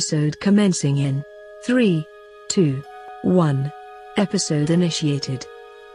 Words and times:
Episode 0.00 0.40
commencing 0.40 0.96
in 0.96 1.22
3, 1.66 2.06
2, 2.48 2.82
1. 3.20 3.72
Episode 4.16 4.70
initiated. 4.70 5.44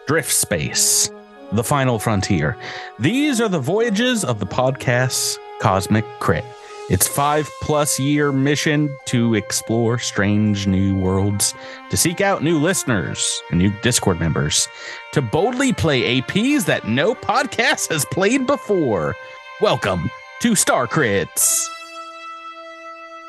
Drift 0.06 0.32
Space, 0.32 1.10
The 1.54 1.64
Final 1.64 1.98
Frontier. 1.98 2.56
These 3.00 3.42
are 3.42 3.50
the 3.50 3.58
voyages 3.58 4.24
of 4.24 4.40
the 4.40 4.46
podcast's 4.46 5.40
Cosmic 5.60 6.06
Crit. 6.20 6.46
Its 6.92 7.08
five 7.08 7.50
plus 7.64 8.00
year 8.00 8.32
mission 8.32 8.96
to 9.06 9.34
explore 9.34 9.98
strange 9.98 10.68
new 10.68 10.96
worlds, 10.96 11.56
to 11.90 11.98
seek 11.98 12.22
out 12.22 12.44
new 12.44 12.60
listeners 12.60 13.42
and 13.50 13.58
new 13.58 13.74
Discord 13.82 14.20
members, 14.20 14.68
to 15.14 15.22
boldly 15.24 15.74
play 15.74 16.22
APs 16.22 16.66
that 16.66 16.88
no 16.88 17.16
podcast 17.16 17.90
has 17.90 18.06
played 18.06 18.46
before. 18.46 19.16
Welcome 19.62 20.12
to 20.44 20.54
Star 20.54 20.86
Crits. 20.86 21.75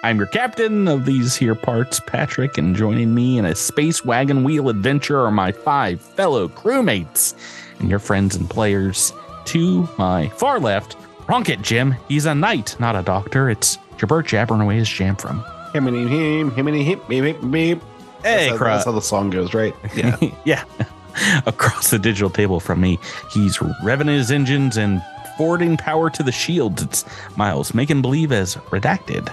I'm 0.03 0.19
your 0.19 0.27
captain 0.27 0.87
of 0.89 1.05
these 1.05 1.35
here 1.35 1.55
parts, 1.55 2.01
Patrick, 2.01 2.59
and 2.59 2.77
joining 2.77 3.15
me 3.15 3.39
in 3.39 3.45
a 3.45 3.55
space 3.55 4.05
wagon 4.05 4.45
wheel 4.45 4.69
adventure 4.69 5.21
are 5.21 5.31
my 5.31 5.51
five 5.53 6.01
fellow 6.01 6.49
crewmates 6.49 7.35
and 7.81 7.91
your 7.91 7.99
friends 7.99 8.37
and 8.37 8.49
players. 8.49 9.13
To 9.47 9.89
my 9.97 10.29
far 10.31 10.59
left, 10.59 10.97
Rocket 11.29 11.63
Jim. 11.63 11.95
He's 12.09 12.27
a 12.27 12.35
knight, 12.35 12.77
not 12.81 12.97
a 12.97 13.03
doctor. 13.03 13.49
It's 13.49 13.79
Jabert 13.97 14.27
jabbering 14.27 14.61
away 14.61 14.77
his 14.77 14.89
Jamfram. 14.89 15.45
Himiny 15.73 16.09
him, 16.09 16.51
himiny 16.51 16.85
him, 16.85 17.01
beep, 17.09 17.23
beep, 17.25 17.51
beep. 17.51 17.83
Hey, 18.23 18.49
That's 18.49 18.59
how, 18.59 18.65
that's 18.65 18.85
how 18.85 18.93
the 18.93 19.01
song 19.01 19.31
goes, 19.31 19.55
right? 19.55 19.75
Yeah. 19.97 20.17
yeah. 20.45 20.65
Across 21.47 21.91
the 21.91 21.99
digital 21.99 22.29
table 22.31 22.61
from 22.61 22.81
me, 22.81 22.99
he's 23.31 23.59
revving 23.59 24.09
his 24.09 24.31
engines 24.31 24.77
and 24.77 25.03
forwarding 25.37 25.77
power 25.77 26.11
to 26.11 26.23
the 26.23 26.33
shields. 26.33 26.83
It's 26.83 27.05
Miles, 27.37 27.73
making 27.73 28.03
believe 28.03 28.33
as 28.33 28.57
redacted. 28.57 29.33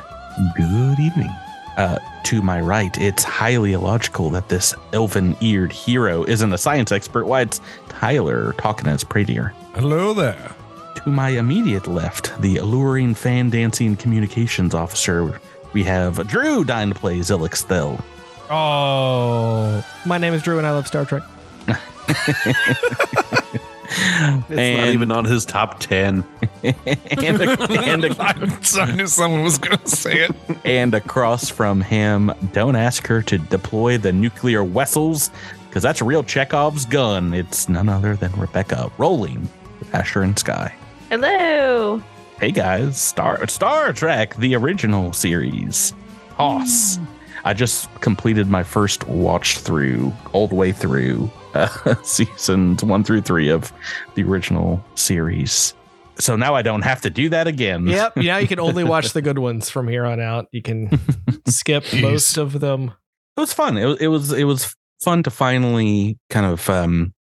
Good 0.55 0.99
evening. 0.99 1.31
Uh, 1.77 1.99
to 2.23 2.41
my 2.41 2.61
right, 2.61 2.95
it's 2.97 3.23
highly 3.23 3.73
illogical 3.73 4.29
that 4.31 4.49
this 4.49 4.73
elven 4.93 5.35
eared 5.41 5.71
hero 5.71 6.23
isn't 6.23 6.53
a 6.53 6.57
science 6.57 6.91
expert. 6.91 7.25
Why, 7.25 7.41
it's 7.41 7.61
Tyler 7.89 8.53
talking 8.53 8.87
as 8.87 9.03
Pradier. 9.03 9.53
Hello 9.73 10.13
there. 10.13 10.55
To 11.03 11.09
my 11.09 11.29
immediate 11.29 11.87
left, 11.87 12.39
the 12.41 12.57
alluring 12.57 13.15
fan 13.15 13.49
dancing 13.49 13.95
communications 13.95 14.73
officer, 14.73 15.39
we 15.73 15.83
have 15.83 16.27
Drew 16.27 16.63
dying 16.63 16.89
to 16.89 16.95
play 16.95 17.19
Zilix 17.19 17.63
Thel. 17.63 18.03
Oh, 18.49 19.83
my 20.05 20.17
name 20.17 20.33
is 20.33 20.43
Drew 20.43 20.57
and 20.57 20.67
I 20.67 20.71
love 20.71 20.87
Star 20.87 21.05
Trek. 21.05 21.23
It's 23.95 24.77
not 24.79 24.87
even 24.89 25.11
on 25.11 25.25
his 25.25 25.45
top 25.45 25.79
10. 25.79 26.23
and, 26.63 26.75
a- 26.85 27.71
and, 27.71 28.05
a- 28.05 28.15
I 28.79 28.91
knew 28.95 29.07
someone 29.07 29.43
was 29.43 29.57
going 29.57 29.77
to 29.77 29.87
say 29.87 30.25
it. 30.25 30.31
and 30.65 30.93
across 30.93 31.49
from 31.49 31.81
him, 31.81 32.31
don't 32.53 32.75
ask 32.75 33.05
her 33.07 33.21
to 33.23 33.37
deploy 33.37 33.97
the 33.97 34.11
nuclear 34.11 34.63
vessels, 34.63 35.29
because 35.67 35.83
that's 35.83 36.01
real 36.01 36.23
Chekhov's 36.23 36.85
gun. 36.85 37.33
It's 37.33 37.69
none 37.69 37.89
other 37.89 38.15
than 38.15 38.31
Rebecca 38.33 38.91
rolling 38.97 39.47
with 39.79 39.93
Asher 39.93 40.21
and 40.23 40.37
Sky. 40.37 40.73
Hello. 41.09 42.01
Hey 42.39 42.51
guys, 42.51 42.99
Star 42.99 43.45
Star 43.47 43.93
Trek, 43.93 44.35
the 44.37 44.55
original 44.55 45.13
series. 45.13 45.93
Hoss. 46.31 46.97
Hmm. 46.97 47.05
I 47.45 47.53
just 47.53 47.93
completed 48.01 48.47
my 48.47 48.63
first 48.63 49.07
watch 49.07 49.59
through, 49.59 50.11
all 50.31 50.47
the 50.47 50.55
way 50.55 50.71
through 50.71 51.29
uh, 51.53 51.95
seasons 52.03 52.83
one 52.83 53.03
through 53.03 53.21
three 53.21 53.49
of 53.49 53.71
the 54.15 54.23
original 54.23 54.83
series. 54.95 55.73
So 56.19 56.35
now 56.35 56.53
I 56.53 56.61
don't 56.61 56.83
have 56.83 57.01
to 57.01 57.09
do 57.09 57.29
that 57.29 57.47
again. 57.47 57.87
Yep. 57.87 58.17
Now 58.17 58.37
you 58.37 58.47
can 58.47 58.59
only 58.59 58.83
watch 58.83 59.11
the 59.13 59.21
good 59.21 59.39
ones 59.39 59.69
from 59.69 59.87
here 59.87 60.05
on 60.05 60.19
out. 60.19 60.47
You 60.51 60.61
can 60.61 60.99
skip 61.47 61.83
Jeez. 61.85 62.01
most 62.01 62.37
of 62.37 62.59
them. 62.59 62.91
it 63.35 63.39
was 63.41 63.53
fun. 63.53 63.77
It, 63.77 63.85
was- 63.85 63.99
it 64.01 64.07
was 64.07 64.31
it 64.33 64.43
was 64.43 64.75
fun 65.03 65.23
to 65.23 65.29
finally 65.31 66.17
kind 66.29 66.45
of 66.45 66.69
um, 66.69 67.13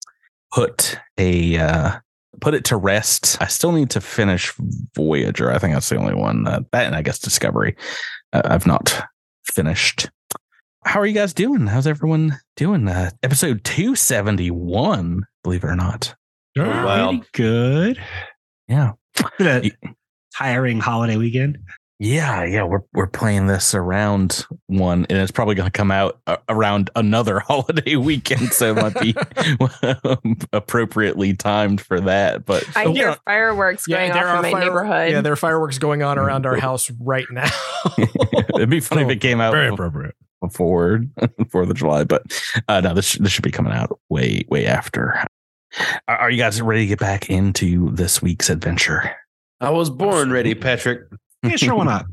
put 0.54 0.98
a 1.18 1.58
uh, 1.58 1.92
put 2.42 2.54
it 2.54 2.66
to 2.66 2.76
rest. 2.76 3.38
I 3.42 3.48
still 3.48 3.72
need 3.72 3.90
to 3.92 4.02
finish 4.02 4.54
Voyager. 4.96 5.52
I 5.52 5.58
think 5.58 5.74
that's 5.74 5.90
the 5.90 5.96
only 5.98 6.14
one 6.16 6.44
that, 6.44 6.64
that 6.72 6.86
and 6.86 6.96
I 6.96 7.02
guess 7.02 7.18
Discovery. 7.20 7.76
Uh, 8.34 8.42
I've 8.46 8.68
not 8.68 9.02
finished. 9.54 10.10
How 10.84 11.00
are 11.00 11.06
you 11.06 11.14
guys 11.14 11.34
doing? 11.34 11.68
How's 11.68 11.86
everyone 11.88 12.40
doing? 12.56 12.88
Uh, 12.88 13.12
episode 13.24 13.64
two 13.64 13.96
seventy 13.96 14.50
one. 14.50 15.26
Believe 15.44 15.64
it 15.64 15.68
or 15.68 15.76
not. 15.76 16.16
Oh, 16.58 16.64
Wow. 16.68 17.10
Pretty 17.10 17.28
good. 17.34 18.02
Yeah. 18.68 18.94
Been 19.38 19.48
a 19.84 19.96
tiring 20.36 20.80
holiday 20.80 21.18
weekend. 21.18 21.60
Yeah, 22.00 22.44
yeah, 22.46 22.64
we're 22.64 22.82
we're 22.94 23.06
playing 23.06 23.46
this 23.46 23.76
around 23.76 24.48
one, 24.66 25.06
and 25.08 25.20
it's 25.20 25.30
probably 25.32 25.54
going 25.54 25.68
to 25.68 25.72
come 25.72 25.92
out 25.92 26.20
uh, 26.26 26.38
around 26.50 26.90
another 26.96 27.40
holiday 27.48 27.96
weekend, 27.96 28.52
so 28.54 28.72
it 28.76 28.82
might 28.82 29.00
be 29.00 29.16
appropriately 30.52 31.36
timed 31.36 31.80
for 31.80 32.02
that. 32.02 32.44
But 32.44 32.68
I 32.76 32.86
Oh, 32.86 32.94
hear 32.94 33.10
yeah. 33.10 33.16
fireworks 33.24 33.86
going 33.86 34.10
off 34.12 34.18
in 34.38 34.42
my 34.42 34.52
fire- 34.52 34.60
neighborhood. 34.62 35.12
Yeah, 35.12 35.22
there 35.22 35.34
are 35.34 35.36
fireworks 35.38 35.78
going 35.78 36.02
on 36.02 36.18
around 36.18 36.48
our 36.48 36.56
house 36.58 36.90
right 37.00 37.28
now. 37.30 37.48
it'd 38.56 38.68
be 38.72 38.80
funny 38.80 39.04
if 39.04 39.10
it 39.10 39.22
came 39.22 39.40
out 39.40 39.52
Very 39.52 39.68
appropriate. 39.70 40.16
Before 40.52 41.04
Fourth 41.50 41.70
of 41.70 41.76
July. 41.76 42.04
But 42.04 42.24
uh, 42.68 42.82
no, 42.82 42.94
this 42.94 43.14
this 43.14 43.32
should 43.32 43.44
be 43.44 43.52
coming 43.52 43.74
out 43.74 44.00
way 44.10 44.46
way 44.50 44.66
after. 44.66 45.26
Are, 46.08 46.18
are 46.18 46.32
you 46.32 46.38
guys 46.38 46.62
ready 46.62 46.82
to 46.82 46.88
get 46.88 47.00
back 47.00 47.30
into 47.30 47.92
this 47.92 48.22
week's 48.22 48.50
adventure? 48.50 49.16
I 49.60 49.70
was 49.70 49.90
born 49.90 50.32
ready, 50.32 50.56
Patrick. 50.56 51.08
Yeah, 51.44 51.56
sure, 51.56 51.76
why 51.76 51.86
not? 51.86 52.06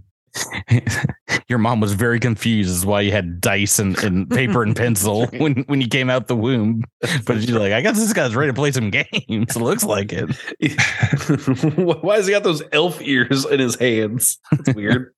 Your 1.48 1.58
mom 1.58 1.80
was 1.80 1.94
very 1.94 2.20
confused 2.20 2.70
as 2.70 2.84
why 2.84 3.00
you 3.00 3.10
had 3.10 3.40
dice 3.40 3.78
and, 3.78 3.98
and 4.04 4.30
paper 4.30 4.62
and 4.62 4.76
pencil 4.76 5.26
when, 5.38 5.64
when 5.66 5.80
you 5.80 5.88
came 5.88 6.10
out 6.10 6.28
the 6.28 6.36
womb. 6.36 6.84
But 7.26 7.40
she's 7.40 7.50
like, 7.50 7.72
I 7.72 7.80
guess 7.80 7.96
this 7.96 8.12
guy's 8.12 8.36
ready 8.36 8.50
to 8.50 8.54
play 8.54 8.70
some 8.70 8.90
games. 8.90 9.06
It 9.28 9.56
looks 9.56 9.84
like 9.84 10.12
it. 10.12 10.28
Why 12.02 12.16
has 12.16 12.26
he 12.26 12.32
got 12.32 12.42
those 12.42 12.62
elf 12.72 13.00
ears 13.00 13.46
in 13.46 13.60
his 13.60 13.76
hands? 13.76 14.38
That's 14.52 14.74
weird. 14.74 15.14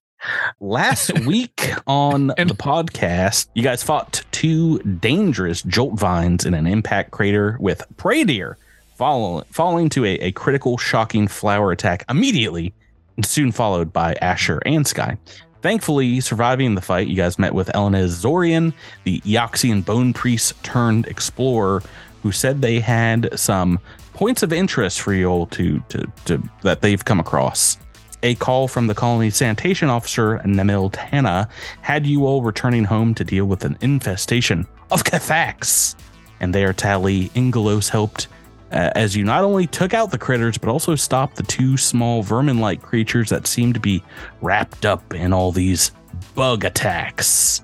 Last 0.60 1.18
week 1.26 1.72
on 1.86 2.28
the 2.28 2.56
podcast, 2.56 3.48
you 3.54 3.62
guys 3.62 3.82
fought 3.82 4.22
two 4.32 4.78
dangerous 4.80 5.62
jolt 5.62 5.98
vines 5.98 6.44
in 6.44 6.54
an 6.54 6.66
impact 6.66 7.10
crater 7.10 7.56
with 7.60 7.82
Pradier, 7.96 8.56
falling 8.96 9.88
to 9.90 10.04
a, 10.04 10.14
a 10.16 10.32
critical, 10.32 10.76
shocking 10.76 11.26
flower 11.28 11.72
attack 11.72 12.04
immediately, 12.08 12.74
and 13.16 13.24
soon 13.24 13.52
followed 13.52 13.92
by 13.92 14.14
Asher 14.20 14.60
and 14.66 14.86
Sky. 14.86 15.16
Thankfully, 15.62 16.20
surviving 16.20 16.74
the 16.74 16.80
fight, 16.80 17.06
you 17.08 17.16
guys 17.16 17.38
met 17.38 17.54
with 17.54 17.68
Elenez 17.68 18.22
Zorian, 18.22 18.72
the 19.04 19.20
Eoxian 19.20 19.84
bone 19.84 20.12
priest 20.12 20.62
turned 20.62 21.06
explorer, 21.06 21.82
who 22.22 22.32
said 22.32 22.60
they 22.60 22.80
had 22.80 23.38
some 23.38 23.78
points 24.14 24.42
of 24.42 24.52
interest 24.52 25.00
for 25.00 25.14
you 25.14 25.26
all 25.26 25.46
to, 25.46 25.80
to, 25.88 26.10
to 26.26 26.42
that 26.62 26.82
they've 26.82 27.04
come 27.04 27.20
across 27.20 27.78
a 28.22 28.34
call 28.36 28.68
from 28.68 28.86
the 28.86 28.94
colony 28.94 29.30
sanitation 29.30 29.88
officer 29.88 30.38
Nemil 30.44 30.90
Tana 30.92 31.48
had 31.82 32.06
you 32.06 32.26
all 32.26 32.42
returning 32.42 32.84
home 32.84 33.14
to 33.14 33.24
deal 33.24 33.46
with 33.46 33.64
an 33.64 33.76
infestation 33.80 34.66
of 34.90 35.04
Kefax. 35.04 35.94
And 36.40 36.54
there, 36.54 36.72
Tally 36.72 37.28
Ingelos 37.30 37.88
helped 37.88 38.28
uh, 38.72 38.90
as 38.94 39.16
you 39.16 39.24
not 39.24 39.44
only 39.44 39.66
took 39.66 39.94
out 39.94 40.10
the 40.10 40.18
critters, 40.18 40.56
but 40.56 40.70
also 40.70 40.94
stopped 40.94 41.36
the 41.36 41.42
two 41.42 41.76
small 41.76 42.22
vermin 42.22 42.58
like 42.60 42.82
creatures 42.82 43.28
that 43.30 43.46
seemed 43.46 43.74
to 43.74 43.80
be 43.80 44.02
wrapped 44.42 44.86
up 44.86 45.12
in 45.12 45.32
all 45.32 45.50
these 45.52 45.90
bug 46.34 46.64
attacks. 46.64 47.62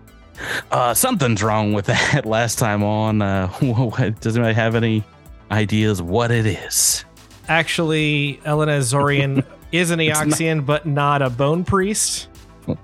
Uh, 0.70 0.92
something's 0.94 1.42
wrong 1.42 1.72
with 1.72 1.86
that 1.86 2.26
last 2.26 2.58
time 2.58 2.82
on. 2.82 3.22
Uh, 3.22 3.48
what- 3.60 4.20
does 4.20 4.36
anybody 4.36 4.54
have 4.54 4.74
any 4.74 5.04
ideas 5.50 6.02
what 6.02 6.30
it 6.30 6.46
is? 6.46 7.04
Actually, 7.48 8.40
Elenez 8.44 8.92
Zorian 8.92 9.44
is 9.78 9.90
an 9.90 10.00
It's 10.00 10.18
not- 10.18 10.28
Eoxian, 10.28 10.64
but 10.66 10.86
not 10.86 11.22
a 11.22 11.30
bone 11.30 11.64
priest. 11.64 12.28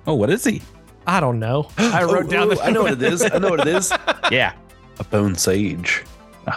Oh, 0.06 0.14
what 0.14 0.30
is 0.30 0.44
he? 0.44 0.62
I 1.06 1.18
don't 1.20 1.38
know. 1.40 1.68
I 1.78 2.04
wrote 2.04 2.26
Oh, 2.26 2.30
down 2.30 2.50
oh, 2.52 2.54
the. 2.54 2.62
I 2.62 2.70
know 2.70 2.82
what 2.82 2.92
it 2.92 3.02
is. 3.02 3.22
I 3.22 3.38
know 3.38 3.50
what 3.50 3.60
it 3.60 3.68
is. 3.68 3.92
Yeah. 4.30 4.52
A 5.00 5.04
bone 5.04 5.34
sage. 5.34 6.04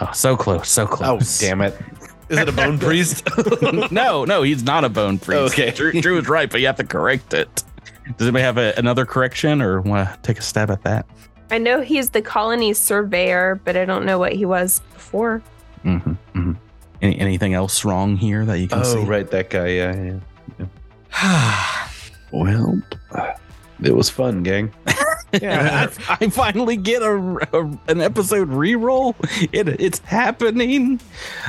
Oh, 0.00 0.10
so 0.12 0.36
close, 0.36 0.68
so 0.68 0.84
Oh, 0.84 0.86
close. 0.86 1.38
damn 1.40 1.60
it. 1.62 1.74
Is 2.28 2.38
it 2.38 2.48
a 2.48 2.52
bone 2.52 2.76
priest? 2.78 3.22
no, 3.92 4.24
no, 4.24 4.42
he's 4.42 4.64
not 4.64 4.84
a 4.84 4.88
bone 4.88 5.16
priest. 5.18 5.54
Okay. 5.54 5.70
Drew, 5.70 5.92
Drew 5.92 6.18
is 6.18 6.28
right, 6.28 6.50
but 6.50 6.60
you 6.60 6.66
have 6.66 6.74
to 6.76 6.84
correct 6.84 7.32
it. 7.34 7.62
Does 8.18 8.26
anybody 8.26 8.42
have 8.42 8.58
a, 8.58 8.74
another 8.76 9.06
correction 9.06 9.62
or 9.62 9.80
want 9.80 10.08
to 10.12 10.18
take 10.22 10.38
a 10.40 10.42
stab 10.42 10.70
at 10.70 10.82
that? 10.82 11.06
I 11.52 11.58
know 11.58 11.80
he's 11.82 12.10
the 12.10 12.22
colony 12.22 12.72
surveyor, 12.74 13.60
but 13.64 13.76
I 13.76 13.84
don't 13.84 14.04
know 14.04 14.18
what 14.18 14.32
he 14.32 14.44
was 14.44 14.80
before. 14.92 15.40
Mm-hmm, 15.84 16.10
mm-hmm. 16.10 16.52
Any, 17.02 17.18
anything 17.18 17.54
else 17.54 17.84
wrong 17.84 18.16
here 18.16 18.44
that 18.46 18.58
you 18.58 18.68
can 18.68 18.84
see? 18.84 18.98
oh, 18.98 19.04
right. 19.04 19.30
That 19.30 19.50
guy. 19.50 19.68
Yeah. 19.68 20.18
yeah. 20.58 21.82
Well, 22.32 22.82
it 23.82 23.94
was 23.94 24.10
fun, 24.10 24.42
gang. 24.42 24.72
Yeah, 25.42 25.88
I, 26.08 26.16
I 26.24 26.28
finally 26.30 26.76
get 26.76 27.02
a, 27.02 27.12
a- 27.52 27.78
an 27.88 28.00
episode 28.00 28.48
reroll. 28.48 29.14
It 29.52 29.68
it's 29.80 29.98
happening. 29.98 31.00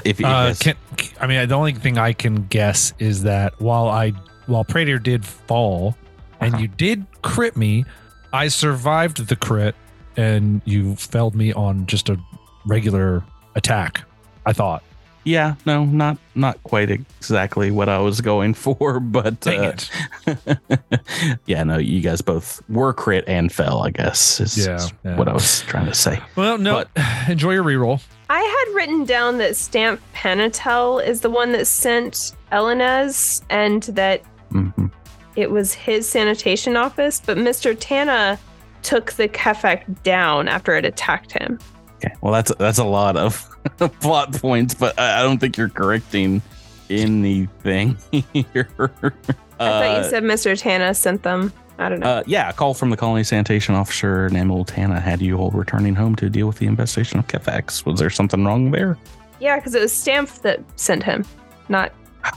If 0.04 0.20
you 0.20 0.26
Uh, 0.26 0.56
can, 0.60 0.76
I 1.22 1.28
mean, 1.28 1.48
the 1.48 1.56
only 1.56 1.74
thing 1.74 1.98
I 1.98 2.12
can 2.12 2.48
guess 2.48 2.92
is 3.00 3.24
that 3.24 3.54
while 3.62 3.88
I 3.88 4.12
while 4.48 4.66
Pradier 4.66 5.02
did 5.02 5.24
fall 5.26 5.96
and 6.42 6.56
Uh-huh. 6.56 6.64
you 6.64 6.68
did 6.68 7.06
crit 7.22 7.56
me, 7.56 7.86
I 8.34 8.48
survived 8.50 9.28
the 9.30 9.36
crit, 9.36 9.76
and 10.18 10.62
you 10.66 10.96
felled 10.98 11.36
me 11.36 11.54
on 11.54 11.86
just 11.86 12.10
a 12.10 12.18
regular 12.66 13.24
attack. 13.56 14.02
I 14.46 14.54
thought. 14.54 14.84
Yeah, 15.27 15.56
no, 15.65 15.83
not 15.83 16.18
not 16.35 16.63
quite 16.63 16.89
exactly 16.89 17.69
what 17.69 17.89
I 17.89 18.00
was 18.00 18.21
going 18.21 18.53
for, 18.63 19.01
but 19.01 19.41
Dang 19.41 19.59
uh, 19.59 19.75
it. 20.25 20.59
yeah, 21.45 21.63
no, 21.63 21.77
you 21.77 22.00
guys 22.00 22.21
both 22.21 22.62
were 22.69 22.94
crit 22.94 23.25
and 23.27 23.51
fell. 23.51 23.81
I 23.83 23.89
guess 23.89 24.39
is, 24.39 24.65
Yeah, 24.65 24.75
is 24.75 24.94
yeah. 25.03 25.18
what 25.18 25.27
I 25.27 25.33
was 25.33 25.62
trying 25.63 25.88
to 25.88 25.94
say. 25.94 26.21
Well, 26.38 26.57
no. 26.57 26.85
enjoy 27.27 27.51
your 27.56 27.63
reroll. 27.65 28.01
I 28.29 28.39
had 28.39 28.75
written 28.75 29.03
down 29.03 29.38
that 29.39 29.57
Stamp 29.57 30.00
Panatel 30.15 31.06
is 31.06 31.19
the 31.21 31.29
one 31.29 31.51
that 31.51 31.68
sent 31.68 32.33
Elenez 32.53 33.41
and 33.50 33.83
that 33.83 34.21
Mhm. 34.53 34.89
it 35.35 35.51
was 35.51 35.74
his 35.74 36.07
sanitation 36.07 36.77
office, 36.77 37.21
but 37.25 37.38
Mr. 37.38 37.75
Tana 37.77 38.39
took 38.81 39.12
the 39.13 39.27
Kefek 39.27 40.03
down 40.03 40.47
after 40.47 40.74
it 40.75 40.85
attacked 40.85 41.33
him. 41.33 41.59
Okay, 41.98 42.14
well, 42.22 42.32
that's 42.34 42.54
that's 42.56 42.78
a 42.78 42.84
lot 42.84 43.18
of 43.18 43.48
plot 44.02 44.34
points, 44.34 44.74
but 44.74 44.98
I, 45.00 45.20
I 45.20 45.24
don't 45.24 45.40
think 45.40 45.58
you're 45.58 45.70
correcting 45.70 46.42
anything 46.90 47.98
here. 48.34 48.70
I 48.80 49.10
thought 49.58 49.60
Uh, 49.60 50.02
you 50.04 50.10
said 50.10 50.24
Mr. 50.24 50.60
Tana 50.60 50.94
sent 50.94 51.24
them. 51.24 51.52
I 51.80 51.90
don't 51.90 52.00
know. 52.00 52.08
Uh, 52.08 52.24
yeah, 52.26 52.50
a 52.50 52.54
call 52.54 52.74
from 52.74 52.90
the 52.90 52.98
colony 52.98 53.24
sanitation 53.24 53.76
officer 53.76 54.30
named 54.30 54.50
Old 54.50 54.68
Tana 54.68 55.00
had 55.00 55.22
you 55.22 55.38
all 55.38 55.52
returning 55.52 55.94
home 55.96 56.16
to 56.16 56.30
deal 56.30 56.48
with 56.48 56.58
the 56.58 56.66
investigation 56.66 57.20
of 57.20 57.28
Kefax. 57.28 57.86
Was 57.86 58.00
there 58.00 58.10
something 58.10 58.44
wrong 58.46 58.72
there? 58.72 58.98
yeah, 59.40 59.56
because 59.58 59.76
it 59.76 59.82
was 59.82 59.94
Stamp 59.94 60.30
that 60.42 60.60
sent 60.80 61.04
him, 61.04 61.24
not 61.70 61.94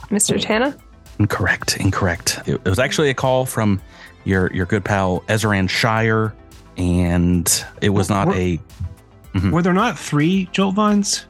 Mr. 0.09 0.39
Tana. 0.39 0.77
Incorrect. 1.17 1.77
Incorrect. 1.77 2.39
It, 2.45 2.55
it 2.55 2.65
was 2.69 2.77
actually 2.79 3.09
a 3.09 3.13
call 3.15 3.45
from 3.47 3.81
your 4.25 4.51
your 4.53 4.65
good 4.67 4.85
pal 4.85 5.21
Ezran 5.21 5.67
Shire, 5.69 6.33
and 6.77 7.65
it 7.81 7.89
was 7.89 8.09
not 8.09 8.27
Were- 8.27 8.35
a 9.35 9.49
Were 9.49 9.61
there 9.61 9.73
not 9.73 9.97
three 9.97 10.49
Jolt 10.51 10.75
Vines? 10.75 11.25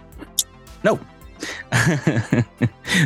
that, 1.71 2.45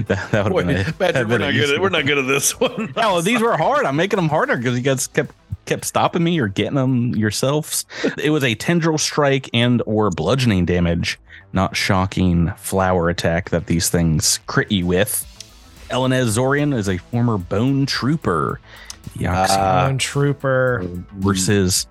that 0.07 0.44
would 0.44 0.53
Wait, 0.53 0.68
have 0.68 0.97
been 0.97 1.09
a, 1.09 1.13
Patrick, 1.13 1.27
we're 1.30 1.38
not 1.38 1.53
good. 1.53 1.75
At, 1.75 1.81
we're 1.81 1.89
not 1.89 2.06
good 2.06 2.18
at 2.18 2.27
this 2.27 2.59
one. 2.59 2.94
No, 2.97 3.21
these 3.21 3.42
were 3.42 3.56
hard. 3.56 3.86
I'm 3.86 3.95
making 3.95 4.18
them 4.18 4.27
harder 4.30 4.57
because 4.57 4.75
you 4.75 4.81
guys 4.81 5.07
kept 5.07 5.33
kept 5.65 5.86
stopping 5.86 6.24
me 6.24 6.38
or 6.39 6.47
getting 6.47 6.75
them 6.75 7.15
yourselves. 7.15 7.86
It 8.21 8.30
was 8.31 8.44
a 8.44 8.53
tendril 8.56 8.97
strike 8.97 9.50
and 9.53 9.81
or 9.86 10.09
bludgeoning 10.12 10.65
damage, 10.65 11.18
not 11.53 11.75
shocking 11.75 12.51
flower 12.57 13.09
attack 13.09 13.50
that 13.51 13.68
these 13.68 13.89
things 13.89 14.39
crit 14.48 14.71
you 14.71 14.86
with. 14.86 15.25
Elenez 15.89 16.36
Zorian 16.38 16.75
is 16.75 16.89
a 16.89 16.98
former 16.98 17.38
bone 17.38 17.86
trooper. 17.86 18.59
Yoxi 19.18 19.48
Ah. 19.51 19.86
Lone 19.86 19.98
Trooper. 19.98 20.83
versus 21.13 21.88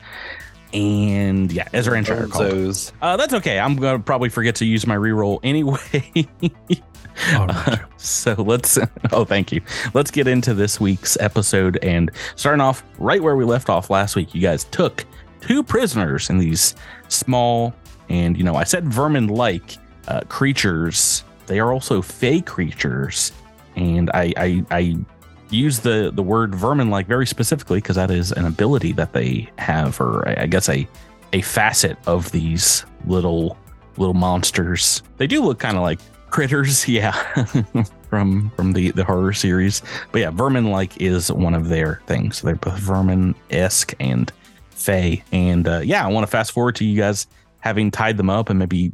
and 0.75 1.53
yeah, 1.53 1.69
Ezran 1.69 2.05
Shire. 2.05 2.26
Bozos. 2.26 2.93
Uh, 3.00 3.17
that's 3.17 3.32
okay. 3.35 3.59
I'm 3.59 3.76
gonna 3.76 4.00
probably 4.00 4.29
forget 4.29 4.56
to 4.56 4.67
use 4.67 4.87
my 4.87 4.97
reroll 4.97 5.41
anyway. 5.43 6.29
Oh, 7.32 7.47
no. 7.47 7.76
so 7.97 8.35
let's 8.35 8.76
oh 9.12 9.25
thank 9.25 9.53
you 9.53 9.62
let's 9.94 10.11
get 10.11 10.26
into 10.26 10.53
this 10.53 10.81
week's 10.81 11.17
episode 11.21 11.79
and 11.81 12.11
starting 12.35 12.61
off 12.61 12.82
right 12.99 13.23
where 13.23 13.37
we 13.37 13.44
left 13.44 13.71
off 13.71 13.88
last 13.88 14.17
week 14.17 14.35
you 14.35 14.41
guys 14.41 14.65
took 14.65 15.05
two 15.41 15.62
prisoners 15.62 16.29
in 16.29 16.38
these 16.38 16.75
small 17.06 17.73
and 18.09 18.37
you 18.37 18.43
know 18.43 18.56
i 18.56 18.65
said 18.65 18.93
vermin 18.93 19.29
like 19.29 19.76
uh, 20.09 20.23
creatures 20.29 21.23
they 21.47 21.61
are 21.61 21.73
also 21.73 22.03
fey 22.03 22.41
creatures 22.41 23.31
and 23.76 24.11
i 24.12 24.32
i, 24.37 24.65
I 24.73 24.97
use 25.55 25.81
the 25.81 26.11
the 26.15 26.23
word 26.23 26.55
vermin 26.55 26.91
like 26.91 27.06
very 27.06 27.27
specifically 27.27 27.79
because 27.79 27.97
that 27.97 28.11
is 28.11 28.33
an 28.33 28.47
ability 28.47 28.93
that 28.93 29.12
they 29.12 29.49
have 29.59 30.01
or 30.01 30.29
I, 30.29 30.47
guess 30.47 30.69
a 30.69 30.87
a 31.33 31.41
facet 31.43 31.99
of 32.06 32.31
these 32.33 32.85
little 33.06 33.56
little 33.97 34.15
monsters. 34.15 35.03
They 35.17 35.27
do 35.27 35.43
look 35.43 35.59
kind 35.59 35.77
of 35.77 35.83
like 35.83 36.01
critters 36.31 36.89
yeah 36.89 37.12
from 38.09 38.51
from 38.51 38.73
the 38.73 38.91
the 38.93 39.05
horror 39.05 39.33
series. 39.33 39.83
But 40.12 40.21
yeah 40.21 40.31
vermin 40.31 40.71
like 40.71 41.01
is 41.01 41.31
one 41.33 41.55
of 41.55 41.69
their 41.69 42.03
things. 42.07 42.43
They're 42.43 42.57
both 42.57 42.79
vermin-esque 42.79 43.95
and 44.00 44.33
fey. 44.71 45.23
And 45.33 45.67
uh, 45.69 45.81
yeah 45.85 46.05
i 46.05 46.09
want 46.09 46.27
to 46.27 46.31
fast 46.31 46.53
forward 46.53 46.77
to 46.77 46.85
you 46.85 47.00
guys 47.00 47.27
having 47.61 47.91
tied 47.91 48.17
them 48.17 48.29
up 48.29 48.50
and 48.50 48.59
maybe 48.59 48.93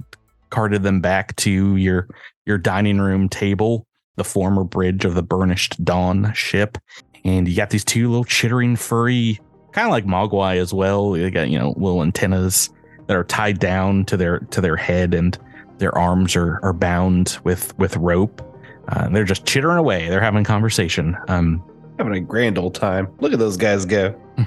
carted 0.51 0.83
them 0.83 1.01
back 1.01 1.35
to 1.37 1.77
your 1.77 2.09
your 2.47 2.59
dining 2.59 2.99
room 3.01 3.29
table 3.29 3.87
the 4.21 4.25
former 4.25 4.65
bridge 4.65 5.07
of 5.07 5.15
the 5.15 5.23
burnished 5.23 5.83
dawn 5.83 6.31
ship. 6.35 6.77
And 7.25 7.49
you 7.49 7.57
got 7.57 7.71
these 7.71 7.85
two 7.85 8.11
little 8.11 8.25
chittering 8.25 8.77
furry 8.77 9.41
kind 9.73 9.87
of 9.87 9.93
like 9.93 10.05
mogwai 10.05 10.59
as 10.59 10.75
well. 10.75 11.13
They 11.13 11.31
got 11.31 11.49
you 11.49 11.59
know 11.59 11.71
little 11.79 12.03
antennas 12.03 12.69
that 13.07 13.17
are 13.17 13.25
tied 13.25 13.59
down 13.59 14.05
to 14.05 14.19
their 14.19 14.41
to 14.41 14.61
their 14.61 14.77
head 14.77 15.15
and 15.15 15.39
their 15.79 15.97
arms 15.97 16.37
are 16.37 16.61
are 16.63 16.75
bound 16.75 17.39
with 17.45 17.77
with 17.79 17.97
rope. 17.97 18.43
Uh, 18.89 19.09
they're 19.09 19.25
just 19.25 19.47
chittering 19.47 19.79
away. 19.79 20.07
They're 20.11 20.21
having 20.21 20.45
conversation. 20.45 21.17
Um 21.29 21.65
Having 21.97 22.15
a 22.15 22.21
grand 22.21 22.59
old 22.59 22.75
time. 22.75 23.09
Look 23.21 23.33
at 23.33 23.39
those 23.39 23.57
guys 23.57 23.87
go. 23.87 24.15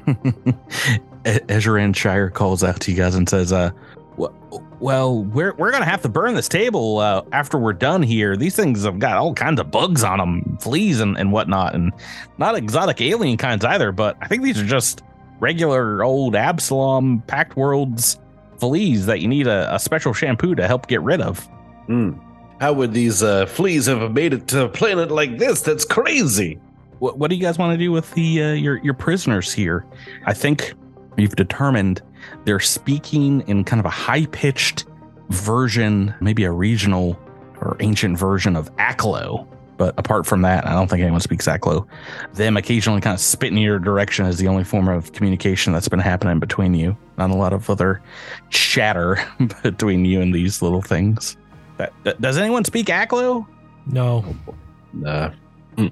Ezran 1.24 1.96
Shire 1.96 2.30
calls 2.30 2.64
out 2.64 2.80
to 2.82 2.92
you 2.92 2.98
guys 2.98 3.16
and 3.16 3.30
says, 3.30 3.54
uh, 3.54 3.72
well, 4.18 5.24
we're, 5.24 5.54
we're 5.56 5.72
going 5.72 5.84
to 5.84 5.90
have 5.90 6.02
to 6.04 6.10
burn 6.10 6.36
this 6.36 6.48
table 6.48 7.00
uh, 7.00 7.24
after 7.32 7.58
we're 7.58 7.74
done 7.74 8.04
here. 8.04 8.36
These 8.36 8.56
things 8.56 8.84
have 8.84 9.00
got 9.00 9.18
all 9.18 9.34
kinds 9.34 9.60
of 9.60 9.72
bugs 9.72 10.04
on 10.04 10.20
them, 10.20 10.58
fleas 10.62 11.00
and, 11.00 11.18
and 11.18 11.32
whatnot, 11.32 11.74
and 11.74 11.92
not 12.38 12.56
exotic 12.56 13.02
alien 13.02 13.38
kinds 13.38 13.66
either, 13.66 13.92
but 13.92 14.18
I 14.22 14.28
think 14.28 14.44
these 14.44 14.60
are 14.60 14.66
just 14.66 15.02
regular 15.40 16.04
old 16.04 16.36
Absalom 16.36 17.22
Pact 17.28 17.56
Worlds 17.58 18.20
fleas 18.60 19.06
that 19.08 19.20
you 19.20 19.28
need 19.28 19.48
a, 19.48 19.74
a 19.74 19.80
special 19.80 20.14
shampoo 20.14 20.56
to 20.56 20.68
help 20.68 20.88
get 20.88 21.02
rid 21.02 21.22
of. 21.22 21.40
Hmm. 21.88 22.14
How 22.62 22.72
would 22.72 22.94
these 22.94 23.24
uh, 23.24 23.46
fleas 23.48 23.88
have 23.88 24.14
made 24.14 24.34
it 24.34 24.48
to 24.50 24.66
a 24.66 24.70
planet 24.70 25.12
like 25.12 25.38
this? 25.38 25.62
That's 25.62 25.84
crazy. 25.84 26.60
what, 27.00 27.18
what 27.18 27.30
do 27.30 27.36
you 27.36 27.42
guys 27.42 27.58
want 27.58 27.74
to 27.74 27.78
do 27.78 27.92
with 27.92 28.10
the 28.14 28.42
uh, 28.42 28.52
your 28.54 28.78
your 28.78 28.94
prisoners 28.94 29.52
here? 29.52 29.86
I 30.26 30.34
think 30.34 30.74
you've 31.18 31.36
determined 31.36 32.02
they're 32.46 32.60
speaking 32.60 33.42
in 33.48 33.64
kind 33.64 33.80
of 33.80 33.86
a 33.86 33.90
high 33.90 34.26
pitched 34.28 34.86
version, 35.30 36.14
maybe 36.22 36.44
a 36.44 36.52
regional 36.52 37.20
or 37.62 37.78
ancient 37.80 38.18
version 38.18 38.56
of 38.56 38.74
Aklo. 38.78 39.48
But 39.78 39.96
apart 39.98 40.26
from 40.28 40.44
that, 40.44 40.68
I 40.68 40.74
don't 40.74 40.88
think 40.90 41.02
anyone 41.02 41.20
speaks 41.22 41.48
Aklo. 41.48 41.88
Them 42.34 42.58
occasionally 42.58 43.02
kind 43.02 43.14
of 43.16 43.20
spitting 43.20 43.58
in 43.58 43.64
your 43.64 43.80
direction 43.80 44.26
is 44.28 44.38
the 44.38 44.48
only 44.48 44.64
form 44.64 44.88
of 44.88 45.12
communication 45.14 45.74
that's 45.74 45.88
been 45.90 46.00
happening 46.00 46.40
between 46.40 46.74
you. 46.76 46.96
Not 47.18 47.32
a 47.32 47.36
lot 47.36 47.54
of 47.54 47.70
other 47.70 48.02
chatter 48.50 49.18
between 49.64 50.06
you 50.06 50.22
and 50.22 50.34
these 50.34 50.62
little 50.62 50.82
things. 50.82 51.38
That, 51.78 51.92
that- 52.04 52.22
does 52.22 52.38
anyone 52.38 52.64
speak 52.66 52.88
Aklo? 52.88 53.48
No. 53.88 54.24
Oh, 54.46 54.56
nah. 55.04 55.32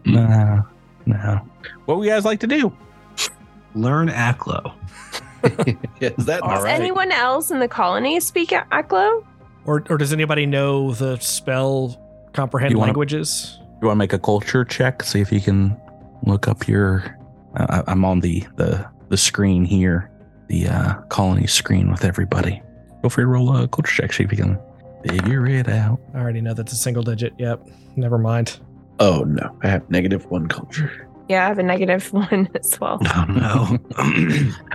No, 0.05 0.63
no. 1.07 1.41
What 1.85 1.97
would 1.97 2.05
you 2.05 2.11
guys 2.11 2.23
like 2.23 2.39
to 2.41 2.47
do? 2.47 2.71
Learn 3.73 4.09
Aklo. 4.09 4.73
Is 6.01 6.25
that 6.25 6.41
Does 6.43 6.65
anyone 6.65 7.12
else 7.12 7.51
in 7.51 7.60
the 7.60 7.67
colony 7.67 8.19
speak 8.19 8.50
Aklo? 8.50 9.25
Or 9.65 9.83
or 9.89 9.98
does 9.98 10.12
anybody 10.13 10.45
know 10.45 10.93
the 10.93 11.17
spell 11.19 11.98
comprehend 12.33 12.71
You 12.71 12.77
wanna- 12.79 12.91
languages? 12.91 13.57
You 13.81 13.88
want 13.88 13.95
to 13.95 14.00
make 14.00 14.13
a 14.13 14.19
culture 14.19 14.63
check? 14.63 15.01
See 15.03 15.21
if 15.21 15.31
you 15.31 15.41
can 15.41 15.75
look 16.24 16.48
up 16.48 16.67
your. 16.67 17.17
Uh, 17.55 17.81
I'm 17.88 18.05
on 18.05 18.19
the 18.19 18.45
the 18.55 18.86
the 19.10 19.17
screen 19.17 19.65
here, 19.65 20.10
the 20.48 20.67
uh, 20.67 20.93
colony 21.10 21.48
screen 21.48 21.89
with 21.91 22.05
everybody. 22.05 22.62
Feel 23.01 23.10
free 23.10 23.24
to 23.24 23.27
roll 23.27 23.55
a 23.57 23.67
culture 23.67 23.91
check. 24.01 24.13
See 24.13 24.24
if 24.24 24.31
you 24.31 24.38
can 24.38 24.60
figure 25.07 25.48
it 25.48 25.67
out. 25.67 26.00
I 26.13 26.19
already 26.19 26.41
know 26.41 26.53
that's 26.53 26.74
a 26.74 26.75
single 26.77 27.01
digit. 27.01 27.33
Yep. 27.39 27.67
Never 27.95 28.17
mind. 28.19 28.60
Oh 29.00 29.24
no, 29.24 29.55
I 29.63 29.67
have 29.69 29.89
negative 29.89 30.29
one 30.29 30.48
culture. 30.48 31.07
Yeah, 31.29 31.45
I 31.45 31.47
have 31.47 31.59
a 31.59 31.63
negative 31.63 32.11
one 32.13 32.49
as 32.59 32.79
well. 32.79 32.99
Oh 33.15 33.25
no. 33.27 33.77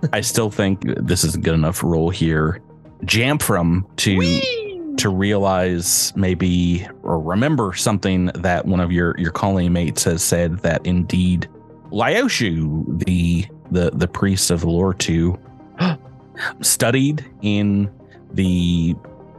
I 0.13 0.21
still 0.21 0.51
think 0.51 0.83
this 0.85 1.25
is 1.25 1.35
a 1.35 1.39
good 1.39 1.55
enough 1.55 1.83
roll 1.83 2.11
here. 2.11 2.61
Jamfram 3.05 3.85
to 3.97 4.97
to 4.97 5.11
realize 5.11 6.13
maybe 6.17 6.87
or 7.03 7.21
remember 7.21 7.75
something 7.75 8.27
that 8.35 8.67
one 8.67 8.81
of 8.81 8.91
your 8.91 9.15
your 9.19 9.33
colony 9.33 9.69
mates 9.69 10.05
has 10.05 10.23
said 10.23 10.59
that 10.61 10.85
indeed 10.87 11.49
Laoshu, 11.91 13.05
the 13.05 13.47
the 13.71 13.91
the 13.93 14.09
priest 14.09 14.51
of 14.51 14.63
Eloritu, 14.63 15.39
studied 16.61 17.25
in 17.43 17.91
the 18.33 18.95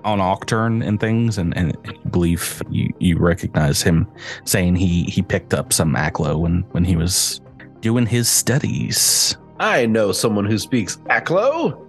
on 0.07 0.21
Aucturn 0.21 0.81
and 0.81 0.99
things, 0.99 1.37
and 1.37 1.55
and 1.57 1.77
I 1.85 1.91
believe 2.09 2.61
you 2.69 2.91
you 2.99 3.17
recognize 3.19 3.81
him 3.81 4.07
saying 4.45 4.75
he 4.77 5.03
he 5.03 5.21
picked 5.21 5.53
up 5.53 5.73
some 5.73 5.93
Aklo 5.95 6.39
when 6.39 6.61
when 6.71 6.83
he 6.85 6.95
was 6.95 7.41
doing 7.81 8.05
his 8.05 8.29
studies. 8.29 9.37
I 9.59 9.85
know 9.85 10.11
someone 10.11 10.45
who 10.45 10.57
speaks 10.57 10.97
Aklo. 11.09 11.83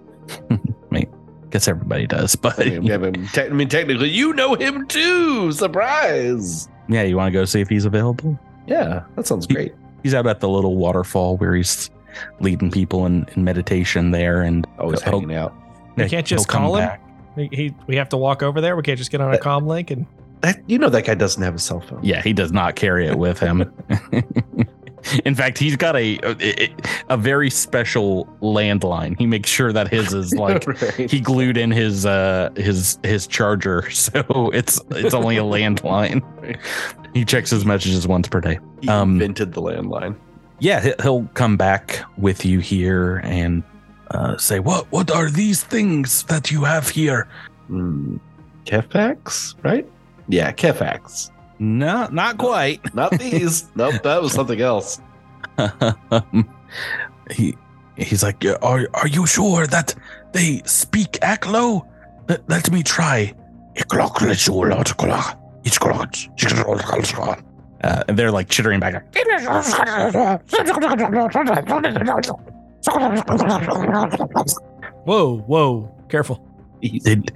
I 0.93 1.05
Guess 1.51 1.67
everybody 1.67 2.05
does, 2.05 2.35
but 2.35 2.59
I 2.59 2.77
mean, 2.77 2.91
I 2.91 2.97
mean, 2.97 3.27
te- 3.33 3.41
I 3.41 3.49
mean, 3.49 3.67
technically, 3.69 4.09
you 4.09 4.33
know 4.33 4.53
him 4.53 4.85
too. 4.87 5.51
Surprise! 5.51 6.67
yeah, 6.87 7.03
you 7.03 7.15
want 7.17 7.27
to 7.33 7.39
go 7.39 7.45
see 7.45 7.61
if 7.61 7.69
he's 7.69 7.85
available? 7.85 8.37
Yeah, 8.67 9.03
that 9.15 9.25
sounds 9.25 9.47
great. 9.47 9.73
He's 10.03 10.13
out 10.13 10.27
at 10.27 10.41
the 10.41 10.49
little 10.49 10.75
waterfall 10.75 11.37
where 11.37 11.55
he's 11.55 11.89
leading 12.39 12.69
people 12.69 13.05
in, 13.07 13.25
in 13.35 13.43
meditation 13.43 14.11
there, 14.11 14.41
and 14.43 14.67
Always 14.77 15.01
he'll- 15.01 15.21
hanging 15.21 15.35
out. 15.35 15.53
We 15.95 16.03
yeah, 16.03 16.09
can't 16.09 16.27
just 16.27 16.47
come 16.47 16.61
call 16.63 16.75
him? 16.77 16.87
back. 16.87 17.01
He, 17.35 17.49
he, 17.51 17.75
we 17.87 17.95
have 17.95 18.09
to 18.09 18.17
walk 18.17 18.43
over 18.43 18.59
there. 18.61 18.75
We 18.75 18.83
can't 18.83 18.97
just 18.97 19.11
get 19.11 19.21
on 19.21 19.33
a 19.33 19.37
comm 19.37 19.65
link 19.67 19.91
and 19.91 20.05
That 20.41 20.59
you 20.67 20.77
know 20.77 20.89
that 20.89 21.05
guy 21.05 21.15
doesn't 21.15 21.41
have 21.43 21.55
a 21.55 21.59
cell 21.59 21.79
phone. 21.81 21.99
Yeah, 22.03 22.21
he 22.21 22.33
does 22.33 22.51
not 22.51 22.75
carry 22.75 23.07
it 23.07 23.17
with 23.17 23.39
him. 23.39 23.71
In 25.23 25.33
fact, 25.33 25.57
he's 25.57 25.77
got 25.77 25.95
a, 25.95 26.19
a 26.23 26.75
a 27.09 27.15
very 27.17 27.49
special 27.49 28.25
landline. 28.41 29.17
He 29.17 29.25
makes 29.25 29.49
sure 29.49 29.71
that 29.71 29.87
his 29.87 30.13
is 30.13 30.33
like 30.33 30.67
Right. 30.67 31.09
he 31.09 31.21
glued 31.21 31.57
in 31.57 31.71
his 31.71 32.05
uh 32.05 32.49
his 32.57 32.99
his 33.03 33.25
charger, 33.25 33.89
so 33.91 34.19
it's 34.53 34.81
it's 34.91 35.13
only 35.13 35.37
a 35.37 35.43
landline. 35.43 36.21
He 37.13 37.23
checks 37.23 37.49
his 37.49 37.63
messages 37.65 38.05
once 38.07 38.27
per 38.27 38.41
day. 38.41 38.59
He 38.81 38.89
um, 38.89 39.13
invented 39.13 39.53
the 39.53 39.61
landline. 39.61 40.17
Yeah, 40.59 40.81
he- 40.81 40.93
he'll 41.01 41.23
come 41.33 41.55
back 41.55 42.03
with 42.17 42.43
you 42.45 42.59
here 42.59 43.21
and 43.23 43.63
uh, 44.11 44.37
say, 44.37 44.59
"What 44.59 44.91
what 44.91 45.11
are 45.11 45.29
these 45.29 45.63
things 45.63 46.23
that 46.23 46.51
you 46.51 46.63
have 46.63 46.89
here?" 46.89 47.27
Hmm. 47.67 48.17
Kefax, 48.65 49.55
right? 49.63 49.87
Yeah, 50.27 50.51
Kefax. 50.51 51.31
No, 51.59 52.07
not 52.11 52.37
quite. 52.37 52.93
Not 52.95 53.11
these. 53.19 53.65
nope, 53.75 54.01
that 54.03 54.21
was 54.21 54.33
something 54.33 54.61
else. 54.61 55.01
he 57.31 57.55
he's 57.97 58.23
like, 58.23 58.45
are 58.61 58.87
are 58.93 59.07
you 59.07 59.25
sure 59.25 59.67
that 59.67 59.93
they 60.31 60.61
speak 60.65 61.13
Aklo? 61.21 61.85
Let, 62.29 62.47
let 62.49 62.71
me 62.71 62.83
try. 62.83 63.33
Uh, 67.81 68.03
and 68.07 68.19
they're 68.19 68.31
like 68.31 68.49
chittering 68.49 68.79
back. 68.79 69.03
whoa, 75.05 75.37
whoa, 75.47 75.95
careful. 76.09 76.45
Did 76.81 77.31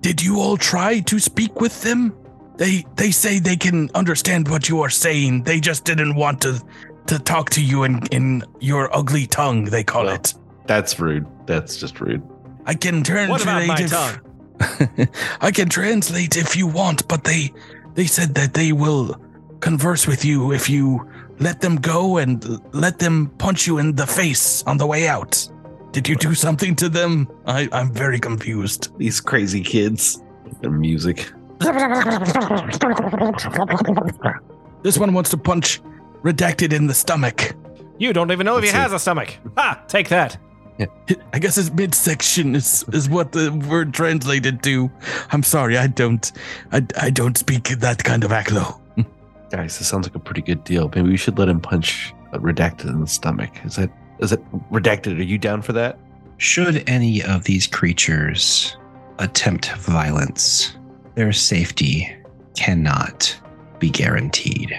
did 0.00 0.22
you 0.22 0.38
all 0.40 0.56
try 0.56 1.00
to 1.00 1.18
speak 1.18 1.60
with 1.60 1.82
them? 1.82 2.16
They 2.56 2.84
they 2.96 3.10
say 3.10 3.38
they 3.38 3.56
can 3.56 3.90
understand 3.94 4.48
what 4.48 4.68
you 4.68 4.80
are 4.82 4.90
saying. 4.90 5.42
They 5.42 5.60
just 5.60 5.84
didn't 5.84 6.14
want 6.14 6.40
to 6.42 6.60
to 7.06 7.18
talk 7.18 7.50
to 7.50 7.62
you 7.62 7.84
in 7.84 8.06
in 8.10 8.44
your 8.60 8.94
ugly 8.96 9.26
tongue. 9.26 9.64
They 9.64 9.84
call 9.84 10.04
Well, 10.04 10.14
it. 10.14 10.34
That's 10.66 10.98
rude. 10.98 11.26
That's 11.46 11.76
just 11.76 12.00
rude. 12.00 12.22
I 12.66 12.74
can 12.74 13.02
translate. 13.02 13.30
What 13.30 13.42
about 13.42 13.66
my 13.66 13.80
if- 13.80 13.90
tongue? 13.90 14.20
I 15.40 15.50
can 15.50 15.68
translate 15.68 16.36
if 16.36 16.56
you 16.56 16.66
want, 16.66 17.06
but 17.08 17.24
they 17.24 17.52
they 17.94 18.06
said 18.06 18.34
that 18.36 18.54
they 18.54 18.72
will 18.72 19.20
converse 19.60 20.06
with 20.06 20.24
you 20.24 20.52
if 20.52 20.68
you 20.70 21.06
let 21.38 21.60
them 21.60 21.76
go 21.76 22.18
and 22.18 22.60
let 22.74 22.98
them 22.98 23.28
punch 23.38 23.66
you 23.66 23.78
in 23.78 23.94
the 23.94 24.06
face 24.06 24.62
on 24.64 24.76
the 24.78 24.86
way 24.86 25.08
out. 25.08 25.48
Did 25.92 26.08
you 26.08 26.16
do 26.16 26.34
something 26.34 26.76
to 26.76 26.88
them? 26.88 27.28
I, 27.46 27.68
I'm 27.72 27.90
very 27.92 28.18
confused. 28.20 28.96
These 28.98 29.20
crazy 29.20 29.62
kids. 29.62 30.22
Their 30.60 30.70
music. 30.70 31.32
This 34.82 34.98
one 34.98 35.14
wants 35.14 35.30
to 35.30 35.36
punch 35.38 35.80
redacted 36.22 36.72
in 36.72 36.86
the 36.86 36.94
stomach. 36.94 37.54
You 37.98 38.12
don't 38.12 38.30
even 38.30 38.44
know 38.44 38.56
if 38.58 38.64
he 38.64 38.68
Let's 38.68 38.76
see. 38.76 38.82
has 38.82 38.92
a 38.92 38.98
stomach. 38.98 39.36
Ha! 39.56 39.82
Take 39.88 40.08
that. 40.10 40.36
I 41.32 41.38
guess 41.38 41.56
his 41.56 41.72
midsection 41.72 42.54
is 42.54 42.84
is 42.92 43.08
what 43.08 43.32
the 43.32 43.50
word 43.68 43.94
translated 43.94 44.62
to. 44.64 44.90
I'm 45.32 45.42
sorry, 45.42 45.78
I 45.78 45.86
don't 45.86 46.30
I, 46.72 46.84
I 47.00 47.08
don't 47.10 47.38
speak 47.38 47.68
that 47.68 48.04
kind 48.04 48.24
of 48.24 48.30
Aklo. 48.30 48.78
Guys, 49.50 49.78
this 49.78 49.88
sounds 49.88 50.06
like 50.06 50.14
a 50.14 50.20
pretty 50.20 50.42
good 50.42 50.64
deal. 50.64 50.90
Maybe 50.94 51.10
we 51.10 51.16
should 51.16 51.38
let 51.38 51.48
him 51.48 51.60
punch 51.60 52.12
uh, 52.32 52.38
redacted 52.38 52.88
in 52.88 53.00
the 53.00 53.06
stomach. 53.06 53.50
Is 53.64 53.76
that 53.76 53.90
is 54.18 54.32
it 54.32 54.42
redacted? 54.72 55.18
Are 55.18 55.22
you 55.22 55.38
down 55.38 55.62
for 55.62 55.72
that? 55.74 55.98
Should 56.38 56.88
any 56.88 57.22
of 57.22 57.44
these 57.44 57.66
creatures 57.66 58.76
attempt 59.18 59.72
violence, 59.72 60.76
their 61.14 61.32
safety 61.32 62.14
cannot 62.56 63.38
be 63.78 63.90
guaranteed. 63.90 64.74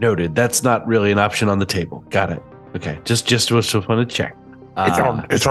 Noted. 0.00 0.34
That's 0.34 0.62
not 0.62 0.86
really 0.86 1.12
an 1.12 1.18
option 1.18 1.48
on 1.48 1.58
the 1.58 1.66
table. 1.66 2.04
Got 2.10 2.30
it. 2.32 2.42
Okay. 2.76 2.98
Just 3.04 3.26
just 3.26 3.50
was 3.50 3.70
just 3.70 3.88
want 3.88 4.08
to 4.08 4.14
check. 4.14 4.36
Uh, 4.76 4.86
it's 4.88 4.98
a, 4.98 5.26
it's 5.34 5.46
a, 5.46 5.50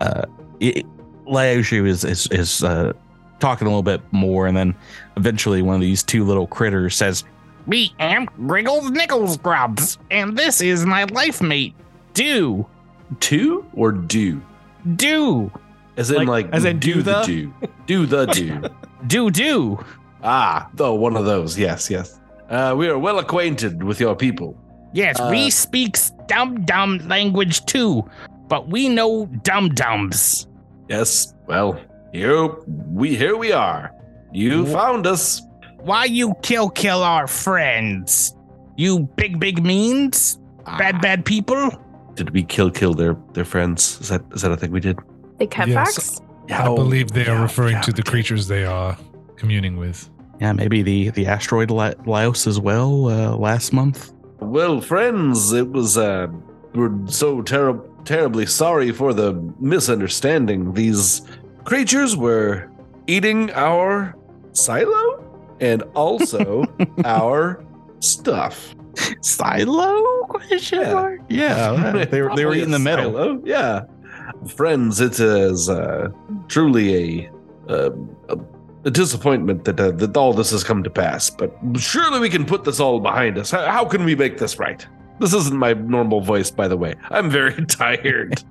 uh, 0.00 0.24
it, 0.60 0.86
Laoshu 1.26 1.86
is 1.86 2.04
is 2.04 2.26
is 2.28 2.62
uh, 2.62 2.92
talking 3.40 3.66
a 3.66 3.70
little 3.70 3.82
bit 3.82 4.00
more, 4.12 4.46
and 4.46 4.56
then 4.56 4.74
eventually 5.16 5.62
one 5.62 5.74
of 5.74 5.80
these 5.80 6.02
two 6.02 6.24
little 6.24 6.46
critters 6.46 6.94
says, 6.94 7.24
"Me 7.66 7.92
am 7.98 8.26
Griggles 8.46 8.90
Nichols 8.90 9.36
Grubs, 9.38 9.98
and 10.10 10.36
this 10.36 10.60
is 10.60 10.86
my 10.86 11.04
life 11.04 11.40
mate, 11.42 11.74
Do 12.14 12.66
two 13.20 13.64
or 13.74 13.92
do? 13.92 14.40
Do 14.96 15.50
As 15.96 16.10
in 16.10 16.18
Like- 16.18 16.28
like, 16.28 16.48
as 16.52 16.64
in 16.64 16.78
do 16.78 17.02
the? 17.02 17.22
do. 17.22 17.52
Do 17.86 18.06
the 18.06 18.26
do. 18.26 18.60
Do 19.06 19.30
Do." 19.30 19.78
ah, 20.22 20.68
though 20.74 20.94
one 20.94 21.16
of 21.16 21.24
those. 21.24 21.58
Yes, 21.58 21.90
yes. 21.90 22.20
Uh, 22.48 22.74
we 22.76 22.88
are 22.88 22.98
well 22.98 23.18
acquainted 23.18 23.82
with 23.82 24.00
your 24.00 24.14
people. 24.14 24.56
Yes, 24.92 25.18
Uh, 25.20 25.28
we 25.30 25.50
speak 25.50 25.96
dumb 26.26 26.64
dumb 26.64 26.98
language 27.08 27.64
too, 27.66 28.04
but 28.48 28.68
we 28.68 28.88
know 28.88 29.26
dum 29.44 29.68
dums. 29.70 30.46
Yes. 30.88 31.32
Well, 31.46 31.78
here 32.12 32.48
we 32.88 33.16
here 33.16 33.36
we 33.36 33.52
are. 33.52 33.92
You 34.32 34.66
Wh- 34.66 34.72
found 34.72 35.06
us. 35.06 35.42
Why 35.80 36.04
you 36.04 36.34
kill 36.42 36.68
kill 36.70 37.02
our 37.02 37.26
friends? 37.26 38.34
You 38.76 39.00
big 39.16 39.38
big 39.40 39.62
means, 39.64 40.38
bad 40.78 41.00
bad 41.00 41.24
people. 41.24 41.70
Did 42.14 42.30
we 42.30 42.42
kill 42.42 42.70
kill 42.70 42.94
their 42.94 43.16
their 43.32 43.44
friends? 43.44 43.98
Is 44.00 44.08
that 44.08 44.22
is 44.34 44.42
that 44.42 44.52
a 44.52 44.56
thing 44.56 44.70
we 44.72 44.80
did? 44.80 44.98
The 45.38 45.46
Kefax? 45.46 46.20
I 46.50 46.66
Oh, 46.66 46.74
believe 46.74 47.12
they 47.12 47.22
are 47.26 47.36
yeah, 47.36 47.42
referring 47.42 47.74
yeah, 47.76 47.82
to 47.82 47.92
the 47.92 48.02
creatures 48.02 48.48
they 48.48 48.64
are 48.64 48.96
communing 49.36 49.76
with. 49.76 50.10
Yeah, 50.40 50.52
maybe 50.52 50.82
the 50.82 51.10
the 51.10 51.26
asteroid 51.26 51.70
La- 51.70 51.94
Laos 52.06 52.46
as 52.46 52.58
well 52.58 53.08
uh, 53.08 53.36
last 53.36 53.72
month. 53.72 54.12
Well, 54.40 54.80
friends, 54.80 55.52
it 55.52 55.70
was 55.70 55.96
uh 55.96 56.26
we're 56.74 56.92
so 57.06 57.42
terrible 57.42 57.86
terribly 58.04 58.46
sorry 58.46 58.90
for 58.92 59.12
the 59.14 59.34
misunderstanding. 59.60 60.72
These 60.74 61.22
creatures 61.64 62.16
were 62.16 62.70
eating 63.06 63.50
our 63.52 64.14
silo 64.52 65.24
and 65.60 65.82
also 65.94 66.64
our 67.04 67.64
stuff. 68.00 68.74
Silo 69.22 70.24
question 70.24 70.80
Yeah. 70.80 70.92
mark? 70.94 71.20
Yeah, 71.28 72.04
they 72.10 72.22
were 72.22 72.34
they 72.36 72.44
were 72.44 72.54
eating 72.54 72.70
the 72.72 72.78
metal. 72.78 73.12
silo, 73.12 73.42
Yeah. 73.44 73.82
Friends, 74.48 75.00
it 75.00 75.18
is 75.20 75.68
uh, 75.68 76.08
truly 76.48 76.94
a, 76.94 77.30
uh, 77.68 77.90
a 78.28 78.38
a 78.84 78.90
disappointment 78.90 79.64
that 79.64 79.78
uh, 79.78 79.90
that 79.90 80.16
all 80.16 80.32
this 80.32 80.50
has 80.52 80.64
come 80.64 80.82
to 80.82 80.88
pass. 80.90 81.28
But 81.28 81.54
surely 81.78 82.18
we 82.20 82.30
can 82.30 82.46
put 82.46 82.64
this 82.64 82.80
all 82.80 83.00
behind 83.00 83.36
us. 83.38 83.50
How, 83.50 83.66
how 83.70 83.84
can 83.84 84.04
we 84.04 84.14
make 84.14 84.38
this 84.38 84.58
right? 84.58 84.86
This 85.18 85.34
isn't 85.34 85.56
my 85.58 85.74
normal 85.74 86.20
voice, 86.22 86.50
by 86.50 86.66
the 86.68 86.76
way. 86.78 86.94
I'm 87.10 87.28
very 87.28 87.64
tired. 87.66 88.42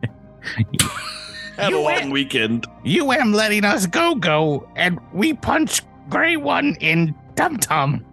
Had 1.60 1.68
a 1.68 1.72
You 1.72 1.76
long 1.82 1.86
went- 1.86 2.12
weekend. 2.12 2.66
You 2.84 3.12
am 3.12 3.34
letting 3.34 3.66
us 3.66 3.86
go 3.86 4.16
go, 4.16 4.68
and 4.76 5.00
we 5.14 5.34
punch 5.34 5.82
Gray 6.10 6.38
One 6.38 6.76
in 6.80 7.14
Tum 7.36 7.58
Tum. 7.58 8.06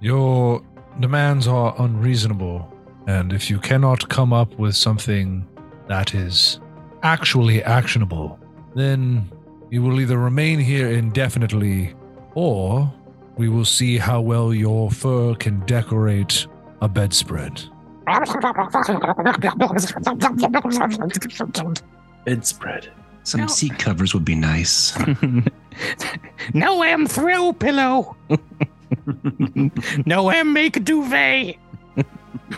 Your 0.00 0.62
demands 1.00 1.48
are 1.48 1.74
unreasonable, 1.78 2.72
and 3.06 3.32
if 3.32 3.50
you 3.50 3.58
cannot 3.58 4.08
come 4.08 4.32
up 4.32 4.56
with 4.58 4.76
something 4.76 5.44
that 5.88 6.14
is 6.14 6.60
actually 7.02 7.62
actionable, 7.64 8.38
then 8.74 9.28
you 9.70 9.82
will 9.82 10.00
either 10.00 10.18
remain 10.18 10.58
here 10.60 10.88
indefinitely 10.90 11.94
or 12.34 12.92
we 13.36 13.48
will 13.48 13.64
see 13.64 13.98
how 13.98 14.20
well 14.20 14.52
your 14.52 14.90
fur 14.90 15.34
can 15.34 15.60
decorate 15.60 16.46
a 16.82 16.88
bedspread. 16.88 17.62
Bedspread. 22.28 22.88
Some 23.22 23.40
No. 23.42 23.46
seat 23.46 23.78
covers 23.78 24.12
would 24.12 24.24
be 24.24 24.34
nice. 24.34 24.92
no 26.54 26.82
am 26.84 27.06
thrill 27.06 27.54
pillow. 27.54 28.16
no 30.06 30.30
am 30.30 30.52
make 30.52 30.84
duvet. 30.84 31.56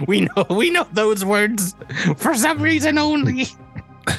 we 0.08 0.22
know 0.22 0.46
we 0.50 0.70
know 0.70 0.86
those 0.92 1.24
words 1.24 1.74
for 2.16 2.34
some 2.34 2.60
reason 2.60 2.98
only. 2.98 3.46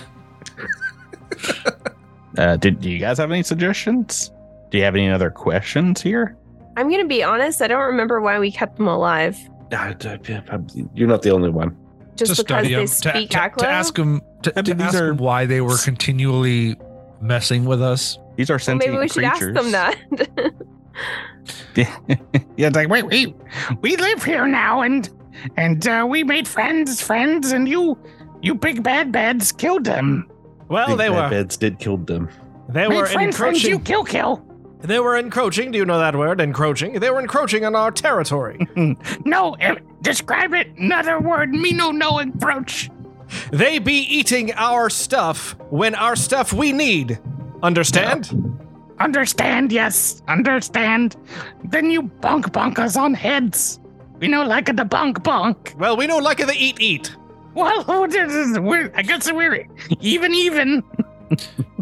uh, 2.38 2.56
did 2.58 2.80
do 2.80 2.90
you 2.90 3.00
guys 3.00 3.18
have 3.18 3.32
any 3.32 3.44
suggestions? 3.44 4.32
Do 4.70 4.78
you 4.78 4.84
have 4.86 4.96
any 4.96 5.10
other 5.10 5.30
questions 5.30 6.02
here? 6.02 6.38
I'm 6.78 6.88
going 6.90 7.02
to 7.02 7.08
be 7.08 7.24
honest. 7.24 7.62
I 7.62 7.68
don't 7.68 7.82
remember 7.84 8.22
why 8.22 8.40
we 8.40 8.52
kept 8.52 8.78
them 8.78 8.88
alive. 8.88 9.38
D- 9.70 9.78
d- 9.98 10.86
You're 10.94 11.10
not 11.10 11.22
the 11.24 11.32
only 11.32 11.50
one. 11.50 11.76
Just 12.28 12.40
to 12.40 12.44
because 12.46 12.58
study 12.66 12.74
they 12.76 12.82
'em, 12.82 12.88
to, 12.88 12.94
speak 12.94 13.30
to, 13.32 13.38
Aklo? 13.38 13.58
to 13.58 13.68
ask 13.70 13.96
them 13.96 14.22
to, 14.44 14.58
I 14.58 14.62
to 14.62 14.72
mean, 14.72 14.78
these 14.78 14.88
ask 14.88 15.02
are- 15.02 15.10
'em 15.10 15.18
why 15.18 15.46
they 15.46 15.62
were 15.62 15.78
continually 15.78 16.76
messing 17.22 17.66
with 17.66 17.82
us. 17.82 18.18
These 18.38 18.50
are 18.50 18.54
Well, 18.54 18.60
sentient 18.60 18.94
maybe 18.94 19.02
we 19.04 19.10
should 19.10 19.24
ask 19.24 19.40
them 19.42 19.72
that. 19.72 19.96
yeah, 21.76 21.88
it's 22.58 22.76
like 22.76 22.90
wait, 22.90 23.06
we 23.06 23.34
we 23.82 23.96
live 23.98 24.24
here 24.24 24.48
now, 24.48 24.82
and 24.82 25.10
and 25.58 25.88
uh, 25.88 26.06
we 26.08 26.24
made 26.24 26.48
friends, 26.48 27.02
friends, 27.02 27.52
and 27.52 27.68
you 27.68 27.98
you 28.42 28.54
big 28.56 28.84
bad 28.84 29.12
bads 29.12 29.52
killed 29.52 29.86
them. 29.86 30.28
Well, 30.68 30.90
Big 30.90 30.98
they 30.98 31.10
bad 31.10 31.24
were 31.24 31.30
beds 31.30 31.58
did 31.58 31.80
kill 31.80 31.98
them. 31.98 32.30
they 32.70 32.88
made 32.88 32.98
were 32.98 33.06
friend, 33.06 33.34
friends, 33.36 33.64
you 33.64 33.76
encroaching. 33.76 33.84
kill 33.86 34.04
kill. 34.04 34.46
They 34.82 35.00
were 35.00 35.16
encroaching. 35.18 35.72
Do 35.72 35.78
you 35.78 35.86
know 35.86 36.00
that 36.00 36.16
word? 36.16 36.42
Encroaching. 36.42 36.94
They 37.00 37.10
were 37.12 37.20
encroaching 37.20 37.66
on 37.66 37.76
our 37.76 37.92
territory. 37.92 38.66
No, 39.26 39.56
describe 40.02 40.54
it. 40.54 40.68
Another 40.78 41.20
word. 41.20 41.52
Me 41.52 41.72
no 41.72 41.92
no 41.92 42.20
approach. 42.20 42.90
they 43.52 43.80
be 43.80 43.94
eating 43.94 44.54
our 44.54 44.90
stuff 44.90 45.56
when 45.70 45.96
our 45.96 46.16
stuff 46.16 46.54
we 46.54 46.72
need. 46.72 47.20
Understand? 47.64 48.32
Understand? 49.00 49.72
Yes, 49.72 50.22
understand. 50.28 51.16
Then 51.64 51.90
you 51.90 52.04
bonk 52.04 52.52
bonk 52.52 52.78
us 52.80 52.96
on 52.96 53.14
heads. 53.14 53.80
We 54.20 54.28
know 54.28 54.44
like 54.44 54.66
the 54.66 54.84
bonk 54.84 55.20
bonk. 55.24 55.76
Well, 55.76 55.98
we 55.98 56.08
know 56.08 56.18
like 56.20 56.40
of 56.40 56.48
the 56.48 56.56
eat 56.56 56.80
eat. 56.80 57.16
Well, 57.54 57.84
we're, 57.88 58.92
I 58.96 59.02
guess 59.02 59.32
we're 59.32 59.68
even 60.00 60.34
even. 60.34 60.84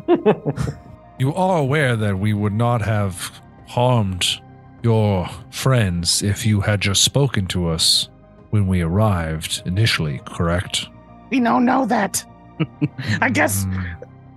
You 1.19 1.33
are 1.35 1.57
aware 1.57 1.97
that 1.97 2.17
we 2.17 2.31
would 2.31 2.53
not 2.53 2.81
have 2.81 3.41
harmed 3.67 4.39
your 4.83 5.27
friends 5.51 6.21
if 6.21 6.45
you 6.45 6.61
had 6.61 6.81
just 6.81 7.03
spoken 7.03 7.45
to 7.47 7.67
us 7.69 8.09
when 8.51 8.67
we 8.67 8.81
arrived 8.81 9.61
initially, 9.65 10.21
correct? 10.25 10.87
We 11.29 11.39
don't 11.39 11.65
know 11.65 11.85
that. 11.85 12.25
I 13.21 13.29
guess 13.29 13.65
Mm, 13.65 13.85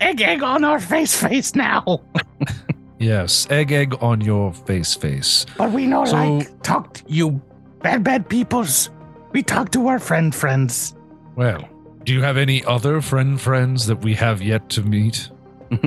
egg 0.01 0.21
egg 0.21 0.43
on 0.43 0.65
our 0.65 0.79
face 0.81 1.15
face 1.21 1.55
now. 1.55 2.01
yes, 2.99 3.47
egg 3.51 3.73
egg 3.73 3.95
on 4.01 4.21
your 4.21 4.53
face 4.53 4.95
face. 4.95 5.47
But 5.57 5.73
we 5.73 5.87
know 5.87 6.05
So- 6.05 6.17
like 6.17 6.63
talk 6.63 6.95
to 6.95 7.03
you 7.07 7.41
bad 7.81 8.05
bad 8.05 8.29
peoples. 8.29 8.91
We 9.33 9.43
talk 9.43 9.71
to 9.73 9.87
our 9.89 9.99
friend 9.99 10.35
friends. 10.35 10.95
Well, 11.37 11.67
do 12.05 12.13
you 12.13 12.21
have 12.23 12.37
any 12.37 12.63
other 12.65 13.01
friend 13.01 13.41
friends 13.41 13.87
that 13.87 14.03
we 14.03 14.15
have 14.15 14.43
yet 14.43 14.69
to 14.71 14.83
meet? 14.83 15.31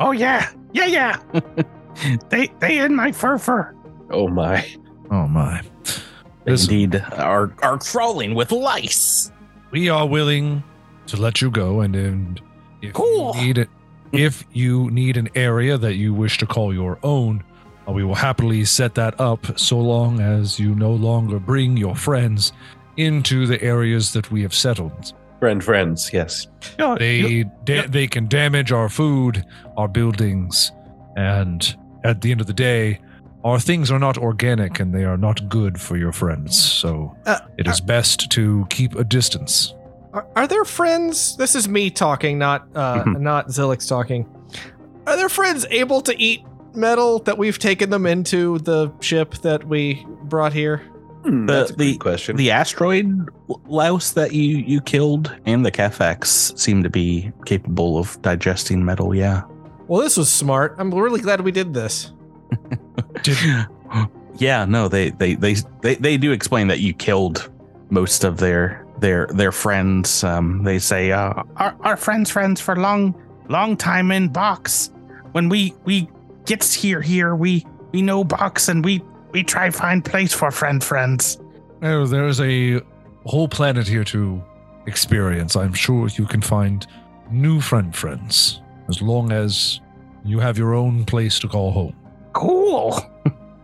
Oh 0.00 0.12
yeah, 0.12 0.48
yeah 0.72 0.86
yeah. 0.86 1.16
they 2.30 2.48
they 2.60 2.78
in 2.78 2.94
my 2.96 3.12
fur 3.12 3.36
fur. 3.38 3.74
Oh 4.10 4.28
my. 4.28 4.66
Oh 5.10 5.26
my. 5.26 5.62
They 6.44 6.52
Listen, 6.52 6.74
indeed 6.74 7.04
are 7.14 7.52
are 7.62 7.78
crawling 7.78 8.34
with 8.34 8.52
lice. 8.52 9.32
we 9.72 9.88
are 9.88 10.06
willing 10.06 10.62
to 11.06 11.16
let 11.16 11.40
you 11.42 11.50
go 11.50 11.80
and 11.80 11.94
then 11.94 12.38
if 12.82 12.92
Cool. 12.92 13.34
you 13.36 13.42
need 13.42 13.58
it 13.58 13.68
if 14.12 14.44
you 14.52 14.88
need 14.90 15.16
an 15.16 15.28
area 15.34 15.76
that 15.76 15.94
you 15.96 16.14
wish 16.14 16.38
to 16.38 16.46
call 16.46 16.72
your 16.72 16.98
own 17.02 17.42
uh, 17.88 17.92
we 17.92 18.04
will 18.04 18.14
happily 18.14 18.64
set 18.64 18.94
that 18.94 19.20
up 19.20 19.58
so 19.58 19.76
long 19.78 20.20
as 20.20 20.58
you 20.60 20.74
no 20.74 20.92
longer 20.92 21.38
bring 21.40 21.76
your 21.76 21.94
friends 21.96 22.52
into 22.96 23.46
the 23.46 23.60
areas 23.62 24.12
that 24.12 24.30
we 24.30 24.42
have 24.42 24.54
settled 24.54 25.12
Friend, 25.40 25.62
friends, 25.62 26.10
yes. 26.14 26.46
They 26.78 27.18
you- 27.18 27.50
da- 27.64 27.86
they 27.88 28.06
can 28.06 28.26
damage 28.28 28.70
our 28.72 28.88
food 28.88 29.44
our 29.76 29.88
buildings 29.88 30.70
and 31.16 31.76
at 32.04 32.20
the 32.22 32.30
end 32.30 32.40
of 32.40 32.46
the 32.46 32.52
day 32.54 33.00
our 33.46 33.60
things 33.60 33.90
are 33.90 33.98
not 33.98 34.16
organic 34.18 34.80
and 34.80 34.92
they 34.94 35.04
are 35.04 35.16
not 35.18 35.48
good 35.48 35.74
for 35.80 35.96
your 35.96 36.12
friends 36.12 36.52
so 36.80 37.14
Uh, 37.26 37.38
it 37.58 37.66
is 37.68 37.80
best 37.80 38.30
to 38.30 38.66
keep 38.70 38.94
a 38.96 39.04
distance 39.04 39.74
Are, 40.12 40.26
are 40.34 40.46
there 40.48 40.64
friends? 40.64 41.36
This 41.36 41.54
is 41.54 41.68
me 41.68 41.90
talking, 41.90 42.38
not 42.38 42.60
uh, 42.74 43.04
not 43.30 43.48
Zilix 43.48 43.86
talking. 43.88 44.24
Are 45.06 45.16
there 45.16 45.28
friends 45.28 45.66
able 45.70 46.00
to 46.08 46.12
eat 46.18 46.40
metal 46.74 47.18
that 47.26 47.36
we've 47.38 47.58
taken 47.58 47.90
them 47.90 48.06
into 48.06 48.58
the 48.70 48.90
ship 49.00 49.34
that 49.42 49.60
we 49.68 50.04
brought 50.32 50.52
here? 50.54 50.78
Hmm, 51.24 51.46
The- 51.46 51.52
that's 51.52 51.70
a 51.70 51.76
the- 51.76 51.92
good 51.92 52.00
question. 52.08 52.36
The 52.36 52.50
asteroid 52.50 53.06
louse 53.68 54.12
that 54.14 54.32
you 54.32 54.56
you 54.72 54.80
killed 54.80 55.26
and 55.44 55.64
the 55.66 55.70
Kefax 55.72 56.56
seem 56.58 56.82
to 56.82 56.90
be 56.90 57.30
capable 57.44 57.98
of 57.98 58.16
digesting 58.22 58.84
metal. 58.84 59.14
Yeah. 59.14 59.42
Well, 59.88 60.00
this 60.02 60.16
was 60.16 60.30
smart. 60.32 60.76
I'm 60.78 60.90
really 60.94 61.20
glad 61.20 61.40
we 61.42 61.52
did 61.52 61.74
this. 61.74 62.12
yeah. 64.38 64.64
No. 64.64 64.88
They 64.88 65.10
they 65.10 65.34
they 65.34 65.54
they 65.82 65.94
they 65.96 66.16
do 66.16 66.32
explain 66.32 66.68
that 66.68 66.80
you 66.80 66.92
killed 66.92 67.50
most 67.90 68.24
of 68.24 68.38
their 68.38 68.86
their 68.98 69.26
their 69.28 69.52
friends. 69.52 70.24
Um. 70.24 70.64
They 70.64 70.78
say 70.78 71.12
uh 71.12 71.42
our, 71.56 71.76
our 71.80 71.96
friends 71.96 72.30
friends 72.30 72.60
for 72.60 72.76
long 72.76 73.14
long 73.48 73.76
time 73.76 74.10
in 74.10 74.28
box 74.28 74.90
when 75.32 75.48
we 75.48 75.74
we 75.84 76.08
gets 76.46 76.74
here 76.74 77.00
here 77.00 77.36
we 77.36 77.64
we 77.92 78.02
know 78.02 78.24
box 78.24 78.68
and 78.68 78.84
we 78.84 79.00
we 79.30 79.44
try 79.44 79.70
find 79.70 80.04
place 80.04 80.32
for 80.32 80.50
friend 80.50 80.82
friends 80.82 81.38
Oh, 81.82 82.06
there 82.06 82.26
is 82.26 82.40
a 82.40 82.80
whole 83.26 83.48
planet 83.48 83.86
here 83.86 84.04
to 84.04 84.42
experience. 84.86 85.56
I'm 85.56 85.74
sure 85.74 86.08
you 86.08 86.26
can 86.26 86.40
find 86.40 86.86
new 87.30 87.60
friend 87.60 87.94
friends 87.94 88.62
as 88.88 89.02
long 89.02 89.32
as 89.32 89.80
you 90.24 90.38
have 90.38 90.56
your 90.56 90.74
own 90.74 91.04
place 91.04 91.38
to 91.40 91.48
call 91.48 91.70
home. 91.72 91.94
Cool 92.36 92.86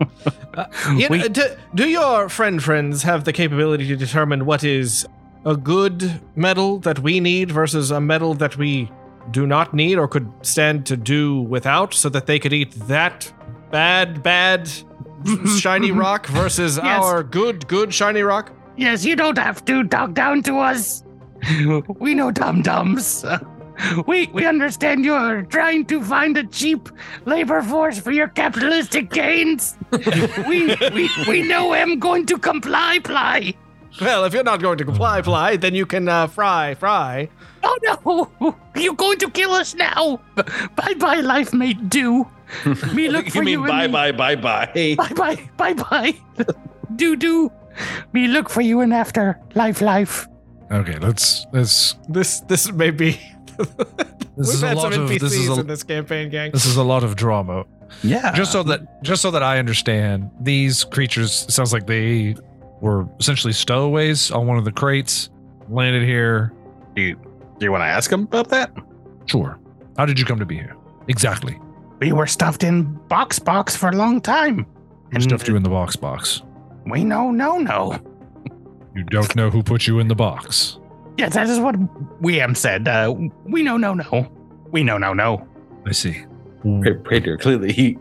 uh, 0.54 0.64
You 0.96 1.08
know, 1.08 1.28
do, 1.28 1.44
do 1.74 1.88
your 1.88 2.28
friend 2.28 2.62
friends 2.62 3.02
have 3.04 3.24
the 3.24 3.32
capability 3.32 3.86
to 3.88 3.96
determine 3.96 4.44
what 4.46 4.64
is 4.64 5.06
a 5.44 5.56
good 5.56 6.20
metal 6.36 6.78
that 6.80 6.98
we 7.00 7.20
need 7.20 7.50
versus 7.50 7.90
a 7.90 8.00
metal 8.00 8.34
that 8.34 8.56
we 8.56 8.90
do 9.30 9.46
not 9.46 9.72
need 9.74 9.98
or 9.98 10.08
could 10.08 10.28
stand 10.42 10.86
to 10.86 10.96
do 10.96 11.40
without 11.42 11.94
so 11.94 12.08
that 12.08 12.26
they 12.26 12.38
could 12.38 12.52
eat 12.52 12.72
that 12.88 13.32
bad, 13.70 14.22
bad 14.22 14.70
shiny 15.60 15.92
rock 15.92 16.26
versus 16.26 16.78
Yes. 16.82 17.04
our 17.04 17.22
good, 17.22 17.66
good 17.68 17.92
shiny 17.94 18.22
rock? 18.22 18.50
yes 18.74 19.04
you 19.04 19.14
don't 19.14 19.36
have 19.36 19.62
to 19.66 19.84
talk 19.84 20.14
down 20.14 20.42
to 20.42 20.56
us 20.58 21.04
we 22.06 22.14
know 22.14 22.30
dum 22.30 22.62
dums 22.62 23.22
we 24.06 24.26
we 24.32 24.44
understand 24.46 25.04
you're 25.04 25.42
trying 25.42 25.84
to 25.86 26.02
find 26.02 26.36
a 26.36 26.44
cheap 26.46 26.88
labor 27.24 27.62
force 27.62 27.98
for 27.98 28.12
your 28.12 28.28
capitalistic 28.28 29.10
gains 29.10 29.76
we 30.48 30.76
we 30.92 31.08
we 31.28 31.42
know 31.42 31.72
i'm 31.72 31.98
going 31.98 32.26
to 32.26 32.38
comply 32.38 32.98
ply 33.02 33.54
Well, 34.00 34.24
if 34.24 34.32
you're 34.32 34.42
not 34.42 34.62
going 34.62 34.78
to 34.80 34.86
comply, 34.88 35.20
ply, 35.20 35.56
then 35.60 35.74
you 35.76 35.84
can 35.84 36.08
uh, 36.08 36.26
fry, 36.26 36.72
fry. 36.80 37.28
Oh 37.62 37.76
no! 37.84 38.54
You're 38.74 38.96
going 38.96 39.18
to 39.20 39.28
kill 39.28 39.52
us 39.52 39.74
now! 39.76 40.16
Bye 40.80 40.94
bye, 40.96 41.20
life 41.20 41.52
mate 41.52 41.90
do. 41.92 42.24
Me 42.96 43.12
look 43.12 43.28
for 43.28 43.44
you 43.44 43.50
you. 43.52 43.58
mean 43.60 43.68
bye 43.68 43.84
in 43.84 43.92
the- 43.92 43.98
bye 43.98 44.12
bye 44.16 44.36
bye? 44.36 44.94
Bye 44.96 45.12
bye, 45.12 45.36
bye 45.60 45.74
bye. 45.76 46.14
do 46.96 47.16
do. 47.20 47.52
Me 48.16 48.28
look 48.32 48.48
for 48.48 48.62
you 48.64 48.80
in 48.80 48.96
after 48.96 49.36
life 49.54 49.82
life. 49.84 50.26
Okay, 50.72 50.96
let's 50.96 51.44
let's. 51.52 51.96
This 52.08 52.40
this 52.48 52.72
may 52.72 52.88
be. 52.96 53.20
This 54.34 54.46
We've 54.48 54.54
is 54.56 54.62
a 54.62 54.68
had 54.68 54.76
lot 54.78 54.92
some 54.94 55.02
of 55.02 55.10
NPCs 55.10 55.20
this 55.20 55.32
is 55.34 55.48
a, 55.50 55.60
in 55.60 55.66
this 55.66 55.82
campaign, 55.82 56.30
gang. 56.30 56.52
this 56.52 56.64
is 56.64 56.76
a 56.78 56.82
lot 56.82 57.04
of 57.04 57.16
drama. 57.16 57.66
yeah. 58.02 58.32
Just 58.32 58.50
so 58.50 58.62
that 58.62 59.02
just 59.02 59.20
so 59.20 59.30
that 59.30 59.42
I 59.42 59.58
understand, 59.58 60.30
these 60.40 60.84
creatures 60.84 61.42
it 61.42 61.50
sounds 61.52 61.70
like 61.70 61.86
they 61.86 62.34
were 62.80 63.06
essentially 63.20 63.52
stowaways 63.52 64.30
on 64.30 64.46
one 64.46 64.56
of 64.56 64.64
the 64.64 64.72
crates, 64.72 65.28
landed 65.68 66.02
here. 66.02 66.50
do 66.96 67.02
you, 67.02 67.14
do 67.58 67.66
you 67.66 67.70
want 67.70 67.82
to 67.82 67.86
ask 67.86 68.08
them 68.08 68.22
about 68.22 68.48
that? 68.48 68.72
Sure. 69.26 69.60
How 69.98 70.06
did 70.06 70.18
you 70.18 70.24
come 70.24 70.38
to 70.38 70.46
be 70.46 70.54
here? 70.56 70.74
Exactly. 71.08 71.58
We 72.00 72.12
were 72.12 72.26
stuffed 72.26 72.64
in 72.64 72.84
box 73.08 73.38
box 73.38 73.76
for 73.76 73.90
a 73.90 73.94
long 73.96 74.22
time. 74.22 74.64
Who 75.12 75.20
stuffed 75.20 75.46
you 75.46 75.56
in 75.56 75.62
the 75.62 75.68
box 75.68 75.94
box? 75.94 76.40
We 76.86 77.04
know 77.04 77.30
no 77.30 77.58
no. 77.58 77.98
You 78.96 79.04
don't 79.04 79.36
know 79.36 79.50
who 79.50 79.62
put 79.62 79.86
you 79.86 79.98
in 79.98 80.08
the 80.08 80.14
box. 80.14 80.78
Yes, 81.18 81.34
that 81.34 81.48
is 81.48 81.58
what 81.58 81.76
William 82.20 82.54
said. 82.54 82.88
Uh, 82.88 83.14
we 83.44 83.62
know 83.62 83.76
no 83.76 83.94
no. 83.94 84.30
We 84.70 84.82
know 84.82 84.98
no 84.98 85.12
no. 85.12 85.46
I 85.86 85.92
see. 85.92 86.24
Praetor, 87.04 87.36
clearly 87.38 87.72
he, 87.72 87.98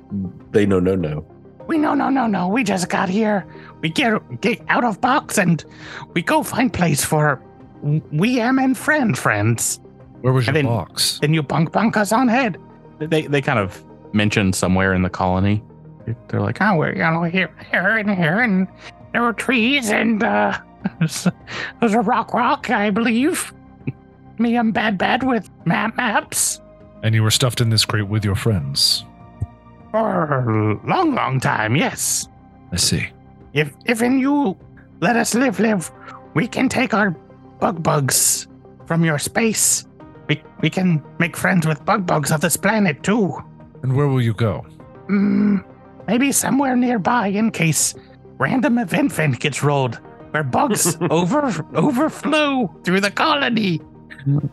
they 0.52 0.66
know 0.66 0.80
no 0.80 0.96
no. 0.96 1.26
We 1.68 1.78
know 1.78 1.94
no 1.94 2.10
no 2.10 2.28
no. 2.28 2.48
We 2.48 2.64
just 2.64 2.90
got 2.90 3.10
here. 3.10 3.46
We 3.82 3.90
get 3.90 4.42
get 4.42 4.62
out 4.70 4.84
of 4.84 5.02
box 5.02 5.38
and 5.38 5.64
we 6.14 6.22
go 6.22 6.44
find 6.44 6.72
place 6.72 7.04
for 7.04 7.42
we 8.12 8.40
am 8.40 8.60
and 8.60 8.78
friend 8.78 9.18
friends. 9.18 9.80
Where 10.22 10.32
was 10.34 10.46
your 10.46 10.56
And 10.56 10.68
then- 10.68 10.74
box? 10.74 11.20
Then 11.20 11.34
you 11.34 11.42
bunk 11.44 11.72
bunk 11.72 11.98
us 11.98 12.12
on 12.12 12.28
head. 12.28 12.58
They 13.00 13.24
they 13.28 13.42
kind 13.42 13.58
of 13.60 13.84
mentioned 14.14 14.56
somewhere 14.56 14.94
in 14.94 15.02
the 15.02 15.10
colony. 15.10 15.64
They're 16.28 16.42
like, 16.42 16.58
Oh, 16.62 16.76
we're 16.78 16.92
you 16.94 17.00
know 17.00 17.24
here 17.24 17.50
here 17.72 17.98
and 17.98 18.10
here 18.10 18.40
and 18.42 18.68
there 19.14 19.22
were 19.24 19.34
trees 19.34 19.90
and 19.92 20.22
uh 20.24 20.60
there's 21.00 21.94
a 21.94 22.02
rock 22.02 22.34
rock, 22.34 22.70
I 22.70 22.90
believe. 22.90 23.54
Me, 24.38 24.58
I'm 24.58 24.72
bad 24.72 24.98
bad 24.98 25.22
with 25.24 25.50
map 25.66 25.96
maps 25.98 26.62
And 27.04 27.14
you 27.14 27.22
were 27.22 27.30
stuffed 27.32 27.62
in 27.62 27.70
this 27.70 27.86
crate 27.86 28.08
with 28.08 28.26
your 28.26 28.36
friends. 28.36 29.06
for 29.92 30.50
a 30.50 30.88
long, 30.88 31.14
long 31.14 31.40
time. 31.40 31.76
Yes. 31.76 32.28
I 32.72 32.78
see. 32.78 33.08
If 33.54 33.74
if 33.86 34.02
in 34.02 34.18
you 34.20 34.58
let 35.02 35.16
us 35.16 35.36
live, 35.36 35.60
live, 35.60 35.92
we 36.34 36.48
can 36.48 36.70
take 36.70 36.94
our 36.94 37.12
bug 37.60 37.84
bugs 37.84 38.48
from 38.88 39.04
your 39.06 39.20
space. 39.20 39.86
We 40.28 40.42
we 40.62 40.70
can 40.70 41.04
make 41.20 41.36
friends 41.38 41.68
with 41.68 41.84
bug 41.86 42.06
bugs 42.08 42.32
of 42.32 42.42
this 42.42 42.58
planet 42.58 43.04
too. 43.04 43.36
And 43.84 43.96
where 43.96 44.08
will 44.08 44.22
you 44.22 44.34
go? 44.34 44.66
Mm, 45.10 45.64
maybe 46.08 46.32
somewhere 46.32 46.76
nearby 46.76 47.28
in 47.28 47.52
case 47.52 47.94
random 48.38 48.78
event 48.80 49.12
vent 49.12 49.40
gets 49.40 49.62
rolled 49.62 50.00
where 50.32 50.44
bugs 50.44 50.98
over 51.10 51.66
overflow 51.76 52.74
through 52.84 53.02
the 53.02 53.12
colony. 53.12 53.82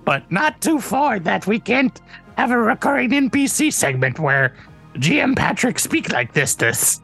But 0.04 0.30
not 0.30 0.60
too 0.60 0.80
far 0.80 1.18
that 1.20 1.46
we 1.46 1.60
can't 1.60 2.00
have 2.36 2.50
a 2.50 2.58
recurring 2.58 3.10
NPC 3.10 3.72
segment 3.72 4.18
where 4.18 4.54
GM 4.94 5.36
Patrick 5.36 5.78
speak 5.78 6.12
like 6.12 6.32
this 6.32 6.54
to 6.56 6.68
us. 6.68 7.00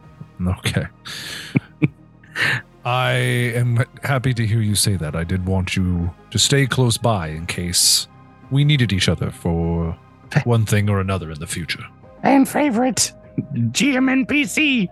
Okay. 0.47 0.87
I 2.85 3.13
am 3.13 3.85
happy 4.03 4.35
to 4.35 4.47
hear 4.47 4.61
you 4.61 4.75
say 4.75 4.97
that. 4.97 5.17
I 5.17 5.25
did 5.25 5.47
want 5.47 5.77
you 5.77 6.13
to 6.31 6.39
stay 6.39 6.67
close 6.67 6.99
by 6.99 7.29
in 7.29 7.47
case 7.47 8.09
we 8.51 8.65
needed 8.65 8.93
each 8.93 9.09
other 9.09 9.31
for 9.31 9.97
one 10.45 10.67
thing 10.67 10.91
or 10.91 11.01
another 11.01 11.31
in 11.31 11.41
the 11.41 11.47
future. 11.47 11.85
And 12.23 12.49
favorite 12.49 13.13
GM 13.53 14.27
NPC, 14.27 14.89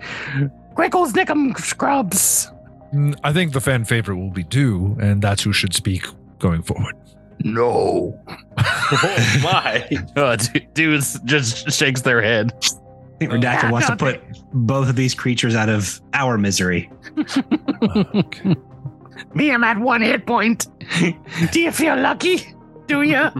Quickles 0.74 1.12
Nickum 1.12 1.58
Scrubs. 1.58 2.50
Mm, 2.92 3.18
I 3.24 3.32
think 3.32 3.52
the 3.52 3.60
fan 3.60 3.84
favorite 3.84 4.16
will 4.16 4.30
be 4.30 4.42
Dew, 4.42 4.96
and 5.00 5.22
that's 5.22 5.42
who 5.42 5.52
should 5.52 5.74
speak 5.74 6.06
going 6.38 6.62
forward. 6.62 6.94
No. 7.44 8.18
oh 8.58 9.40
my! 9.42 9.88
Uh, 10.16 10.36
dude 10.74 11.02
just 11.24 11.72
shakes 11.72 12.02
their 12.02 12.20
head. 12.20 12.52
I 12.52 13.18
think 13.18 13.32
Redacted 13.32 13.70
wants 13.70 13.88
to 13.88 13.96
put 13.96 14.20
both 14.52 14.88
of 14.88 14.96
these 14.96 15.14
creatures 15.14 15.54
out 15.54 15.68
of 15.68 16.00
our 16.12 16.36
misery. 16.36 16.90
okay. 17.96 18.56
Me, 19.34 19.50
I'm 19.50 19.64
at 19.64 19.78
one 19.78 20.02
hit 20.02 20.26
point. 20.26 20.66
Do 21.52 21.60
you 21.60 21.72
feel 21.72 21.96
lucky? 21.96 22.44
Do 22.86 23.02
you? 23.02 23.30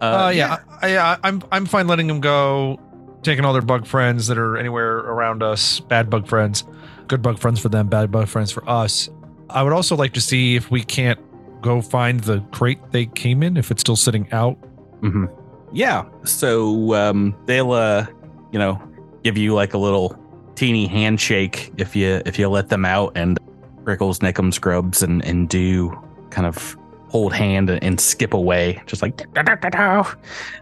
Uh, 0.00 0.32
yeah, 0.34 0.58
I, 0.82 0.96
I, 0.96 1.18
I'm 1.22 1.42
I'm 1.50 1.66
fine 1.66 1.86
letting 1.86 2.06
them 2.06 2.20
go, 2.20 2.78
taking 3.22 3.44
all 3.44 3.52
their 3.52 3.62
bug 3.62 3.86
friends 3.86 4.26
that 4.28 4.38
are 4.38 4.56
anywhere 4.56 4.98
around 4.98 5.42
us, 5.42 5.80
bad 5.80 6.08
bug 6.08 6.26
friends, 6.26 6.64
good 7.08 7.22
bug 7.22 7.38
friends 7.38 7.60
for 7.60 7.68
them, 7.68 7.88
bad 7.88 8.10
bug 8.10 8.28
friends 8.28 8.50
for 8.50 8.68
us. 8.68 9.08
I 9.50 9.62
would 9.62 9.72
also 9.72 9.96
like 9.96 10.12
to 10.14 10.20
see 10.20 10.56
if 10.56 10.70
we 10.70 10.82
can't 10.82 11.20
go 11.60 11.80
find 11.80 12.20
the 12.20 12.40
crate 12.52 12.78
they 12.90 13.06
came 13.06 13.42
in, 13.42 13.56
if 13.56 13.70
it's 13.70 13.80
still 13.80 13.96
sitting 13.96 14.30
out. 14.32 14.54
hmm 15.00 15.26
Yeah. 15.72 16.04
So 16.24 16.94
um, 16.94 17.36
they'll, 17.46 17.72
uh, 17.72 18.06
you 18.52 18.58
know, 18.58 18.80
give 19.22 19.36
you 19.36 19.54
like 19.54 19.74
a 19.74 19.78
little 19.78 20.18
teeny 20.54 20.86
handshake 20.86 21.72
if 21.78 21.96
you 21.96 22.22
if 22.26 22.38
you 22.38 22.48
let 22.48 22.68
them 22.68 22.84
out, 22.84 23.12
and 23.16 23.38
Rickles, 23.84 24.18
Nickum, 24.20 24.52
Scrubs, 24.52 25.02
and 25.02 25.24
and 25.24 25.48
do 25.48 25.90
kind 26.30 26.46
of 26.46 26.76
hold 27.08 27.32
hand 27.32 27.70
and, 27.70 27.82
and 27.82 28.00
skip 28.00 28.34
away, 28.34 28.82
just 28.86 29.02
like 29.02 29.22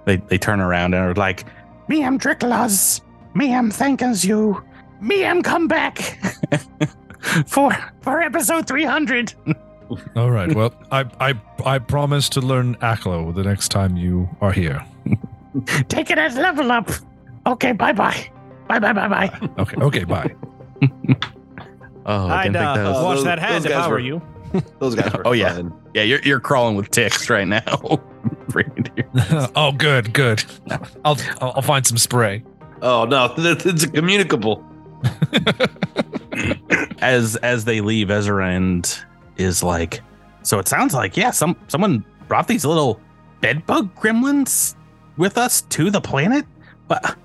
they 0.04 0.16
they 0.16 0.38
turn 0.38 0.60
around 0.60 0.94
and 0.94 1.02
are 1.04 1.14
like, 1.14 1.44
Me, 1.88 2.04
I'm 2.04 2.18
Dricklas. 2.18 3.00
Me, 3.34 3.54
I'm 3.54 3.70
thankins 3.70 4.24
you. 4.24 4.62
Me, 5.02 5.24
I'm 5.26 5.42
come 5.42 5.66
back 5.68 5.98
for 7.46 7.72
for 8.02 8.20
episode 8.22 8.66
300. 8.66 9.34
All 10.16 10.30
right. 10.30 10.54
Well, 10.54 10.72
I 10.90 11.04
I 11.20 11.34
I 11.66 11.78
promise 11.78 12.28
to 12.30 12.40
learn 12.40 12.76
Aklo 12.76 13.34
the 13.34 13.42
next 13.42 13.68
time 13.68 13.96
you 13.96 14.28
are 14.40 14.52
here. 14.52 14.82
Take 15.88 16.10
it 16.10 16.18
as 16.18 16.36
level 16.36 16.72
up. 16.72 16.88
Okay, 17.46 17.72
bye 17.72 17.92
bye. 17.92 18.30
Bye 18.68 18.78
bye 18.78 18.92
bye 18.92 19.08
bye. 19.08 19.48
Okay. 19.58 19.76
Okay. 19.76 20.04
Bye. 20.04 20.34
oh, 22.06 22.26
I 22.28 22.42
I'd 22.42 22.42
didn't 22.44 22.54
think 22.54 22.64
uh, 22.64 22.74
that 22.76 22.84
was. 22.92 23.04
wash 23.04 23.16
those- 23.16 23.24
that 23.24 23.38
hand 23.38 23.66
if 23.66 23.72
I 23.72 23.86
were 23.88 23.94
were- 23.94 23.98
you. 24.00 24.22
Those 24.80 24.94
guys 24.94 25.10
were 25.14 25.26
Oh, 25.26 25.32
yeah. 25.32 25.54
fun. 25.54 25.72
Yeah, 25.94 26.02
you're 26.02 26.20
you're 26.20 26.40
crawling 26.40 26.76
with 26.76 26.90
ticks 26.90 27.28
right 27.30 27.48
now. 27.48 27.62
Oh, 29.56 29.72
good. 29.72 30.12
Good. 30.12 30.44
I'll 31.04 31.16
I'll 31.40 31.52
I'll 31.56 31.62
find 31.62 31.86
some 31.86 31.96
spray. 31.96 32.44
Oh 32.82 33.04
no, 33.06 33.32
it's 33.38 33.86
communicable. 33.86 34.62
as 37.00 37.36
as 37.36 37.64
they 37.64 37.80
leave, 37.80 38.08
Ezrand 38.08 39.04
is 39.36 39.62
like, 39.62 40.00
so 40.42 40.58
it 40.58 40.68
sounds 40.68 40.94
like 40.94 41.16
yeah, 41.16 41.30
some 41.30 41.56
someone 41.68 42.04
brought 42.28 42.48
these 42.48 42.64
little 42.64 43.00
bedbug 43.40 43.94
gremlins 43.94 44.74
with 45.16 45.38
us 45.38 45.62
to 45.62 45.90
the 45.90 46.00
planet. 46.00 46.46
But 46.88 47.16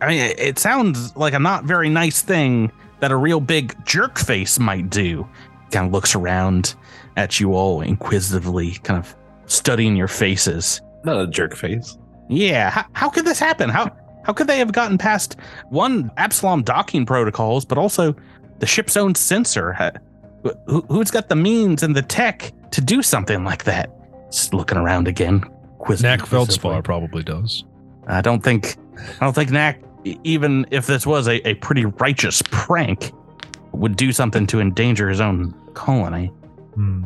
I 0.00 0.08
mean, 0.08 0.20
it, 0.20 0.38
it 0.38 0.58
sounds 0.58 1.16
like 1.16 1.34
a 1.34 1.38
not 1.38 1.64
very 1.64 1.88
nice 1.88 2.22
thing 2.22 2.70
that 3.00 3.10
a 3.10 3.16
real 3.16 3.40
big 3.40 3.74
jerk 3.84 4.18
face 4.18 4.58
might 4.58 4.90
do. 4.90 5.28
Kind 5.70 5.86
of 5.86 5.92
looks 5.92 6.14
around 6.14 6.74
at 7.16 7.40
you 7.40 7.54
all 7.54 7.80
inquisitively, 7.80 8.72
kind 8.82 8.98
of 8.98 9.14
studying 9.46 9.96
your 9.96 10.08
faces. 10.08 10.80
Not 11.04 11.20
a 11.20 11.26
jerk 11.26 11.54
face. 11.54 11.98
Yeah, 12.28 12.70
how, 12.70 12.86
how 12.92 13.10
could 13.10 13.24
this 13.24 13.38
happen? 13.38 13.68
How 13.68 13.94
how 14.24 14.32
could 14.32 14.46
they 14.46 14.58
have 14.58 14.72
gotten 14.72 14.98
past 14.98 15.36
one 15.68 16.10
Absalom 16.16 16.62
docking 16.62 17.06
protocols, 17.06 17.64
but 17.64 17.78
also 17.78 18.14
the 18.58 18.66
ship's 18.66 18.96
own 18.96 19.14
sensor? 19.14 19.92
Who, 20.66 20.80
who's 20.88 21.10
got 21.10 21.28
the 21.28 21.36
means 21.36 21.82
and 21.82 21.94
the 21.94 22.02
tech 22.02 22.52
to 22.72 22.80
do 22.80 23.02
something 23.02 23.44
like 23.44 23.64
that? 23.64 23.90
Just 24.30 24.52
looking 24.52 24.78
around 24.78 25.08
again. 25.08 25.42
quiz- 25.78 26.02
Knack. 26.02 26.26
Feldspar 26.26 26.82
probably 26.82 27.22
does. 27.22 27.64
I 28.06 28.20
don't 28.20 28.42
think 28.42 28.76
I 29.20 29.24
don't 29.24 29.34
think 29.34 29.50
Knack, 29.50 29.80
even 30.24 30.66
if 30.70 30.86
this 30.86 31.06
was 31.06 31.28
a, 31.28 31.46
a 31.48 31.54
pretty 31.54 31.84
righteous 31.84 32.42
prank, 32.50 33.12
would 33.72 33.96
do 33.96 34.12
something 34.12 34.46
to 34.48 34.60
endanger 34.60 35.08
his 35.08 35.20
own 35.20 35.54
colony. 35.74 36.26
Hmm. 36.74 37.04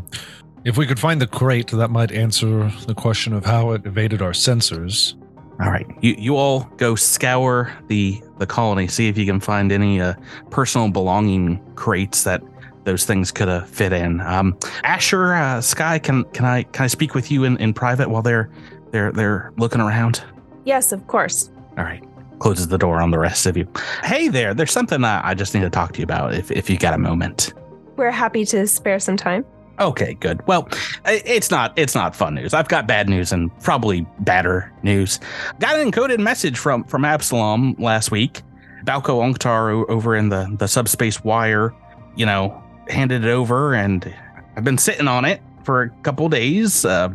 If 0.65 0.77
we 0.77 0.87
could 0.87 0.99
find 0.99 1.21
the 1.21 1.27
crate, 1.27 1.69
that 1.69 1.89
might 1.89 2.11
answer 2.13 2.71
the 2.87 2.95
question 2.95 3.33
of 3.33 3.45
how 3.45 3.71
it 3.73 3.87
evaded 3.87 4.21
our 4.21 4.33
sensors. 4.33 5.15
All 5.61 5.71
right, 5.71 5.87
you 6.01 6.15
you 6.17 6.37
all 6.37 6.69
go 6.77 6.95
scour 6.95 7.73
the 7.89 8.23
the 8.39 8.47
colony, 8.47 8.87
see 8.87 9.09
if 9.09 9.19
you 9.19 9.27
can 9.27 9.41
find 9.41 9.73
any 9.73 10.01
uh, 10.01 10.15
personal 10.51 10.89
belonging 10.89 11.61
crates 11.75 12.23
that 12.23 12.43
those 12.85 13.05
things 13.05 13.33
could 13.33 13.49
have 13.49 13.69
fit 13.69 13.93
in. 13.93 14.21
Um, 14.21 14.57
Asher, 14.85 15.35
uh, 15.35 15.61
Sky, 15.61 15.99
can 15.99 16.25
can 16.27 16.45
I 16.45 16.63
can 16.63 16.85
I 16.85 16.87
speak 16.87 17.15
with 17.15 17.31
you 17.33 17.43
in, 17.43 17.57
in 17.57 17.75
private 17.75 18.09
while 18.09 18.23
they're 18.23 18.51
they're 18.93 19.11
they're 19.11 19.53
looking 19.57 19.81
around? 19.81 20.23
Yes, 20.65 20.93
of 20.93 21.07
course. 21.09 21.51
All 21.77 21.85
right, 21.85 22.05
closes 22.39 22.69
the 22.69 22.79
door 22.79 23.01
on 23.01 23.11
the 23.11 23.19
rest 23.19 23.45
of 23.47 23.57
you. 23.57 23.67
Hey 24.05 24.29
there, 24.29 24.55
there's 24.55 24.73
something 24.73 25.03
I, 25.03 25.31
I 25.31 25.35
just 25.35 25.55
need 25.55 25.63
to 25.63 25.71
talk 25.71 25.93
to 25.95 25.99
you 25.99 26.05
about 26.05 26.35
if 26.35 26.53
if 26.53 26.71
you 26.71 26.79
got 26.79 26.95
a 26.95 26.99
moment. 26.99 27.53
We're 27.97 28.13
happy 28.13 28.45
to 28.47 28.65
spare 28.69 29.01
some 29.01 29.17
time. 29.17 29.45
Okay, 29.81 30.15
good. 30.15 30.45
Well, 30.47 30.69
it's 31.07 31.51
not 31.51 31.73
it's 31.79 31.95
not 31.95 32.17
fun 32.17 32.35
news. 32.35 32.53
I've 32.55 32.69
got 32.69 32.87
bad 32.87 33.09
news 33.09 33.33
and 33.33 33.57
probably 33.61 34.07
badder 34.21 34.73
news. 34.83 35.21
Got 35.61 35.79
an 35.79 35.91
encoded 35.91 36.19
message 36.19 36.59
from 36.59 36.85
from 36.85 37.05
Absalom 37.05 37.75
last 37.79 38.11
week. 38.11 38.43
Balco 38.85 39.21
Ongtar 39.23 39.73
o- 39.73 39.85
over 39.87 40.17
in 40.17 40.31
the 40.31 40.53
the 40.59 40.67
subspace 40.67 41.23
wire, 41.23 41.73
you 42.17 42.27
know, 42.27 42.61
handed 42.89 43.25
it 43.25 43.31
over, 43.31 43.75
and 43.75 44.13
I've 44.57 44.65
been 44.65 44.79
sitting 44.79 45.07
on 45.09 45.25
it 45.25 45.41
for 45.65 45.83
a 45.83 45.91
couple 46.03 46.29
days. 46.29 46.85
Uh, 46.85 47.11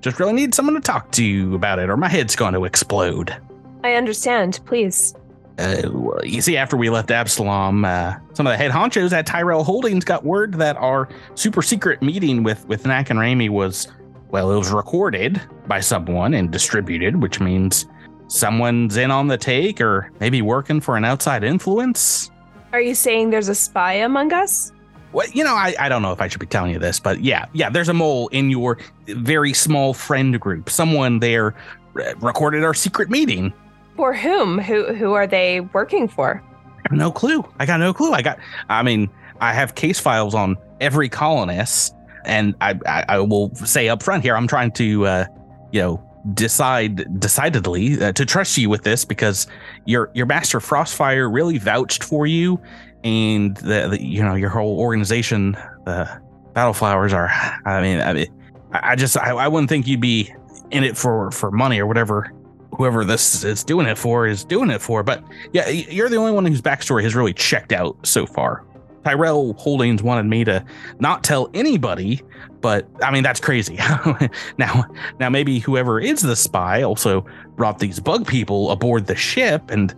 just 0.00 0.18
really 0.20 0.32
need 0.34 0.54
someone 0.54 0.74
to 0.74 0.80
talk 0.80 1.10
to 1.12 1.54
about 1.54 1.78
it, 1.78 1.90
or 1.90 1.96
my 1.96 2.08
head's 2.08 2.36
going 2.36 2.54
to 2.54 2.64
explode. 2.64 3.36
I 3.84 3.94
understand. 3.94 4.60
Please. 4.64 5.14
Uh, 5.58 6.20
you 6.22 6.42
see, 6.42 6.56
after 6.56 6.76
we 6.76 6.90
left 6.90 7.10
Absalom, 7.10 7.84
uh, 7.84 8.16
some 8.34 8.46
of 8.46 8.52
the 8.52 8.56
head 8.56 8.70
honchos 8.70 9.12
at 9.12 9.26
Tyrell 9.26 9.64
Holdings 9.64 10.04
got 10.04 10.24
word 10.24 10.54
that 10.54 10.76
our 10.76 11.08
super 11.34 11.62
secret 11.62 12.02
meeting 12.02 12.42
with 12.42 12.66
with 12.68 12.84
Knack 12.84 13.08
and 13.08 13.18
Ramey 13.18 13.48
was, 13.48 13.88
well, 14.30 14.52
it 14.52 14.58
was 14.58 14.70
recorded 14.70 15.40
by 15.66 15.80
someone 15.80 16.34
and 16.34 16.50
distributed, 16.50 17.22
which 17.22 17.40
means 17.40 17.86
someone's 18.28 18.96
in 18.96 19.10
on 19.10 19.28
the 19.28 19.38
take 19.38 19.80
or 19.80 20.10
maybe 20.20 20.42
working 20.42 20.80
for 20.80 20.96
an 20.96 21.04
outside 21.04 21.42
influence. 21.42 22.30
Are 22.72 22.80
you 22.80 22.94
saying 22.94 23.30
there's 23.30 23.48
a 23.48 23.54
spy 23.54 23.94
among 23.94 24.32
us? 24.34 24.72
Well, 25.12 25.26
you 25.32 25.44
know, 25.44 25.54
I, 25.54 25.74
I 25.78 25.88
don't 25.88 26.02
know 26.02 26.12
if 26.12 26.20
I 26.20 26.28
should 26.28 26.40
be 26.40 26.46
telling 26.46 26.72
you 26.72 26.78
this, 26.78 27.00
but 27.00 27.22
yeah, 27.22 27.46
yeah, 27.54 27.70
there's 27.70 27.88
a 27.88 27.94
mole 27.94 28.28
in 28.28 28.50
your 28.50 28.76
very 29.06 29.54
small 29.54 29.94
friend 29.94 30.38
group. 30.38 30.68
Someone 30.68 31.20
there 31.20 31.54
re- 31.94 32.12
recorded 32.20 32.64
our 32.64 32.74
secret 32.74 33.08
meeting. 33.08 33.54
For 33.96 34.12
whom? 34.12 34.58
Who 34.58 34.94
who 34.94 35.14
are 35.14 35.26
they 35.26 35.60
working 35.60 36.08
for? 36.08 36.42
No 36.90 37.10
clue. 37.10 37.44
I 37.58 37.66
got 37.66 37.80
no 37.80 37.92
clue. 37.92 38.12
I 38.12 38.22
got. 38.22 38.38
I 38.68 38.82
mean, 38.82 39.08
I 39.40 39.52
have 39.52 39.74
case 39.74 39.98
files 39.98 40.34
on 40.34 40.56
every 40.80 41.08
colonist, 41.08 41.94
and 42.24 42.54
I 42.60 42.78
I, 42.86 43.04
I 43.08 43.18
will 43.20 43.54
say 43.54 43.88
up 43.88 44.02
front 44.02 44.22
here, 44.22 44.36
I'm 44.36 44.46
trying 44.46 44.72
to, 44.72 45.06
uh, 45.06 45.26
you 45.72 45.80
know, 45.80 46.06
decide 46.34 47.20
decidedly 47.20 48.02
uh, 48.02 48.12
to 48.12 48.26
trust 48.26 48.58
you 48.58 48.68
with 48.68 48.82
this 48.82 49.04
because 49.04 49.46
your 49.84 50.10
your 50.14 50.26
master 50.26 50.58
Frostfire 50.58 51.32
really 51.32 51.58
vouched 51.58 52.04
for 52.04 52.26
you, 52.26 52.60
and 53.04 53.56
the, 53.58 53.88
the 53.88 54.02
you 54.02 54.22
know 54.22 54.34
your 54.34 54.50
whole 54.50 54.78
organization, 54.78 55.52
the 55.84 56.20
Battle 56.52 56.72
Flowers 56.72 57.12
are. 57.12 57.28
I 57.64 57.80
mean, 57.80 58.00
I 58.00 58.12
mean, 58.12 58.26
I 58.72 58.96
just 58.96 59.16
I, 59.16 59.30
I 59.30 59.48
wouldn't 59.48 59.68
think 59.68 59.86
you'd 59.86 60.00
be 60.00 60.32
in 60.70 60.84
it 60.84 60.96
for 60.96 61.30
for 61.30 61.50
money 61.50 61.80
or 61.80 61.86
whatever. 61.86 62.32
Whoever 62.76 63.04
this 63.04 63.44
is 63.44 63.64
doing 63.64 63.86
it 63.86 63.96
for 63.96 64.26
is 64.26 64.44
doing 64.44 64.70
it 64.70 64.82
for, 64.82 65.02
but 65.02 65.24
yeah, 65.52 65.68
you're 65.68 66.08
the 66.08 66.16
only 66.16 66.32
one 66.32 66.44
whose 66.44 66.62
backstory 66.62 67.02
has 67.02 67.14
really 67.14 67.32
checked 67.32 67.72
out 67.72 67.96
so 68.06 68.26
far. 68.26 68.64
Tyrell 69.04 69.54
Holdings 69.54 70.02
wanted 70.02 70.26
me 70.26 70.44
to 70.44 70.64
not 70.98 71.22
tell 71.22 71.48
anybody, 71.54 72.22
but 72.60 72.88
I 73.02 73.10
mean 73.10 73.22
that's 73.22 73.40
crazy. 73.40 73.76
now, 74.58 74.84
now 75.20 75.30
maybe 75.30 75.58
whoever 75.58 76.00
is 76.00 76.22
the 76.22 76.36
spy 76.36 76.82
also 76.82 77.24
brought 77.56 77.78
these 77.78 78.00
bug 78.00 78.26
people 78.26 78.70
aboard 78.72 79.06
the 79.06 79.16
ship, 79.16 79.70
and 79.70 79.94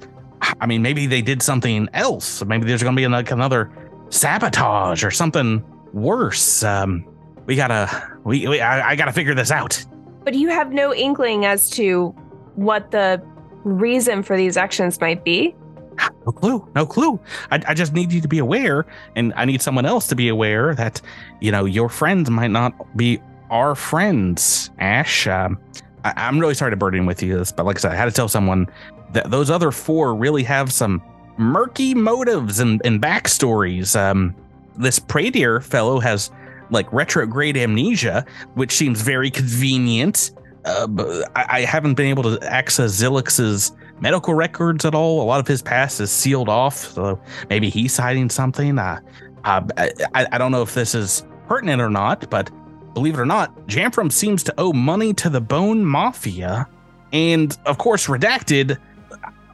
I 0.61 0.67
mean, 0.67 0.83
maybe 0.83 1.07
they 1.07 1.23
did 1.23 1.43
something 1.43 1.89
else. 1.95 2.45
Maybe 2.45 2.67
there's 2.67 2.83
going 2.83 2.95
to 2.95 3.01
be 3.01 3.07
like 3.09 3.31
another 3.31 3.71
sabotage 4.11 5.05
or 5.05 5.11
something 5.11 5.65
worse. 5.93 6.63
Um, 6.63 7.05
we 7.47 7.57
gotta, 7.57 8.19
we, 8.25 8.47
we 8.47 8.61
I, 8.61 8.91
I 8.91 8.97
gotta 8.97 9.13
figure 9.13 9.35
this 9.35 9.51
out. 9.51 9.85
But 10.25 10.35
you 10.35 10.49
have 10.51 10.73
no 10.73 10.95
inkling 10.95 11.47
as 11.47 11.71
to 11.71 12.15
what 12.59 12.91
the 12.91 13.23
reason 13.63 14.23
for 14.25 14.37
these 14.37 14.57
actions 14.57 15.01
might 15.01 15.25
be. 15.25 15.55
No 16.27 16.33
clue. 16.33 16.69
No 16.75 16.87
clue. 16.87 17.21
I, 17.53 17.63
I 17.69 17.75
just 17.75 17.93
need 17.93 18.13
you 18.13 18.21
to 18.21 18.29
be 18.29 18.39
aware, 18.39 18.85
and 19.15 19.33
I 19.37 19.45
need 19.45 19.63
someone 19.63 19.87
else 19.87 20.09
to 20.09 20.17
be 20.17 20.29
aware 20.29 20.75
that, 20.75 21.01
you 21.41 21.53
know, 21.53 21.65
your 21.65 21.89
friends 21.89 22.29
might 22.31 22.51
not 22.51 22.73
be 22.97 23.21
our 23.51 23.75
friends. 23.75 24.71
Ash, 24.81 25.29
um, 25.29 25.59
I, 26.05 26.13
I'm 26.17 26.39
really 26.39 26.55
sorry 26.55 26.73
to 26.73 26.77
burden 26.77 27.07
with 27.07 27.23
you 27.23 27.39
this, 27.39 27.53
but 27.53 27.65
like 27.65 27.77
I 27.77 27.81
said, 27.81 27.93
I 27.93 27.95
had 27.97 28.07
to 28.07 28.11
tell 28.11 28.29
someone 28.29 28.67
that 29.13 29.31
those 29.31 29.51
other 29.51 29.71
four 29.71 30.15
really 30.15 30.43
have 30.43 30.73
some 30.73 31.01
murky 31.37 31.95
motives 31.95 32.59
and, 32.59 32.83
and 32.85 33.01
backstories. 33.01 33.99
Um, 33.99 34.35
this 34.77 34.99
Pradier 34.99 35.63
fellow 35.63 36.01
has 36.01 36.31
like 36.71 36.93
retrograde 36.93 37.57
amnesia, 37.57 38.25
which 38.55 38.73
seems 38.73 39.01
very 39.01 39.31
convenient. 39.31 40.33
Uh, 40.65 41.23
I, 41.35 41.63
haven't 41.63 41.95
been 41.95 42.07
able 42.07 42.25
to 42.25 42.53
access 42.53 42.91
Zilix's 43.01 43.73
medical 44.01 44.35
records 44.35 44.85
at 44.85 44.95
all. 44.95 45.23
A 45.23 45.25
lot 45.25 45.41
of 45.41 45.47
his 45.47 45.63
past 45.63 46.01
is 46.01 46.11
sealed 46.11 46.49
off, 46.49 46.77
so 46.77 47.21
maybe 47.49 47.71
he's 47.71 47.97
hiding 47.97 48.29
something. 48.29 48.79
Uh, 48.79 49.01
uh, 49.45 49.63
I, 50.15 50.27
I 50.33 50.39
don't 50.39 50.53
know 50.53 50.63
if 50.63 50.75
this 50.75 50.95
is 50.95 51.25
pertinent 51.47 51.81
or 51.81 51.91
not, 51.91 52.29
but 52.29 52.51
believe 52.95 53.15
it 53.15 53.21
or 53.21 53.27
not, 53.27 53.57
Jamfram 53.67 54.13
seems 54.13 54.43
to 54.45 54.55
owe 54.59 54.73
money 54.73 55.15
to 55.15 55.31
the 55.31 55.41
Bone 55.41 55.85
Mafia. 55.85 56.69
And 57.13 57.57
of 57.65 57.79
course, 57.79 58.07
Redacted, 58.07 58.79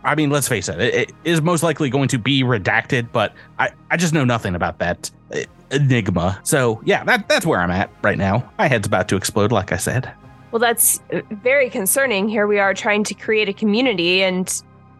I 0.02 0.14
mean, 0.14 0.30
let's 0.30 0.48
face 0.48 0.68
it, 0.68 0.80
it, 0.80 0.94
it 0.94 1.12
is 1.24 1.40
most 1.40 1.62
likely 1.62 1.90
going 1.90 2.08
to 2.08 2.18
be 2.18 2.42
redacted, 2.42 3.12
but 3.12 3.32
I, 3.58 3.70
I 3.90 3.96
just 3.96 4.12
know 4.12 4.24
nothing 4.24 4.54
about 4.54 4.78
that 4.78 5.10
uh, 5.32 5.40
enigma. 5.70 6.40
So 6.42 6.80
yeah, 6.84 7.04
that, 7.04 7.28
that's 7.28 7.46
where 7.46 7.60
I'm 7.60 7.70
at 7.70 7.90
right 8.02 8.18
now. 8.18 8.50
My 8.58 8.68
head's 8.68 8.86
about 8.86 9.08
to 9.08 9.16
explode, 9.16 9.52
like 9.52 9.72
I 9.72 9.76
said. 9.76 10.12
Well, 10.54 10.60
that's 10.60 11.00
uh, 11.12 11.20
very 11.42 11.68
concerning. 11.68 12.28
Here 12.28 12.46
we 12.46 12.60
are 12.60 12.74
trying 12.74 13.02
to 13.04 13.14
create 13.14 13.48
a 13.48 13.52
community, 13.52 14.22
and 14.22 14.48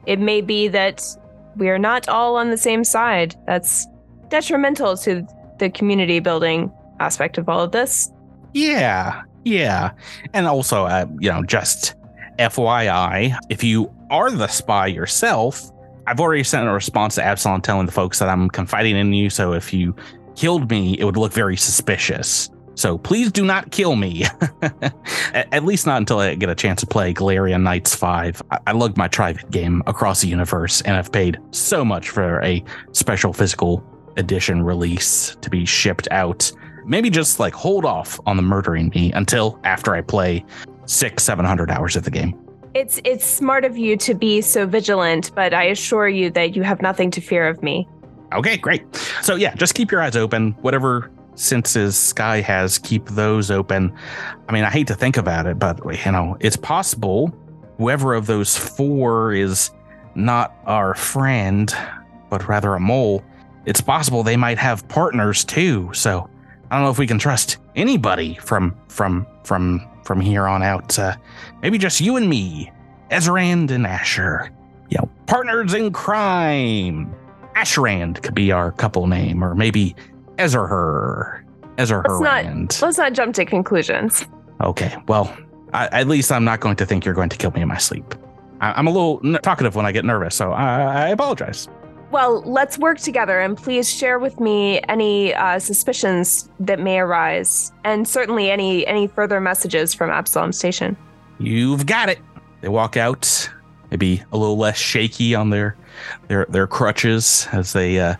it 0.05 0.19
may 0.19 0.41
be 0.41 0.67
that 0.67 1.01
we 1.55 1.69
are 1.69 1.79
not 1.79 2.09
all 2.09 2.35
on 2.35 2.51
the 2.51 2.59
same 2.59 2.83
side. 2.83 3.37
That's 3.47 3.87
detrimental 4.31 4.97
to 4.97 5.25
the 5.61 5.71
community 5.71 6.19
building 6.19 6.73
aspect 6.99 7.39
of 7.39 7.49
all 7.49 7.61
of 7.61 7.71
this. 7.71 8.11
Yeah, 8.53 9.23
yeah. 9.45 9.93
And 10.33 10.49
also, 10.49 10.87
uh, 10.87 11.07
you 11.21 11.31
know, 11.31 11.45
just 11.45 11.95
FYI, 12.41 13.39
if 13.49 13.63
you 13.63 13.95
are 14.11 14.33
the 14.33 14.49
spy 14.49 14.89
yourself, 14.89 15.71
I've 16.09 16.19
already 16.19 16.43
sent 16.43 16.67
a 16.67 16.73
response 16.73 17.15
to 17.15 17.23
Absalom 17.23 17.61
telling 17.61 17.87
the 17.87 17.93
folks 17.93 18.19
that 18.19 18.29
I'm 18.29 18.51
confiding 18.51 18.97
in 18.97 19.13
you. 19.13 19.31
So 19.31 19.53
if 19.53 19.73
you 19.73 19.95
killed 20.35 20.69
me, 20.69 20.99
it 20.99 21.05
would 21.05 21.17
look 21.17 21.33
very 21.33 21.57
suspicious. 21.57 22.51
So 22.75 22.99
please 22.99 23.31
do 23.31 23.45
not 23.45 23.71
kill 23.71 23.97
me. 23.97 24.25
at, 25.33 25.65
least 25.65 25.87
not 25.87 25.99
until 25.99 26.19
I 26.19 26.35
get 26.35 26.49
a 26.49 26.55
chance 26.55 26.81
to 26.81 26.87
play 26.87 27.15
Galarian 27.15 27.63
Knights 27.63 27.95
5. 27.95 28.43
I, 28.51 28.59
I 28.67 28.73
lugged 28.73 28.97
my 28.97 29.09
Trivet 29.09 29.51
game 29.51 29.83
across 29.87 30.21
the 30.21 30.29
universe 30.29 30.81
and 30.83 30.97
I've 30.97 31.13
paid 31.13 31.39
so 31.51 31.85
much 31.85 32.11
for 32.11 32.43
a 32.43 32.63
special 32.93 33.33
physical 33.33 33.85
edition 34.17 34.63
release 34.63 35.37
to 35.41 35.51
be 35.51 35.65
shipped 35.65 36.09
out. 36.11 36.51
Maybe 36.87 37.11
just 37.11 37.41
like 37.41 37.55
hold 37.55 37.85
off 37.85 38.21
on 38.27 38.37
the 38.37 38.43
murdering 38.43 38.91
me 38.95 39.13
until 39.13 39.59
after 39.65 39.95
I 39.95 40.03
play 40.03 40.45
six, 40.87 41.23
seven 41.23 41.45
hundred 41.45 41.71
hours 41.71 41.97
of 41.97 42.05
the 42.05 42.11
game. 42.11 42.39
It's 42.75 43.01
it's 43.05 43.25
smart 43.25 43.65
of 43.65 43.79
you 43.79 43.97
to 43.99 44.15
be 44.15 44.43
so 44.43 44.67
vigilant, 44.67 45.31
but 45.35 45.55
I 45.55 45.65
assure 45.65 46.09
you 46.09 46.31
that 46.31 46.55
you 46.55 46.63
have 46.63 46.83
nothing 46.83 47.11
to 47.13 47.21
fear 47.21 47.49
of 47.49 47.63
me. 47.63 47.89
Okay, 48.33 48.57
great. 48.57 48.83
So 49.23 49.37
yeah, 49.37 49.55
just 49.55 49.75
keep 49.75 49.91
your 49.91 50.03
eyes 50.03 50.17
open. 50.17 50.53
Whatever 50.61 51.11
senses 51.35 51.97
Sky 51.97 52.41
has, 52.41 52.79
keep 52.79 53.07
those 53.07 53.51
open. 53.51 53.95
I 54.49 54.53
mean, 54.53 54.65
I 54.65 54.71
hate 54.71 54.87
to 54.89 54.95
think 54.95 55.17
about 55.17 55.47
it, 55.47 55.59
but 55.59 55.81
you 55.85 56.13
know, 56.13 56.37
it's 56.41 56.57
possible 56.57 57.35
whoever 57.79 58.15
of 58.15 58.27
those 58.27 58.57
four 58.57 59.33
is 59.33 59.71
not 60.15 60.55
our 60.67 60.95
friend, 60.95 61.75
but 62.31 62.49
rather 62.49 62.75
a 62.75 62.81
mole. 62.81 63.23
It's 63.67 63.81
possible 63.81 64.23
they 64.23 64.37
might 64.37 64.59
have 64.59 64.87
partners 64.89 65.45
too. 65.45 65.91
So 65.93 66.29
I 66.71 66.77
don't 66.77 66.85
know 66.85 66.91
if 66.91 66.99
we 66.99 67.07
can 67.07 67.19
trust 67.19 67.59
anybody 67.77 68.35
from 68.35 68.77
from 68.89 69.27
from 69.45 69.87
from 70.05 70.21
here 70.21 70.47
on 70.47 70.63
out. 70.63 70.99
Uh, 70.99 71.17
maybe 71.63 71.79
just 71.79 72.01
you 72.01 72.17
and 72.17 72.29
me, 72.29 72.71
Ezrand 73.11 73.71
and 73.71 73.87
Asher. 73.87 74.51
You 74.91 74.99
know, 74.99 75.11
partners 75.27 75.75
in 75.75 75.93
crime. 75.93 77.15
Asherand 77.57 78.21
could 78.23 78.35
be 78.35 78.51
our 78.53 78.73
couple 78.73 79.07
name, 79.07 79.43
or 79.43 79.55
maybe 79.55 79.95
Ezerher. 80.39 81.43
Let's 81.77 81.91
Ezerherand. 81.91 82.21
not 82.21 82.83
let's 82.83 82.99
not 82.99 83.13
jump 83.13 83.35
to 83.35 83.45
conclusions. 83.45 84.27
Okay, 84.61 84.97
well, 85.09 85.37
I, 85.73 85.87
at 85.89 86.09
least 86.09 86.31
I'm 86.31 86.45
not 86.45 86.61
going 86.61 86.77
to 86.77 86.87
think 86.87 87.05
you're 87.05 87.15
going 87.15 87.29
to 87.31 87.37
kill 87.37 87.51
me 87.51 87.63
in 87.63 87.69
my 87.69 87.79
sleep. 87.79 88.15
I, 88.61 88.73
I'm 88.73 88.87
a 88.87 88.91
little 88.91 89.21
n- 89.25 89.39
talkative 89.43 89.75
when 89.75 89.85
I 89.85 89.93
get 89.93 90.05
nervous, 90.05 90.35
so 90.37 90.53
I, 90.53 91.07
I 91.07 91.09
apologize. 91.09 91.69
Well, 92.13 92.43
let's 92.47 92.79
work 92.79 92.99
together 92.99 93.41
and 93.41 93.57
please 93.57 93.93
share 93.93 94.21
with 94.21 94.39
me 94.39 94.81
any 94.89 95.35
uh, 95.35 95.59
suspicions 95.59 96.49
that 96.61 96.79
may 96.79 97.01
arise, 97.01 97.73
and 97.83 98.07
certainly 98.07 98.51
any 98.51 98.87
any 98.87 99.09
further 99.09 99.41
messages 99.41 99.93
from 99.93 100.11
Absalom 100.11 100.53
Station. 100.53 100.97
You've 101.41 101.87
got 101.87 102.09
it. 102.09 102.21
They 102.61 102.69
walk 102.69 102.97
out, 102.97 103.51
maybe 103.91 104.23
a 104.33 104.39
little 104.39 104.57
less 104.57 104.79
shaky 104.79 105.35
on 105.35 105.51
their 105.51 105.77
their 106.29 106.47
their 106.49 106.69
crutches 106.69 107.49
as 107.51 107.73
they 107.73 107.99
uh 107.99 108.15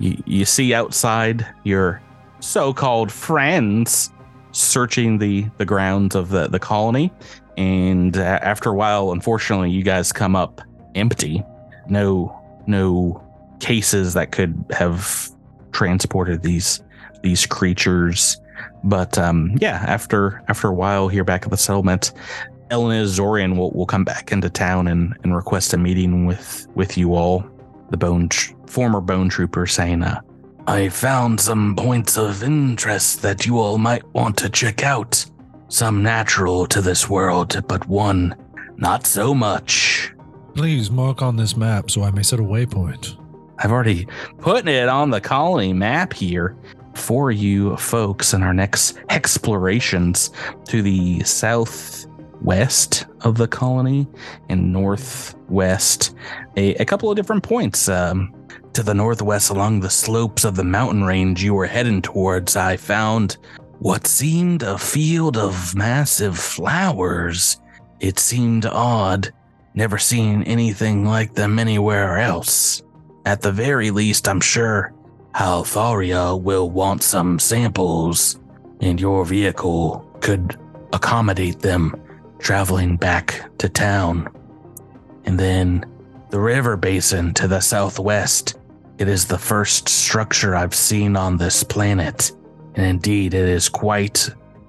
you, 0.00 0.20
you 0.26 0.44
see 0.44 0.74
outside 0.74 1.46
your 1.64 2.02
so-called 2.40 3.12
friends 3.12 4.10
searching 4.52 5.18
the 5.18 5.46
the 5.58 5.64
grounds 5.64 6.14
of 6.14 6.30
the 6.30 6.48
the 6.48 6.58
colony. 6.58 7.12
And 7.56 8.16
after 8.16 8.70
a 8.70 8.74
while 8.74 9.12
unfortunately 9.12 9.70
you 9.70 9.82
guys 9.84 10.12
come 10.12 10.34
up 10.34 10.60
empty. 10.94 11.44
No 11.88 12.36
no 12.66 13.22
cases 13.60 14.14
that 14.14 14.32
could 14.32 14.64
have 14.70 15.30
transported 15.72 16.42
these 16.42 16.82
these 17.22 17.46
creatures. 17.46 18.40
But 18.82 19.18
um 19.18 19.56
yeah 19.60 19.84
after 19.86 20.42
after 20.48 20.68
a 20.68 20.74
while 20.74 21.08
here 21.08 21.24
back 21.24 21.44
at 21.44 21.50
the 21.50 21.56
settlement 21.56 22.12
Elenez 22.70 23.18
Zorian 23.18 23.56
will, 23.56 23.72
will 23.72 23.86
come 23.86 24.04
back 24.04 24.30
into 24.30 24.48
town 24.48 24.86
and, 24.86 25.16
and 25.24 25.34
request 25.34 25.74
a 25.74 25.78
meeting 25.78 26.24
with 26.24 26.66
with 26.74 26.96
you 26.96 27.14
all. 27.14 27.44
The 27.90 27.96
bone 27.96 28.28
tr- 28.28 28.54
former 28.66 29.00
bone 29.00 29.28
trooper 29.28 29.66
saying, 29.66 30.02
uh, 30.02 30.20
"I 30.66 30.88
found 30.88 31.40
some 31.40 31.74
points 31.76 32.16
of 32.16 32.42
interest 32.42 33.22
that 33.22 33.46
you 33.46 33.58
all 33.58 33.78
might 33.78 34.04
want 34.14 34.36
to 34.38 34.48
check 34.48 34.84
out. 34.84 35.24
Some 35.68 36.02
natural 36.02 36.66
to 36.66 36.80
this 36.80 37.08
world, 37.08 37.60
but 37.68 37.88
one 37.88 38.34
not 38.76 39.06
so 39.06 39.34
much." 39.34 40.12
Please 40.54 40.90
mark 40.90 41.22
on 41.22 41.36
this 41.36 41.56
map 41.56 41.90
so 41.90 42.02
I 42.02 42.10
may 42.10 42.22
set 42.22 42.40
a 42.40 42.42
waypoint. 42.42 43.16
I've 43.58 43.72
already 43.72 44.06
put 44.38 44.66
it 44.66 44.88
on 44.88 45.10
the 45.10 45.20
colony 45.20 45.72
map 45.72 46.12
here 46.12 46.56
for 46.94 47.30
you 47.30 47.76
folks 47.76 48.34
in 48.34 48.42
our 48.42 48.54
next 48.54 48.98
explorations 49.10 50.30
to 50.66 50.82
the 50.82 51.22
southwest 51.24 53.06
of 53.20 53.36
the 53.36 53.46
colony 53.46 54.08
and 54.48 54.72
northwest. 55.50 56.14
A, 56.56 56.74
a 56.76 56.84
couple 56.84 57.10
of 57.10 57.16
different 57.16 57.42
points. 57.42 57.88
Um, 57.88 58.34
to 58.72 58.84
the 58.84 58.94
northwest, 58.94 59.50
along 59.50 59.80
the 59.80 59.90
slopes 59.90 60.44
of 60.44 60.54
the 60.54 60.64
mountain 60.64 61.02
range 61.02 61.42
you 61.42 61.54
were 61.54 61.66
heading 61.66 62.00
towards, 62.00 62.54
I 62.54 62.76
found 62.76 63.36
what 63.80 64.06
seemed 64.06 64.62
a 64.62 64.78
field 64.78 65.36
of 65.36 65.74
massive 65.74 66.38
flowers. 66.38 67.60
It 67.98 68.20
seemed 68.20 68.66
odd, 68.66 69.32
never 69.74 69.98
seen 69.98 70.44
anything 70.44 71.04
like 71.04 71.34
them 71.34 71.58
anywhere 71.58 72.18
else. 72.18 72.80
At 73.26 73.42
the 73.42 73.50
very 73.50 73.90
least, 73.90 74.28
I'm 74.28 74.40
sure 74.40 74.92
Altharia 75.34 76.40
will 76.40 76.70
want 76.70 77.02
some 77.02 77.40
samples, 77.40 78.38
and 78.80 79.00
your 79.00 79.24
vehicle 79.24 80.08
could 80.20 80.56
accommodate 80.92 81.58
them 81.58 82.00
traveling 82.38 82.96
back 82.96 83.50
to 83.58 83.68
town. 83.68 84.28
And 85.24 85.38
then 85.38 85.84
the 86.30 86.40
river 86.40 86.76
basin 86.76 87.34
to 87.34 87.48
the 87.48 87.60
southwest. 87.60 88.58
It 88.98 89.08
is 89.08 89.26
the 89.26 89.38
first 89.38 89.88
structure 89.88 90.54
I've 90.54 90.74
seen 90.74 91.16
on 91.16 91.36
this 91.36 91.64
planet. 91.64 92.32
And 92.74 92.86
indeed, 92.86 93.34
it 93.34 93.48
is 93.48 93.68
quite 93.68 94.28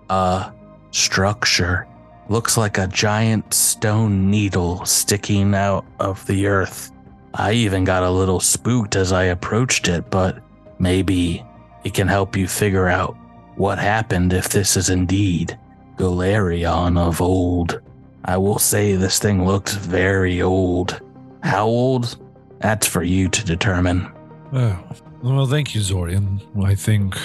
a 0.10 0.52
structure. 0.92 1.88
Looks 2.30 2.58
like 2.58 2.78
a 2.78 2.88
giant 2.88 3.54
stone 3.54 4.30
needle 4.30 4.86
sticking 4.86 5.54
out 5.54 5.86
of 6.00 6.26
the 6.28 6.48
earth. 6.48 6.92
I 7.34 7.54
even 7.54 7.84
got 7.84 8.04
a 8.04 8.10
little 8.10 8.40
spooked 8.40 8.96
as 8.96 9.12
I 9.12 9.26
approached 9.26 9.88
it, 9.88 10.10
but 10.10 10.42
maybe 10.80 11.46
it 11.84 11.94
can 11.94 12.08
help 12.08 12.36
you 12.36 12.48
figure 12.48 12.88
out 12.88 13.16
what 13.56 13.80
happened 13.80 14.34
if 14.34 14.50
this 14.50 14.78
is 14.78 14.90
indeed 14.90 15.58
Galarion 15.98 16.98
of 16.98 17.22
old. 17.22 17.82
I 18.26 18.38
will 18.38 18.60
say 18.60 18.96
this 18.96 19.20
thing 19.20 19.46
looks 19.46 19.74
very 19.74 20.42
old. 20.42 21.02
How 21.44 21.66
old? 21.66 22.18
that's 22.60 22.86
for 22.86 23.02
you 23.02 23.28
to 23.28 23.44
determine. 23.44 24.08
Oh, 24.54 24.78
well, 25.24 25.48
thank 25.48 25.74
you, 25.74 25.82
Zorian. 25.82 26.40
I 26.64 26.76
think 26.76 27.18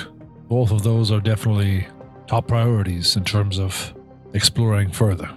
both 0.48 0.70
of 0.70 0.82
those 0.82 1.10
are 1.12 1.20
definitely 1.20 1.86
top 2.26 2.48
priorities 2.48 3.16
in 3.16 3.24
terms 3.24 3.58
of 3.58 3.92
exploring 4.32 4.90
further. 4.92 5.28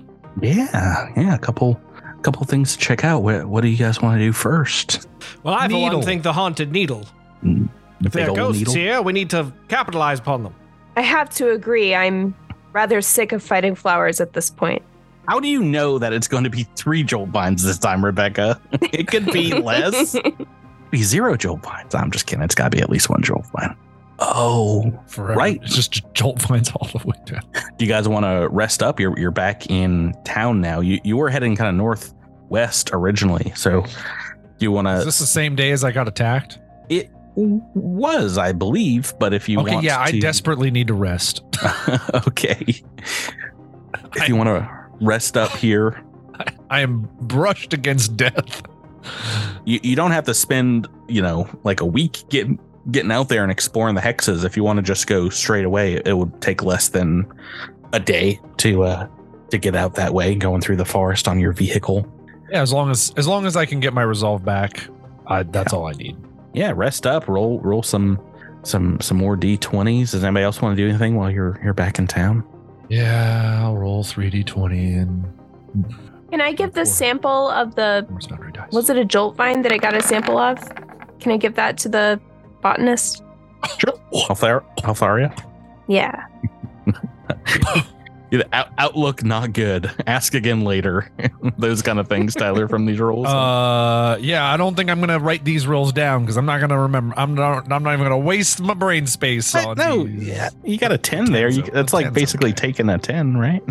Yeah, 0.42 1.10
yeah, 1.18 1.36
a 1.36 1.38
couple 1.40 1.80
couple 2.22 2.46
things 2.46 2.74
to 2.74 2.78
check 2.80 3.04
out. 3.04 3.24
What, 3.24 3.46
what 3.48 3.62
do 3.62 3.68
you 3.68 3.78
guys 3.78 4.02
want 4.02 4.20
to 4.20 4.24
do 4.24 4.32
first? 4.32 5.08
Well, 5.44 5.54
I 5.54 5.68
for 5.68 5.74
Needle. 5.74 5.98
one 6.00 6.06
think 6.06 6.24
the 6.24 6.34
haunted 6.34 6.72
needle. 6.72 7.06
Mm, 7.44 7.70
the 8.00 8.08
If 8.08 8.14
there 8.14 8.26
big 8.28 8.34
are 8.34 8.36
ghosts 8.36 8.60
needle? 8.60 8.74
here, 8.74 9.02
we 9.02 9.12
need 9.14 9.30
to 9.32 9.52
capitalize 9.68 10.20
upon 10.20 10.44
them. 10.44 10.54
I 10.96 11.02
have 11.02 11.30
to 11.32 11.52
agree. 11.52 11.94
I'm 11.96 12.36
rather 12.74 13.02
sick 13.02 13.32
of 13.34 13.44
fighting 13.44 13.76
flowers 13.76 14.20
at 14.22 14.34
this 14.34 14.50
point. 14.50 14.82
How 15.30 15.40
do 15.40 15.48
you 15.48 15.62
know 15.62 16.00
that 16.00 16.12
it's 16.12 16.28
going 16.28 16.44
to 16.44 16.50
be 16.50 16.64
three 16.76 17.04
jolt 17.04 17.32
binds 17.32 17.64
this 17.64 17.78
time, 17.78 18.04
Rebecca? 18.04 18.60
it 18.82 19.06
could 19.06 19.28
be 19.28 19.54
less. 19.54 20.16
be 20.90 21.04
zero 21.04 21.38
jolt 21.38 21.62
binds. 21.62 21.94
I'm 21.94 22.10
just 22.10 22.26
kidding. 22.26 22.44
It's 22.44 22.56
got 22.56 22.72
to 22.72 22.76
be 22.76 22.82
at 22.82 22.90
least 22.90 23.12
one 23.12 23.22
jolt 23.22 23.46
bind. 23.54 23.76
Oh, 24.18 24.92
Forever. 25.06 25.36
Right. 25.36 25.60
It's 25.62 25.76
just 25.76 26.02
jolt 26.16 26.48
binds 26.48 26.72
all 26.72 26.88
the 26.88 27.08
way 27.08 27.16
down. 27.26 27.44
do 27.78 27.86
you 27.86 27.88
guys 27.88 28.08
want 28.08 28.26
to 28.26 28.48
rest 28.50 28.82
up? 28.82 29.00
You're 29.00 29.18
you're 29.20 29.30
back 29.30 29.70
in 29.70 30.16
town 30.26 30.62
now. 30.62 30.80
You 30.80 31.00
you 31.04 31.16
were 31.16 31.30
heading 31.30 31.56
kind 31.56 31.70
of 31.70 31.76
northwest 31.76 32.90
originally, 32.92 33.54
so 33.56 33.82
do 33.84 33.92
you 34.58 34.72
want 34.72 34.88
Is 34.88 35.02
to? 35.02 35.06
this 35.06 35.20
the 35.20 35.28
same 35.28 35.56
day 35.56 35.70
as 35.70 35.84
I 35.84 35.92
got 35.92 36.08
attacked? 36.08 36.58
It 36.90 37.12
was, 37.36 38.40
I 38.40 38.52
believe, 38.52 39.14
but 39.20 39.36
if 39.36 39.48
you 39.48 39.60
okay, 39.60 39.74
want, 39.74 39.86
yeah, 39.86 40.00
I 40.00 40.10
desperately 40.18 40.72
need 40.72 40.88
to 40.88 40.96
rest. 40.96 41.44
okay. 42.28 42.82
If 44.16 44.28
you 44.28 44.36
want 44.36 44.48
to 44.48 44.79
rest 45.02 45.38
up 45.38 45.52
here, 45.52 46.04
I 46.70 46.82
am 46.82 47.10
brushed 47.22 47.74
against 47.74 48.16
death. 48.18 48.62
you, 49.66 49.80
you 49.84 49.96
don't 49.96 50.12
have 50.12 50.26
to 50.26 50.34
spend 50.34 50.88
you 51.08 51.22
know 51.22 51.48
like 51.64 51.82
a 51.82 51.86
week 51.86 52.24
getting 52.30 52.60
getting 52.92 53.12
out 53.12 53.30
there 53.30 53.44
and 53.44 53.52
exploring 53.52 53.96
the 53.96 54.02
hexes. 54.02 54.44
If 54.46 54.56
you 54.58 54.64
want 54.64 54.78
to 54.78 54.84
just 54.84 55.08
go 55.08 55.30
straight 55.30 55.66
away 55.66 56.02
it 56.06 56.18
would 56.18 56.42
take 56.42 56.64
less 56.64 56.90
than 56.90 57.32
a 57.94 58.00
day 58.00 58.40
to 58.58 58.84
uh 58.84 59.08
to 59.52 59.58
get 59.58 59.76
out 59.76 59.96
that 59.96 60.14
way 60.14 60.36
going 60.36 60.62
through 60.62 60.76
the 60.78 60.86
forest 60.86 61.28
on 61.28 61.40
your 61.40 61.54
vehicle. 61.54 62.06
Yeah, 62.52 62.62
as 62.62 62.72
long 62.74 62.92
as 62.92 63.14
as 63.18 63.28
long 63.28 63.46
as 63.46 63.56
I 63.56 63.66
can 63.66 63.80
get 63.80 63.94
my 63.94 64.02
resolve 64.04 64.44
back, 64.44 64.88
I, 65.28 65.44
that's 65.44 65.74
all 65.74 65.88
I 65.88 65.94
need. 65.94 66.18
yeah 66.54 66.72
rest 66.76 67.06
up 67.08 67.28
roll 67.28 67.60
roll 67.62 67.84
some 67.84 68.20
some 68.64 69.00
some 69.00 69.18
more 69.18 69.38
d20s 69.38 70.12
does 70.12 70.24
anybody 70.24 70.44
else 70.44 70.62
want 70.62 70.76
to 70.76 70.84
do 70.84 70.90
anything 70.90 71.16
while 71.16 71.32
you're 71.32 71.60
you're 71.64 71.74
back 71.74 71.98
in 72.00 72.08
town 72.08 72.44
Yeah, 72.90 73.62
I'll 73.64 73.78
roll 73.78 74.04
three 74.04 74.30
d 74.30 74.44
twenty 74.44 74.94
and 74.94 75.24
Can 76.32 76.42
I 76.42 76.52
give 76.54 76.74
the 76.74 76.82
Four. 76.82 76.86
sample 76.86 77.50
of 77.50 77.76
the 77.76 78.06
more 78.10 78.20
boundary 78.30 78.52
dice. 78.52 78.72
was 78.72 78.90
it 78.90 78.98
a 78.98 79.06
jolt 79.06 79.36
vine 79.36 79.62
that 79.62 79.72
I 79.72 79.78
got 79.78 79.96
a 79.96 80.02
sample 80.02 80.38
of? 80.38 80.58
Can 81.20 81.32
I 81.32 81.38
give 81.38 81.56
that 81.56 81.78
to 81.80 81.90
the 81.90 82.20
botanist? 82.62 83.24
sure 83.78 83.94
Althar- 84.14 84.64
Altharia? 84.84 85.32
Yeah. 85.88 86.26
Yeah, 88.32 88.40
the 88.40 88.56
out- 88.56 88.70
outlook 88.78 89.24
not 89.24 89.54
good 89.54 89.92
ask 90.08 90.34
again 90.36 90.64
later 90.64 91.12
those 91.58 91.82
kind 91.82 91.98
of 92.00 92.08
things 92.08 92.36
tyler 92.36 92.68
from 92.68 92.86
these 92.86 93.00
rolls 93.00 93.26
Uh, 93.28 94.18
yeah, 94.22 94.52
I 94.52 94.56
don't 94.58 94.76
think 94.76 94.90
I'm 94.90 95.00
gonna 95.00 95.20
write 95.20 95.44
these 95.44 95.66
rolls 95.66 95.92
down 95.94 96.22
because 96.22 96.38
I'm 96.38 96.46
not 96.46 96.60
gonna 96.62 96.80
remember. 96.80 97.14
I'm 97.18 97.34
not. 97.34 97.72
I'm 97.72 97.82
not 97.84 97.94
even 97.94 98.06
gonna 98.06 98.18
waste 98.20 98.62
my 98.62 98.74
brain 98.76 99.08
space 99.08 99.56
I- 99.56 99.66
on 99.66 99.78
no, 99.78 100.04
these. 100.06 100.28
yeah, 100.28 100.50
you 100.64 100.78
got 100.78 100.92
a 100.92 100.98
ten 100.98 101.32
there. 101.32 101.50
You, 101.50 101.64
that's 101.64 101.92
like 101.94 102.14
basically 102.14 102.52
okay. 102.52 102.68
taking 102.68 102.90
a 102.90 102.98
ten, 103.00 103.36
right? 103.38 103.64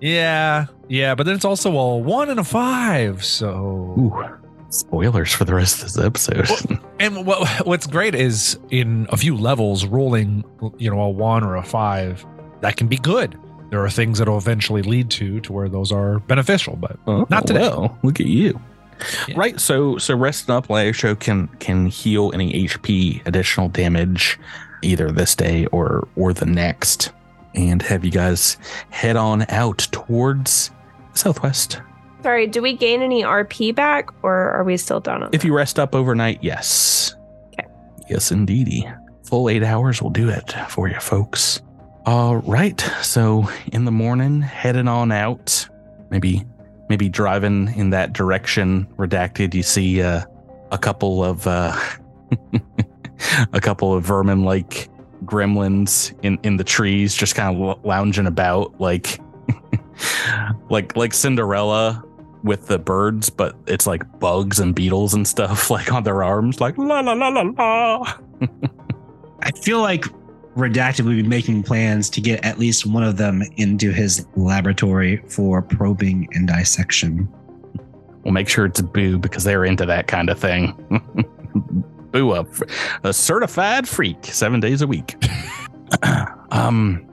yeah, 0.00 0.66
yeah. 0.88 1.14
But 1.14 1.24
then 1.26 1.34
it's 1.34 1.44
also 1.44 1.76
a 1.76 1.98
one 1.98 2.30
and 2.30 2.38
a 2.38 2.44
five. 2.44 3.24
So, 3.24 3.94
Ooh, 3.98 4.24
spoilers 4.68 5.32
for 5.32 5.44
the 5.44 5.54
rest 5.54 5.82
of 5.82 5.92
this 5.92 5.98
episode. 5.98 6.78
and 7.00 7.26
what 7.26 7.66
what's 7.66 7.86
great 7.86 8.14
is 8.14 8.58
in 8.70 9.06
a 9.10 9.16
few 9.16 9.36
levels, 9.36 9.86
rolling, 9.86 10.44
you 10.78 10.90
know, 10.90 11.00
a 11.00 11.10
one 11.10 11.42
or 11.44 11.56
a 11.56 11.62
five, 11.64 12.24
that 12.60 12.76
can 12.76 12.86
be 12.86 12.96
good. 12.96 13.38
There 13.70 13.82
are 13.84 13.90
things 13.90 14.18
that 14.18 14.28
will 14.28 14.38
eventually 14.38 14.82
lead 14.82 15.10
to 15.12 15.40
to 15.40 15.52
where 15.52 15.68
those 15.68 15.90
are 15.90 16.20
beneficial, 16.20 16.76
but 16.76 16.96
Oh, 17.06 17.26
Not 17.30 17.46
today. 17.46 17.60
Well, 17.60 17.98
look 18.02 18.20
at 18.20 18.26
you. 18.26 18.60
Yeah. 19.28 19.34
Right. 19.36 19.60
So 19.60 19.98
so 19.98 20.16
resting 20.16 20.54
up, 20.54 20.66
Show 20.94 21.14
can 21.16 21.48
can 21.58 21.86
heal 21.86 22.30
any 22.34 22.66
HP 22.66 23.26
additional 23.26 23.68
damage 23.68 24.38
either 24.82 25.10
this 25.10 25.34
day 25.34 25.66
or 25.66 26.06
or 26.14 26.32
the 26.32 26.46
next, 26.46 27.10
and 27.54 27.82
have 27.82 28.04
you 28.04 28.10
guys 28.12 28.56
head 28.90 29.16
on 29.16 29.46
out 29.48 29.78
towards 29.90 30.70
southwest. 31.14 31.80
Sorry, 32.22 32.46
do 32.46 32.62
we 32.62 32.74
gain 32.74 33.02
any 33.02 33.22
RP 33.22 33.74
back 33.74 34.08
or 34.22 34.34
are 34.50 34.64
we 34.64 34.76
still 34.78 35.00
down 35.00 35.24
on 35.24 35.30
If 35.32 35.44
you 35.44 35.54
rest 35.54 35.78
up 35.78 35.94
overnight, 35.94 36.42
yes. 36.42 37.14
Okay. 37.52 37.68
Yes, 38.08 38.30
indeedy. 38.32 38.88
Full 39.24 39.50
eight 39.50 39.62
hours 39.62 40.00
will 40.00 40.10
do 40.10 40.28
it 40.30 40.54
for 40.70 40.88
you, 40.88 40.98
folks. 41.00 41.60
All 42.06 42.36
right. 42.36 42.78
So 43.02 43.48
in 43.72 43.86
the 43.86 43.90
morning, 43.90 44.42
heading 44.42 44.88
on 44.88 45.10
out, 45.10 45.66
maybe 46.10 46.44
maybe 46.90 47.08
driving 47.08 47.72
in 47.76 47.90
that 47.90 48.12
direction. 48.12 48.86
Redacted. 48.96 49.54
You 49.54 49.62
see 49.62 50.02
uh, 50.02 50.24
a 50.70 50.76
couple 50.76 51.24
of 51.24 51.46
uh, 51.46 51.74
a 53.54 53.60
couple 53.60 53.94
of 53.94 54.04
vermin 54.04 54.44
like 54.44 54.90
gremlins 55.24 56.14
in 56.22 56.38
in 56.42 56.58
the 56.58 56.64
trees, 56.64 57.14
just 57.14 57.34
kind 57.34 57.56
of 57.56 57.84
lounging 57.86 58.26
about, 58.26 58.78
like 58.78 59.18
like 60.70 60.94
like 60.96 61.14
Cinderella 61.14 62.04
with 62.42 62.66
the 62.66 62.78
birds, 62.78 63.30
but 63.30 63.56
it's 63.66 63.86
like 63.86 64.02
bugs 64.20 64.60
and 64.60 64.74
beetles 64.74 65.14
and 65.14 65.26
stuff 65.26 65.70
like 65.70 65.90
on 65.90 66.02
their 66.02 66.22
arms, 66.22 66.60
like 66.60 66.76
la 66.76 67.00
la 67.00 67.14
la 67.14 67.28
la 67.28 67.42
la. 67.42 68.18
I 69.40 69.50
feel 69.52 69.80
like 69.80 70.04
Redacted 70.56 71.04
would 71.04 71.16
be 71.16 71.22
making 71.22 71.64
plans 71.64 72.08
to 72.10 72.20
get 72.20 72.44
at 72.44 72.58
least 72.58 72.86
one 72.86 73.02
of 73.02 73.16
them 73.16 73.42
into 73.56 73.90
his 73.90 74.26
laboratory 74.36 75.16
for 75.28 75.60
probing 75.60 76.28
and 76.32 76.46
dissection. 76.46 77.28
We'll 78.22 78.32
make 78.32 78.48
sure 78.48 78.64
it's 78.64 78.80
Boo 78.80 79.18
because 79.18 79.44
they're 79.44 79.64
into 79.64 79.84
that 79.86 80.06
kind 80.06 80.30
of 80.30 80.38
thing. 80.38 80.72
Boo 82.12 82.30
up, 82.30 82.46
a 83.02 83.12
certified 83.12 83.88
freak, 83.88 84.24
seven 84.26 84.60
days 84.60 84.80
a 84.80 84.86
week. 84.86 85.16
um, 86.52 87.04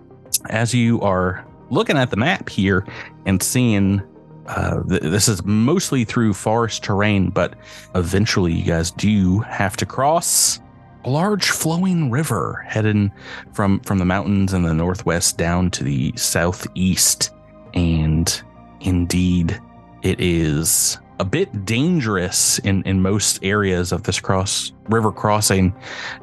as 0.50 0.74
you 0.74 1.02
are 1.02 1.46
looking 1.72 1.98
at 1.98 2.12
the 2.12 2.18
map 2.18 2.48
here 2.48 2.86
and 3.26 3.42
seeing, 3.42 4.02
uh, 4.46 4.84
th- 4.84 5.02
this 5.02 5.28
is 5.28 5.44
mostly 5.44 6.06
through 6.06 6.34
forest 6.34 6.84
terrain, 6.84 7.30
but 7.32 7.56
eventually 7.96 8.54
you 8.54 8.64
guys 8.64 8.92
do 8.92 9.40
have 9.40 9.76
to 9.78 9.86
cross 9.86 10.60
a 11.04 11.10
large 11.10 11.50
flowing 11.50 12.12
river 12.12 12.64
heading 12.68 13.12
from 13.54 13.80
from 13.82 13.98
the 13.98 14.06
mountains 14.06 14.54
in 14.54 14.64
the 14.64 14.74
northwest 14.74 15.38
down 15.38 15.72
to 15.72 15.84
the 15.84 16.14
southeast, 16.16 17.32
and 17.74 18.42
indeed 18.82 19.60
it 20.04 20.20
is 20.20 20.98
a 21.20 21.26
bit 21.26 21.66
dangerous 21.66 22.58
in, 22.60 22.82
in 22.84 23.00
most 23.00 23.44
areas 23.44 23.92
of 23.92 24.04
this 24.04 24.20
cross 24.20 24.72
river 24.90 25.12
crossing 25.12 25.76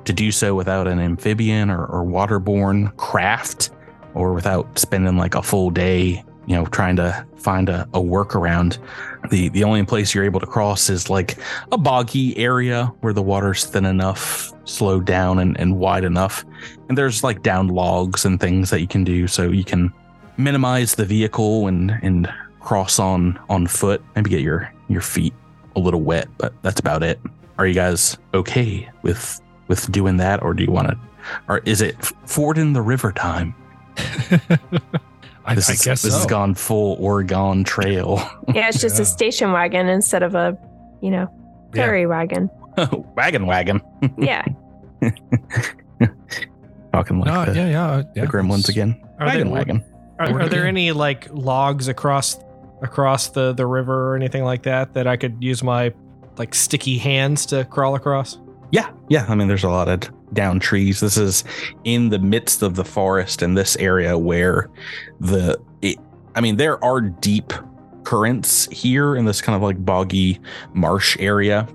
to 0.05 0.13
do 0.13 0.33
so 0.33 0.57
without 0.57 0.89
an 0.89 0.99
amphibian 0.99 1.71
or, 1.71 1.87
or 1.87 2.05
waterborne 2.05 2.95
craft 2.97 3.71
or 4.15 4.33
without 4.33 4.77
spending 4.77 5.17
like 5.17 5.37
a 5.37 5.43
full 5.43 5.71
day 5.71 6.25
you 6.49 6.57
know 6.57 6.65
trying 6.67 6.97
to 6.97 7.27
find 7.37 7.69
a, 7.69 7.83
a 7.95 8.01
workaround. 8.01 8.79
The 9.31 9.51
the 9.51 9.65
only 9.65 9.85
place 9.85 10.15
you're 10.15 10.25
able 10.25 10.41
to 10.41 10.47
cross 10.47 10.89
is 10.89 11.11
like 11.11 11.37
a 11.71 11.79
boggy 11.79 12.37
area 12.37 12.87
where 13.01 13.13
the 13.13 13.23
water's 13.23 13.67
thin 13.67 13.85
enough 13.85 14.53
slowed 14.69 15.05
down 15.05 15.39
and, 15.39 15.59
and 15.59 15.79
wide 15.79 16.05
enough 16.05 16.45
and 16.89 16.97
there's 16.99 17.25
like 17.25 17.43
down 17.43 17.69
logs 17.69 18.25
and 18.25 18.39
things 18.41 18.71
that 18.71 18.81
you 18.81 18.87
can 18.87 19.03
do 19.05 19.27
so 19.27 19.51
you 19.51 19.65
can 19.65 19.93
minimize 20.37 20.95
the 20.95 21.05
vehicle 21.05 21.67
and 21.69 21.91
and 22.03 22.31
cross 22.61 22.99
on 22.99 23.39
on 23.49 23.67
foot 23.67 24.03
maybe 24.15 24.29
get 24.31 24.41
your 24.43 24.71
your 24.89 25.01
feet 25.01 25.33
a 25.77 25.81
little 25.81 26.03
wet 26.03 26.29
but 26.39 26.53
that's 26.63 26.79
about 26.81 27.03
it 27.03 27.19
are 27.59 27.67
you 27.67 27.75
guys 27.75 28.19
okay 28.35 28.89
with 29.03 29.41
with 29.69 29.91
doing 29.91 30.17
that 30.19 30.43
or 30.43 30.53
do 30.55 30.63
you 30.65 30.71
want 30.71 30.87
to 30.89 30.99
or 31.49 31.59
is 31.65 31.81
it 31.81 31.97
fording 32.27 32.73
the 32.75 32.83
river 32.83 33.11
time 33.11 33.55
I, 35.45 35.55
this 35.55 35.71
I 35.71 35.73
is, 35.73 35.83
guess 35.85 36.03
this 36.03 36.13
so. 36.13 36.19
has 36.19 36.27
gone 36.27 36.55
full 36.55 36.97
oregon 37.01 37.65
trail 37.65 38.17
Yeah, 38.55 38.69
it's 38.69 38.81
just 38.81 38.97
Yeah. 38.97 39.03
a 39.03 39.07
station 39.07 39.53
wagon 39.53 39.89
instead 39.89 40.23
of 40.23 40.35
a, 40.35 40.57
you 41.01 41.11
know, 41.11 41.27
Yeah. 41.75 41.83
ferry 41.83 42.07
wagon. 42.07 42.51
wagon 43.17 43.47
wagon 43.47 43.81
Yeah. 44.19 44.45
talking 46.93 47.19
like 47.21 47.27
No, 47.33 47.45
the, 47.45 47.55
yeah, 47.55 47.69
yeah, 47.69 47.87
uh, 47.91 48.03
yeah. 48.15 48.25
the 48.25 48.29
gremlins 48.31 48.69
again 48.69 49.01
Are 49.19 49.27
wagon 49.27 49.47
they- 49.49 49.53
wagon 49.53 49.85
Are, 50.19 50.41
are 50.43 50.49
there 50.49 50.67
any 50.67 50.93
like 50.93 51.29
logs 51.33 51.89
across 51.89 52.39
across 52.83 53.29
the 53.31 53.53
the 53.53 53.67
river 53.67 54.13
or 54.13 54.17
anything 54.17 54.45
like 54.45 54.63
that 54.65 54.95
that 54.95 55.07
I 55.07 55.17
could 55.17 55.37
use 55.41 55.63
my 55.63 55.93
like 56.37 56.55
sticky 56.55 56.99
hands 56.99 57.47
to 57.47 57.65
crawl 57.65 57.95
across? 57.97 58.39
Yeah, 58.71 58.91
yeah. 59.09 59.25
I 59.29 59.35
mean, 59.35 59.49
there's 59.49 59.65
a 59.65 59.69
lot 59.71 59.89
of 59.89 60.03
down 60.35 60.61
trees. 60.61 61.01
This 61.01 61.17
is 61.17 61.43
in 61.85 62.11
the 62.11 62.19
midst 62.19 62.63
of 62.63 62.75
the 62.77 62.85
forest 62.85 63.43
in 63.43 63.55
this 63.55 63.77
area 63.77 64.17
where 64.19 64.69
the, 65.21 65.59
it, 65.83 65.97
I 66.37 66.41
mean, 66.43 66.57
there 66.59 66.83
are 66.85 67.01
deep 67.01 67.53
currents 68.05 68.67
here 68.71 69.17
in 69.17 69.25
this 69.25 69.41
kind 69.41 69.57
of 69.57 69.63
like 69.63 69.83
boggy 69.85 70.39
marsh 70.75 71.17
area. 71.19 71.67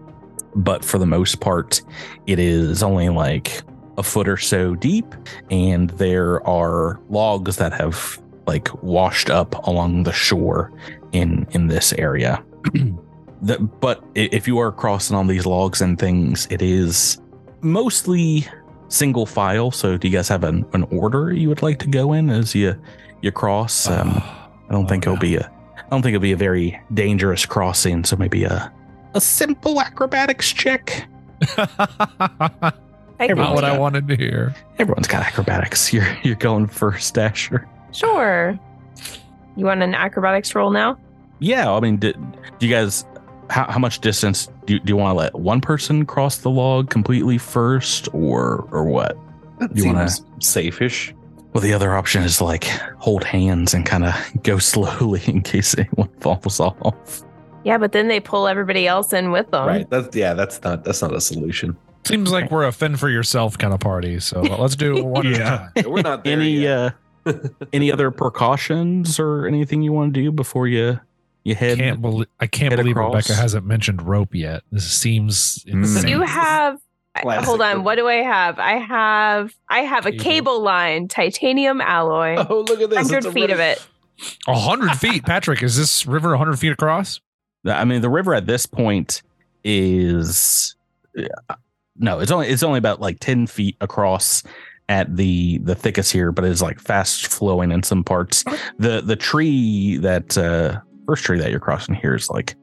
But 0.55 0.83
for 0.83 0.97
the 0.97 1.05
most 1.05 1.39
part, 1.39 1.81
it 2.27 2.39
is 2.39 2.83
only 2.83 3.09
like 3.09 3.61
a 3.97 4.03
foot 4.03 4.27
or 4.27 4.37
so 4.37 4.75
deep, 4.75 5.05
and 5.51 5.89
there 5.91 6.45
are 6.47 6.99
logs 7.09 7.57
that 7.57 7.73
have 7.73 8.21
like 8.47 8.83
washed 8.83 9.29
up 9.29 9.55
along 9.67 10.03
the 10.03 10.13
shore 10.13 10.71
in 11.11 11.47
in 11.51 11.67
this 11.67 11.93
area. 11.93 12.43
the, 13.41 13.59
but 13.59 14.03
if 14.15 14.47
you 14.47 14.57
are 14.59 14.71
crossing 14.71 15.15
on 15.15 15.27
these 15.27 15.45
logs 15.45 15.81
and 15.81 15.99
things, 15.99 16.47
it 16.49 16.61
is 16.61 17.21
mostly 17.61 18.47
single 18.89 19.25
file. 19.25 19.71
So, 19.71 19.97
do 19.97 20.07
you 20.07 20.13
guys 20.13 20.27
have 20.29 20.43
an, 20.43 20.65
an 20.73 20.83
order 20.83 21.31
you 21.33 21.49
would 21.49 21.61
like 21.61 21.79
to 21.79 21.87
go 21.87 22.13
in 22.13 22.29
as 22.29 22.55
you 22.55 22.75
you 23.21 23.31
cross? 23.31 23.87
Um, 23.87 24.09
I 24.69 24.71
don't 24.71 24.85
Oh, 24.85 24.87
think 24.87 25.05
it'll 25.05 25.17
be 25.17 25.35
a 25.35 25.51
I 25.77 25.89
don't 25.89 26.01
think 26.01 26.15
it'll 26.15 26.21
be 26.21 26.31
a 26.31 26.37
very 26.37 26.81
dangerous 26.93 27.45
crossing. 27.45 28.03
So 28.03 28.15
maybe 28.15 28.43
a 28.45 28.73
a 29.13 29.21
simple 29.21 29.79
acrobatics 29.81 30.51
check. 30.51 31.07
I 31.57 33.27
can 33.27 33.37
Not 33.37 33.49
do 33.49 33.55
what 33.55 33.63
I 33.63 33.77
wanted 33.77 34.07
to 34.07 34.15
hear. 34.15 34.53
Everyone's 34.79 35.07
got 35.07 35.25
acrobatics. 35.25 35.93
You're 35.93 36.07
you're 36.23 36.35
going 36.35 36.67
first, 36.67 37.17
Asher. 37.17 37.67
Sure. 37.91 38.57
You 39.55 39.65
want 39.65 39.83
an 39.83 39.93
acrobatics 39.93 40.55
roll 40.55 40.71
now? 40.71 40.97
Yeah, 41.39 41.71
I 41.71 41.79
mean, 41.79 41.97
do, 41.97 42.13
do 42.59 42.67
you 42.67 42.73
guys 42.73 43.05
how, 43.49 43.69
how 43.69 43.77
much 43.79 43.99
distance 43.99 44.49
do, 44.65 44.79
do 44.79 44.89
you 44.91 44.97
want 44.97 45.11
to 45.13 45.17
let 45.17 45.35
one 45.35 45.61
person 45.61 46.05
cross 46.05 46.37
the 46.37 46.49
log 46.49 46.89
completely 46.89 47.37
first, 47.37 48.07
or 48.13 48.67
or 48.71 48.83
what? 48.85 49.17
That 49.59 49.75
You 49.75 49.85
wanna- 49.87 50.09
seems 50.09 50.27
safe-ish. 50.47 51.13
Well, 51.53 51.61
the 51.61 51.73
other 51.73 51.93
option 51.93 52.23
is 52.23 52.41
like 52.41 52.63
hold 52.97 53.23
hands 53.23 53.75
and 53.75 53.85
kind 53.85 54.05
of 54.05 54.15
go 54.41 54.57
slowly 54.71 55.21
in 55.27 55.41
case 55.41 55.77
anyone 55.77 56.09
falls 56.19 56.59
off. 56.59 57.21
Yeah, 57.63 57.77
but 57.77 57.91
then 57.91 58.07
they 58.07 58.19
pull 58.19 58.47
everybody 58.47 58.87
else 58.87 59.13
in 59.13 59.31
with 59.31 59.49
them. 59.51 59.67
Right. 59.67 59.89
That's 59.89 60.15
yeah. 60.15 60.33
That's 60.33 60.61
not 60.63 60.83
that's 60.83 61.01
not 61.01 61.13
a 61.13 61.21
solution. 61.21 61.77
Seems 62.05 62.31
like 62.31 62.51
we're 62.51 62.65
a 62.65 62.71
fend 62.73 62.99
for 62.99 63.09
yourself 63.09 63.57
kind 63.57 63.73
of 63.73 63.79
party. 63.79 64.19
So 64.19 64.41
let's 64.41 64.75
do 64.75 65.03
one 65.05 65.25
at 65.27 65.71
Yeah. 65.75 65.83
We're 65.87 66.01
not 66.01 66.23
there 66.25 66.33
any 66.33 66.51
yet. 66.51 66.95
uh 67.25 67.33
any 67.73 67.89
other 67.91 68.11
precautions 68.11 69.17
or 69.19 69.47
anything 69.47 69.81
you 69.81 69.93
want 69.93 70.13
to 70.13 70.21
do 70.21 70.31
before 70.31 70.67
you 70.67 70.99
you 71.45 71.55
head 71.55 71.77
Can't 71.77 72.01
believe 72.01 72.27
I 72.39 72.47
can't 72.47 72.71
head 72.73 72.77
believe 72.77 72.97
across. 72.97 73.13
Rebecca 73.29 73.33
hasn't 73.35 73.65
mentioned 73.65 74.01
rope 74.01 74.35
yet. 74.35 74.63
This 74.71 74.89
seems 74.91 75.63
Mm. 75.65 75.73
insane. 75.83 76.07
You 76.09 76.21
have. 76.21 76.79
Classic 77.21 77.45
hold 77.45 77.61
on. 77.61 77.83
What 77.83 77.95
do 77.95 78.07
I 78.07 78.15
have? 78.23 78.57
I 78.59 78.77
have. 78.79 79.53
I 79.69 79.81
have 79.81 80.05
a 80.07 80.11
Cable. 80.11 80.23
cable 80.23 80.61
line, 80.63 81.07
titanium 81.07 81.79
alloy, 81.79 82.35
Oh, 82.49 82.61
look 82.67 82.81
at 82.81 82.89
this! 82.89 82.97
hundred 82.99 83.17
It's 83.17 83.25
a 83.27 83.31
feet 83.31 83.51
of 83.51 83.59
it. 83.59 83.85
A 84.47 84.57
hundred 84.59 84.91
feet, 84.97 85.23
Patrick. 85.23 85.61
Is 85.61 85.77
this 85.77 86.05
river 86.07 86.33
a 86.33 86.37
hundred 86.39 86.57
feet 86.57 86.71
across? 86.71 87.21
I 87.65 87.85
mean, 87.85 88.01
the 88.01 88.09
river 88.09 88.33
at 88.33 88.45
this 88.45 88.65
point 88.65 89.21
is 89.63 90.75
uh, 91.17 91.55
no, 91.97 92.19
it's 92.19 92.31
only 92.31 92.47
it's 92.47 92.63
only 92.63 92.77
about 92.79 92.99
like 92.99 93.19
ten 93.19 93.47
feet 93.47 93.75
across 93.81 94.43
at 94.89 95.15
the 95.15 95.59
the 95.59 95.75
thickest 95.75 96.11
here, 96.11 96.31
but 96.31 96.43
it's 96.45 96.61
like 96.61 96.79
fast 96.79 97.27
flowing 97.27 97.71
in 97.71 97.83
some 97.83 98.03
parts. 98.03 98.43
The 98.79 99.01
the 99.01 99.15
tree 99.15 99.97
that 99.97 100.37
uh 100.37 100.79
first 101.05 101.23
tree 101.23 101.39
that 101.39 101.51
you're 101.51 101.59
crossing 101.59 101.95
here 101.95 102.15
is 102.15 102.29
like, 102.29 102.55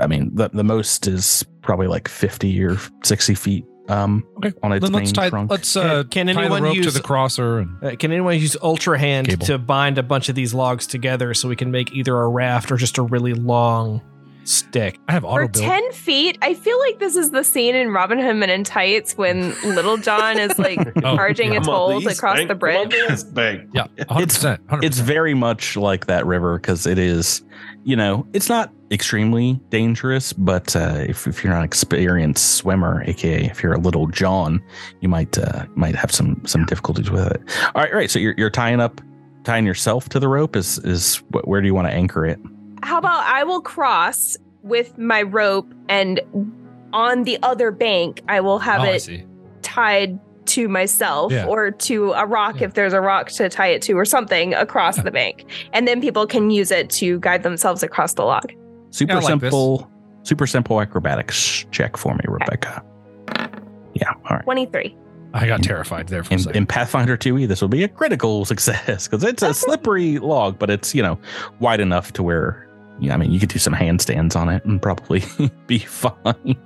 I 0.00 0.06
mean, 0.06 0.30
the 0.34 0.48
the 0.50 0.64
most 0.64 1.06
is 1.06 1.44
probably 1.62 1.86
like 1.88 2.08
fifty 2.08 2.62
or 2.64 2.76
sixty 3.02 3.34
feet. 3.34 3.64
Um, 3.88 4.24
Okay, 4.38 4.52
on 4.64 4.72
its 4.72 4.82
Then 4.84 4.92
let's 4.92 5.08
main 5.10 5.14
tie. 5.14 5.30
trunk. 5.30 5.48
Let's 5.50 5.76
uh, 5.76 6.02
Can- 6.10 6.26
can 6.26 6.34
tie 6.34 6.40
anyone 6.42 6.62
the 6.62 6.68
rope 6.68 6.76
use- 6.76 6.86
to 6.86 6.90
the 6.92 7.00
crosser 7.02 7.58
and 7.60 7.84
Uh, 7.84 7.94
can 7.96 8.10
anyone 8.10 8.36
use 8.36 8.56
Ultra 8.60 8.98
Hand 8.98 9.28
Cable. 9.28 9.46
to 9.46 9.58
bind 9.58 9.96
a 9.98 10.02
bunch 10.02 10.28
of 10.28 10.34
these 10.34 10.52
logs 10.52 10.88
together 10.88 11.34
so 11.34 11.48
we 11.48 11.54
can 11.54 11.70
make 11.70 11.92
either 11.92 12.16
a 12.16 12.28
raft 12.28 12.72
or 12.72 12.76
just 12.76 12.98
a 12.98 13.02
really 13.02 13.32
long 13.32 14.00
stick? 14.48 14.98
I 15.08 15.12
have 15.12 15.22
For 15.22 15.28
auto 15.42 15.48
build. 15.48 15.64
ten 15.64 15.92
feet, 15.92 16.38
I 16.42 16.54
feel 16.54 16.78
like 16.80 16.98
this 16.98 17.16
is 17.16 17.30
the 17.30 17.42
scene 17.44 17.74
in 17.74 17.90
Robin 17.90 18.18
Hood 18.18 18.36
Men 18.36 18.50
in 18.50 18.64
Tights 18.64 19.16
when 19.16 19.50
Little 19.62 19.96
John 19.96 20.38
is 20.38 20.58
like 20.58 20.78
Oh, 21.04 21.16
charging 21.16 21.52
yeah. 21.52 21.58
its 21.58 21.66
Come 21.66 21.74
on, 21.74 21.90
hold 21.92 22.06
across 22.06 22.36
bank, 22.36 22.48
the 22.48 22.54
bridge. 22.54 22.92
west 23.08 23.34
bank. 23.34 23.68
Yeah, 23.74 23.86
hundred 24.08 24.28
percent. 24.28 24.60
it's 24.82 24.98
very 24.98 25.34
much 25.34 25.76
like 25.76 26.06
that 26.06 26.24
river 26.26 26.58
because 26.58 26.86
it 26.86 26.98
is 26.98 27.42
you 27.84 27.94
know 27.96 28.26
it's 28.32 28.48
not 28.48 28.72
extremely 28.90 29.60
dangerous 29.70 30.32
but 30.32 30.74
uh, 30.76 31.04
if, 31.08 31.26
if 31.26 31.42
you're 31.42 31.52
not 31.52 31.60
an 31.60 31.64
experienced 31.64 32.56
swimmer 32.56 33.02
aka 33.06 33.44
if 33.46 33.62
you're 33.62 33.72
a 33.72 33.78
little 33.80 34.06
john 34.08 34.62
you 35.00 35.08
might 35.08 35.36
uh, 35.38 35.64
might 35.74 35.94
have 35.94 36.10
some 36.12 36.40
some 36.46 36.64
difficulties 36.66 37.10
with 37.10 37.26
it 37.26 37.40
all 37.74 37.82
right 37.82 37.92
all 37.92 37.98
right 37.98 38.10
so 38.10 38.18
you're, 38.18 38.34
you're 38.36 38.50
tying 38.50 38.80
up 38.80 39.00
tying 39.44 39.64
yourself 39.66 40.08
to 40.08 40.18
the 40.20 40.28
rope 40.28 40.54
is 40.56 40.78
is 40.80 41.16
wh- 41.32 41.46
where 41.46 41.60
do 41.60 41.66
you 41.66 41.74
want 41.74 41.86
to 41.86 41.92
anchor 41.92 42.24
it 42.26 42.38
How 42.82 42.98
about 42.98 43.20
I 43.24 43.44
will 43.44 43.60
cross 43.60 44.36
with 44.62 44.96
my 44.98 45.22
rope 45.22 45.72
and 45.88 46.20
on 46.92 47.24
the 47.24 47.38
other 47.42 47.70
bank 47.70 48.22
I 48.28 48.40
will 48.40 48.58
have 48.58 48.80
oh, 48.82 48.84
it 48.92 49.08
tied 49.62 50.18
to 50.46 50.68
myself 50.68 51.32
Yeah. 51.32 51.46
or 51.46 51.70
to 51.72 52.12
a 52.12 52.24
rock 52.26 52.60
Yeah. 52.60 52.66
if 52.68 52.74
there's 52.74 52.92
a 52.92 53.00
rock 53.00 53.28
to 53.30 53.48
tie 53.48 53.68
it 53.68 53.82
to 53.82 53.94
or 53.94 54.04
something 54.04 54.54
across 54.54 54.96
Yeah. 54.96 55.02
the 55.04 55.10
bank. 55.10 55.44
And 55.72 55.88
then 55.88 56.00
people 56.00 56.26
can 56.26 56.50
use 56.50 56.70
it 56.70 56.88
to 56.90 57.18
guide 57.20 57.42
themselves 57.42 57.82
across 57.82 58.14
the 58.14 58.24
log. 58.24 58.52
super 58.90 59.12
Yeah, 59.12 59.18
I 59.18 59.22
like 59.22 59.40
this. 59.40 59.50
simple 59.50 59.90
super 60.22 60.46
simple 60.46 60.80
acrobatics 60.80 61.64
check 61.70 61.96
for 61.96 62.12
me 62.14 62.20
rebecca 62.26 62.82
yeah 63.94 64.10
all 64.28 64.36
right 64.36 64.42
23. 64.44 64.96
I 65.34 65.46
got 65.46 65.62
terrified 65.62 66.08
there 66.08 66.24
for 66.24 66.30
a 66.30 66.32
in, 66.34 66.38
second. 66.38 66.56
in 66.56 66.66
Pathfinder 66.66 67.16
2e, 67.16 67.46
this 67.46 67.60
will 67.60 67.68
be 67.68 67.82
a 67.84 67.88
critical 67.88 68.44
success 68.52 69.06
because 69.06 69.22
it's 69.22 69.42
a 69.42 69.52
slippery 69.64 70.18
log, 70.18 70.58
but 70.58 70.70
it's, 70.70 70.94
you 70.94 71.02
know, 71.02 71.18
wide 71.60 71.80
enough 71.80 72.12
to 72.14 72.22
where, 72.22 72.65
yeah, 72.98 73.14
I 73.14 73.16
mean, 73.16 73.30
you 73.30 73.40
could 73.40 73.48
do 73.48 73.58
some 73.58 73.74
handstands 73.74 74.36
on 74.36 74.48
it 74.48 74.64
and 74.64 74.80
probably 74.80 75.22
be 75.66 75.78
fine. 75.78 76.56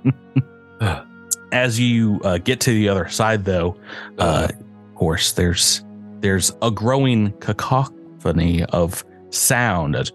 As 1.51 1.79
you 1.79 2.21
uh, 2.23 2.37
get 2.37 2.61
to 2.61 2.71
the 2.71 2.87
other 2.87 3.09
side, 3.09 3.43
though, 3.43 3.77
uh, 4.17 4.47
of 4.49 4.95
course, 4.95 5.33
there's 5.33 5.83
there's 6.21 6.55
a 6.61 6.71
growing 6.71 7.33
cacophony 7.39 8.63
of 8.65 9.03
sound 9.31 9.95
as 9.95 10.11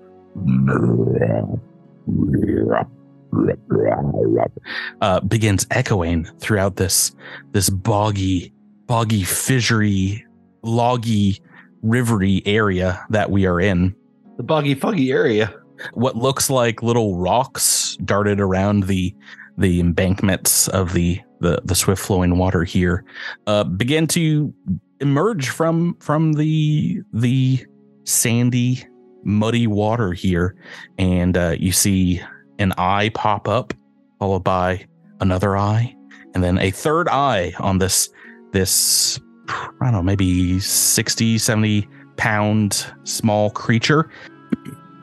uh, 5.01 5.21
begins 5.21 5.67
echoing 5.71 6.25
throughout 6.39 6.77
this 6.77 7.15
this 7.53 7.69
boggy, 7.69 8.53
boggy, 8.87 9.23
fissury, 9.23 10.25
loggy, 10.63 11.41
rivery 11.85 12.43
area 12.47 13.05
that 13.11 13.31
we 13.31 13.47
are 13.47 13.61
in. 13.61 13.95
The 14.37 14.43
boggy, 14.43 14.75
foggy 14.75 15.11
area. 15.11 15.55
What 15.95 16.17
looks 16.17 16.51
like 16.51 16.83
little 16.83 17.17
rocks 17.17 17.97
darted 18.05 18.41
around 18.41 18.85
the 18.85 19.15
the 19.59 19.81
embankments 19.81 20.69
of 20.69 20.93
the 20.93 21.21
the, 21.41 21.61
the 21.65 21.75
swift 21.75 22.03
flowing 22.03 22.39
water 22.39 22.65
here 22.65 23.05
uh, 23.47 23.65
begin 23.65 24.07
to 24.09 24.53
emerge 25.01 25.49
from 25.49 25.97
from 26.01 26.35
the 26.35 27.01
the 27.13 27.65
sandy 28.05 28.87
muddy 29.25 29.67
water 29.67 30.13
here. 30.13 30.55
And 30.99 31.37
uh, 31.37 31.57
you 31.59 31.73
see 31.73 32.23
an 32.59 32.73
eye 32.79 33.11
pop 33.11 33.49
up 33.49 33.75
followed 34.19 34.45
by 34.45 34.87
another 35.21 35.57
eye 35.57 35.95
and 36.35 36.45
then 36.45 36.59
a 36.59 36.71
third 36.71 37.09
eye 37.09 37.53
on 37.59 37.79
this 37.79 38.09
this 38.53 39.19
i 39.49 39.85
don't 39.85 39.93
know 39.93 40.03
maybe 40.03 40.59
60 40.61 41.39
70 41.39 41.89
pound 42.17 42.87
small 43.05 43.51
creature 43.51 44.11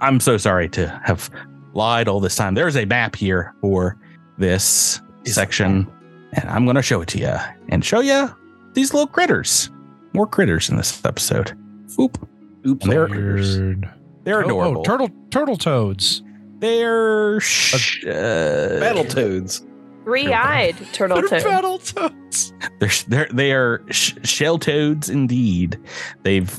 i'm 0.03 0.19
so 0.19 0.37
sorry 0.37 0.69
to 0.69 0.87
have 1.03 1.29
lied 1.73 2.07
all 2.07 2.19
this 2.19 2.35
time 2.35 2.53
there's 2.53 2.75
a 2.77 2.85
map 2.85 3.15
here 3.15 3.53
for 3.61 3.97
this 4.37 5.01
section 5.25 5.87
and 6.33 6.49
i'm 6.49 6.65
going 6.65 6.75
to 6.75 6.81
show 6.81 7.01
it 7.01 7.07
to 7.07 7.17
you 7.19 7.35
and 7.69 7.83
show 7.83 7.99
you 8.01 8.29
these 8.73 8.93
little 8.93 9.07
critters 9.07 9.69
more 10.13 10.27
critters 10.27 10.69
in 10.69 10.77
this 10.77 11.03
episode 11.05 11.57
Oop. 11.99 12.17
Oops. 12.65 12.83
And 12.85 12.91
they're- 12.91 13.07
Weird. 13.07 13.89
they're 14.23 14.43
Oh, 14.43 14.45
adorable 14.45 14.79
Oh, 14.81 14.83
turtle 14.83 15.09
turtle 15.29 15.57
toads. 15.57 16.23
they're 16.59 17.39
sh- 17.39 18.05
uh, 18.05 18.79
Battle 18.79 19.03
toads. 19.05 19.65
Three-eyed 20.05 20.75
turtle 20.93 21.17
They're 21.21 21.39
toad. 21.39 21.43
battle 21.49 21.77
toads. 21.77 22.53
They're 22.79 22.89
they're 23.07 23.27
they 23.33 23.51
are 23.53 23.83
sh- 23.91 24.13
shell 24.23 24.57
toads 24.59 25.09
indeed. 25.09 25.77
They've 26.23 26.51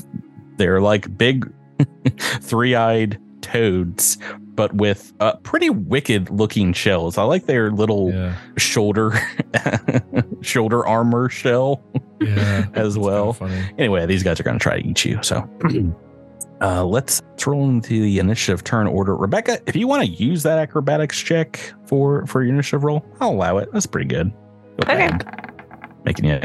they're 0.57 0.79
like 0.79 1.17
big 1.17 1.51
three-eyed 2.41 3.19
toads, 3.45 4.17
but 4.55 4.73
with 4.75 5.13
uh, 5.19 5.35
pretty 5.37 5.69
wicked 5.69 6.29
looking 6.29 6.73
shells. 6.73 7.17
I 7.17 7.23
like 7.23 7.45
their 7.45 7.71
little 7.71 8.11
Yeah. 8.11 8.35
shoulder 8.57 9.13
shoulder 10.41 10.85
armor 10.85 11.29
shell. 11.29 11.83
Yeah. 12.21 12.65
As 12.73 12.97
well. 12.97 13.33
kinda. 13.35 13.69
Anyway, 13.77 14.05
these 14.05 14.23
guys 14.23 14.39
are 14.39 14.43
going 14.43 14.57
to 14.57 14.63
try 14.63 14.81
to 14.81 14.87
eat 14.87 15.05
you. 15.05 15.19
So. 15.23 15.47
Uh, 16.61 16.85
let's 16.85 17.21
let's 17.31 17.45
roll 17.45 17.67
into 17.67 18.01
the 18.01 18.17
initiative 18.17 18.63
turn 18.63 18.87
order. 18.87 19.13
Rebecca, 19.13 19.59
if 19.67 19.75
you 19.75 19.89
want 19.89 20.03
to 20.05 20.07
use 20.09 20.41
that 20.43 20.57
acrobatics 20.57 21.19
check 21.19 21.59
for 21.85 22.25
for 22.27 22.43
your 22.43 22.53
initiative 22.53 22.85
roll, 22.85 23.05
I'll 23.19 23.31
allow 23.31 23.57
it. 23.57 23.67
That's 23.73 23.85
pretty 23.85 24.07
good. 24.07 24.31
Go 24.31 24.93
Okay. 24.93 25.05
ahead. 25.05 25.25
Making 26.05 26.25
you 26.25 26.39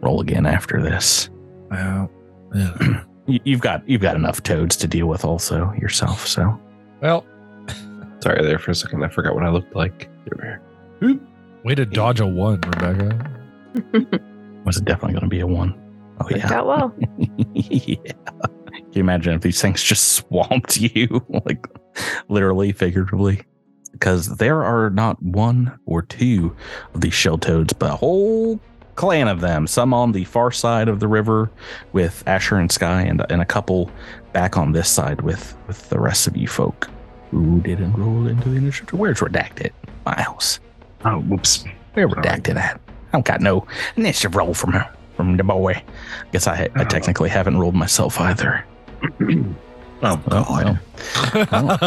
roll 0.00 0.20
again 0.20 0.46
after 0.46 0.80
this. 0.80 1.28
Well, 1.72 2.08
yeah. 2.54 3.02
You, 3.28 3.40
you've 3.44 3.60
got 3.60 3.88
you've 3.88 4.00
got 4.00 4.16
enough 4.16 4.42
toads 4.42 4.76
to 4.78 4.88
deal 4.88 5.06
with 5.06 5.24
also 5.24 5.72
yourself. 5.74 6.26
So 6.26 6.58
well, 7.00 7.24
Sorry 8.20 8.42
there 8.42 8.58
for 8.58 8.72
a 8.72 8.74
second. 8.74 9.04
I 9.04 9.08
forgot 9.08 9.34
what 9.34 9.44
I 9.44 9.50
looked 9.50 9.76
like. 9.76 10.08
There 10.24 10.60
we 11.00 11.08
are. 11.08 11.20
Way 11.64 11.74
to 11.74 11.86
dodge 11.86 12.20
a 12.20 12.26
one, 12.26 12.60
Rebecca. 12.60 13.30
Was 14.64 14.76
it 14.76 14.84
definitely 14.84 15.12
going 15.12 15.22
to 15.22 15.28
be 15.28 15.40
a 15.40 15.46
one? 15.46 15.74
Oh 16.20 16.24
Worked 16.24 16.36
yeah. 16.36 16.52
out 16.52 16.66
well. 16.66 16.94
yeah. 17.54 17.96
Can 18.72 18.92
you 18.92 19.00
imagine 19.00 19.34
if 19.34 19.42
these 19.42 19.60
things 19.60 19.82
just 19.82 20.14
swamped 20.14 20.78
you, 20.78 21.24
like 21.46 21.66
literally, 22.28 22.72
figuratively? 22.72 23.42
Because 23.92 24.36
there 24.36 24.64
are 24.64 24.90
not 24.90 25.22
one 25.22 25.78
or 25.86 26.02
two 26.02 26.54
of 26.94 27.00
these 27.00 27.14
shell 27.14 27.38
toads, 27.38 27.72
but 27.72 27.92
a 27.92 27.96
whole 27.96 28.60
clan 28.98 29.28
of 29.28 29.40
them. 29.40 29.66
Some 29.66 29.94
on 29.94 30.12
the 30.12 30.24
far 30.24 30.50
side 30.50 30.88
of 30.88 30.98
the 31.00 31.06
river 31.08 31.50
with 31.92 32.22
Asher 32.26 32.56
and 32.56 32.70
Sky, 32.70 33.02
and, 33.02 33.24
and 33.30 33.40
a 33.40 33.44
couple 33.46 33.90
back 34.32 34.56
on 34.58 34.72
this 34.72 34.88
side 34.90 35.20
with 35.22 35.56
with 35.68 35.88
the 35.88 35.98
rest 36.00 36.26
of 36.26 36.36
you 36.36 36.48
folk 36.48 36.88
who 37.30 37.60
didn't 37.60 37.92
roll 37.94 38.26
into 38.26 38.48
the 38.48 38.56
initiative. 38.56 38.98
Where's 38.98 39.20
redacted? 39.20 39.70
Miles. 40.04 40.60
Oh, 41.04 41.20
whoops. 41.20 41.64
Where 41.94 42.08
redacted 42.08 42.56
at? 42.56 42.80
I 42.88 43.12
don't 43.12 43.24
got 43.24 43.40
no 43.40 43.66
initiative 43.96 44.34
roll 44.34 44.52
from 44.54 44.72
her, 44.72 44.90
from 45.16 45.36
the 45.36 45.44
boy. 45.44 45.82
Guess 46.32 46.46
I, 46.46 46.64
I 46.74 46.82
Oh. 46.82 46.84
technically 46.84 47.28
haven't 47.28 47.58
rolled 47.58 47.74
myself 47.76 48.20
either. 48.20 48.64
Oh, 50.00 50.22
Oh, 50.30 50.46
well. 50.50 50.78
Well, 51.50 51.78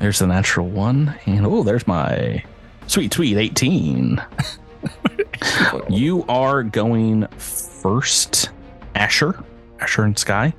there's 0.00 0.18
the 0.18 0.26
natural 0.26 0.68
one. 0.68 1.14
And 1.26 1.46
oh, 1.46 1.62
there's 1.62 1.86
my 1.86 2.42
sweet, 2.88 3.14
sweet 3.14 3.36
18. 3.36 4.20
you 5.88 6.24
are 6.28 6.62
going 6.62 7.26
first, 7.28 8.50
Asher, 8.94 9.42
Asher 9.80 10.04
and 10.04 10.18
Sky. 10.18 10.54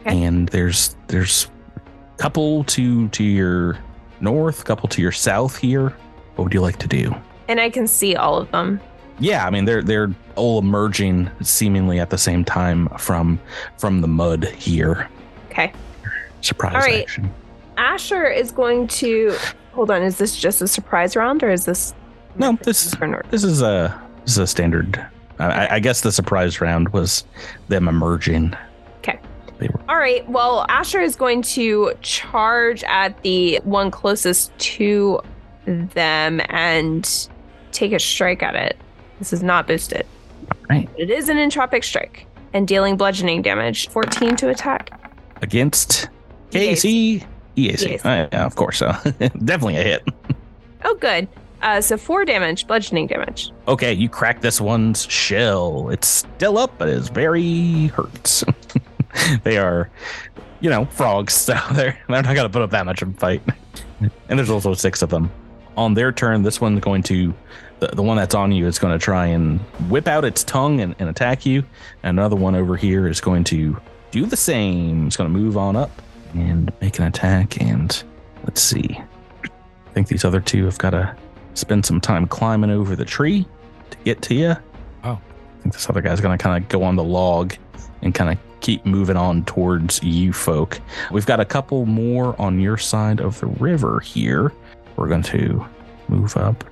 Okay. 0.00 0.22
And 0.22 0.48
there's 0.48 0.96
there's 1.08 1.48
a 1.76 2.22
couple 2.22 2.64
to 2.64 3.08
to 3.08 3.24
your 3.24 3.78
north, 4.20 4.64
couple 4.64 4.88
to 4.90 5.02
your 5.02 5.12
south 5.12 5.56
here. 5.56 5.90
What 6.36 6.44
would 6.44 6.54
you 6.54 6.60
like 6.60 6.78
to 6.78 6.88
do? 6.88 7.14
And 7.48 7.60
I 7.60 7.70
can 7.70 7.86
see 7.86 8.16
all 8.16 8.38
of 8.38 8.50
them. 8.50 8.80
Yeah, 9.18 9.46
I 9.46 9.50
mean 9.50 9.64
they're 9.64 9.82
they're 9.82 10.14
all 10.34 10.58
emerging 10.58 11.30
seemingly 11.42 12.00
at 12.00 12.10
the 12.10 12.18
same 12.18 12.44
time 12.44 12.88
from 12.98 13.38
from 13.78 14.00
the 14.00 14.08
mud 14.08 14.44
here. 14.44 15.08
Okay. 15.50 15.72
Surprise 16.40 16.74
All 16.74 16.80
right. 16.80 17.02
action. 17.02 17.32
Asher 17.76 18.26
is 18.26 18.50
going 18.50 18.86
to 18.88 19.36
hold 19.72 19.90
on. 19.90 20.02
Is 20.02 20.18
this 20.18 20.36
just 20.36 20.60
a 20.62 20.68
surprise 20.68 21.16
round 21.16 21.42
or 21.42 21.50
is 21.50 21.64
this 21.64 21.94
No, 22.36 22.52
this 22.62 22.94
this 23.30 23.44
is 23.44 23.62
a 23.62 24.00
this 24.22 24.32
is 24.32 24.38
a 24.38 24.46
standard. 24.46 25.04
I, 25.38 25.76
I 25.76 25.80
guess 25.80 26.00
the 26.02 26.12
surprise 26.12 26.60
round 26.60 26.90
was 26.90 27.24
them 27.68 27.88
emerging. 27.88 28.54
Okay. 28.98 29.18
All 29.88 29.96
right. 29.96 30.28
Well, 30.28 30.64
Asher 30.68 31.00
is 31.00 31.16
going 31.16 31.42
to 31.42 31.92
charge 32.02 32.84
at 32.84 33.20
the 33.22 33.60
one 33.64 33.90
closest 33.90 34.56
to 34.58 35.20
them 35.66 36.40
and 36.50 37.28
take 37.72 37.92
a 37.92 37.98
strike 37.98 38.42
at 38.42 38.54
it. 38.54 38.76
This 39.18 39.32
is 39.32 39.42
not 39.42 39.66
boosted. 39.66 40.06
Right. 40.70 40.88
It 40.96 41.10
is 41.10 41.28
an 41.28 41.36
entropic 41.36 41.82
strike 41.84 42.26
and 42.52 42.66
dealing 42.68 42.96
bludgeoning 42.96 43.42
damage. 43.42 43.88
14 43.88 44.36
to 44.36 44.48
attack. 44.50 44.90
against 45.42 46.08
KC 46.50 47.24
EAC. 47.56 47.72
EAC. 47.72 48.04
Uh, 48.04 48.28
yeah, 48.32 48.44
of 48.46 48.54
course. 48.56 48.78
So 48.78 48.92
definitely 49.18 49.76
a 49.76 49.82
hit. 49.82 50.08
Oh, 50.84 50.94
good. 50.94 51.26
Uh, 51.64 51.80
so 51.80 51.96
four 51.96 52.26
damage, 52.26 52.66
bludgeoning 52.66 53.06
damage. 53.06 53.50
Okay, 53.66 53.94
you 53.94 54.10
crack 54.10 54.42
this 54.42 54.60
one's 54.60 55.06
shell. 55.10 55.88
It's 55.88 56.06
still 56.06 56.58
up, 56.58 56.76
but 56.76 56.90
it's 56.90 57.08
very 57.08 57.86
hurt. 57.86 58.42
they 59.44 59.56
are, 59.56 59.90
you 60.60 60.68
know, 60.68 60.84
frogs, 60.84 61.32
so 61.32 61.54
they're 61.72 61.98
they're 62.06 62.22
not 62.22 62.36
gonna 62.36 62.50
put 62.50 62.60
up 62.60 62.70
that 62.70 62.84
much 62.84 63.00
of 63.00 63.08
a 63.08 63.12
fight. 63.14 63.42
and 64.28 64.38
there's 64.38 64.50
also 64.50 64.74
six 64.74 65.00
of 65.00 65.08
them. 65.08 65.32
On 65.78 65.94
their 65.94 66.12
turn, 66.12 66.42
this 66.42 66.60
one's 66.60 66.80
going 66.80 67.02
to 67.04 67.34
the, 67.80 67.86
the 67.88 68.02
one 68.02 68.18
that's 68.18 68.34
on 68.34 68.52
you 68.52 68.66
is 68.66 68.78
going 68.78 68.96
to 68.96 69.02
try 69.02 69.26
and 69.26 69.58
whip 69.88 70.06
out 70.06 70.24
its 70.24 70.44
tongue 70.44 70.80
and, 70.80 70.94
and 71.00 71.08
attack 71.08 71.44
you. 71.44 71.64
And 72.04 72.18
another 72.18 72.36
one 72.36 72.54
over 72.54 72.76
here 72.76 73.08
is 73.08 73.20
going 73.20 73.42
to 73.44 73.76
do 74.12 74.24
the 74.24 74.36
same. 74.36 75.08
It's 75.08 75.16
going 75.16 75.32
to 75.32 75.36
move 75.36 75.56
on 75.56 75.74
up 75.74 75.90
and 76.34 76.72
make 76.80 77.00
an 77.00 77.06
attack. 77.06 77.60
And 77.60 78.04
let's 78.44 78.62
see. 78.62 79.00
I 79.42 79.90
think 79.92 80.06
these 80.06 80.24
other 80.24 80.40
two 80.40 80.64
have 80.66 80.78
got 80.78 80.90
to 80.90 81.16
spend 81.54 81.86
some 81.86 82.00
time 82.00 82.26
climbing 82.26 82.70
over 82.70 82.94
the 82.96 83.04
tree 83.04 83.46
to 83.90 83.96
get 84.04 84.22
to 84.22 84.34
you. 84.34 84.56
Oh. 85.04 85.12
I 85.12 85.62
think 85.62 85.74
this 85.74 85.88
other 85.88 86.02
guy's 86.02 86.20
going 86.20 86.36
to 86.36 86.42
kind 86.42 86.62
of 86.62 86.68
go 86.68 86.82
on 86.82 86.96
the 86.96 87.04
log 87.04 87.54
and 88.02 88.14
kind 88.14 88.30
of 88.30 88.60
keep 88.60 88.84
moving 88.86 89.16
on 89.16 89.44
towards 89.44 90.02
you 90.02 90.32
folk. 90.32 90.80
We've 91.10 91.26
got 91.26 91.40
a 91.40 91.44
couple 91.44 91.86
more 91.86 92.40
on 92.40 92.60
your 92.60 92.78
side 92.78 93.20
of 93.20 93.40
the 93.40 93.46
river 93.46 94.00
here. 94.00 94.52
We're 94.96 95.08
going 95.08 95.22
to 95.24 95.64
move 96.08 96.36
up. 96.36 96.64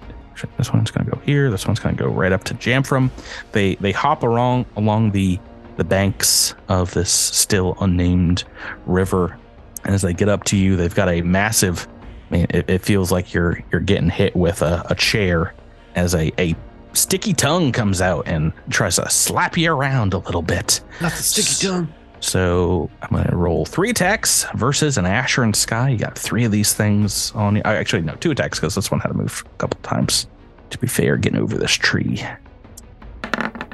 This 0.57 0.73
one's 0.73 0.91
going 0.91 1.05
to 1.05 1.13
go 1.13 1.21
here. 1.21 1.51
This 1.51 1.67
one's 1.67 1.79
going 1.79 1.97
to 1.97 2.03
go 2.03 2.09
right 2.09 2.33
up 2.33 2.45
to 2.45 2.55
Jamfram. 2.55 3.11
They 3.53 3.77
they 3.77 3.93
hop 3.93 4.23
along 4.23 4.67
along 4.77 5.13
the 5.13 5.39
the 5.77 5.85
banks 5.85 6.55
of 6.69 6.93
this 6.95 7.13
still 7.13 7.77
unnamed 7.81 8.45
river, 8.87 9.39
and 9.85 9.95
as 9.95 10.03
they 10.03 10.13
get 10.13 10.29
up 10.29 10.45
to 10.45 10.57
you, 10.57 10.77
they've 10.77 10.95
got 10.95 11.09
a 11.09 11.23
massive. 11.23 11.87
I 12.33 12.37
mean, 12.37 12.47
it, 12.49 12.71
it 12.71 12.83
feels 12.83 13.13
like 13.13 13.35
you're 13.35 13.63
you're 13.71 13.83
getting 13.83 14.09
hit 14.09 14.35
with 14.35 14.63
a, 14.63 14.87
a 14.89 14.95
chair 14.95 15.53
as 15.95 16.15
a, 16.15 16.33
a 16.41 16.57
sticky 16.95 17.35
tongue 17.35 17.73
comes 17.73 18.01
out 18.01 18.27
and 18.27 18.55
tries 18.71 18.97
to 18.97 19.09
slap 19.11 19.59
you 19.59 19.71
around 19.71 20.15
a 20.15 20.19
little 20.19 20.41
bit. 20.41 20.81
Not 21.03 21.13
the 21.13 21.23
sticky 21.23 21.67
tongue. 21.67 21.95
So 22.21 22.89
I'm 23.03 23.11
going 23.11 23.25
to 23.27 23.37
roll 23.37 23.67
three 23.67 23.91
attacks 23.91 24.47
versus 24.55 24.97
an 24.97 25.05
Asher 25.05 25.43
and 25.43 25.55
Sky. 25.55 25.91
You 25.91 25.99
got 25.99 26.17
three 26.17 26.45
of 26.45 26.53
these 26.53 26.73
things 26.73 27.33
on 27.33 27.57
you. 27.57 27.63
I 27.67 27.75
Actually, 27.75 28.03
no, 28.03 28.15
two 28.15 28.31
attacks 28.31 28.59
because 28.59 28.77
this 28.77 28.91
one 28.91 29.01
had 29.01 29.09
to 29.09 29.15
move 29.15 29.45
a 29.45 29.59
couple 29.59 29.79
times. 29.83 30.27
To 30.71 30.79
be 30.79 30.87
fair, 30.87 31.19
getting 31.19 31.39
over 31.39 31.59
this 31.59 31.73
tree. 31.73 32.25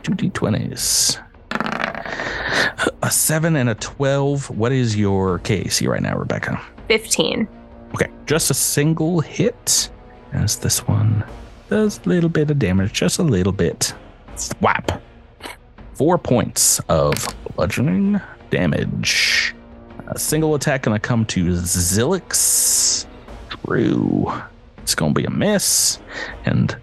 Two 0.03 0.15
d20s. 0.15 1.23
A 3.03 3.11
seven 3.11 3.55
and 3.55 3.69
a 3.69 3.77
12. 3.77 4.51
What 4.51 4.73
is 4.73 4.97
your 4.97 5.39
KAC 5.41 5.87
right 5.87 6.03
now, 6.03 6.17
Rebecca? 6.17 6.61
15. 6.89 7.47
Okay, 7.95 8.11
just 8.27 8.51
a 8.51 8.55
single 8.55 9.21
hit. 9.21 9.91
As 10.33 10.57
this 10.57 10.87
one 10.87 11.25
does 11.71 12.01
a 12.05 12.09
little 12.09 12.29
bit 12.29 12.51
of 12.51 12.59
damage, 12.59 12.93
just 12.93 13.19
a 13.19 13.23
little 13.23 13.53
bit. 13.53 13.95
Swap. 14.37 15.01
Four 15.95 16.19
points 16.19 16.81
of 16.89 17.15
bludgeoning 17.57 18.21
damage. 18.51 19.55
A 20.09 20.19
single 20.19 20.55
attack 20.55 20.83
gonna 20.83 20.99
come 20.99 21.25
to 21.27 21.47
Zilix. 21.47 23.07
True. 23.49 24.33
It's 24.79 24.95
gonna 24.95 25.13
be 25.15 25.25
a 25.25 25.31
miss. 25.31 25.99
And 26.45 26.77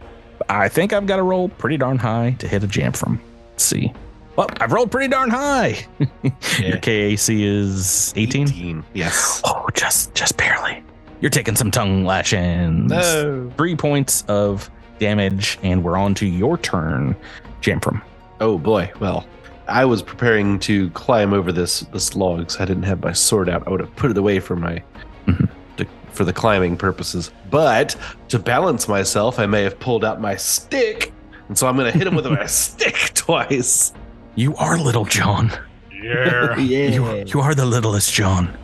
I 0.49 0.67
think 0.69 0.93
I've 0.93 1.07
got 1.07 1.17
to 1.17 1.23
roll 1.23 1.49
pretty 1.49 1.77
darn 1.77 1.97
high 1.97 2.35
to 2.39 2.47
hit 2.47 2.63
a 2.63 2.67
Jamfram. 2.67 3.19
Let's 3.51 3.63
see. 3.63 3.93
Well, 4.35 4.47
I've 4.59 4.71
rolled 4.73 4.91
pretty 4.91 5.07
darn 5.07 5.29
high. 5.29 5.85
Your 5.99 6.77
KAC 6.77 7.41
is 7.41 8.13
18? 8.15 8.49
18. 8.49 8.83
Yes. 8.93 9.41
Oh, 9.45 9.67
just 9.73 10.13
just 10.13 10.35
barely. 10.37 10.83
You're 11.21 11.29
taking 11.31 11.55
some 11.55 11.71
tongue 11.71 12.05
lashings. 12.05 12.91
No. 12.91 13.51
Three 13.57 13.75
points 13.75 14.23
of 14.27 14.69
damage, 14.99 15.57
and 15.63 15.83
we're 15.83 15.97
on 15.97 16.13
to 16.15 16.25
your 16.25 16.57
turn, 16.57 17.15
Jamfram. 17.61 18.01
Oh 18.41 18.57
boy. 18.57 18.91
Well, 18.99 19.25
I 19.67 19.85
was 19.85 20.01
preparing 20.03 20.59
to 20.59 20.89
climb 20.91 21.33
over 21.33 21.51
this 21.51 21.81
this 21.91 22.15
log, 22.15 22.51
so 22.51 22.61
I 22.61 22.65
didn't 22.65 22.83
have 22.83 23.01
my 23.01 23.13
sword 23.13 23.49
out. 23.49 23.63
I 23.67 23.71
would 23.71 23.79
have 23.79 23.95
put 23.95 24.11
it 24.11 24.17
away 24.17 24.39
for 24.39 24.55
my 24.55 24.81
Mhm. 25.25 25.49
to, 25.77 25.85
for 26.11 26.23
the 26.25 26.33
climbing 26.33 26.77
purposes. 26.77 27.31
But 27.49 27.95
to 28.29 28.37
balance 28.37 28.87
myself, 28.87 29.39
I 29.39 29.45
may 29.47 29.63
have 29.63 29.79
pulled 29.79 30.05
out 30.05 30.21
my 30.21 30.35
stick, 30.35 31.11
and 31.47 31.57
so 31.57 31.65
I'm 31.67 31.75
going 31.77 31.91
to 31.91 31.97
hit 31.97 32.05
him 32.07 32.15
with 32.15 32.27
my 32.27 32.45
stick 32.63 33.11
twice. 33.15 33.93
You 34.35 34.55
are 34.57 34.77
little 34.77 35.05
John. 35.05 35.51
Yeah. 35.91 36.55
You, 36.59 37.23
you 37.25 37.39
are 37.41 37.55
the 37.55 37.65
littlest 37.65 38.13
John. 38.13 38.55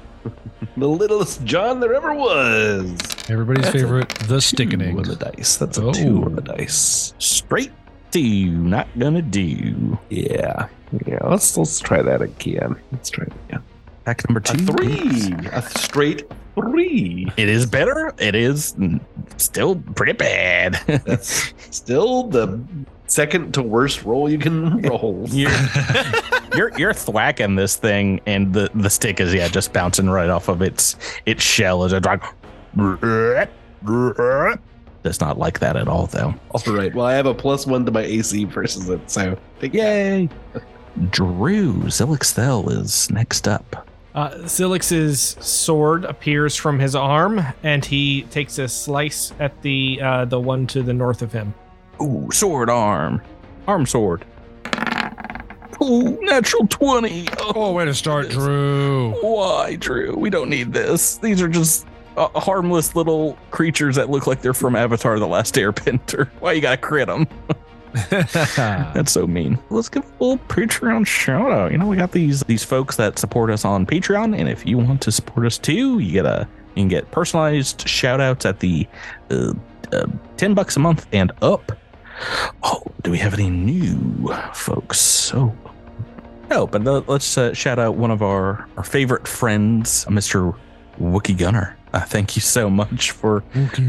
The 0.78 0.88
littlest 0.88 1.44
John 1.44 1.80
there 1.80 1.94
ever 1.94 2.14
was. 2.14 2.96
Everybody's 3.30 3.66
That's 3.66 3.76
favorite, 3.76 4.10
the 4.10 4.36
Two 4.36 4.42
stickening. 4.42 4.98
on 4.98 5.04
the 5.04 5.16
dice. 5.16 5.58
That's 5.58 5.78
a 5.78 5.84
Oh. 5.88 5.92
two 5.92 6.24
on 6.24 6.36
the 6.36 6.42
dice. 6.42 7.14
Straight 7.20 7.72
to 8.12 8.22
not 8.52 8.88
gonna 8.98 9.22
do. 9.22 9.98
Yeah. 10.10 10.68
Yeah. 11.06 11.20
Let's 11.28 11.56
let's 11.58 11.80
try 11.80 12.02
that 12.02 12.22
again. 12.22 12.76
Let's 12.92 13.10
try 13.10 13.26
it 13.26 13.34
again. 13.48 13.64
Pack 14.06 14.28
number 14.30 14.40
A 14.40 14.44
two. 14.44 14.66
three. 14.66 15.34
A 15.54 15.62
straight 15.62 16.30
three. 16.56 17.32
It 17.38 17.48
is 17.48 17.66
better. 17.66 18.14
It 18.18 18.36
is 18.36 18.76
still 19.38 19.76
pretty 19.76 20.14
bad. 20.14 20.74
That's 21.06 21.54
still 21.70 22.24
the 22.24 22.60
second 23.12 23.54
to 23.54 23.62
worst 23.62 24.04
roll 24.04 24.30
you 24.30 24.38
can 24.38 24.82
roll. 24.84 25.26
you're, 25.30 25.52
you're 26.56 26.80
you're 26.80 26.94
thwacking 26.94 27.56
this 27.56 27.76
thing, 27.76 28.22
and 28.26 28.54
the 28.54 28.70
the 28.74 28.90
stick 28.90 29.20
is 29.20 29.34
yeah 29.34 29.48
just 29.48 29.74
bouncing 29.74 30.10
right 30.10 30.30
off 30.30 30.48
of 30.48 30.62
its 30.62 30.96
its 31.26 31.44
shell 31.44 31.84
as 31.84 31.94
it's 31.94 32.06
like. 32.06 32.24
Does 35.04 35.20
not 35.20 35.40
like 35.40 35.60
that 35.60 35.76
at 35.76 35.88
all, 35.88 36.06
though. 36.08 36.34
All 36.52 36.62
right. 36.76 36.94
Well, 36.94 37.08
I 37.08 37.14
have 37.14 37.26
a 37.26 37.34
plus 37.34 37.66
one 37.66 37.86
to 37.86 37.92
my 37.92 38.02
AC 38.02 38.44
versus 38.46 38.88
it, 38.88 39.10
so 39.10 39.38
Yay! 39.62 40.30
Drew 41.10 41.74
Zilixthel 41.84 42.70
is 42.72 43.10
next 43.10 43.48
up. 43.48 43.88
Uh, 44.14 44.30
Zilix's 44.40 45.38
sword 45.40 46.04
appears 46.06 46.56
from 46.56 46.78
his 46.80 46.96
arm, 46.96 47.42
and 47.64 47.84
he 47.84 48.24
takes 48.24 48.60
a 48.60 48.68
slice 48.68 49.34
at 49.40 49.60
the 49.64 50.00
uh, 50.04 50.26
the 50.26 50.40
one 50.40 50.68
to 50.68 50.84
the 50.84 50.94
north 50.94 51.22
of 51.22 51.32
him. 51.32 51.54
Ooh, 52.02 52.30
sword 52.32 52.70
arm. 52.70 53.22
Arm 53.68 53.86
sword. 53.86 54.26
Ooh, 55.82 56.20
natural 56.22 56.68
20. 56.68 57.28
Oh, 57.40 57.52
Oh, 57.56 57.72
way 57.74 57.86
to 57.86 57.94
start, 57.94 58.30
Drew. 58.30 59.12
why, 59.22 59.76
Drew? 59.78 60.16
We 60.16 60.30
don't 60.30 60.50
need 60.50 60.74
this. 60.74 61.18
These 61.18 61.42
are 61.42 61.48
just 61.48 61.88
uh, 62.18 62.28
harmless 62.40 62.96
little 62.96 63.38
creatures 63.50 63.96
that 63.96 64.10
look 64.10 64.28
like 64.28 64.42
they're 64.42 64.54
from 64.54 64.76
Avatar 64.76 65.18
The 65.20 65.28
Last 65.28 65.56
Airbender. 65.56 66.28
Why 66.40 66.54
you 66.54 66.62
gotta 66.62 66.78
crit 66.78 67.08
them? 67.08 67.28
That's 68.10 69.12
so 69.12 69.26
mean. 69.28 69.58
Let's 69.70 69.90
give 69.90 70.04
a 70.06 70.24
little 70.24 70.38
Patreon 70.48 71.06
shout 71.08 71.52
out. 71.52 71.72
You 71.72 71.78
know, 71.78 71.88
we 71.88 71.98
got 71.98 72.12
these 72.12 72.42
these 72.42 72.64
folks 72.64 72.96
that 72.98 73.18
support 73.20 73.50
us 73.50 73.66
on 73.66 73.86
Patreon, 73.86 74.38
and 74.38 74.48
if 74.48 74.66
you 74.66 74.78
want 74.78 75.02
to 75.02 75.12
support 75.12 75.46
us 75.46 75.58
too, 75.58 76.00
you 76.00 76.12
get 76.12 76.26
a 76.26 76.48
you 76.76 76.82
can 76.84 76.88
get 76.90 77.10
personalized 77.12 77.88
shout 77.88 78.22
outs 78.22 78.46
at 78.46 78.60
the 78.60 78.88
uh, 79.30 79.54
uh, 79.92 80.06
ten 80.38 80.54
bucks 80.54 80.78
a 80.78 80.80
month 80.80 81.06
and 81.12 81.32
up. 81.42 81.72
Oh, 82.64 82.84
do 83.04 83.12
we 83.12 83.18
have 83.18 83.34
any 83.34 83.50
new 83.50 84.34
folks? 84.54 85.34
Oh, 85.34 85.56
no, 86.50 86.68
but 86.68 86.86
uh, 86.86 87.02
let's 87.08 87.38
uh, 87.38 87.54
shout 87.54 87.80
out 87.80 87.96
one 87.96 88.12
of 88.12 88.22
our 88.22 88.68
our 88.78 88.84
favorite 88.84 89.28
friends, 89.28 90.06
Mr. 90.06 90.56
Wookie 91.00 91.38
Gunner. 91.38 91.78
Uh, 91.94 92.02
thank 92.02 92.36
you 92.36 92.42
so 92.42 92.70
much 92.70 93.12
for 93.12 93.42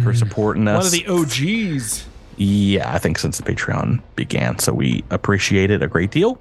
for 0.02 0.14
supporting 0.14 0.66
us. 0.68 0.84
One 0.84 0.86
of 0.86 0.92
the 1.28 1.48
OGs. 1.86 2.06
Yeah, 2.36 2.92
I 2.92 2.98
think 2.98 3.18
since 3.18 3.36
the 3.38 3.44
Patreon 3.44 4.00
began. 4.16 4.58
So 4.58 4.72
we 4.72 5.04
appreciate 5.10 5.70
it 5.70 5.82
a 5.82 5.86
great 5.86 6.10
deal. 6.10 6.40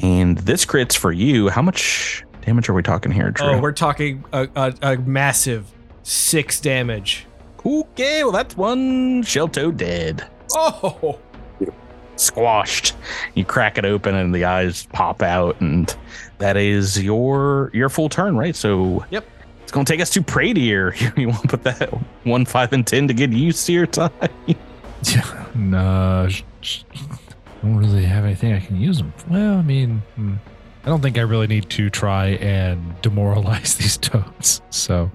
And 0.00 0.38
this 0.38 0.64
crit's 0.64 0.94
for 0.94 1.12
you. 1.12 1.48
How 1.48 1.62
much 1.62 2.24
damage 2.42 2.68
are 2.68 2.74
we 2.74 2.82
talking 2.82 3.10
here, 3.10 3.30
Drew? 3.30 3.46
Oh, 3.46 3.60
we're 3.60 3.72
talking 3.72 4.24
a, 4.32 4.48
a, 4.54 4.74
a 4.82 4.96
massive 4.98 5.72
six 6.02 6.60
damage. 6.60 7.26
okay, 7.64 8.22
well, 8.22 8.32
that's 8.32 8.56
one 8.56 9.22
shell 9.22 9.48
toe 9.48 9.70
dead. 9.72 10.28
Oh, 10.56 11.18
Squashed. 12.16 12.94
You 13.34 13.44
crack 13.44 13.76
it 13.76 13.84
open 13.84 14.14
and 14.14 14.32
the 14.34 14.44
eyes 14.44 14.86
pop 14.92 15.20
out, 15.22 15.60
and 15.60 15.94
that 16.38 16.56
is 16.56 17.02
your 17.02 17.70
your 17.74 17.88
full 17.88 18.08
turn, 18.08 18.36
right? 18.36 18.54
So 18.54 19.04
Yep. 19.10 19.24
It's 19.62 19.72
gonna 19.72 19.84
take 19.84 20.00
us 20.00 20.10
to 20.10 20.22
Pradier. 20.22 20.94
You 21.18 21.28
want 21.30 21.42
to 21.42 21.48
put 21.48 21.64
that 21.64 21.90
one, 22.24 22.44
five, 22.44 22.72
and 22.72 22.86
ten 22.86 23.08
to 23.08 23.14
get 23.14 23.30
used 23.32 23.66
to 23.66 23.72
your 23.72 23.86
time? 23.86 24.10
Yeah, 25.06 25.46
no, 25.54 26.28
sh- 26.30 26.44
sh- 26.62 26.82
don't 27.60 27.76
really 27.76 28.04
have 28.06 28.24
anything 28.24 28.54
I 28.54 28.60
can 28.60 28.80
use 28.80 28.96
them. 28.96 29.12
For. 29.18 29.28
Well, 29.32 29.58
I 29.58 29.62
mean, 29.62 30.02
hmm, 30.14 30.34
I 30.82 30.86
don't 30.88 31.02
think 31.02 31.18
I 31.18 31.22
really 31.22 31.46
need 31.46 31.68
to 31.70 31.90
try 31.90 32.28
and 32.40 32.94
demoralize 33.02 33.74
these 33.78 33.98
toads. 33.98 34.62
So 34.70 35.10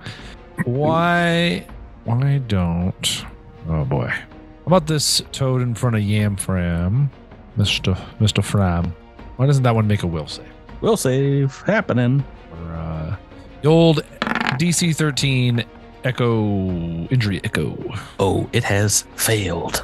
why, 0.66 1.66
why 2.04 2.38
don't? 2.48 3.26
Oh 3.68 3.84
boy, 3.86 4.10
how 4.10 4.29
about 4.70 4.86
this 4.86 5.22
toad 5.32 5.64
in 5.64 5.74
front 5.74 5.96
of 5.96 6.04
Jamfram, 6.04 7.10
Mister 7.56 7.98
Mister 8.20 8.44
Fram? 8.44 8.96
Why 9.38 9.48
doesn't 9.48 9.64
that 9.64 9.74
one 9.74 9.88
make 9.88 10.04
a 10.04 10.08
will 10.08 10.28
save? 10.28 10.46
Will 10.82 10.96
save 10.96 11.56
happening. 11.62 12.24
Or 12.52 12.72
uh, 12.74 13.16
the 13.64 13.68
old 13.68 14.04
DC 14.60 14.96
thirteen 14.96 15.66
Echo 16.04 16.68
injury 17.08 17.42
Echo. 17.44 17.76
Oh, 18.20 18.48
it 18.54 18.64
has 18.64 19.06
failed. 19.16 19.84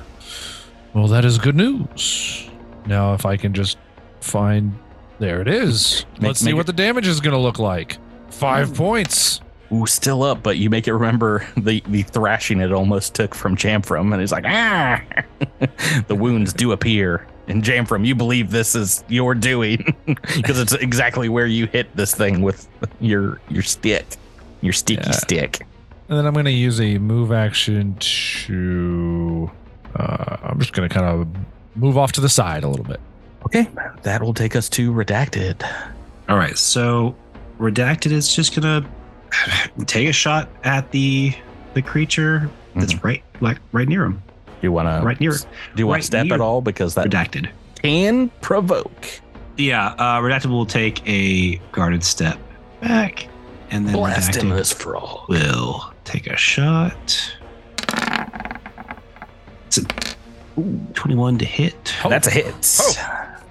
Well, 0.93 1.07
that 1.07 1.25
is 1.25 1.39
good 1.39 1.55
news. 1.55 2.47
Now, 2.85 3.15
if 3.15 3.25
I 3.25 3.37
can 3.37 3.53
just 3.53 3.77
find. 4.21 4.77
There 5.17 5.41
it 5.41 5.47
is. 5.47 6.05
Make- 6.13 6.21
Let's 6.27 6.39
see 6.41 6.45
make 6.47 6.55
what 6.57 6.67
the 6.67 6.73
damage 6.73 7.07
is 7.07 7.19
going 7.21 7.33
to 7.33 7.39
look 7.39 7.57
like. 7.57 7.97
Five 8.29 8.75
points. 8.75 9.41
Ooh, 9.75 9.85
still 9.85 10.23
up, 10.23 10.41
but 10.43 10.57
you 10.57 10.69
make 10.69 10.87
it 10.87 10.93
remember 10.93 11.45
the, 11.57 11.81
the 11.87 12.03
thrashing 12.03 12.59
it 12.61 12.71
almost 12.71 13.13
took 13.13 13.33
from 13.35 13.55
Jamfram, 13.57 14.11
and 14.11 14.21
he's 14.21 14.31
like, 14.31 14.45
ah! 14.47 15.01
the 16.07 16.15
wounds 16.15 16.53
do 16.53 16.71
appear. 16.71 17.27
And 17.47 17.63
Jamfram, 17.63 18.05
you 18.05 18.15
believe 18.15 18.51
this 18.51 18.73
is 18.75 19.03
your 19.07 19.35
doing 19.35 19.95
because 20.35 20.59
it's 20.59 20.73
exactly 20.73 21.29
where 21.29 21.45
you 21.45 21.67
hit 21.67 21.95
this 21.95 22.15
thing 22.15 22.41
with 22.41 22.67
your 22.99 23.39
your 23.49 23.61
stick, 23.63 24.05
your 24.61 24.73
sticky 24.73 25.03
Yeah. 25.05 25.11
stick. 25.11 25.59
And 26.09 26.17
then 26.17 26.25
I'm 26.25 26.33
going 26.33 26.45
to 26.45 26.51
use 26.51 26.79
a 26.81 26.97
move 26.97 27.31
action 27.31 27.95
to. 27.95 29.51
Uh, 29.95 30.37
I'm 30.43 30.59
just 30.59 30.73
going 30.73 30.87
to 30.89 30.93
kind 30.93 31.05
of 31.21 31.27
move 31.75 31.97
off 31.97 32.11
to 32.13 32.21
the 32.21 32.29
side 32.29 32.63
a 32.63 32.67
little 32.67 32.85
bit. 32.85 32.99
Okay, 33.45 33.67
that 34.03 34.23
will 34.23 34.33
take 34.33 34.55
us 34.55 34.67
to 34.69 34.91
redacted. 34.91 35.63
All 36.27 36.37
right, 36.37 36.57
so 36.57 37.15
redacted 37.59 38.11
is 38.11 38.33
just 38.35 38.55
gonna 38.55 38.83
take 39.85 40.07
a 40.07 40.13
shot 40.13 40.49
at 40.63 40.91
the 40.91 41.33
the 41.73 41.81
creature 41.81 42.49
that's 42.75 43.03
right 43.03 43.23
like 43.41 43.57
right 43.71 43.87
near 43.87 44.03
him. 44.03 44.21
Do 44.45 44.51
you 44.61 44.71
want 44.71 44.87
to 44.87 45.05
Right 45.05 45.19
near 45.19 45.31
Do 45.31 45.45
you 45.77 45.87
want 45.87 45.97
right 45.97 46.01
to 46.01 46.07
step 46.07 46.31
at 46.31 46.41
all 46.41 46.61
because 46.61 46.95
that 46.95 47.07
redacted. 47.07 47.49
can 47.81 48.29
provoke? 48.41 49.21
Yeah, 49.57 49.87
uh, 49.97 50.19
redacted 50.19 50.47
will 50.47 50.65
take 50.65 51.07
a 51.07 51.57
guarded 51.71 52.03
step 52.03 52.37
back, 52.81 53.27
and 53.69 53.87
then 53.87 53.93
Blast 53.93 54.35
him 54.35 54.49
redacted 54.49 54.55
this 54.55 54.71
frog. 54.73 55.29
will 55.29 55.93
take 56.03 56.27
a 56.27 56.35
shot. 56.35 57.33
It's 59.67 59.77
a 59.77 59.85
ooh, 60.59 60.79
21 60.93 61.37
to 61.39 61.45
hit. 61.45 61.93
That's 62.07 62.27
a 62.27 62.31
hit. 62.31 62.61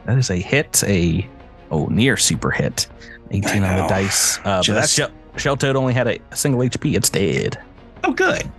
That 0.06 0.18
is 0.18 0.30
a 0.30 0.36
hit. 0.36 0.82
A 0.86 1.26
oh 1.70 1.86
near 1.86 2.16
super 2.16 2.50
hit. 2.50 2.86
18 3.30 3.62
on 3.64 3.76
the 3.76 3.86
dice. 3.88 4.38
Uh, 4.38 4.62
but 4.66 4.74
that's 4.74 4.92
Shell, 4.92 5.10
Shell 5.36 5.56
Toad 5.56 5.76
only 5.76 5.92
had 5.94 6.06
a 6.06 6.18
single 6.36 6.60
HP. 6.60 6.96
It's 6.96 7.10
dead. 7.10 7.58
Oh, 8.04 8.12
good. 8.12 8.50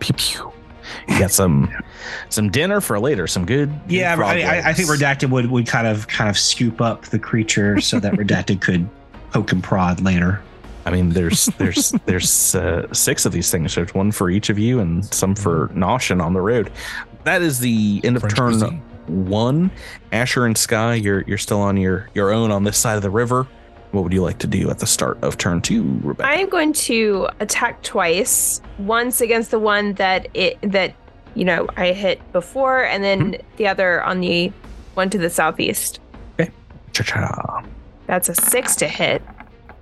Pew 0.00 0.14
pew. 0.14 0.52
You 1.08 1.18
got 1.18 1.30
some 1.30 1.72
some 2.28 2.50
dinner 2.50 2.80
for 2.80 2.98
later. 3.00 3.26
Some 3.26 3.46
good. 3.46 3.70
good 3.84 3.92
Yeah, 3.92 4.16
frog 4.16 4.36
I, 4.36 4.58
I, 4.58 4.68
I 4.70 4.72
think 4.72 4.88
redacted 4.88 5.30
would 5.30 5.50
would 5.50 5.66
kind 5.66 5.86
of 5.86 6.06
kind 6.08 6.28
of 6.28 6.38
scoop 6.38 6.80
up 6.80 7.06
the 7.06 7.18
creature 7.18 7.80
so 7.80 7.98
that 8.00 8.14
redacted 8.14 8.60
could 8.60 8.88
poke 9.30 9.52
and 9.52 9.62
prod 9.62 10.00
later. 10.00 10.42
I 10.86 10.90
mean, 10.90 11.10
there's 11.10 11.46
there's 11.58 11.90
there's 12.06 12.54
uh, 12.54 12.92
six 12.92 13.24
of 13.24 13.32
these 13.32 13.50
things. 13.50 13.74
There's 13.74 13.94
one 13.94 14.12
for 14.12 14.30
each 14.30 14.50
of 14.50 14.58
you, 14.58 14.80
and 14.80 15.04
some 15.14 15.34
for 15.34 15.68
Noshin 15.68 16.22
on 16.22 16.34
the 16.34 16.40
road. 16.40 16.70
That 17.24 17.40
is 17.42 17.58
the 17.58 18.00
end 18.04 18.16
of 18.16 18.20
French 18.20 18.36
turn 18.36 18.50
cuisine. 18.58 18.82
one. 19.06 19.70
Asher 20.12 20.44
and 20.44 20.56
Sky, 20.56 20.94
you're 20.94 21.22
you're 21.22 21.38
still 21.38 21.60
on 21.60 21.76
your 21.76 22.10
your 22.14 22.32
own 22.32 22.50
on 22.50 22.64
this 22.64 22.76
side 22.76 22.96
of 22.96 23.02
the 23.02 23.10
river. 23.10 23.46
What 23.94 24.02
would 24.02 24.12
you 24.12 24.22
like 24.22 24.38
to 24.38 24.48
do 24.48 24.68
at 24.70 24.80
the 24.80 24.88
start 24.88 25.22
of 25.22 25.38
turn 25.38 25.60
two, 25.60 26.00
Rebecca? 26.02 26.28
I 26.28 26.34
am 26.34 26.48
going 26.48 26.72
to 26.72 27.28
attack 27.38 27.80
twice. 27.84 28.60
Once 28.80 29.20
against 29.20 29.52
the 29.52 29.60
one 29.60 29.92
that 29.94 30.26
it 30.34 30.58
that 30.62 30.96
you 31.36 31.44
know 31.44 31.68
I 31.76 31.92
hit 31.92 32.20
before, 32.32 32.84
and 32.84 33.04
then 33.04 33.34
mm-hmm. 33.34 33.56
the 33.56 33.68
other 33.68 34.02
on 34.02 34.18
the 34.18 34.52
one 34.94 35.10
to 35.10 35.18
the 35.18 35.30
southeast. 35.30 36.00
Okay. 36.40 36.50
Cha-cha. 36.92 37.64
That's 38.06 38.28
a 38.28 38.34
six 38.34 38.74
to 38.76 38.88
hit. 38.88 39.22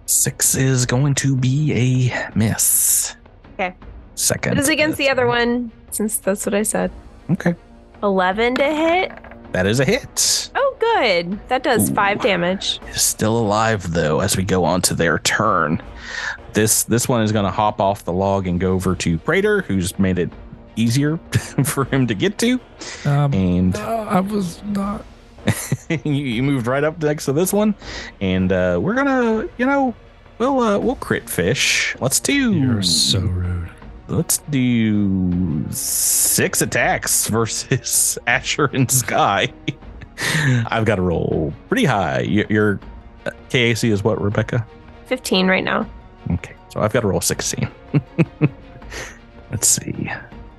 Six 0.05 0.57
is 0.57 0.85
going 0.85 1.15
to 1.15 1.35
be 1.35 1.73
a 1.73 2.31
miss. 2.35 3.17
Okay. 3.55 3.75
Second. 4.15 4.53
It 4.53 4.59
is 4.59 4.69
against 4.69 4.99
the 4.99 5.09
other 5.09 5.27
one, 5.27 5.73
since 5.91 6.19
that's 6.19 6.45
what 6.45 6.55
I 6.55 6.65
said. 6.65 6.91
Okay. 7.31 7.55
Eleven 8.03 8.57
to 8.57 8.65
hit. 8.65 9.11
That 9.53 9.67
is 9.67 9.81
a 9.81 9.85
hit. 9.85 10.51
Oh, 10.55 10.77
good. 10.79 11.39
That 11.49 11.63
does 11.63 11.91
Ooh. 11.91 11.95
five 11.95 12.21
damage. 12.21 12.81
Is 12.89 13.03
still 13.03 13.39
alive 13.39 13.93
though 13.93 14.21
as 14.21 14.37
we 14.37 14.45
go 14.45 14.65
on 14.65 14.81
to 14.83 14.95
their 14.95 15.19
turn. 15.21 15.83
This 16.53 16.85
this 16.85 17.09
one 17.09 17.23
is 17.23 17.33
going 17.33 17.45
to 17.45 17.51
hop 17.51 17.81
off 17.81 18.05
the 18.05 18.13
log 18.13 18.47
and 18.47 18.59
go 18.61 18.73
over 18.73 18.95
to 18.97 19.19
Pradier, 19.19 19.63
who's 19.65 19.99
made 19.99 20.19
it 20.19 20.31
easier 20.77 21.17
for 21.65 21.85
him 21.87 22.07
to 22.07 22.15
get 22.15 22.39
to, 22.39 22.59
Um, 23.05 23.35
and 23.35 23.77
uh, 23.77 24.07
I 24.09 24.21
was 24.21 24.63
not. 24.65 25.05
you, 25.91 26.13
you 26.13 26.43
moved 26.43 26.67
right 26.67 26.85
up 26.85 27.03
next 27.03 27.25
to 27.27 27.33
this 27.33 27.53
one, 27.53 27.75
and 28.21 28.53
uh, 28.53 28.79
we're 28.81 28.95
gonna, 28.95 29.49
you 29.59 29.67
know, 29.67 29.95
we'll 30.39 30.61
uh, 30.61 30.79
we'll 30.79 30.95
crit 30.97 31.29
fish. 31.29 31.97
Let's 32.01 32.21
do. 32.21 32.55
You're 32.55 32.83
so 32.83 33.21
rude. 33.21 33.71
Let's 34.09 34.39
do 34.39 35.65
six 35.71 36.61
attacks 36.61 37.29
versus 37.29 38.19
Asher 38.27 38.67
and 38.67 38.91
Sky. 38.91 39.53
I've 40.67 40.85
got 40.85 40.97
to 40.97 41.03
roll 41.03 41.53
pretty 41.69 41.85
high. 41.85 42.21
Your, 42.21 42.47
your 42.49 42.81
uh, 43.27 43.31
KAC 43.49 43.91
is 43.91 44.05
what, 44.05 44.21
Rebecca? 44.21 44.67
Fifteen 45.07 45.47
right 45.47 45.65
now. 45.65 45.89
Okay, 46.31 46.55
so 46.69 46.81
I've 46.81 46.93
got 46.93 47.01
to 47.01 47.09
roll 47.09 47.21
16. 47.21 47.69
Let's 49.51 49.69
see, 49.69 50.11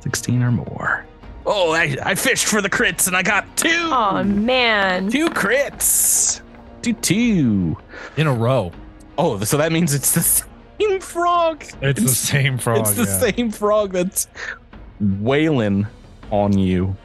16 0.02 0.44
or 0.44 0.52
more. 0.52 1.06
Oh, 1.46 1.74
I, 1.74 1.98
I 2.04 2.16
fished 2.16 2.46
for 2.46 2.62
the 2.62 2.70
crits 2.70 3.08
and 3.08 3.16
I 3.16 3.24
got 3.24 3.58
two. 3.58 3.70
Oh 3.70 4.24
man. 4.24 5.10
Two 5.10 5.30
crits. 5.30 6.42
Two, 6.82 6.94
two. 6.94 7.78
In 8.18 8.28
a 8.28 8.34
row. 8.34 8.72
Oh, 9.18 9.40
so 9.44 9.58
that 9.58 9.72
means 9.72 9.94
it's 9.94 10.14
the 10.14 10.46
same 10.80 11.00
frog. 11.00 11.66
It's, 11.82 12.02
the 12.02 12.08
same 12.08 12.58
frog. 12.58 12.80
It's 12.80 12.94
the 12.94 13.04
yeah. 13.04 13.32
same 13.32 13.52
frog 13.52 13.92
that's 13.92 14.28
wailing 15.00 15.88
on 16.32 16.58
you. 16.58 16.96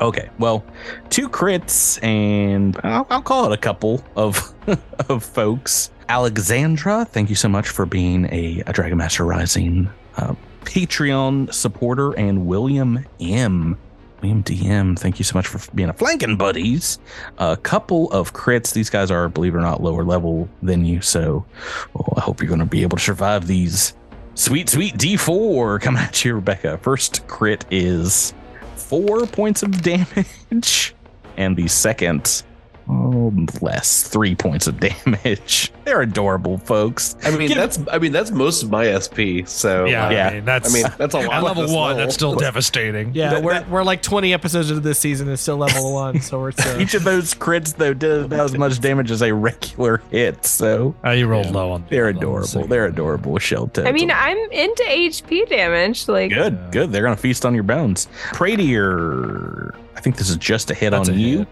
Okay, 0.00 0.30
well, 0.38 0.64
two 1.10 1.28
crits 1.28 2.02
and 2.02 2.76
I'll, 2.82 3.06
I'll 3.08 3.22
call 3.22 3.50
it 3.50 3.54
a 3.54 3.56
couple 3.56 4.02
of 4.16 4.52
of 5.08 5.24
folks 5.24 5.92
Alexandra, 6.12 7.06
thank 7.06 7.30
you 7.30 7.34
so 7.34 7.48
much 7.48 7.70
for 7.70 7.86
being 7.86 8.26
a, 8.26 8.62
a 8.66 8.72
Dragon 8.74 8.98
Master 8.98 9.24
Rising 9.24 9.88
uh, 10.18 10.34
Patreon 10.64 11.52
supporter, 11.52 12.12
and 12.12 12.46
William 12.46 13.06
M. 13.18 13.78
William 14.22 14.44
DM, 14.44 14.96
thank 14.96 15.18
you 15.18 15.24
so 15.24 15.36
much 15.36 15.48
for 15.48 15.58
being 15.72 15.88
a 15.88 15.92
flanking 15.92 16.36
buddies. 16.36 17.00
A 17.38 17.56
couple 17.56 18.10
of 18.12 18.32
crits. 18.32 18.72
These 18.72 18.88
guys 18.88 19.10
are, 19.10 19.28
believe 19.28 19.54
it 19.54 19.58
or 19.58 19.62
not, 19.62 19.82
lower 19.82 20.04
level 20.04 20.48
than 20.62 20.84
you. 20.84 21.00
So 21.00 21.44
well, 21.92 22.14
I 22.16 22.20
hope 22.20 22.40
you're 22.40 22.48
going 22.48 22.60
to 22.60 22.66
be 22.66 22.82
able 22.82 22.98
to 22.98 23.02
survive 23.02 23.48
these 23.48 23.94
sweet, 24.34 24.68
sweet 24.68 24.94
D4 24.94 25.80
coming 25.80 26.02
at 26.02 26.24
you, 26.24 26.36
Rebecca. 26.36 26.78
First 26.78 27.26
crit 27.26 27.64
is 27.72 28.32
four 28.76 29.26
points 29.26 29.64
of 29.64 29.82
damage, 29.82 30.94
and 31.36 31.56
the 31.56 31.66
second 31.66 32.44
Oh, 32.88 33.32
less 33.60 34.02
three 34.02 34.34
points 34.34 34.66
of 34.66 34.78
damage. 34.80 35.72
They're 35.84 36.02
adorable, 36.02 36.58
folks. 36.58 37.16
I 37.24 37.30
mean, 37.36 37.48
Get- 37.48 37.56
that's 37.56 37.78
I 37.90 37.98
mean 37.98 38.12
that's 38.12 38.30
most 38.30 38.62
of 38.62 38.70
my 38.70 38.86
SP. 38.98 39.46
So 39.46 39.84
Yeah, 39.86 40.10
Yeah. 40.10 40.28
I 40.28 40.34
mean, 40.34 40.44
that's 40.44 40.70
I 40.70 40.74
mean 40.74 40.92
that's 40.98 41.14
a 41.14 41.18
lot. 41.18 41.32
at 41.32 41.42
level 41.42 41.62
this 41.62 41.72
one. 41.72 41.96
That's 41.96 42.14
still 42.14 42.34
devastating. 42.36 43.12
Yeah, 43.14 43.30
That- 43.34 43.42
we're, 43.42 43.52
that- 43.54 43.68
we're 43.70 43.84
like 43.84 44.02
20 44.02 44.32
episodes 44.34 44.70
into 44.70 44.80
this 44.80 44.98
season 44.98 45.28
and 45.28 45.38
still 45.38 45.56
level 45.56 45.92
one, 45.94 46.20
so 46.20 46.44
it's 46.46 46.64
uh, 46.64 46.78
Each 46.80 46.94
of 46.94 47.04
those 47.04 47.34
crits, 47.34 47.74
though, 47.76 47.94
did 47.94 48.24
about 48.24 48.40
as 48.46 48.56
much 48.58 48.80
damage 48.80 49.10
as 49.10 49.22
a 49.22 49.32
regular 49.32 50.02
hit. 50.10 50.44
So 50.44 50.94
Uh, 51.04 51.10
you 51.10 51.26
rolled 51.26 51.46
Yeah. 51.46 51.52
low 51.52 51.72
on. 51.72 51.84
they're 51.88 52.08
on 52.08 52.14
the 52.14 52.18
adorable. 52.20 52.46
second 52.48 52.68
They're 52.70 52.82
one. 52.84 52.92
adorable, 52.92 53.38
Shelton. 53.38 53.86
I 53.86 53.92
mean, 53.92 54.10
I'm 54.10 54.38
into 54.50 54.82
HP 54.84 55.48
damage. 55.48 56.08
Like, 56.08 56.30
good, 56.30 56.52
Yeah. 56.54 56.68
good. 56.70 56.92
They're 56.92 57.02
gonna 57.02 57.16
feast 57.16 57.46
on 57.46 57.54
your 57.54 57.62
bones. 57.64 58.08
Pradier, 58.32 59.74
I 59.96 60.00
think 60.00 60.16
this 60.16 60.28
is 60.30 60.36
just 60.36 60.70
a 60.70 60.74
hit 60.74 60.90
That's 60.90 61.08
on 61.08 61.14
a 61.14 61.18
you. 61.18 61.38
hit. 61.40 61.48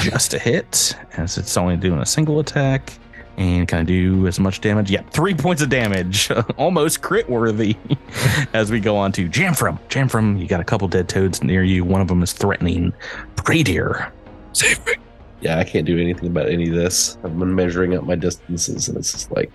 Just 0.00 0.34
a 0.34 0.38
hit, 0.38 0.96
as 1.16 1.38
it's 1.38 1.56
only 1.56 1.76
doing 1.76 2.00
a 2.00 2.06
single 2.06 2.40
attack. 2.40 2.92
And 3.36 3.66
can 3.66 3.80
I 3.80 3.82
do 3.82 4.26
as 4.26 4.38
much 4.38 4.60
damage? 4.60 4.90
Yeah, 4.90 5.02
three 5.10 5.34
points 5.34 5.60
of 5.62 5.68
damage. 5.68 6.30
Almost 6.56 7.02
crit 7.02 7.28
worthy. 7.28 7.76
as 8.52 8.70
we 8.70 8.78
go 8.80 8.96
on 8.96 9.10
to 9.12 9.28
Jamfram. 9.28 9.78
Jamfram, 9.88 10.38
you 10.40 10.46
got 10.46 10.60
a 10.60 10.64
couple 10.64 10.86
dead 10.88 11.08
toads 11.08 11.42
near 11.42 11.64
you. 11.64 11.84
One 11.84 12.00
of 12.00 12.08
them 12.08 12.22
is 12.22 12.32
threatening 12.32 12.92
Pradier. 13.36 14.10
Save 14.52 14.84
me. 14.86 14.92
Yeah, 15.40 15.58
I 15.58 15.64
can't 15.64 15.84
do 15.84 15.98
anything 15.98 16.28
about 16.28 16.48
any 16.48 16.68
of 16.68 16.74
this. 16.74 17.18
I've 17.24 17.38
been 17.38 17.54
measuring 17.54 17.96
up 17.96 18.04
my 18.04 18.14
distances, 18.14 18.88
and 18.88 18.96
it's 18.96 19.12
just 19.12 19.30
like 19.32 19.50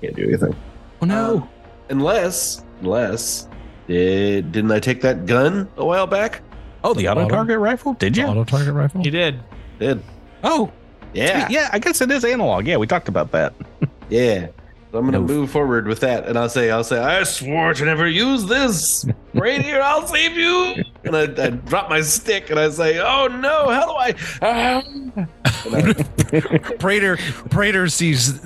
can't 0.00 0.16
do 0.16 0.24
anything. 0.24 0.54
Oh 1.00 1.06
no. 1.06 1.38
Uh, 1.38 1.46
unless, 1.90 2.64
unless, 2.80 3.48
did 3.86 4.50
didn't 4.52 4.72
I 4.72 4.80
take 4.80 5.00
that 5.02 5.26
gun 5.26 5.68
a 5.76 5.84
while 5.84 6.06
back? 6.06 6.42
oh, 6.84 6.92
the 6.92 7.08
auto 7.08 7.22
auto- 7.22 7.34
target 7.34 7.58
rifle? 7.60 7.94
Did 7.94 8.16
you? 8.16 8.26
Auto 8.26 8.44
target 8.44 8.74
rifle. 8.74 9.02
he 9.02 9.10
did. 9.10 9.40
Did 9.82 10.02
Oh, 10.44 10.70
yeah, 11.12 11.46
yeah. 11.50 11.68
I 11.72 11.78
guess 11.80 12.00
it 12.00 12.10
is 12.10 12.24
analog. 12.24 12.66
Yeah, 12.66 12.76
we 12.76 12.86
talked 12.86 13.08
about 13.08 13.32
that. 13.32 13.52
yeah. 14.08 14.46
So 14.92 14.98
I'm 14.98 15.06
gonna 15.06 15.18
No. 15.18 15.24
move 15.24 15.50
forward 15.50 15.86
with 15.88 16.00
that, 16.00 16.26
and 16.28 16.38
I'll 16.38 16.48
say, 16.48 16.70
I'll 16.70 16.84
say, 16.84 16.98
I 16.98 17.22
swore 17.24 17.72
to 17.74 17.84
never 17.84 18.06
use 18.06 18.44
this. 18.46 19.06
Right 19.34 19.60
here, 19.64 19.80
I'll 19.80 20.06
save 20.06 20.36
you. 20.36 20.84
And 21.04 21.16
I, 21.16 21.22
I 21.22 21.50
drop 21.50 21.88
my 21.90 22.00
stick, 22.02 22.50
and 22.50 22.60
I 22.60 22.68
say, 22.70 22.98
Oh 23.00 23.26
no, 23.26 23.70
how 23.70 23.86
do 23.86 23.92
I? 23.92 24.14
Ah. 24.42 24.82
I- 25.16 25.92
Pradier 26.78 27.16
Pradier 27.50 27.90
sees 27.90 28.38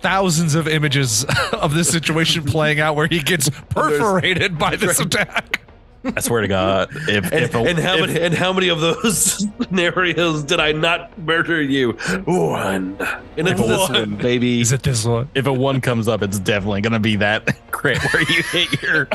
thousands 0.00 0.54
of 0.54 0.66
images 0.68 1.24
of 1.52 1.74
this 1.74 1.88
situation 1.90 2.44
playing 2.44 2.80
out 2.80 2.94
where 2.96 3.06
he 3.08 3.20
gets 3.20 3.48
perforated 3.70 4.58
by 4.58 4.76
this 4.76 5.00
attack. 5.00 5.60
I 6.16 6.20
swear 6.20 6.42
to 6.42 6.48
God, 6.48 6.88
if 7.08 7.24
and, 7.32 7.44
if, 7.44 7.54
a, 7.54 7.58
and 7.58 7.78
how 7.78 7.94
if- 7.96 8.00
many 8.08 8.20
and 8.20 8.34
how 8.34 8.52
many 8.52 8.68
of 8.68 8.80
those 8.80 9.48
scenarios 9.60 10.42
did 10.44 10.60
I 10.60 10.72
not 10.72 11.16
murder 11.18 11.60
you? 11.62 11.92
One. 12.24 12.96
And 13.36 13.48
it's 13.48 13.60
this 13.60 13.88
One. 13.90 13.92
one, 13.92 14.16
baby. 14.16 14.60
Is 14.60 14.72
it 14.72 14.82
this 14.82 15.04
one? 15.04 15.28
if 15.34 15.46
a 15.46 15.52
one 15.52 15.80
comes 15.80 16.08
up, 16.08 16.22
it's 16.22 16.38
definitely 16.38 16.80
gonna 16.82 17.00
be 17.00 17.16
that 17.16 17.56
crit 17.70 17.98
where 18.12 18.22
you 18.22 18.42
hit 18.42 18.82
your 18.82 19.08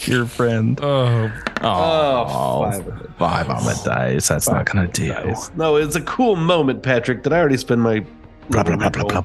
your 0.00 0.26
friend. 0.26 0.78
Oh, 0.82 1.30
Oh, 1.62 2.26
oh 2.28 2.70
five 2.70 2.86
of 2.88 3.00
it. 3.02 3.10
five 3.18 3.50
on 3.50 3.64
the 3.64 3.80
dice. 3.84 4.28
That's 4.28 4.48
not 4.48 4.66
gonna 4.66 4.88
do. 4.88 5.08
Nice. 5.08 5.50
No, 5.56 5.76
it's 5.76 5.96
a 5.96 6.00
cool 6.02 6.36
moment, 6.36 6.82
Patrick. 6.82 7.22
Did 7.22 7.32
I 7.32 7.38
already 7.38 7.56
spend 7.56 7.82
my 7.82 8.04
Blah, 8.50 8.64
blah, 8.64 8.76
blah, 8.76 8.88
blah, 8.90 9.04
blah. 9.04 9.24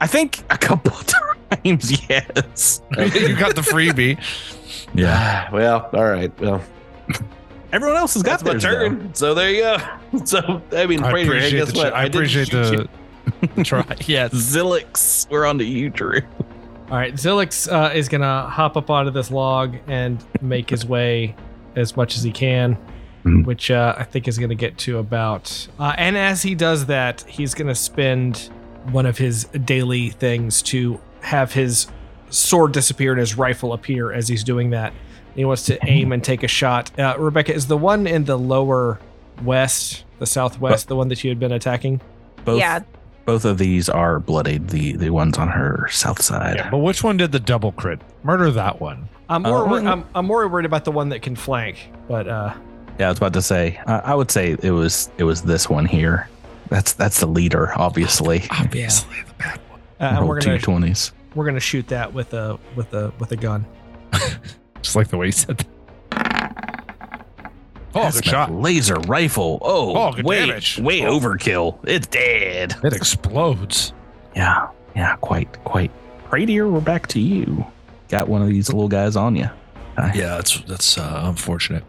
I 0.00 0.06
think 0.08 0.42
a 0.50 0.58
couple 0.58 0.92
times, 1.50 1.90
yes. 2.08 2.82
you 2.96 3.36
got 3.36 3.54
the 3.54 3.62
freebie. 3.62 4.18
Yeah. 4.94 5.50
Well, 5.52 5.88
all 5.92 6.04
right. 6.10 6.32
Well, 6.40 6.62
Everyone 7.72 7.96
else 7.96 8.14
has 8.14 8.22
got 8.22 8.40
that's 8.40 8.44
my 8.44 8.50
theirs, 8.52 8.62
turn. 8.62 9.14
So 9.14 9.34
there 9.34 9.50
you 9.50 9.60
go. 9.62 9.76
So 10.24 10.62
I 10.74 10.86
mean, 10.86 11.02
I 11.04 11.10
Pradier, 11.10 11.32
hey, 11.34 11.48
appreciate 11.48 11.58
guess 11.58 11.72
the. 11.72 11.78
what? 11.78 11.92
I 11.92 12.04
didn't 12.08 12.14
appreciate 12.16 12.48
shoot 12.48 12.90
the 13.56 13.64
try. 13.64 13.84
Yes. 14.06 14.30
though. 14.32 14.64
Zilix, 14.64 15.28
we're 15.30 15.44
on 15.44 15.58
to 15.58 15.64
you, 15.64 15.90
Drew. 15.90 16.20
All 16.90 16.96
right, 16.96 17.12
Zilix 17.12 17.70
uh, 17.70 17.92
is 17.94 18.08
gonna 18.08 18.48
hop 18.48 18.78
up 18.78 18.88
onto 18.88 19.10
this 19.10 19.30
log 19.30 19.76
and 19.86 20.24
make 20.40 20.70
his 20.70 20.86
way 20.86 21.36
as 21.76 21.94
much 21.94 22.16
as 22.16 22.22
he 22.22 22.32
can, 22.32 22.78
Mhm. 23.26 23.44
which 23.44 23.70
uh, 23.70 23.94
I 23.98 24.04
think 24.04 24.26
is 24.28 24.38
gonna 24.38 24.54
get 24.54 24.78
to 24.78 24.96
about. 24.98 25.68
Uh, 25.78 25.92
and 25.98 26.16
as 26.16 26.40
he 26.42 26.54
does 26.54 26.86
that, 26.86 27.20
he's 27.28 27.52
gonna 27.52 27.74
spend 27.74 28.48
one 28.92 29.04
of 29.04 29.18
his 29.18 29.44
daily 29.44 30.08
things 30.08 30.62
to 30.62 30.98
have 31.20 31.52
his 31.52 31.86
sword 32.30 32.72
disappear 32.72 33.12
and 33.12 33.20
his 33.20 33.36
rifle 33.36 33.72
appear 33.72 34.12
as 34.12 34.28
he's 34.28 34.44
doing 34.44 34.70
that. 34.70 34.92
He 35.34 35.44
wants 35.44 35.64
to 35.66 35.78
aim 35.86 36.12
and 36.12 36.22
take 36.22 36.42
a 36.42 36.48
shot. 36.48 36.90
Uh, 36.98 37.14
Rebecca, 37.18 37.54
is 37.54 37.66
the 37.68 37.76
one 37.76 38.06
in 38.06 38.24
the 38.24 38.36
lower 38.36 38.98
west, 39.42 40.04
the 40.18 40.26
southwest, 40.26 40.88
the 40.88 40.96
one 40.96 41.08
that 41.08 41.22
you 41.22 41.30
had 41.30 41.38
been 41.38 41.52
attacking? 41.52 42.00
Both, 42.44 42.58
Yeah. 42.58 42.80
both 43.24 43.44
of 43.44 43.58
these 43.58 43.88
are 43.88 44.18
bloodied. 44.18 44.68
The 44.68 44.96
the 44.96 45.10
ones 45.10 45.38
on 45.38 45.48
her 45.48 45.86
south 45.90 46.22
side. 46.22 46.56
Yeah, 46.56 46.70
but 46.70 46.78
which 46.78 47.04
one 47.04 47.16
did 47.18 47.30
the 47.32 47.38
double 47.40 47.72
crit? 47.72 48.00
Murder 48.24 48.50
that 48.52 48.80
one. 48.80 49.08
I'm 49.28 49.42
more, 49.42 49.64
Uh, 49.66 49.68
wor- 49.68 49.78
I'm, 49.88 50.04
I'm 50.14 50.26
more 50.26 50.48
worried 50.48 50.64
about 50.66 50.84
the 50.84 50.92
one 50.92 51.10
that 51.10 51.20
can 51.22 51.36
flank, 51.36 51.90
but 52.08 52.26
uh, 52.26 52.54
Yeah, 52.98 53.06
I 53.06 53.10
was 53.10 53.18
about 53.18 53.34
to 53.34 53.42
say. 53.42 53.78
I, 53.86 53.98
I 53.98 54.14
would 54.14 54.30
say 54.30 54.56
it 54.62 54.70
was 54.72 55.10
it 55.18 55.24
was 55.24 55.42
this 55.42 55.68
one 55.68 55.84
here. 55.86 56.28
That's 56.68 56.94
that's 56.94 57.20
the 57.20 57.26
leader, 57.26 57.72
obviously. 57.78 58.44
Obviously, 58.50 59.16
the 59.28 59.34
bad 59.34 59.58
one. 59.58 59.67
Uh, 60.00 60.04
and 60.04 60.18
Roll 60.20 60.28
we're 60.28 60.40
gonna 60.40 60.58
twenties. 60.58 61.12
we're 61.34 61.44
gonna 61.46 61.60
shoot 61.60 61.86
that 61.88 62.12
with 62.12 62.32
a 62.34 62.58
with 62.76 62.92
a 62.94 63.12
with 63.18 63.32
a 63.32 63.36
gun. 63.36 63.64
Just 64.82 64.96
like 64.96 65.08
the 65.08 65.16
way 65.16 65.26
he 65.26 65.32
said. 65.32 65.58
That. 66.10 67.24
Oh, 67.94 68.10
good 68.12 68.24
shot. 68.24 68.52
Laser 68.52 68.94
rifle. 69.06 69.58
Oh, 69.62 69.94
Oh, 69.96 70.12
good 70.12 70.24
way, 70.24 70.46
damage. 70.46 70.78
way 70.78 71.04
Oh. 71.04 71.18
overkill. 71.18 71.78
It's 71.84 72.06
dead. 72.06 72.76
It 72.84 72.92
explodes. 72.92 73.92
Yeah, 74.36 74.68
yeah, 74.94 75.16
quite, 75.16 75.52
quite. 75.64 75.90
Pradier, 76.28 76.68
we're 76.70 76.80
back 76.80 77.06
to 77.08 77.20
you. 77.20 77.66
Got 78.08 78.28
one 78.28 78.42
of 78.42 78.48
these 78.48 78.68
little 78.68 78.88
guys 78.88 79.16
on 79.16 79.34
you. 79.36 79.48
Yeah, 79.98 80.36
that's 80.36 80.60
that's 80.60 80.96
uh, 80.98 81.22
unfortunate. 81.24 81.82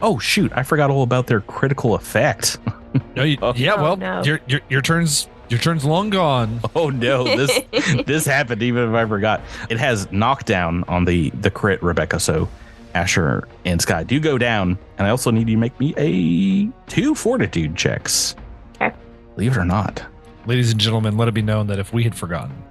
Oh 0.00 0.18
shoot, 0.18 0.50
I 0.54 0.62
forgot 0.62 0.88
all 0.90 1.02
about 1.02 1.26
their 1.26 1.40
critical 1.42 1.94
effect. 1.94 2.58
No, 3.14 3.22
you, 3.22 3.38
Oh. 3.40 3.52
yeah, 3.54 3.74
Oh, 3.76 3.82
well, 3.84 3.96
no. 3.96 4.20
your, 4.24 4.40
your 4.48 4.60
your 4.68 4.80
turn's 4.82 5.28
your 5.50 5.60
turn's 5.60 5.84
long 5.84 6.10
gone. 6.10 6.60
Oh 6.74 6.88
no, 6.88 7.24
this 7.24 7.60
this 8.06 8.24
happened 8.24 8.62
even 8.62 8.88
if 8.88 8.94
I 8.94 9.04
forgot. 9.06 9.42
It 9.68 9.78
has 9.78 10.10
knockdown 10.12 10.84
on 10.88 11.04
the 11.04 11.30
the 11.30 11.50
crit, 11.50 11.82
Rebecca. 11.82 12.18
So 12.20 12.48
Asher 12.94 13.46
and 13.64 13.80
Sky 13.82 14.02
do 14.04 14.18
go 14.20 14.38
down, 14.38 14.78
and 14.98 15.06
I 15.06 15.10
also 15.10 15.30
need 15.30 15.48
you 15.48 15.56
to 15.56 15.60
make 15.60 15.78
me 15.78 15.94
a 15.96 16.70
two 16.90 17.14
fortitude 17.14 17.76
checks. 17.76 18.34
Okay. 18.76 18.94
Believe 19.34 19.52
it 19.52 19.58
or 19.58 19.64
not, 19.64 20.02
Ladies 20.46 20.72
and 20.72 20.80
gentlemen, 20.80 21.16
let 21.18 21.28
it 21.28 21.34
be 21.34 21.42
known 21.42 21.66
that 21.66 21.78
if 21.78 21.92
we 21.92 22.02
had 22.02 22.14
forgotten, 22.14 22.62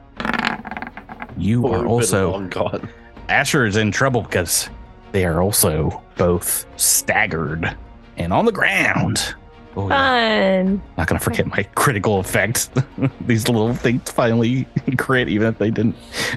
you 1.38 1.66
Or 1.66 1.78
are 1.78 1.86
also 1.86 2.32
long 2.32 2.50
gone. 2.50 2.90
Asher 3.30 3.66
is 3.66 3.78
in 3.78 3.92
trouble 3.92 4.24
because 4.24 4.70
they 5.12 5.24
are 5.24 5.42
also 5.42 6.02
both 6.18 6.66
staggered 6.78 7.76
and 8.18 8.34
on 8.34 8.46
the 8.46 8.52
ground. 8.52 9.36
Oh, 9.76 9.88
yeah. 9.90 10.64
Not 10.98 11.08
gonna 11.08 11.20
forget 11.20 11.46
my 11.48 11.64
critical 11.76 12.20
effect. 12.20 12.70
These 13.28 13.48
little 13.48 13.74
things 13.76 14.10
finally 14.12 14.68
crit, 14.98 15.30
even 15.30 15.48
if 15.48 15.58
they 15.58 15.70
didn't 15.72 15.96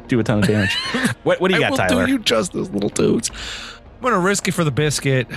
do 0.08 0.20
a 0.20 0.22
ton 0.24 0.40
of 0.40 0.46
damage. 0.46 0.74
what 1.22 1.40
What 1.40 1.50
do 1.50 1.56
you 1.56 1.64
I 1.64 1.68
got, 1.68 1.70
will 1.70 1.76
Tyler? 1.78 2.06
do 2.06 2.12
you 2.12 2.18
justice, 2.18 2.68
little 2.70 2.90
dudes. 2.90 3.30
I'm 3.96 4.02
gonna 4.02 4.18
risk 4.20 4.48
it 4.48 4.52
for 4.52 4.64
the 4.64 4.70
biscuit. 4.70 5.26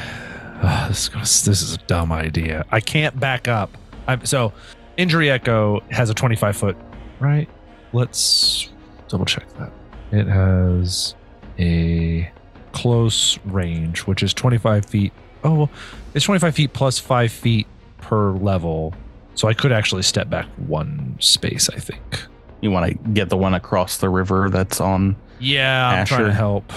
Ah, 0.68 0.86
this 0.88 1.04
is 1.04 1.10
gonna, 1.10 1.22
this 1.24 1.62
is 1.62 1.74
a 1.74 1.78
dumb 1.80 2.14
idea. 2.14 2.66
I 2.72 2.80
can't 2.80 3.20
back 3.20 3.50
up. 3.50 3.78
I'm 4.08 4.26
so 4.26 4.54
injury 4.96 5.30
echo 5.30 5.82
has 5.92 6.10
a 6.10 6.14
25 6.14 6.56
foot 6.56 6.78
right. 7.20 7.50
Let's 7.92 8.70
double 9.10 9.26
check 9.26 9.46
that. 9.60 9.72
It 10.12 10.28
has 10.28 11.14
a 11.60 12.32
close 12.72 13.38
range, 13.44 14.00
which 14.08 14.24
is 14.24 14.34
25 14.34 14.86
feet. 14.86 15.12
Oh, 15.44 15.70
it's 16.14 16.24
25 16.26 16.56
feet 16.56 16.72
plus 16.74 17.00
five 17.00 17.34
feet 17.34 17.68
per 18.06 18.32
level. 18.34 18.94
So 19.34 19.48
I 19.48 19.54
could 19.54 19.72
actually 19.72 20.04
step 20.04 20.30
back 20.30 20.46
one 20.68 21.18
space, 21.20 21.70
I 21.70 21.80
think. 21.80 22.22
You 22.62 22.72
want 22.72 22.92
to 22.92 23.10
get 23.10 23.30
the 23.30 23.38
one 23.38 23.54
across 23.54 23.98
the 23.98 24.10
river 24.10 24.50
that's 24.50 24.80
on? 24.80 25.16
Yeah, 25.40 25.90
I'm 25.90 26.06
trying 26.06 26.26
to 26.26 26.34
help. 26.34 26.72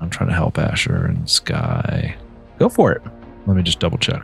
I'm 0.00 0.10
trying 0.10 0.28
to 0.30 0.34
help 0.34 0.58
Asher 0.58 1.06
and 1.06 1.28
Sky. 1.30 2.16
Go 2.58 2.68
for 2.68 2.92
it. 2.92 3.02
Let 3.46 3.56
me 3.56 3.62
just 3.62 3.78
double 3.78 3.98
check. 3.98 4.22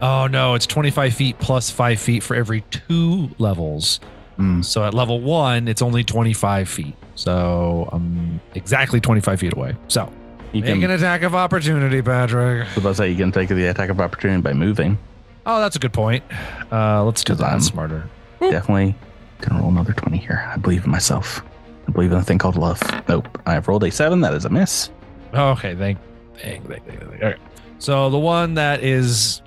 Oh 0.00 0.26
no, 0.26 0.54
it's 0.54 0.66
25 0.66 1.14
feet 1.14 1.38
plus 1.38 1.70
five 1.70 2.00
feet 2.00 2.22
for 2.24 2.34
every 2.34 2.62
two 2.62 3.30
levels. 3.38 4.00
Mm. 4.38 4.64
So 4.64 4.82
at 4.82 4.94
level 4.94 5.20
one, 5.20 5.68
it's 5.68 5.82
only 5.82 6.02
25 6.02 6.68
feet. 6.68 6.96
So 7.14 7.88
I'm 7.92 8.40
exactly 8.54 9.00
25 9.00 9.38
feet 9.38 9.52
away. 9.54 9.76
So 9.86 10.12
You 10.52 10.62
make 10.62 10.74
can, 10.80 10.84
an 10.84 10.90
attack 10.90 11.22
of 11.22 11.34
opportunity, 11.36 12.02
Patrick. 12.02 12.62
I 12.66 12.68
was 12.68 12.76
about 12.78 12.88
to 12.88 12.94
say 12.96 13.10
you 13.10 13.16
can 13.16 13.30
take 13.30 13.48
the 13.48 13.66
attack 13.66 13.90
of 13.90 14.00
opportunity 14.00 14.42
by 14.42 14.52
moving. 14.52 14.98
Oh, 15.46 15.60
that's 15.60 15.76
a 15.76 15.78
good 15.78 15.92
point. 15.92 16.22
Uh, 16.70 17.02
let's 17.04 17.24
do 17.24 17.34
that 17.34 17.44
I'm- 17.50 17.60
smarter. 17.60 18.04
Definitely 18.40 18.94
gonna 19.40 19.60
roll 19.60 19.70
another 19.70 19.92
20 19.92 20.16
here. 20.18 20.48
I 20.52 20.56
believe 20.56 20.84
in 20.84 20.90
myself. 20.90 21.42
I 21.88 21.92
believe 21.92 22.10
in 22.12 22.18
a 22.18 22.22
thing 22.22 22.38
called 22.38 22.56
love. 22.56 22.80
Nope. 23.08 23.26
I 23.46 23.52
have 23.54 23.68
rolled 23.68 23.84
a 23.84 23.90
seven. 23.90 24.20
That 24.20 24.34
is 24.34 24.44
a 24.44 24.48
miss. 24.50 24.90
Okay, 25.34 25.74
thank, 25.76 25.98
thank, 26.38 26.66
thank, 26.68 26.84
thank, 26.86 27.00
thank. 27.00 27.22
Okay. 27.22 27.36
So 27.78 28.10
the 28.10 28.18
one 28.18 28.54
that 28.54 28.82
is 28.82 29.42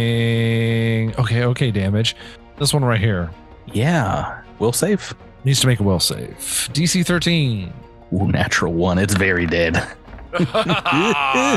trying. 0.00 1.14
Okay, 1.18 1.44
okay, 1.44 1.70
damage. 1.70 2.14
This 2.58 2.72
one 2.74 2.84
right 2.84 3.00
here 3.00 3.30
Yeah. 3.72 4.42
Will 4.58 4.72
save. 4.72 5.14
needs 5.44 5.60
to 5.60 5.66
make 5.66 5.80
a 5.80 5.82
will 5.82 6.00
save. 6.00 6.36
DC 6.72 7.04
13. 7.06 7.72
Ooh, 8.12 8.26
natural 8.28 8.72
one. 8.72 8.98
It's 8.98 9.14
very 9.14 9.46
dead. 9.46 9.82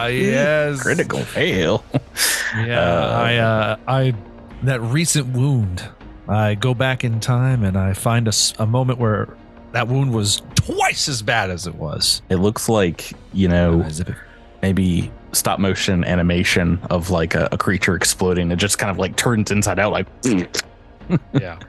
yes. 0.10 0.82
Critical 0.82 1.20
fail. 1.20 1.84
Yeah, 2.56 2.80
Uh, 2.80 3.22
I, 3.24 3.38
uh, 3.38 3.78
I, 3.88 4.14
that 4.64 4.82
recent 4.82 5.28
wound. 5.36 5.88
I 6.28 6.56
go 6.56 6.74
back 6.74 7.04
in 7.04 7.20
time 7.20 7.64
and 7.64 7.78
I 7.78 7.94
find 7.94 8.28
a, 8.28 8.34
a 8.60 8.66
moment 8.66 9.00
where 9.00 9.36
that 9.74 9.88
wound 9.88 10.14
was 10.14 10.42
twice 10.56 11.08
as 11.10 11.22
bad 11.22 11.50
as 11.50 11.68
it 11.68 11.76
was. 11.76 12.22
It 12.30 12.38
looks 12.38 12.70
like, 12.70 13.12
you 13.34 13.48
know, 13.48 13.84
I 13.84 13.90
zip 13.90 14.10
it. 14.10 14.16
maybe 14.62 15.12
stop 15.34 15.60
motion 15.60 16.04
animation 16.06 16.80
of 16.90 17.10
like 17.10 17.36
a, 17.36 17.50
a 17.52 17.58
creature 17.58 17.96
exploding. 17.96 18.52
It 18.52 18.56
just 18.58 18.78
kind 18.78 18.90
of 18.92 18.98
like 18.98 19.16
turns 19.16 19.52
inside 19.52 19.80
out 19.80 19.92
like 19.92 20.08
Yeah. 21.34 21.60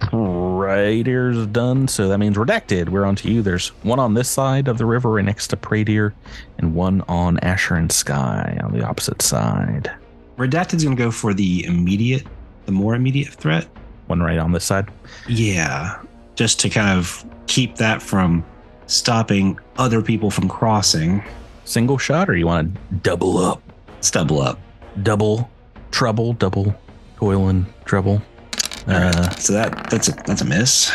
Pradier's 0.00 1.46
done, 1.48 1.88
so 1.88 2.08
that 2.08 2.18
means 2.18 2.36
redacted. 2.36 2.88
We're 2.88 3.04
on 3.04 3.16
to 3.16 3.30
you. 3.30 3.42
There's 3.42 3.68
one 3.82 3.98
on 3.98 4.14
this 4.14 4.28
side 4.28 4.68
of 4.68 4.78
the 4.78 4.86
river 4.86 5.10
right 5.10 5.24
next 5.24 5.48
to 5.48 5.56
Pradier, 5.56 6.12
and 6.58 6.74
one 6.74 7.02
on 7.08 7.38
Asher 7.40 7.74
and 7.74 7.90
Sky 7.90 8.58
on 8.62 8.72
the 8.72 8.84
opposite 8.84 9.22
side. 9.22 9.90
Redacted's 10.36 10.84
going 10.84 10.96
to 10.96 11.02
go 11.02 11.10
for 11.10 11.34
the 11.34 11.64
immediate, 11.64 12.26
the 12.66 12.72
more 12.72 12.94
immediate 12.94 13.28
threat. 13.32 13.66
One 14.06 14.20
right 14.20 14.38
on 14.38 14.52
this 14.52 14.64
side. 14.64 14.88
Yeah, 15.28 16.00
just 16.36 16.60
to 16.60 16.70
kind 16.70 16.98
of 16.98 17.24
keep 17.46 17.76
that 17.76 18.00
from 18.00 18.44
stopping 18.86 19.58
other 19.76 20.02
people 20.02 20.30
from 20.30 20.48
crossing. 20.48 21.22
Single 21.64 21.98
shot, 21.98 22.30
or 22.30 22.36
you 22.36 22.46
want 22.46 22.74
to 22.74 22.94
double 22.96 23.38
up? 23.38 23.62
Stubble 24.00 24.40
up. 24.40 24.58
Double 25.02 25.50
trouble, 25.90 26.32
double 26.32 26.74
toil 27.16 27.48
and 27.48 27.66
trouble. 27.84 28.22
Uh, 28.88 29.30
so 29.36 29.52
that 29.52 29.90
that's 29.90 30.08
a 30.08 30.12
that's 30.26 30.40
a 30.40 30.44
miss. 30.44 30.90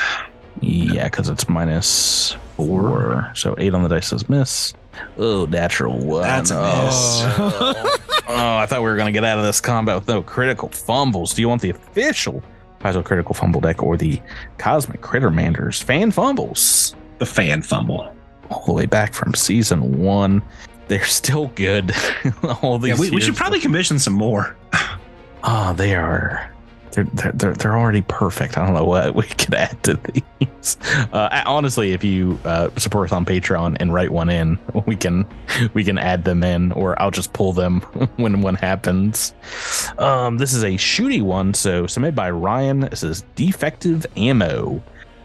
yeah, 0.62 1.06
because 1.06 1.30
it's 1.30 1.48
minus 1.48 2.36
four. 2.58 3.32
So 3.36 3.56
eight 3.58 3.74
on 3.74 3.84
the 3.84 3.90
dice 3.90 4.08
says 4.08 4.28
miss. 4.30 4.74
Oh, 5.18 5.46
natural 5.46 5.98
one. 6.00 6.24
That's 6.24 6.52
a 6.52 6.58
Oh. 6.60 7.74
miss. 7.84 8.00
Oh, 8.26 8.58
I 8.58 8.66
thought 8.66 8.80
we 8.80 8.86
were 8.90 8.96
going 8.96 9.08
to 9.08 9.12
get 9.12 9.26
out 9.26 9.38
of 9.38 9.44
this 9.44 9.60
combat 9.60 9.96
with 9.96 10.08
no 10.08 10.24
critical 10.24 10.70
fumbles. 10.70 11.34
Do 11.34 11.42
you 11.42 11.50
want 11.50 11.62
the 11.62 11.72
official 11.72 12.42
Paizo 12.80 13.04
critical 13.04 13.36
fumble 13.36 13.60
deck 13.60 13.84
or 13.84 13.98
the 13.98 14.20
Cosmic 14.58 15.02
Crittermanders 15.02 15.84
fan 15.84 16.10
fumbles? 16.10 16.96
The 17.20 17.26
fan 17.26 17.62
fumble. 17.62 18.16
All 18.50 18.66
the 18.66 18.72
way 18.74 18.86
back 18.86 19.14
from 19.14 19.34
season 19.34 20.00
one. 20.02 20.42
They're 20.88 21.04
still 21.06 21.48
good. 21.56 21.92
All 22.62 22.80
these 22.80 22.96
Yeah, 22.96 23.00
we, 23.02 23.12
we 23.12 23.22
should 23.22 23.36
probably 23.36 23.60
commission 23.60 24.00
some 24.00 24.14
more. 24.14 24.56
Oh, 25.44 25.74
they 25.74 25.94
are. 25.96 26.53
They're, 26.94 27.06
they're, 27.34 27.54
they're, 27.54 27.78
already 27.78 28.02
perfect. 28.02 28.56
I 28.56 28.66
don't 28.66 28.76
know 28.76 28.86
what 28.86 29.16
we 29.16 29.24
could 29.24 29.54
add 29.54 29.82
to 29.84 29.96
these. 29.96 30.24
Uh, 31.12 31.44
honestly, 31.46 31.92
if 31.92 32.06
you 32.06 32.40
uh, 32.46 32.70
support 32.78 33.10
us 33.10 33.14
on 33.14 33.26
Patreon 33.26 33.76
and 33.82 33.94
write 33.94 34.12
one 34.12 34.30
in, 34.30 34.58
we 34.86 34.96
can 34.96 35.28
we 35.74 35.84
can 35.84 35.98
add 35.98 36.24
them 36.24 36.42
in, 36.42 36.72
or 36.72 37.00
I'll 37.02 37.12
just 37.12 37.34
pull 37.34 37.52
them 37.52 37.82
when 38.16 38.42
one 38.42 38.56
happens. 38.56 39.34
Um, 39.98 40.38
this 40.38 40.54
is 40.54 40.64
a 40.64 40.72
shooty 40.72 41.22
one, 41.22 41.54
so 41.54 41.86
submitted 41.86 42.16
by 42.16 42.32
Ryan. 42.32 42.82
This 42.82 43.04
is 43.04 43.24
defective 43.36 44.06
ammo. 44.16 44.82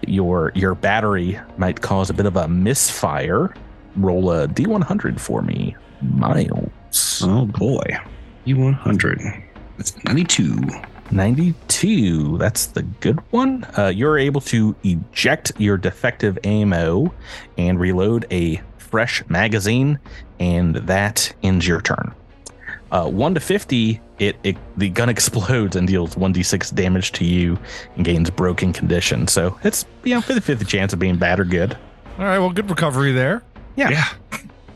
Your 0.07 0.51
your 0.57 0.75
battery 0.75 1.39
might 1.57 1.81
cause 1.81 2.11
a 2.11 2.15
bit 2.15 2.27
of 2.27 2.37
a 2.37 2.49
misfire. 2.49 3.55
Roll 3.95 4.33
a 4.33 4.49
D100 4.49 5.21
for 5.21 5.43
me, 5.43 5.77
Miles. 6.03 7.23
Oh 7.25 7.47
boy, 7.47 7.97
U100. 8.45 9.45
That's 9.77 10.05
92. 10.05 10.59
92. 11.13 12.39
That's 12.39 12.67
the 12.67 12.83
good 12.83 13.21
one. 13.31 13.67
Uh, 13.77 13.87
you're 13.95 14.19
able 14.19 14.41
to 14.43 14.75
eject 14.85 15.53
your 15.59 15.77
defective 15.77 16.39
ammo 16.45 17.13
and 17.57 17.81
reload 17.81 18.27
a 18.31 18.61
fresh 18.79 19.23
magazine, 19.29 19.99
and 20.41 20.77
that 20.77 21.35
ends 21.43 21.67
your 21.67 21.81
turn. 21.81 22.15
Uh, 22.91 23.09
1 23.09 23.35
to 23.35 23.41
50, 23.41 24.01
it, 24.19 24.37
it 24.43 24.57
the 24.77 24.89
gun 24.89 25.09
explodes 25.11 25.77
and 25.77 25.87
deals 25.87 26.15
1d6 26.15 26.75
damage 26.75 27.13
to 27.13 27.25
you 27.25 27.59
and 27.97 28.05
gains 28.05 28.31
broken 28.31 28.73
condition. 28.73 29.29
So 29.29 29.59
it's 29.63 29.85
you 30.05 30.15
know 30.15 30.21
50 30.21 30.41
50 30.41 30.65
chance 30.65 30.93
of 30.93 30.99
being 30.99 31.17
bad 31.17 31.39
or 31.39 31.45
good. 31.45 31.77
All 32.19 32.25
right. 32.25 32.39
Well, 32.39 32.51
good 32.51 32.69
recovery 32.69 33.13
there. 33.13 33.43
Yeah. 33.77 34.09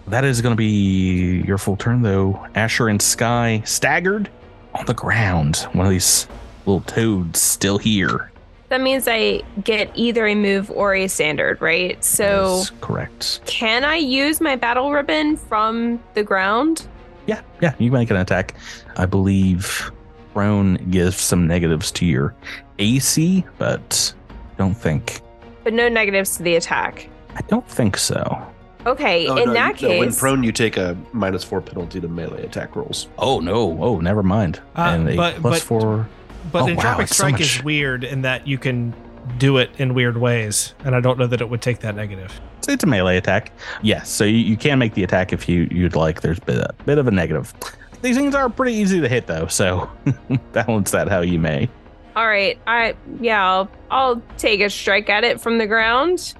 That 0.06 0.24
is 0.24 0.40
going 0.40 0.52
to 0.52 0.56
be 0.56 1.42
your 1.46 1.58
full 1.58 1.76
turn, 1.76 2.02
though. 2.02 2.46
Asher 2.54 2.88
and 2.88 3.00
Sky 3.00 3.62
staggered 3.64 4.28
on 4.74 4.86
the 4.86 4.94
ground. 4.94 5.56
One 5.72 5.86
of 5.86 5.90
these 5.90 6.26
little 6.66 6.80
toads 6.82 7.40
still 7.40 7.78
here. 7.78 8.30
That 8.68 8.80
means 8.80 9.06
I 9.06 9.42
get 9.64 9.90
either 9.94 10.26
a 10.26 10.34
move 10.34 10.70
or 10.70 10.94
a 10.94 11.06
standard, 11.06 11.60
right? 11.60 12.02
So 12.02 12.56
That's 12.58 12.70
correct. 12.80 13.40
can 13.44 13.84
I 13.84 13.96
use 13.96 14.40
my 14.40 14.56
battle 14.56 14.90
ribbon 14.90 15.36
from 15.36 16.02
the 16.14 16.22
ground? 16.22 16.86
Yeah, 17.26 17.42
yeah, 17.60 17.74
you 17.78 17.90
make 17.92 18.10
an 18.10 18.16
attack. 18.16 18.54
I 18.96 19.04
believe 19.06 19.90
prone 20.32 20.76
gives 20.90 21.16
some 21.20 21.46
negatives 21.46 21.90
to 21.92 22.06
your 22.06 22.34
AC, 22.78 23.44
but 23.58 24.14
don't 24.56 24.74
think. 24.74 25.20
But 25.64 25.74
no 25.74 25.88
negatives 25.90 26.36
to 26.38 26.42
the 26.42 26.56
attack. 26.56 27.08
I 27.36 27.42
don't 27.42 27.68
think 27.68 27.96
so. 27.98 28.42
Okay, 28.86 29.26
Oh, 29.28 29.36
in 29.36 29.46
no, 29.48 29.52
that 29.54 29.80
you- 29.80 29.88
no, 29.88 29.98
when 29.98 30.12
prone, 30.14 30.42
you 30.42 30.52
take 30.52 30.76
a 30.76 30.96
minus 31.12 31.44
four 31.44 31.60
penalty 31.60 32.00
to 32.00 32.08
melee 32.08 32.42
attack 32.44 32.74
rolls. 32.76 33.08
Oh 33.18 33.38
no! 33.40 33.78
Oh, 33.82 33.98
never 34.00 34.22
mind. 34.22 34.60
Uh, 34.76 34.80
and 34.94 35.08
a 35.08 35.16
but- 35.16 35.36
plus 35.36 35.60
but- 35.60 35.62
four. 35.66 36.08
But 36.50 36.62
Oh, 36.62 36.66
the 36.66 36.74
wow, 36.74 36.82
entropic 36.82 37.02
it's 37.02 37.10
so 37.16 37.22
strike 37.22 37.32
much- 37.34 37.40
is 37.42 37.62
weird 37.62 38.02
in 38.02 38.22
that 38.22 38.46
you 38.48 38.58
can 38.58 38.92
do 39.38 39.58
it 39.58 39.70
in 39.78 39.94
weird 39.94 40.16
ways, 40.18 40.74
and 40.84 40.94
I 40.96 41.00
don't 41.00 41.16
know 41.16 41.28
that 41.28 41.40
it 41.40 41.48
would 41.48 41.62
take 41.62 41.78
that 41.80 41.94
negative. 41.94 42.40
It's, 42.58 42.66
it's 42.68 42.82
a 42.82 42.86
melee 42.88 43.16
attack. 43.16 43.52
Yes, 43.80 44.08
so 44.10 44.24
you, 44.24 44.38
you 44.38 44.56
can 44.56 44.80
make 44.80 44.94
the 44.94 45.04
attack 45.04 45.32
if 45.32 45.48
you 45.48 45.68
you'd 45.70 45.94
like. 45.94 46.20
There's 46.20 46.38
a 46.38 46.44
bit, 46.44 46.56
a 46.58 46.74
bit 46.84 46.98
of 46.98 47.06
a 47.06 47.12
negative. 47.12 47.54
These 48.02 48.16
things 48.16 48.34
are 48.34 48.48
pretty 48.48 48.72
easy 48.74 49.00
to 49.00 49.08
hit 49.08 49.28
though, 49.28 49.46
so 49.46 49.88
balance 50.52 50.90
that 50.90 51.08
how 51.08 51.20
you 51.20 51.38
may. 51.38 51.68
all 52.16 52.26
right, 52.26 52.58
I 52.66 52.96
yeah, 53.20 53.48
I'll 53.48 53.70
I'll 53.92 54.22
take 54.38 54.60
a 54.60 54.68
strike 54.68 55.08
at 55.08 55.22
it 55.22 55.40
from 55.40 55.58
the 55.58 55.66
ground. 55.68 56.34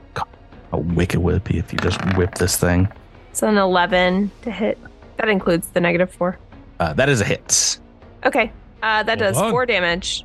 How 0.73 0.79
wicked 0.79 1.21
would 1.21 1.35
it 1.37 1.45
be 1.45 1.59
if 1.59 1.73
you 1.73 1.79
just 1.79 2.01
whip 2.17 2.35
this 2.37 2.57
thing? 2.57 2.89
It's 3.31 3.43
an 3.43 3.59
eleven 3.59 4.31
to 4.43 4.51
hit. 4.51 4.79
That 5.19 5.29
includes 5.29 5.69
the 5.69 5.81
negative 5.81 6.11
four. 6.13 6.39
Uh, 6.81 6.95
that 6.95 7.09
is 7.09 7.21
a 7.21 7.25
hit. 7.25 7.79
Okay, 8.25 8.51
uh, 8.83 9.03
that 9.03 9.19
Well 9.21 9.29
does 9.33 9.37
done. 9.37 9.51
four 9.51 9.67
damage. 9.67 10.25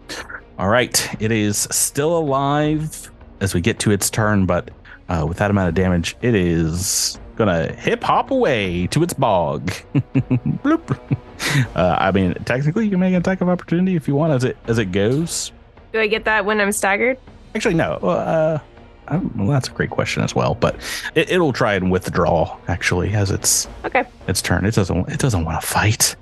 All 0.58 0.70
right, 0.70 1.22
it 1.22 1.32
is 1.32 1.68
still 1.70 2.18
alive 2.18 3.12
as 3.42 3.54
we 3.54 3.62
get 3.62 3.78
to 3.80 3.92
its 3.92 4.10
turn, 4.10 4.46
but 4.46 4.72
uh, 5.10 5.26
with 5.28 5.38
that 5.38 5.52
amount 5.52 5.70
of 5.70 5.76
damage, 5.76 6.16
it 6.22 6.34
is 6.34 7.20
gonna 7.36 7.72
hip 7.74 8.02
hop 8.04 8.32
away 8.32 8.88
to 8.88 9.04
its 9.04 9.14
bog. 9.14 9.72
Bloop. 10.64 10.98
Uh, 11.76 11.96
I 12.00 12.12
mean, 12.12 12.34
technically, 12.46 12.86
you 12.86 12.92
can 12.92 13.00
make 13.02 13.14
an 13.14 13.20
attack 13.20 13.42
of 13.42 13.50
opportunity 13.50 13.96
if 13.96 14.08
you 14.08 14.16
want 14.16 14.32
as 14.34 14.44
it 14.46 14.58
as 14.68 14.78
it 14.80 14.92
goes. 14.94 15.52
Do 15.92 16.00
I 16.00 16.08
get 16.08 16.24
that 16.26 16.46
when 16.46 16.60
I'm 16.62 16.72
staggered? 16.72 17.18
Actually, 17.54 17.76
no. 17.76 17.94
Uh, 17.96 18.60
I, 18.60 18.68
Oh, 19.10 19.32
well, 19.36 19.48
that's 19.48 19.68
a 19.68 19.72
great 19.72 19.90
question 19.90 20.24
as 20.24 20.36
well, 20.36 20.56
but 20.56 20.76
it, 21.16 21.30
it'll 21.32 21.54
try 21.54 21.74
and 21.76 21.92
withdraw 21.92 22.58
actually 22.68 23.14
as 23.14 23.32
its 23.32 23.68
Okay. 23.86 24.04
its 24.28 24.42
turn. 24.42 24.66
It 24.66 24.76
doesn't. 24.76 25.10
It 25.10 25.20
doesn't 25.20 25.46
want 25.46 25.62
to 25.62 25.66
fight. 25.68 26.16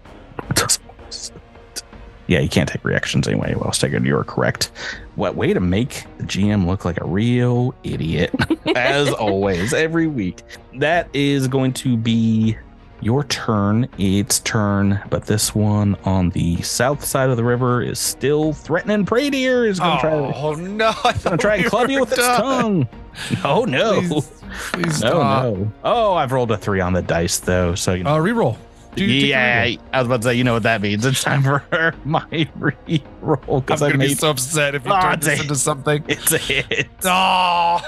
It 0.50 0.56
doesn't 0.56 0.86
want 0.88 1.12
to 1.12 1.18
fight. 1.32 1.32
Yeah, 2.28 2.40
you 2.40 2.50
can't 2.50 2.68
take 2.68 2.84
reactions 2.84 3.28
anyway. 3.28 3.54
Well, 3.56 3.72
staggered, 3.72 4.04
you're 4.04 4.24
correct. 4.24 4.72
What 5.16 5.36
way 5.36 5.54
to 5.54 5.60
make 5.60 6.06
the 6.18 6.24
GM 6.24 6.66
look 6.66 6.84
like 6.84 7.00
a 7.00 7.06
real 7.06 7.76
idiot, 7.84 8.34
as 8.76 9.12
always, 9.14 9.74
every 9.74 10.08
week. 10.08 10.42
That 10.80 11.08
is 11.14 11.48
going 11.48 11.74
to 11.74 11.96
be 11.96 12.58
your 13.02 13.24
turn. 13.26 13.88
Its 13.98 14.40
turn, 14.40 15.00
but 15.10 15.26
this 15.26 15.54
one 15.56 15.96
on 16.06 16.30
the 16.32 16.62
south 16.62 17.04
side 17.04 17.30
of 17.30 17.38
the 17.38 17.44
river 17.44 17.82
is 17.82 18.00
still 18.00 18.54
threatening. 18.54 19.06
Pradier 19.06 19.68
is 19.68 19.80
going 19.80 19.96
to 19.98 20.02
try 20.02 20.12
Oh 20.14 20.54
no! 20.54 20.94
It's 21.06 21.24
gonna 21.24 21.38
try 21.38 21.56
and 21.58 21.66
club 21.66 21.90
you 21.90 22.00
with 22.02 22.12
its 22.14 22.22
tongue. 22.26 22.88
Oh 23.46 23.64
no. 23.64 24.02
Please, 24.02 24.32
please 24.74 25.02
No, 25.02 25.10
stop. 25.10 25.44
no. 25.46 25.72
Oh, 25.86 26.14
I've 26.16 26.34
rolled 26.34 26.52
a 26.52 26.58
three 26.58 26.82
on 26.82 26.92
the 26.92 27.02
dice 27.02 27.40
though. 27.40 27.74
So 27.76 27.94
you 27.94 28.04
know, 28.04 28.16
Uh, 28.16 28.20
reroll. 28.20 28.58
Do 28.96 29.06
you 29.06 29.28
yeah, 29.28 29.76
I 29.94 29.98
was 30.00 30.08
about 30.08 30.22
to 30.22 30.28
say, 30.30 30.36
you 30.36 30.44
know 30.44 30.54
what 30.54 30.64
that 30.64 30.82
means. 30.82 31.06
It's 31.06 31.22
time 31.24 31.42
for 31.44 31.64
my 32.06 32.48
re-roll 32.56 33.64
I'm 33.70 33.78
gonna 33.78 33.92
be 33.92 33.98
made 33.98 34.18
so 34.20 34.30
upset 34.32 34.76
if 34.76 34.86
you 34.86 34.92
Ah, 34.92 35.02
turn 35.12 35.20
this 35.20 35.28
dang. 35.30 35.40
into 35.42 35.56
something. 35.56 36.04
it's 36.08 36.32
a 36.34 36.38
hit. 36.38 36.88
Oh, 37.06 37.80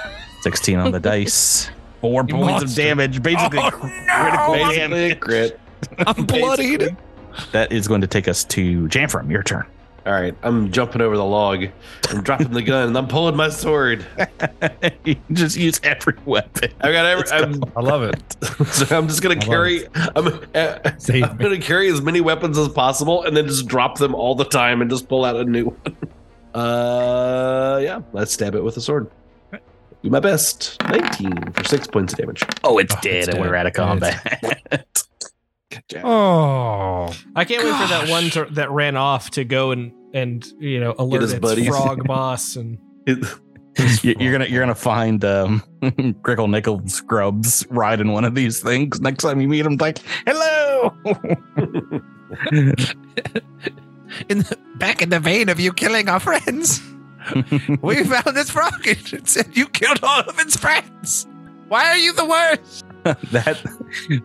16 0.41 0.79
on 0.79 0.91
the 0.91 0.99
dice. 0.99 1.69
Four 2.01 2.25
You 2.27 2.35
points 2.35 2.63
of 2.63 2.75
damage. 2.75 3.21
Basically, 3.21 3.59
Oh, 3.59 3.71
critical 3.71 4.53
Basically 4.53 4.75
a 4.75 5.09
damage. 5.09 5.19
crit. 5.19 5.59
I'm 5.99 6.25
bloodied. 6.25 6.95
That 7.51 7.71
is 7.71 7.87
going 7.87 8.01
to 8.01 8.07
take 8.07 8.27
us 8.27 8.43
to 8.45 8.87
Jamfram. 8.87 9.31
Your 9.31 9.43
turn. 9.43 9.65
All 10.05 10.13
right, 10.13 10.33
I'm 10.41 10.71
jumping 10.71 11.01
over 11.01 11.17
the 11.17 11.25
log. 11.25 11.65
I'm 12.09 12.23
dropping 12.23 12.51
the 12.51 12.61
gun 12.61 12.87
and 12.87 12.97
I'm 12.97 13.09
pulling 13.09 13.35
my 13.35 13.49
sword. 13.49 14.05
you 15.03 15.17
just 15.33 15.57
use 15.57 15.81
every 15.83 16.13
weapon. 16.23 16.71
I 16.79 16.93
got 16.93 17.05
every. 17.05 17.29
I'm, 17.29 17.61
I 17.75 17.81
love 17.81 18.03
it. 18.03 18.37
so 18.67 18.97
I'm 18.97 19.09
just 19.09 19.21
gonna 19.21 19.35
love 19.35 19.43
carry. 19.43 19.85
I'm, 19.93 20.27
uh, 20.55 20.79
I'm 21.13 21.37
gonna 21.37 21.59
carry 21.59 21.89
as 21.89 22.01
many 22.01 22.21
weapons 22.21 22.57
as 22.57 22.69
possible 22.69 23.23
and 23.23 23.35
then 23.35 23.47
just 23.47 23.67
drop 23.67 23.97
them 23.97 24.15
all 24.15 24.33
the 24.33 24.45
time 24.45 24.79
and 24.81 24.89
just 24.89 25.09
pull 25.09 25.25
out 25.25 25.35
a 25.35 25.43
new 25.43 25.65
one. 25.65 25.97
Uh, 26.55 27.79
yeah, 27.83 28.01
let's 28.13 28.33
stab 28.33 28.55
it 28.55 28.63
with 28.63 28.75
a 28.77 28.81
sword. 28.81 29.11
Do 30.03 30.09
my 30.09 30.19
best. 30.19 30.81
19 30.89 31.51
for 31.53 31.63
six 31.63 31.87
points 31.87 32.13
of 32.13 32.19
damage. 32.19 32.43
Oh, 32.63 32.77
it's 32.77 32.93
Oh, 32.95 32.99
dead, 33.01 33.15
it's 33.15 33.27
and 33.29 33.39
we're 33.39 33.51
dead. 33.51 33.59
out 33.59 33.65
of 33.67 33.73
combat. 33.73 34.87
Oh, 36.03 37.13
I 37.35 37.45
can't 37.45 37.63
wait 37.63 37.71
for 37.75 37.87
that 37.89 38.07
one 38.09 38.29
to, 38.31 38.45
that 38.51 38.71
ran 38.71 38.95
off 38.95 39.29
to 39.31 39.43
go 39.43 39.71
and 39.71 39.91
and 40.13 40.43
you 40.59 40.79
know 40.79 40.95
alert 40.97 41.21
his 41.21 41.33
its 41.33 41.41
buddies. 41.41 41.67
frog 41.67 42.03
boss 42.07 42.55
and 42.55 42.79
You- 43.05 43.21
you're 44.19 44.31
gonna 44.31 44.45
you're 44.45 44.61
gonna 44.61 44.73
find 44.73 45.23
um, 45.23 45.61
Grickle 46.23 46.49
Nickel 46.49 46.81
Scrubs 46.87 47.65
riding 47.69 48.11
one 48.11 48.23
of 48.25 48.33
these 48.33 48.59
things 48.61 48.99
next 49.01 49.23
time 49.23 49.39
you 49.41 49.47
meet 49.47 49.65
him. 49.65 49.75
Like, 49.75 49.99
hello. 50.25 50.95
in 54.29 54.39
the, 54.39 54.57
back 54.77 55.01
in 55.01 55.09
the 55.09 55.19
vein 55.19 55.49
of 55.49 55.59
you 55.59 55.73
killing 55.73 56.09
our 56.09 56.19
friends, 56.19 56.81
we 57.81 58.03
found 58.03 58.35
this 58.35 58.49
frog 58.49 58.87
and 58.87 59.13
it 59.13 59.27
said 59.27 59.55
you 59.55 59.67
killed 59.67 59.99
all 60.03 60.21
of 60.21 60.39
its 60.39 60.57
friends. 60.57 61.27
Why 61.67 61.85
are 61.89 61.97
you 61.97 62.13
the 62.13 62.25
worst? 62.25 62.85
that 63.31 63.61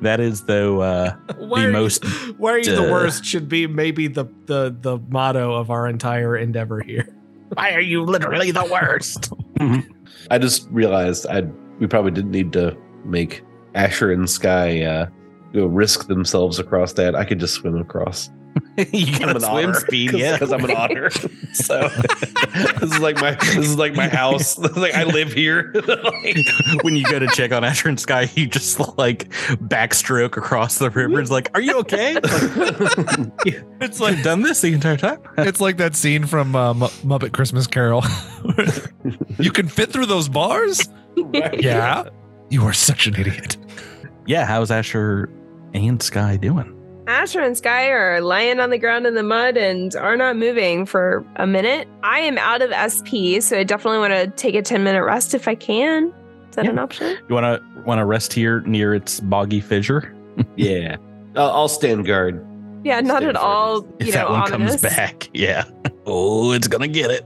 that 0.00 0.20
is 0.20 0.44
though 0.44 0.80
uh, 0.80 1.14
the 1.38 1.70
most 1.70 2.05
why 2.36 2.53
are 2.53 2.59
you 2.59 2.74
the 2.74 2.88
uh, 2.88 2.90
worst 2.90 3.24
should 3.24 3.48
be 3.48 3.66
maybe 3.66 4.09
the 4.09 4.24
the 4.46 4.76
the 4.80 4.98
motto 5.09 5.55
of 5.55 5.70
our 5.70 5.86
entire 5.86 6.36
endeavor 6.36 6.80
here. 6.80 7.09
why 7.55 7.72
are 7.72 7.80
you 7.80 8.03
literally 8.03 8.50
the 8.50 8.64
worst? 8.64 9.32
I 10.30 10.38
just 10.38 10.68
realized 10.70 11.26
I 11.26 11.42
we 11.78 11.86
probably 11.86 12.11
didn't 12.11 12.32
need 12.32 12.53
to 12.55 12.76
make 13.05 13.42
Asher 13.74 14.12
and 14.12 14.28
Sky 14.28 14.82
uh, 14.82 15.07
go 15.53 15.66
risk 15.66 16.07
themselves 16.09 16.59
across 16.59 16.92
that. 16.94 17.14
I 17.14 17.24
could 17.24 17.40
just 17.40 17.55
swim 17.55 17.76
across. 17.76 18.30
You 18.92 19.18
got 19.18 19.36
a 19.36 19.40
swim 19.40 19.74
speed, 19.74 20.12
yeah. 20.12 20.32
because 20.32 20.53
I'm 20.53 20.64
an 20.64 20.70
otter. 20.70 21.11
so 21.53 21.88
this 21.88 22.82
is 22.82 22.98
like 23.00 23.16
my 23.16 23.32
this 23.32 23.57
is 23.57 23.76
like 23.78 23.94
my 23.94 24.09
house. 24.09 24.59
like 24.76 24.94
I 24.94 25.05
live 25.05 25.32
here. 25.32 25.72
Like, 25.74 26.36
when 26.82 26.96
you 26.96 27.05
go 27.05 27.18
to 27.18 27.26
check 27.28 27.53
on 27.53 27.64
Asher 27.64 27.88
and 27.88 28.00
Sky, 28.00 28.30
you 28.34 28.46
just 28.46 28.78
like 28.98 29.28
backstroke 29.59 30.36
across 30.36 30.78
the 30.78 30.90
river. 30.90 31.20
It's 31.20 31.30
like, 31.30 31.50
are 31.55 31.61
you 31.61 31.78
okay? 31.80 32.16
It's 32.16 32.96
like, 32.98 33.64
It's 33.80 34.00
I've 34.00 34.22
done 34.22 34.42
this 34.42 34.61
the 34.61 34.72
entire 34.72 34.96
time. 34.96 35.20
it's 35.38 35.61
like 35.61 35.76
that 35.76 35.94
scene 35.94 36.26
from 36.26 36.57
uh, 36.57 36.74
Mu- 36.74 36.86
Muppet 37.05 37.32
Christmas 37.32 37.66
Carol. 37.66 38.05
you 39.38 39.50
can 39.50 39.68
fit 39.68 39.90
through 39.92 40.07
those 40.07 40.28
bars? 40.28 40.88
Yeah. 41.32 42.05
You 42.50 42.64
are 42.64 42.72
such 42.72 43.07
an 43.07 43.14
idiot. 43.16 43.57
Yeah, 44.26 44.46
how's 44.46 44.70
Asher 44.70 45.28
and 45.74 46.03
Sky 46.03 46.36
doing? 46.36 46.78
Asher 47.09 47.40
and 47.40 47.57
Sky 47.57 47.88
are 47.90 48.20
lying 48.20 48.61
on 48.61 48.70
the 48.70 48.78
ground 48.78 49.07
in 49.07 49.14
the 49.14 49.22
mud 49.24 49.57
and 49.57 49.94
are 49.96 50.16
not 50.16 50.36
moving 50.36 50.86
for 50.86 51.24
a 51.36 51.46
minute. 51.46 51.88
I 52.05 52.20
am 52.20 52.38
out 52.38 52.62
of 52.62 52.70
SP, 52.72 53.40
so 53.42 53.59
I 53.59 53.64
definitely 53.64 53.98
want 53.98 54.12
to 54.12 54.28
take 54.40 54.55
a 54.55 54.62
10 54.62 54.84
minute 54.84 55.03
rest 55.05 55.34
if 55.34 55.48
I 55.48 55.55
can. 55.57 56.12
Is 56.50 56.57
that 56.57 56.64
Yeah. 56.64 56.70
an 56.70 56.78
option? 56.78 57.16
You 57.28 57.34
wanna 57.34 57.61
wanna 57.84 58.07
rest 58.07 58.32
here 58.32 58.61
near 58.61 58.94
its 58.94 59.18
boggy 59.20 59.61
fissure? 59.61 60.14
yeah, 60.57 60.96
I'll, 61.34 61.50
I'll 61.50 61.68
stand 61.68 62.07
guard. 62.07 62.46
Yeah, 62.84 63.00
not 63.00 63.18
Stay 63.18 63.28
at 63.28 63.34
for 63.36 63.40
all. 63.40 63.86
If 63.98 64.07
You 64.07 64.12
that 64.12 64.28
one 64.30 64.40
ominous. 64.53 64.80
comes 64.80 64.94
back, 64.96 65.28
yeah. 65.34 65.64
Oh, 66.05 66.50
it's 66.53 66.66
gonna 66.66 66.88
get 66.88 67.11
it. 67.12 67.24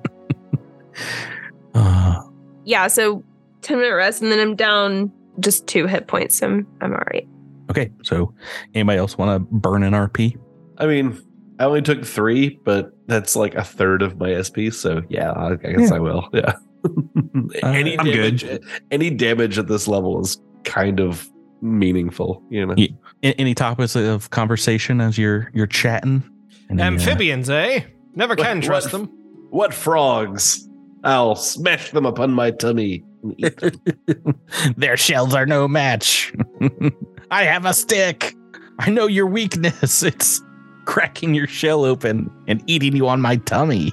Uh, 1.74 2.22
Yeah, 2.64 2.87
so 2.89 3.22
10 3.62 3.79
minute 3.79 3.95
rest, 3.95 4.20
and 4.22 4.31
then 4.33 4.39
I'm 4.41 4.55
down 4.57 5.12
just 5.41 5.66
two 5.66 5.87
hit 5.87 6.07
points. 6.09 6.39
So 6.39 6.47
I'm, 6.47 6.66
I'm 6.81 6.93
all 6.93 7.03
right. 7.12 7.27
Okay, 7.71 7.91
so 8.03 8.33
anybody 8.75 8.99
else 8.99 9.17
want 9.19 9.31
to 9.41 9.55
burn 9.57 9.83
an 9.83 9.93
RP? 9.93 10.37
I 10.79 10.87
mean, 10.87 11.21
I 11.59 11.64
only 11.64 11.83
took 11.83 12.05
three, 12.05 12.61
but 12.64 12.93
that's 13.07 13.35
like 13.37 13.55
a 13.55 13.64
third 13.64 14.03
of 14.03 14.19
my 14.19 14.41
SP. 14.43 14.71
So 14.73 15.03
yeah, 15.09 15.31
I, 15.33 15.53
I 15.53 15.57
guess 15.57 15.91
Yeah. 15.91 15.97
I 15.97 15.99
will. 16.01 16.29
Yeah. 16.33 16.55
any 17.62 17.99
I'm 17.99 18.05
good. 18.05 18.39
damage, 18.39 18.61
any 18.91 19.11
damage 19.11 19.59
at 19.59 19.67
this 19.69 19.89
level 19.89 20.21
is 20.21 20.41
kind 20.64 21.01
of 21.01 21.27
meaningful. 21.62 22.43
You 22.51 22.67
know. 22.67 22.75
Yeah. 22.77 22.89
Any 23.23 23.55
topics 23.55 23.97
of 23.97 24.31
conversation 24.31 25.01
as 25.01 25.17
you're 25.19 25.51
you're 25.55 25.67
chatting? 25.67 26.23
Any, 26.71 26.83
uh, 26.83 26.87
Amphibians, 26.87 27.49
eh? 27.51 27.81
Never 28.14 28.37
can 28.37 28.57
What- 28.59 28.64
trust 28.64 28.93
what- 28.93 28.99
them. 29.07 29.12
What 29.51 29.73
frogs? 29.75 30.69
I'll 31.05 31.37
smash 31.37 31.93
them 31.93 32.05
upon 32.05 32.33
my 32.33 32.51
tummy. 32.51 33.05
and 33.23 33.35
eat 33.39 33.57
them. 33.61 34.41
Their 34.77 34.97
shells 34.97 35.35
are 35.35 35.47
no 35.47 35.69
match. 35.69 36.33
I 37.31 37.45
have 37.45 37.64
a 37.64 37.74
stick. 37.74 38.35
I 38.79 38.91
know 38.91 39.07
your 39.07 39.27
weakness. 39.27 40.03
It's 40.07 40.43
cracking 40.85 41.35
your 41.35 41.49
shell 41.49 41.85
open 41.85 42.31
and 42.47 42.62
eating 42.68 42.95
you 42.95 43.09
on 43.09 43.20
my 43.20 43.37
tummy. 43.37 43.93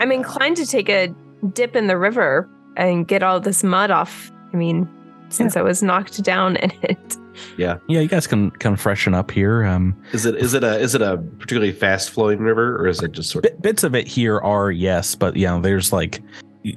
I'm 0.00 0.10
inclined 0.10 0.56
to 0.56 0.66
take 0.66 0.88
a 0.88 1.14
dip 1.52 1.76
in 1.76 1.86
the 1.86 1.98
river 1.98 2.48
and 2.76 3.06
get 3.06 3.22
all 3.22 3.40
this 3.40 3.62
mud 3.62 3.90
off. 3.90 4.30
I 4.52 4.56
mean, 4.56 4.88
since 5.28 5.56
I 5.56 5.62
was 5.62 5.82
knocked 5.82 6.22
down 6.22 6.56
in 6.56 6.72
it. 6.82 7.16
Yeah, 7.58 7.76
yeah. 7.88 8.00
you 8.00 8.08
guys 8.08 8.26
can 8.26 8.50
can 8.52 8.76
freshen 8.76 9.12
up 9.12 9.30
here. 9.30 9.64
Um, 9.66 9.94
is 10.12 10.24
it 10.24 10.36
is 10.36 10.54
it 10.54 10.64
a 10.64 10.78
is 10.78 10.94
it 10.94 11.02
a 11.02 11.18
particularly 11.38 11.72
fast 11.72 12.08
flowing 12.10 12.38
river 12.38 12.76
or 12.76 12.86
is 12.86 13.02
it 13.02 13.12
just 13.12 13.30
sort 13.30 13.44
of 13.44 13.52
bit, 13.52 13.60
bits 13.62 13.84
of 13.84 13.94
it 13.94 14.06
here 14.06 14.38
are 14.40 14.70
yes, 14.70 15.14
but 15.14 15.36
yeah, 15.36 15.58
there's 15.60 15.92
like 15.92 16.22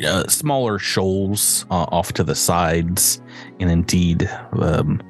uh, 0.06 0.28
smaller 0.28 0.78
shoals 0.78 1.66
uh, 1.72 1.86
off 1.90 2.12
to 2.14 2.26
the 2.26 2.36
sides, 2.36 3.22
and 3.62 3.72
indeed 3.72 4.30
um, 4.60 5.02
s- 5.02 5.09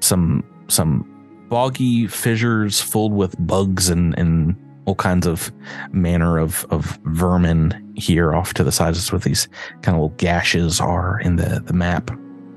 some 0.00 0.44
some 0.68 1.08
boggy 1.48 2.06
fissures 2.06 2.80
filled 2.80 3.12
with 3.12 3.34
bugs 3.46 3.88
and 3.88 4.18
and 4.18 4.56
all 4.84 4.94
kinds 4.94 5.26
of 5.26 5.52
manner 5.92 6.38
of 6.38 6.66
of 6.70 6.98
vermin 7.04 7.92
here 7.96 8.34
off 8.34 8.54
to 8.54 8.64
the 8.64 8.72
sides. 8.72 8.98
That's 8.98 9.12
what 9.12 9.22
these 9.22 9.48
kind 9.82 9.96
of 9.96 10.02
little 10.02 10.16
gashes 10.16 10.80
are 10.80 11.20
in 11.20 11.36
the 11.36 11.62
the 11.64 11.72
map. 11.72 12.10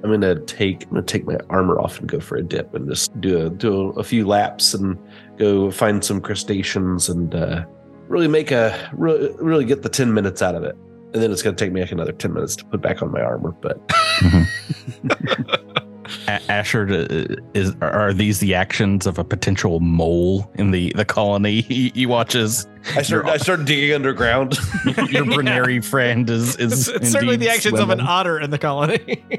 I'm 0.05 0.11
gonna 0.11 0.39
take 0.41 0.83
I'm 0.83 0.89
gonna 0.91 1.01
take 1.03 1.25
my 1.25 1.37
armor 1.49 1.79
off 1.79 1.99
and 1.99 2.07
go 2.07 2.19
for 2.19 2.37
a 2.37 2.43
dip 2.43 2.73
and 2.75 2.87
just 2.87 3.19
do 3.21 3.47
a 3.47 3.49
do 3.49 3.89
a, 3.91 4.03
few 4.03 4.27
laps 4.27 4.73
and 4.75 4.97
go 5.37 5.71
find 5.71 6.03
some 6.03 6.21
crustaceans 6.21 7.09
and 7.09 7.33
uh, 7.33 7.65
really 8.07 8.27
make 8.27 8.51
a 8.51 8.89
really 8.93 9.35
really 9.39 9.65
get 9.65 9.81
the 9.81 9.89
ten 9.89 10.13
minutes 10.13 10.41
out 10.41 10.53
of 10.53 10.63
it. 10.63 10.75
And 11.13 11.23
then 11.23 11.31
it's 11.31 11.41
gonna 11.41 11.55
take 11.55 11.71
me 11.71 11.81
like 11.81 11.91
another 11.91 12.11
ten 12.11 12.33
minutes 12.33 12.55
to 12.57 12.65
put 12.65 12.81
back 12.81 13.01
on 13.01 13.11
my 13.11 13.21
armor. 13.21 13.51
But 13.51 13.81
A- 16.27 16.51
Asher, 16.51 16.87
uh, 16.89 17.35
is 17.53 17.73
are 17.81 18.13
these 18.13 18.39
the 18.39 18.53
actions 18.53 19.05
of 19.05 19.17
a 19.17 19.23
potential 19.23 19.79
mole 19.79 20.51
in 20.55 20.71
the 20.71 20.91
the 20.95 21.05
colony? 21.05 21.61
He, 21.61 21.91
he 21.95 22.05
watches 22.05 22.67
I 22.95 23.01
start 23.01 23.25
I 23.25 23.37
start 23.37 23.65
digging 23.65 23.95
underground. 23.95 24.53
your 24.85 25.25
Bruneri 25.25 25.83
friend 25.83 26.29
is 26.29 26.55
is 26.57 26.87
It's, 26.87 26.87
it's 26.87 27.11
certainly 27.11 27.35
the 27.37 27.49
actions 27.49 27.79
of 27.79 27.89
an 27.89 28.01
otter 28.01 28.39
in 28.39 28.49
the 28.51 28.59
colony. 28.59 29.23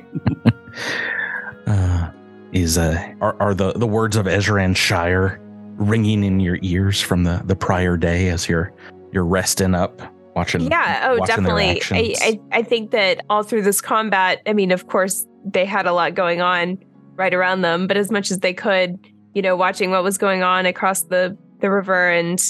Uh, 1.67 2.11
is 2.53 2.79
uh 2.79 3.13
are, 3.21 3.35
are 3.41 3.55
the 3.55 3.73
the 3.73 3.87
words 3.87 4.15
of 4.15 4.27
Ezran 4.27 4.77
Shire 4.77 5.41
ringing 5.79 6.23
in 6.23 6.39
your 6.39 6.59
ears 6.63 7.01
from 7.01 7.25
the 7.25 7.43
the 7.45 7.57
prior 7.57 7.97
day 7.97 8.29
as 8.29 8.49
you're 8.49 8.73
you're 9.11 9.25
resting 9.25 9.75
up 9.75 10.01
watching? 10.37 10.71
Yeah, 10.71 11.09
oh, 11.09 11.19
watching 11.19 11.45
definitely. 11.45 11.83
I. 11.91 12.15
I, 12.21 12.41
I 12.59 12.63
think 12.63 12.91
that 12.93 13.25
all 13.31 13.43
through 13.43 13.63
this 13.63 13.81
combat, 13.81 14.43
I 14.47 14.53
mean, 14.53 14.71
of 14.71 14.87
course, 14.87 15.27
they 15.47 15.65
had 15.65 15.87
a 15.87 15.93
lot 15.93 16.15
going 16.15 16.41
on 16.41 16.79
right 17.15 17.33
around 17.33 17.63
them, 17.63 17.87
but 17.87 17.97
as 17.97 18.11
much 18.11 18.31
as 18.31 18.41
they 18.41 18.53
could, 18.53 18.99
you 19.33 19.43
know, 19.43 19.57
watching 19.57 19.91
what 19.91 20.03
was 20.03 20.19
going 20.19 20.43
on 20.43 20.67
across 20.67 21.03
the, 21.05 21.37
the 21.61 21.71
river 21.71 22.11
and, 22.11 22.43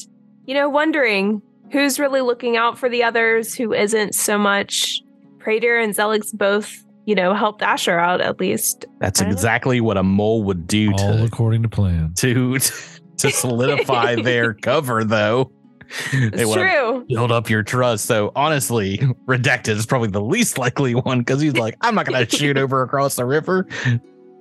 you 0.46 0.54
know, 0.54 0.68
wondering 0.68 1.42
who's 1.70 1.98
really 1.98 2.20
looking 2.20 2.56
out 2.56 2.78
for 2.78 2.88
the 2.88 3.02
others, 3.02 3.54
who 3.54 3.72
isn't 3.72 4.14
so 4.14 4.38
much. 4.38 5.00
Pradier 5.38 5.78
and 5.78 5.94
Zilix 5.94 6.32
both, 6.32 6.72
you 7.04 7.14
know, 7.14 7.34
helped 7.34 7.62
Asher 7.62 7.98
out 7.98 8.20
at 8.20 8.40
least. 8.40 8.86
That's 8.98 9.20
I 9.20 9.24
don't 9.24 9.30
know. 9.30 9.34
exactly 9.34 9.80
what 9.80 9.96
a 9.96 10.02
mole 10.02 10.42
would 10.44 10.66
do 10.66 10.90
All 10.92 10.98
to 10.98 11.24
according 11.24 11.62
to 11.62 11.68
plan. 11.68 12.12
to 12.16 12.58
to 13.18 13.30
solidify 13.30 14.16
their 14.22 14.54
cover, 14.54 15.04
though. 15.04 15.52
They 16.12 16.42
It's 16.42 16.46
wanna 16.46 16.62
true. 16.62 17.04
build 17.08 17.32
up 17.32 17.48
your 17.50 17.62
trust. 17.62 18.06
So 18.06 18.32
honestly, 18.36 18.98
redacted 19.26 19.70
is 19.76 19.86
probably 19.86 20.08
the 20.10 20.20
least 20.22 20.58
likely 20.66 20.94
one 20.94 21.20
because 21.20 21.40
he's 21.40 21.56
like, 21.56 21.76
I'm 21.80 21.94
not 21.94 22.06
gonna 22.06 22.28
shoot 22.28 22.56
over 22.58 22.82
across 22.82 23.16
the 23.16 23.24
river. 23.24 23.66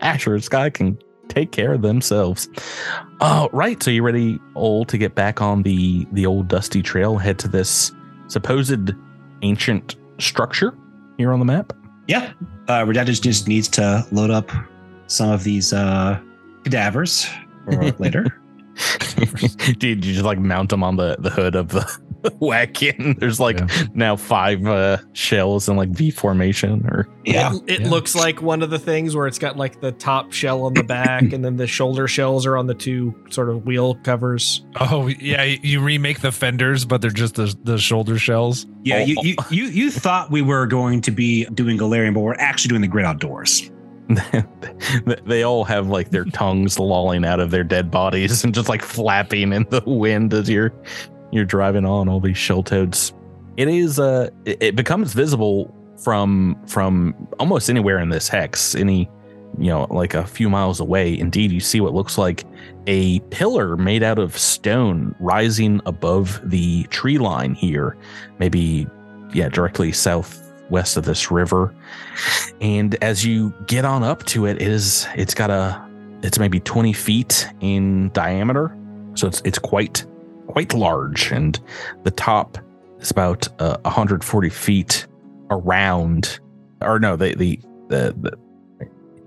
Asher 0.02 0.34
and 0.34 0.43
Sky 0.43 0.70
can 0.70 0.98
take 1.28 1.52
care 1.52 1.74
of 1.74 1.82
themselves. 1.82 2.48
Uh, 3.22 3.48
right. 3.52 3.82
So 3.82 3.89
you 3.91 4.04
ready, 4.04 4.39
old, 4.56 4.89
to 4.89 4.98
get 4.98 5.16
back 5.16 5.41
on 5.41 5.64
the 5.64 6.06
the 6.12 6.26
old 6.26 6.48
dusty 6.48 6.82
trail, 6.82 7.18
head 7.18 7.39
to 7.39 7.48
this 7.48 7.91
supposed 8.28 8.91
ancient 9.41 9.96
structure 10.20 10.78
here 11.18 11.32
on 11.32 11.39
the 11.39 11.46
map? 11.46 11.74
Yeah. 12.08 12.34
Uh, 12.68 12.84
Redacted 12.86 13.22
just 13.22 13.48
needs 13.48 13.68
to 13.70 14.06
load 14.12 14.30
up 14.32 14.52
some 15.08 15.30
of 15.30 15.43
these 15.43 15.72
uh, 15.74 16.20
cadavers 16.64 17.28
for 17.66 17.91
later. 18.00 18.26
Did 19.80 20.03
you 20.05 20.13
just 20.13 20.26
like 20.26 20.39
mount 20.39 20.69
them 20.69 20.84
on 20.84 20.95
the, 20.97 21.15
the 21.19 21.30
hood 21.30 21.55
of 21.55 21.69
the 21.69 22.36
wagon? 22.39 23.15
There's 23.19 23.39
like 23.39 23.59
Yeah. 23.59 23.67
now 23.93 24.15
five 24.15 24.65
uh, 24.65 24.97
shells 25.13 25.69
in 25.69 25.76
like 25.78 25.89
V 25.89 26.11
formation 26.11 26.86
or 26.88 27.07
Yeah. 27.23 27.55
It, 27.55 27.61
it 27.67 27.82
Yeah. 27.82 27.89
looks 27.89 28.15
like 28.15 28.41
one 28.41 28.61
of 28.61 28.69
the 28.69 28.80
things 28.80 29.15
where 29.15 29.28
it's 29.28 29.39
got 29.39 29.57
like 29.57 29.82
the 29.82 29.91
top 29.91 30.32
shell 30.34 30.63
on 30.63 30.73
the 30.73 30.84
back 30.95 31.21
and 31.23 31.43
then 31.45 31.55
the 31.57 31.67
shoulder 31.67 32.07
shells 32.07 32.45
are 32.45 32.57
on 32.57 32.67
the 32.67 32.73
two 32.76 33.15
sort 33.30 33.49
of 33.49 33.65
wheel 33.65 33.95
covers. 34.03 34.65
Oh 34.80 35.07
yeah, 35.07 35.43
you 35.43 35.82
remake 35.82 36.21
the 36.21 36.32
fenders, 36.32 36.86
but 36.86 37.01
they're 37.01 37.11
just 37.11 37.36
the 37.36 37.55
the 37.63 37.78
shoulder 37.78 38.17
shells. 38.19 38.65
Yeah, 38.84 38.99
you, 39.03 39.15
you 39.23 39.36
you 39.49 39.63
you 39.65 39.91
thought 39.91 40.32
we 40.32 40.41
were 40.41 40.67
going 40.67 41.01
to 41.01 41.11
be 41.11 41.45
doing 41.45 41.78
Galarian, 41.78 42.13
but 42.13 42.19
we're 42.21 42.36
actually 42.36 42.69
doing 42.69 42.82
the 42.82 42.88
Great 42.88 43.05
Outdoors. 43.05 43.71
they 45.26 45.43
all 45.43 45.64
have 45.64 45.88
like 45.88 46.12
their 46.12 46.26
tongues 46.26 46.80
lolling 46.80 47.26
out 47.26 47.39
of 47.39 47.51
their 47.51 47.64
dead 47.64 47.89
bodies 47.89 48.43
and 48.43 48.53
just 48.53 48.70
like 48.70 48.82
flapping 48.82 49.51
in 49.53 49.66
the 49.70 49.82
wind 49.86 50.34
as 50.34 50.49
you're 50.49 50.74
you're 51.32 51.45
driving 51.45 51.86
on 51.86 52.08
all 52.08 52.20
these 52.20 52.38
shell 52.38 52.64
toads. 52.64 53.14
It 53.58 53.68
is 53.68 53.99
uh 53.99 54.30
it, 54.45 54.62
it 54.62 54.76
becomes 54.76 55.14
visible 55.14 55.74
from 56.03 56.60
from 56.68 57.16
almost 57.39 57.70
anywhere 57.70 57.99
in 57.99 58.10
this 58.10 58.28
hex. 58.28 58.76
Any 58.76 59.10
you 59.58 59.70
know, 59.70 59.88
like 59.89 60.14
a 60.14 60.26
few 60.26 60.49
miles 60.49 60.80
away. 60.80 61.18
Indeed, 61.18 61.51
you 61.51 61.60
see 61.60 61.80
what 61.80 61.93
looks 61.93 62.18
like 62.18 62.43
a 62.88 63.20
pillar 63.32 63.78
made 63.78 64.03
out 64.03 64.20
of 64.20 64.38
stone 64.38 65.16
rising 65.20 65.82
above 65.86 66.41
the 66.43 66.84
tree 66.86 67.18
line 67.18 67.53
here. 67.53 67.95
Maybe 68.38 68.88
yeah, 69.34 69.49
directly 69.49 69.91
southwest 70.66 70.97
of 70.97 71.05
this 71.05 71.32
river. 71.32 71.74
And 72.61 72.95
as 73.03 73.26
you 73.26 73.53
get 73.68 73.86
on 73.86 74.03
up 74.03 74.24
to 74.26 74.45
it, 74.45 74.61
it 74.61 74.68
is 74.68 75.07
it's 75.16 75.34
got 75.34 75.49
a 75.49 75.82
it's 76.24 76.39
maybe 76.39 76.59
20 76.59 76.93
feet 76.93 77.47
in 77.61 78.09
diameter. 78.09 78.76
So 79.16 79.28
it's 79.28 79.41
it's 79.45 79.59
quite 79.59 80.05
quite 80.47 80.74
large. 80.74 81.32
And 81.32 81.59
the 82.03 82.11
top 82.11 82.57
is 82.99 83.11
about 83.11 83.47
uh, 83.61 83.78
140 83.84 84.49
feet 84.49 85.07
around 85.51 86.39
or 86.82 86.99
no, 86.99 87.16
the 87.16 87.36
the 87.36 87.59
the, 87.88 88.16
the 88.18 88.38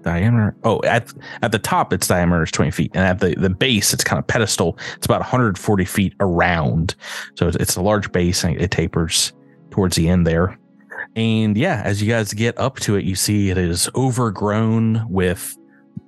diameter 0.02 0.56
oh 0.62 0.80
at 0.84 1.12
at 1.42 1.50
the 1.50 1.58
top 1.58 1.92
its 1.92 2.06
diameter 2.06 2.44
is 2.44 2.52
20 2.52 2.70
feet 2.70 2.90
and 2.94 3.04
at 3.04 3.18
the 3.18 3.34
the 3.34 3.50
base 3.50 3.92
it's 3.92 4.04
kind 4.04 4.18
of 4.18 4.26
pedestal 4.26 4.78
it's 4.96 5.04
about 5.04 5.20
140 5.20 5.84
feet 5.84 6.14
around 6.20 6.94
so 7.34 7.48
it's, 7.48 7.56
it's 7.56 7.76
a 7.76 7.82
large 7.82 8.10
base 8.12 8.44
and 8.44 8.58
it 8.60 8.70
tapers 8.70 9.32
towards 9.70 9.96
the 9.96 10.08
end 10.08 10.24
there 10.24 10.56
and 11.16 11.56
yeah, 11.56 11.82
as 11.84 12.02
you 12.02 12.08
guys 12.08 12.32
get 12.32 12.58
up 12.58 12.78
to 12.80 12.96
it, 12.96 13.04
you 13.04 13.14
see 13.14 13.50
it 13.50 13.58
is 13.58 13.88
overgrown 13.94 15.04
with 15.08 15.56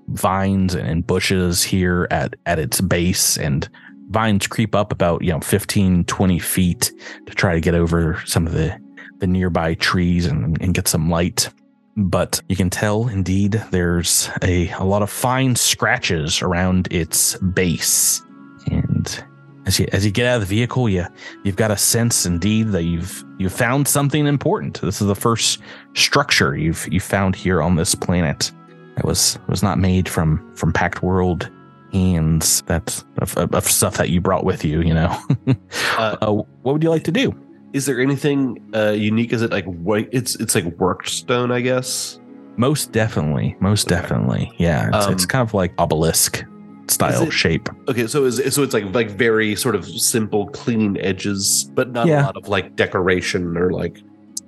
vines 0.08 0.74
and 0.74 1.06
bushes 1.06 1.62
here 1.62 2.06
at, 2.10 2.34
at 2.46 2.58
its 2.58 2.80
base. 2.80 3.36
And 3.36 3.68
vines 4.08 4.46
creep 4.46 4.74
up 4.74 4.92
about, 4.92 5.22
you 5.22 5.32
know, 5.32 5.40
15, 5.40 6.04
20 6.04 6.38
feet 6.38 6.92
to 7.26 7.34
try 7.34 7.54
to 7.54 7.60
get 7.60 7.74
over 7.74 8.20
some 8.26 8.46
of 8.46 8.52
the, 8.52 8.78
the 9.18 9.26
nearby 9.26 9.74
trees 9.74 10.26
and, 10.26 10.60
and 10.60 10.74
get 10.74 10.88
some 10.88 11.10
light. 11.10 11.48
But 11.96 12.40
you 12.48 12.56
can 12.56 12.70
tell 12.70 13.08
indeed 13.08 13.52
there's 13.70 14.30
a, 14.42 14.70
a 14.70 14.84
lot 14.84 15.02
of 15.02 15.10
fine 15.10 15.56
scratches 15.56 16.40
around 16.42 16.88
its 16.92 17.36
base. 17.38 18.22
And 18.70 19.24
as 19.70 19.78
you 19.78 19.86
as 19.92 20.04
you 20.04 20.10
get 20.10 20.26
out 20.26 20.42
of 20.42 20.48
the 20.48 20.54
vehicle, 20.56 20.88
you 20.88 21.06
you've 21.44 21.54
got 21.56 21.70
a 21.70 21.76
sense 21.76 22.26
indeed 22.26 22.68
that 22.72 22.82
you've 22.82 23.24
you've 23.38 23.52
found 23.52 23.86
something 23.86 24.26
important. 24.26 24.80
This 24.80 25.00
is 25.00 25.06
the 25.06 25.14
first 25.14 25.60
structure 25.94 26.56
you've 26.56 26.88
you 26.92 26.98
found 26.98 27.36
here 27.36 27.62
on 27.62 27.76
this 27.76 27.94
planet 27.94 28.50
that 28.96 29.04
was 29.04 29.38
was 29.48 29.62
not 29.62 29.78
made 29.78 30.08
from 30.08 30.52
from 30.56 30.72
Pact 30.72 31.02
World 31.04 31.48
hands 31.92 32.62
that 32.62 33.02
of, 33.18 33.36
of, 33.36 33.64
stuff 33.64 33.96
that 33.96 34.10
you 34.10 34.20
brought 34.20 34.44
with 34.44 34.64
you. 34.64 34.80
You 34.82 34.94
know, 34.94 35.16
Uh, 35.98 36.16
uh, 36.20 36.32
what 36.62 36.72
would 36.72 36.82
you 36.82 36.90
like 36.90 37.04
to 37.04 37.12
do? 37.12 37.32
Is 37.72 37.86
there 37.86 38.00
anything 38.00 38.58
uh, 38.74 38.90
unique? 38.90 39.32
Is 39.32 39.42
it 39.42 39.52
like 39.52 39.64
white? 39.66 40.08
It's 40.10 40.34
it's 40.36 40.56
like 40.56 40.64
worked 40.80 41.08
stone, 41.08 41.52
I 41.52 41.60
guess. 41.60 42.18
Most 42.56 42.90
definitely, 42.92 43.56
most 43.60 43.86
Okay. 43.86 44.00
definitely, 44.00 44.50
yeah. 44.58 44.88
It's, 44.92 45.06
it's 45.06 45.22
Um, 45.24 45.28
kind 45.28 45.48
of 45.48 45.54
like 45.54 45.72
obelisk 45.78 46.44
style 46.90 47.22
it- 47.24 47.32
shape. 47.32 47.68
Okay, 47.88 48.06
so 48.06 48.24
is 48.24 48.40
so 48.54 48.62
it's 48.62 48.74
like 48.74 48.84
like 48.94 49.10
very 49.10 49.54
sort 49.56 49.74
of 49.74 49.84
simple, 49.86 50.48
clean 50.48 50.96
edges, 51.00 51.70
but 51.74 51.92
not 51.92 52.06
Yeah. 52.06 52.22
a 52.22 52.26
lot 52.26 52.36
of 52.36 52.48
like 52.48 52.76
decoration 52.76 53.56
or 53.56 53.70
like, 53.70 53.98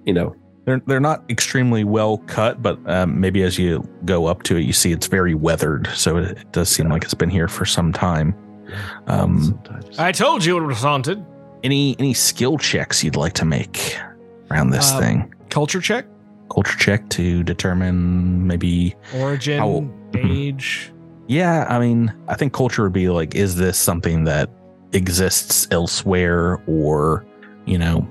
you 0.05 0.13
know. 0.13 0.35
They're 0.65 0.81
they're 0.87 1.01
not 1.01 1.25
extremely 1.29 1.83
well 1.83 2.19
cut, 2.19 2.63
but 2.63 2.79
um, 2.89 3.19
maybe 3.21 3.43
as 3.43 3.59
you 3.59 3.83
go 4.05 4.27
up 4.27 4.45
to 4.45 4.57
it, 4.57 4.61
you 4.63 4.73
see 4.73 4.93
it's 4.93 5.09
very 5.09 5.35
weathered. 5.35 5.89
So 5.95 6.19
it, 6.19 6.39
it 6.39 6.53
does 6.53 6.69
seem 6.69 6.89
like 6.89 7.03
it's 7.03 7.15
been 7.15 7.31
here 7.31 7.49
for 7.49 7.65
some 7.65 7.93
time. 7.93 8.35
Um, 9.09 9.43
sometimes. 9.43 9.99
I 9.99 10.13
told 10.13 10.45
you 10.45 10.57
it 10.59 10.67
was 10.67 10.79
haunted. 10.83 11.25
any 11.65 11.97
any 11.99 12.15
skill 12.15 12.59
checks 12.59 13.03
you'd 13.03 13.17
like 13.17 13.33
to 13.35 13.45
make 13.45 13.97
around 14.53 14.71
this 14.71 14.93
Um, 14.93 15.01
thing? 15.03 15.35
Culture 15.51 15.81
check, 15.81 16.07
Culture 16.53 16.79
check 16.79 17.09
to 17.11 17.43
determine 17.43 18.47
maybe. 18.47 18.95
origin, 19.17 19.59
How- 19.59 19.85
age. 20.17 20.93
Yeah, 21.33 21.65
I 21.71 21.79
mean, 21.79 22.13
I 22.29 22.35
think 22.35 22.53
culture 22.53 22.83
would 22.83 22.93
be 22.93 23.09
like, 23.09 23.35
is 23.35 23.57
this 23.57 23.79
something 23.79 24.25
that 24.25 24.51
exists 24.93 25.67
elsewhere, 25.71 26.63
or 26.67 27.25
you 27.65 27.79
know, 27.79 28.07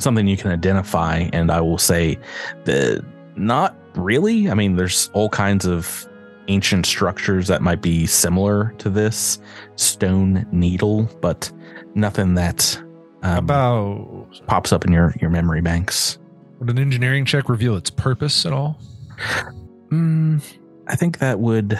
something 0.00 0.26
you 0.26 0.36
can 0.36 0.50
identify? 0.50 1.28
And 1.32 1.52
I 1.52 1.60
will 1.60 1.78
say 1.78 2.18
that 2.64 3.04
not 3.36 3.76
really. 3.94 4.50
I 4.50 4.54
mean, 4.54 4.74
there's 4.74 5.08
all 5.12 5.28
kinds 5.28 5.66
of 5.66 6.08
ancient 6.48 6.84
structures 6.84 7.46
that 7.46 7.62
might 7.62 7.80
be 7.80 8.06
similar 8.06 8.74
to 8.78 8.90
this 8.90 9.38
stone 9.76 10.44
needle, 10.50 11.04
but 11.20 11.52
nothing 11.94 12.34
that 12.34 12.76
um, 13.22 13.38
About 13.38 14.46
pops 14.48 14.72
up 14.72 14.84
in 14.84 14.90
your 14.92 15.14
your 15.20 15.30
memory 15.30 15.60
banks. 15.60 16.18
would 16.58 16.70
an 16.70 16.78
engineering 16.80 17.24
check 17.24 17.48
reveal 17.48 17.76
its 17.76 17.90
purpose 17.90 18.44
at 18.44 18.52
all? 18.52 18.80
Mm, 19.90 20.42
I 20.88 20.96
think 20.96 21.18
that 21.20 21.38
would. 21.38 21.78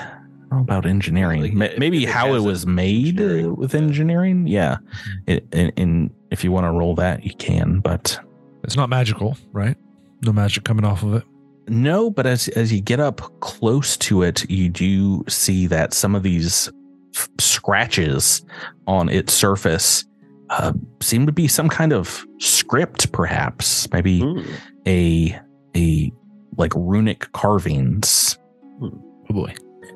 I 0.55 0.59
know 0.59 0.63
about 0.63 0.87
engineering. 0.87 1.43
Like, 1.43 1.53
Ma- 1.55 1.69
Maybe 1.79 2.05
it 2.05 2.09
how 2.11 2.35
it 2.35 2.41
was 2.41 2.67
made 2.67 3.21
uh, 3.21 3.25
engineering, 3.25 3.57
with 3.57 3.75
engineering. 3.75 4.47
Yeah, 4.47 4.77
it, 5.27 5.47
and, 5.53 5.73
and 5.77 6.11
if 6.31 6.45
you 6.45 6.53
want 6.53 6.65
to 6.65 6.71
roll 6.71 6.95
that, 6.97 7.25
you 7.25 7.35
can. 7.37 7.81
But 7.81 8.19
It's 8.63 8.77
not 8.77 8.89
magical, 8.89 9.37
right? 9.53 9.77
No 10.23 10.33
magic 10.33 10.65
coming 10.65 10.85
off 10.85 11.03
of 11.03 11.15
it. 11.15 11.25
no. 11.69 12.11
But 12.11 12.27
as 12.27 12.49
as 12.49 12.73
you 12.73 12.81
get 12.81 13.01
up 13.01 13.21
close 13.41 13.97
to 13.99 14.23
it, 14.23 14.49
you 14.51 14.69
do 14.69 15.25
see 15.29 15.67
that 15.67 15.93
some 15.93 16.15
of 16.15 16.23
these 16.23 16.71
f- 17.15 17.29
scratches 17.39 18.45
on 18.87 19.09
its 19.09 19.33
surface 19.33 20.05
uh, 20.51 20.73
seem 21.01 21.27
to 21.27 21.33
be 21.33 21.49
some 21.49 21.69
kind 21.69 21.93
of 21.93 22.25
script, 22.39 23.13
perhaps. 23.13 23.91
Maybe 23.93 24.21
Hmm. 24.21 24.41
a 24.87 25.39
a 25.77 26.13
like 26.57 26.73
runic 26.77 27.31
carvings. 27.33 28.39
Hmm. 28.79 28.89
Oh 29.31 29.35
boy. 29.35 29.55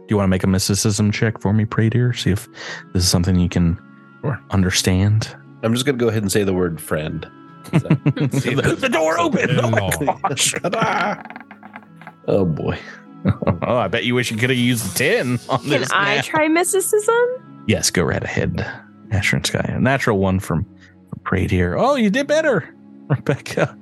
Do 0.09 0.15
you 0.15 0.17
want 0.17 0.27
to 0.27 0.31
make 0.31 0.43
a 0.43 0.47
mysticism 0.47 1.13
check 1.13 1.39
for 1.39 1.53
me, 1.53 1.67
Pradier? 1.67 2.15
See 2.19 2.31
if 2.31 2.49
this 2.95 3.03
is 3.05 3.11
something 3.11 3.37
you 3.39 3.49
can 3.51 3.79
Sure. 4.23 4.41
understand. 4.51 5.37
I'm 5.63 5.75
just 5.75 5.85
gonna 5.85 5.99
go 5.99 6.09
ahead 6.09 6.23
and 6.23 6.33
say 6.33 6.45
the 6.45 6.55
word 6.55 6.81
friend. 6.81 7.29
Is 7.73 7.83
that- 7.83 8.03
the, 8.05 8.77
the 8.81 8.89
door 8.89 9.21
opened. 9.21 9.61
Oh 9.61 9.71
my 9.71 10.17
gosh. 10.29 10.55
oh 12.27 12.45
boy. 12.47 12.79
oh, 13.63 13.77
I 13.77 13.89
bet 13.89 14.05
you 14.05 14.15
wish 14.15 14.31
you 14.31 14.39
could 14.39 14.49
have 14.51 14.59
used 14.59 14.97
10 14.97 15.41
on 15.51 15.59
Can 15.61 15.69
this. 15.69 15.89
I 15.93 16.17
map. 16.17 16.25
try 16.25 16.49
mysticism? 16.49 17.65
Yes, 17.67 17.91
go 17.91 18.03
right 18.03 18.23
ahead. 18.25 18.65
Asher 19.11 19.37
and 19.37 19.47
Sky. 19.47 19.61
A 19.69 19.79
natural 19.81 20.19
one 20.19 20.41
from, 20.41 20.65
from 20.65 21.19
Pradier. 21.25 21.77
Oh, 21.79 21.97
you 21.97 22.09
did 22.11 22.27
better, 22.27 22.75
Rebecca. 23.09 23.77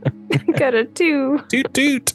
Got 0.58 0.74
a 0.74 0.84
two. 0.86 1.38
toot 1.48 1.72
toot. 1.72 2.14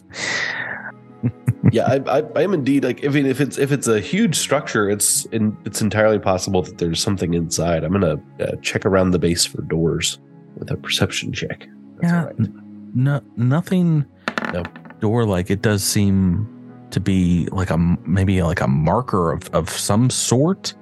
Yeah, 1.72 1.86
I, 1.86 2.20
I, 2.20 2.24
I 2.36 2.42
am 2.44 2.54
indeed 2.54 2.84
like. 2.84 3.06
I 3.06 3.10
mean, 3.10 3.26
if 3.26 3.40
it's 3.42 3.58
if 3.58 3.72
it's 3.72 3.88
a 3.88 4.00
huge 4.00 4.36
structure, 4.38 4.90
it's 4.90 5.26
in, 5.26 5.56
it's 5.66 5.82
entirely 5.82 6.18
possible 6.20 6.62
that 6.64 6.78
there's 6.78 7.02
something 7.02 7.34
inside. 7.34 7.84
I'm 7.84 7.92
gonna 7.92 8.20
uh, 8.40 8.56
check 8.62 8.86
around 8.86 9.12
the 9.12 9.20
base 9.20 9.46
for 9.46 9.62
doors 9.62 10.20
with 10.58 10.72
a 10.72 10.78
perception 10.78 11.32
check. 11.34 11.68
That's 12.00 12.12
Yeah, 12.14 12.20
all 12.22 12.26
right. 12.28 12.36
n- 12.40 12.90
no, 12.96 13.22
nothing. 13.38 14.06
No. 14.54 14.64
door 15.00 15.26
like 15.26 15.50
it 15.52 15.62
does 15.62 15.84
seem 15.84 16.48
to 16.92 17.00
be 17.00 17.48
like 17.52 17.70
a 17.70 17.78
maybe 17.78 18.42
like 18.44 18.60
a 18.62 18.68
marker 18.68 19.32
of 19.32 19.48
of 19.54 19.70
some 19.70 20.10
sort, 20.10 20.74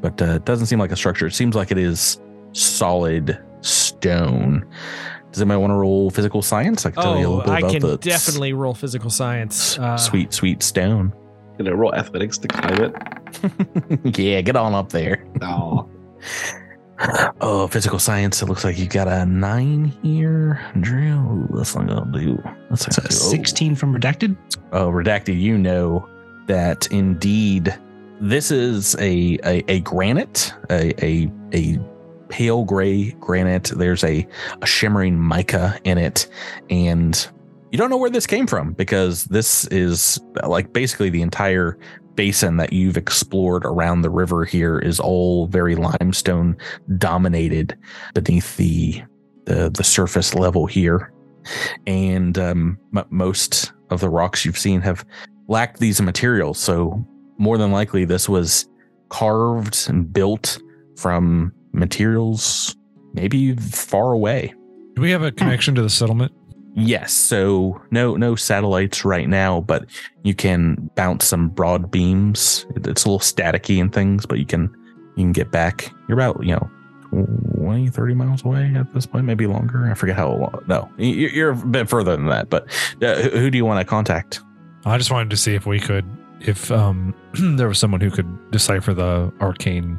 but 0.00 0.20
uh, 0.22 0.34
it 0.36 0.44
doesn't 0.44 0.66
seem 0.66 0.78
like 0.78 0.92
a 0.92 0.96
structure. 0.96 1.26
It 1.26 1.34
seems 1.34 1.56
like 1.56 1.70
it 1.70 1.78
is 1.78 2.20
solid 2.52 3.38
stone. 3.62 4.64
Does 5.32 5.42
anybody 5.42 5.60
want 5.60 5.70
to 5.72 5.74
roll 5.76 6.10
physical 6.10 6.42
science? 6.42 6.86
I 6.86 6.90
can 6.90 7.02
tell 7.02 7.18
you 7.18 7.26
a 7.26 7.28
Oh, 7.28 7.36
little 7.36 7.40
bit 7.44 7.50
I 7.50 7.58
about 7.58 7.70
that. 7.72 7.76
I 7.86 7.88
can 7.90 7.96
definitely 7.98 8.52
roll 8.54 8.74
physical 8.74 9.10
science. 9.10 9.78
Uh, 9.78 9.96
sweet 9.96 10.32
sweet 10.32 10.62
stone. 10.62 11.12
Can 11.56 11.68
I 11.68 11.72
roll 11.72 11.94
athletics 11.94 12.38
to 12.38 12.48
climb 12.48 12.82
it? 12.84 14.16
yeah, 14.18 14.40
get 14.40 14.56
on 14.56 14.74
up 14.74 14.90
there. 14.90 15.26
Oh, 15.42 15.88
Oh, 17.40 17.68
physical 17.68 17.98
science. 18.00 18.42
It 18.42 18.46
looks 18.46 18.64
like 18.64 18.76
you 18.78 18.86
got 18.88 19.06
a 19.06 19.24
nine 19.24 19.84
here. 20.02 20.60
Drill. 20.80 21.46
That's 21.54 21.76
not 21.76 21.86
gonna 21.86 22.10
do. 22.12 22.36
That's 22.70 22.86
not 22.88 22.94
So 22.94 23.02
gonna 23.02 23.08
do. 23.10 23.14
Oh. 23.14 23.30
16 23.30 23.74
from 23.76 23.94
redacted. 23.94 24.36
Oh, 24.72 24.88
redacted. 24.90 25.38
You 25.40 25.58
know 25.58 26.08
that 26.46 26.88
indeed 26.90 27.76
this 28.20 28.50
is 28.50 28.96
a 28.96 29.38
a, 29.44 29.62
a 29.68 29.80
granite, 29.80 30.52
a, 30.70 30.92
a 31.04 31.30
a 31.54 31.78
pale 32.28 32.64
gray 32.64 33.12
granite. 33.12 33.72
There's 33.74 34.04
a 34.04 34.26
a 34.62 34.66
shimmering 34.66 35.18
mica 35.18 35.78
in 35.84 35.98
it, 35.98 36.28
and 36.70 37.28
you 37.70 37.78
don't 37.78 37.90
know 37.90 37.96
where 37.96 38.10
this 38.10 38.26
came 38.26 38.46
from 38.46 38.72
because 38.72 39.24
this 39.24 39.66
is 39.66 40.20
like 40.46 40.72
basically 40.72 41.10
the 41.10 41.22
entire 41.22 41.78
basin 42.14 42.56
that 42.56 42.72
you've 42.72 42.96
explored 42.96 43.64
around 43.64 44.02
the 44.02 44.10
river 44.10 44.44
here 44.44 44.78
is 44.78 44.98
all 44.98 45.46
very 45.46 45.76
limestone 45.76 46.56
dominated 46.96 47.78
beneath 48.14 48.56
the 48.56 49.02
the, 49.44 49.70
the 49.70 49.84
surface 49.84 50.34
level 50.34 50.66
here. 50.66 51.12
And 51.86 52.36
um, 52.38 52.78
m- 52.94 53.06
most 53.10 53.72
of 53.90 54.00
the 54.00 54.10
rocks 54.10 54.44
you've 54.44 54.58
seen 54.58 54.80
have 54.82 55.04
lacked 55.46 55.78
these 55.78 56.02
materials. 56.02 56.58
So 56.58 57.06
more 57.38 57.56
than 57.56 57.72
likely 57.72 58.04
this 58.04 58.28
was 58.28 58.68
carved 59.08 59.88
and 59.88 60.12
built 60.12 60.60
from 60.98 61.52
materials 61.72 62.76
maybe 63.14 63.54
far 63.56 64.12
away 64.12 64.52
Do 64.94 65.02
we 65.02 65.10
have 65.10 65.22
a 65.22 65.30
connection 65.32 65.74
to 65.76 65.82
the 65.82 65.90
settlement? 65.90 66.32
Yes, 66.74 67.12
so 67.12 67.80
no 67.90 68.14
no 68.16 68.36
satellites 68.36 69.04
right 69.04 69.28
now, 69.28 69.62
but 69.62 69.86
you 70.22 70.34
can 70.34 70.90
bounce 70.94 71.24
some 71.24 71.48
broad 71.48 71.90
beams. 71.90 72.66
It's 72.76 73.04
a 73.04 73.08
little 73.08 73.18
staticky 73.18 73.80
and 73.80 73.92
things, 73.92 74.26
but 74.26 74.38
you 74.38 74.46
can 74.46 74.70
you 75.16 75.24
can 75.24 75.32
get 75.32 75.50
back. 75.50 75.92
You're 76.08 76.16
about, 76.20 76.44
you 76.44 76.54
know, 76.54 76.70
20, 77.56 77.88
30 77.88 78.14
miles 78.14 78.44
away 78.44 78.72
at 78.76 78.92
this 78.94 79.06
point, 79.06 79.24
maybe 79.24 79.46
longer. 79.46 79.90
I 79.90 79.94
forget 79.94 80.14
how 80.16 80.30
long. 80.32 80.62
No, 80.68 80.88
you- 80.98 81.28
you're 81.28 81.50
a 81.50 81.56
bit 81.56 81.88
further 81.88 82.14
than 82.16 82.26
that, 82.26 82.48
but 82.48 82.68
uh, 83.02 83.14
who 83.22 83.30
who 83.30 83.50
do 83.50 83.58
you 83.58 83.64
want 83.64 83.80
to 83.80 83.84
contact? 83.84 84.40
I 84.84 84.98
just 84.98 85.10
wanted 85.10 85.30
to 85.30 85.36
see 85.36 85.54
if 85.56 85.66
we 85.66 85.80
could, 85.80 86.04
if 86.40 86.70
um, 86.70 87.12
there 87.56 87.66
was 87.66 87.78
someone 87.80 88.00
who 88.00 88.10
could 88.10 88.50
decipher 88.52 88.94
the 88.94 89.32
arcane 89.40 89.98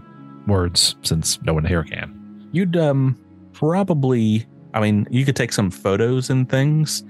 words, 0.49 0.95
since 1.03 1.41
no 1.43 1.53
one 1.53 1.65
here 1.65 1.83
can. 1.83 2.49
You'd 2.51 2.75
um 2.75 3.17
probably 3.53 4.45
I 4.73 4.79
mean, 4.79 5.07
you 5.09 5.25
could 5.25 5.35
take 5.35 5.51
some 5.51 5.71
photos 5.71 6.29
and 6.29 6.49
things, 6.49 7.03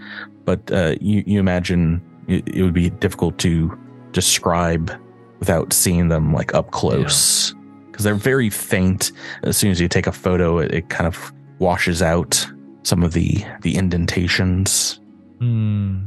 but 0.45 0.71
uh 0.71 0.95
you 1.01 1.23
you 1.25 1.39
imagine 1.39 2.01
it, 2.27 2.47
it 2.47 2.63
would 2.63 2.73
be 2.73 2.89
difficult 2.89 3.37
to 3.39 3.77
describe 4.11 4.91
without 5.39 5.73
seeing 5.73 6.09
them 6.09 6.33
like 6.33 6.53
up 6.53 6.71
close 6.71 7.53
because 7.89 8.03
they're 8.03 8.15
very 8.15 8.49
faint. 8.49 9.11
As 9.43 9.57
soon 9.57 9.71
as 9.71 9.81
you 9.81 9.87
take 9.87 10.07
a 10.07 10.11
photo, 10.11 10.59
it, 10.59 10.73
it 10.73 10.89
kind 10.89 11.07
of 11.07 11.33
washes 11.59 12.01
out 12.01 12.47
some 12.83 13.03
of 13.03 13.13
the 13.13 13.43
the 13.61 13.75
indentations. 13.75 14.99
Hmm. 15.39 15.99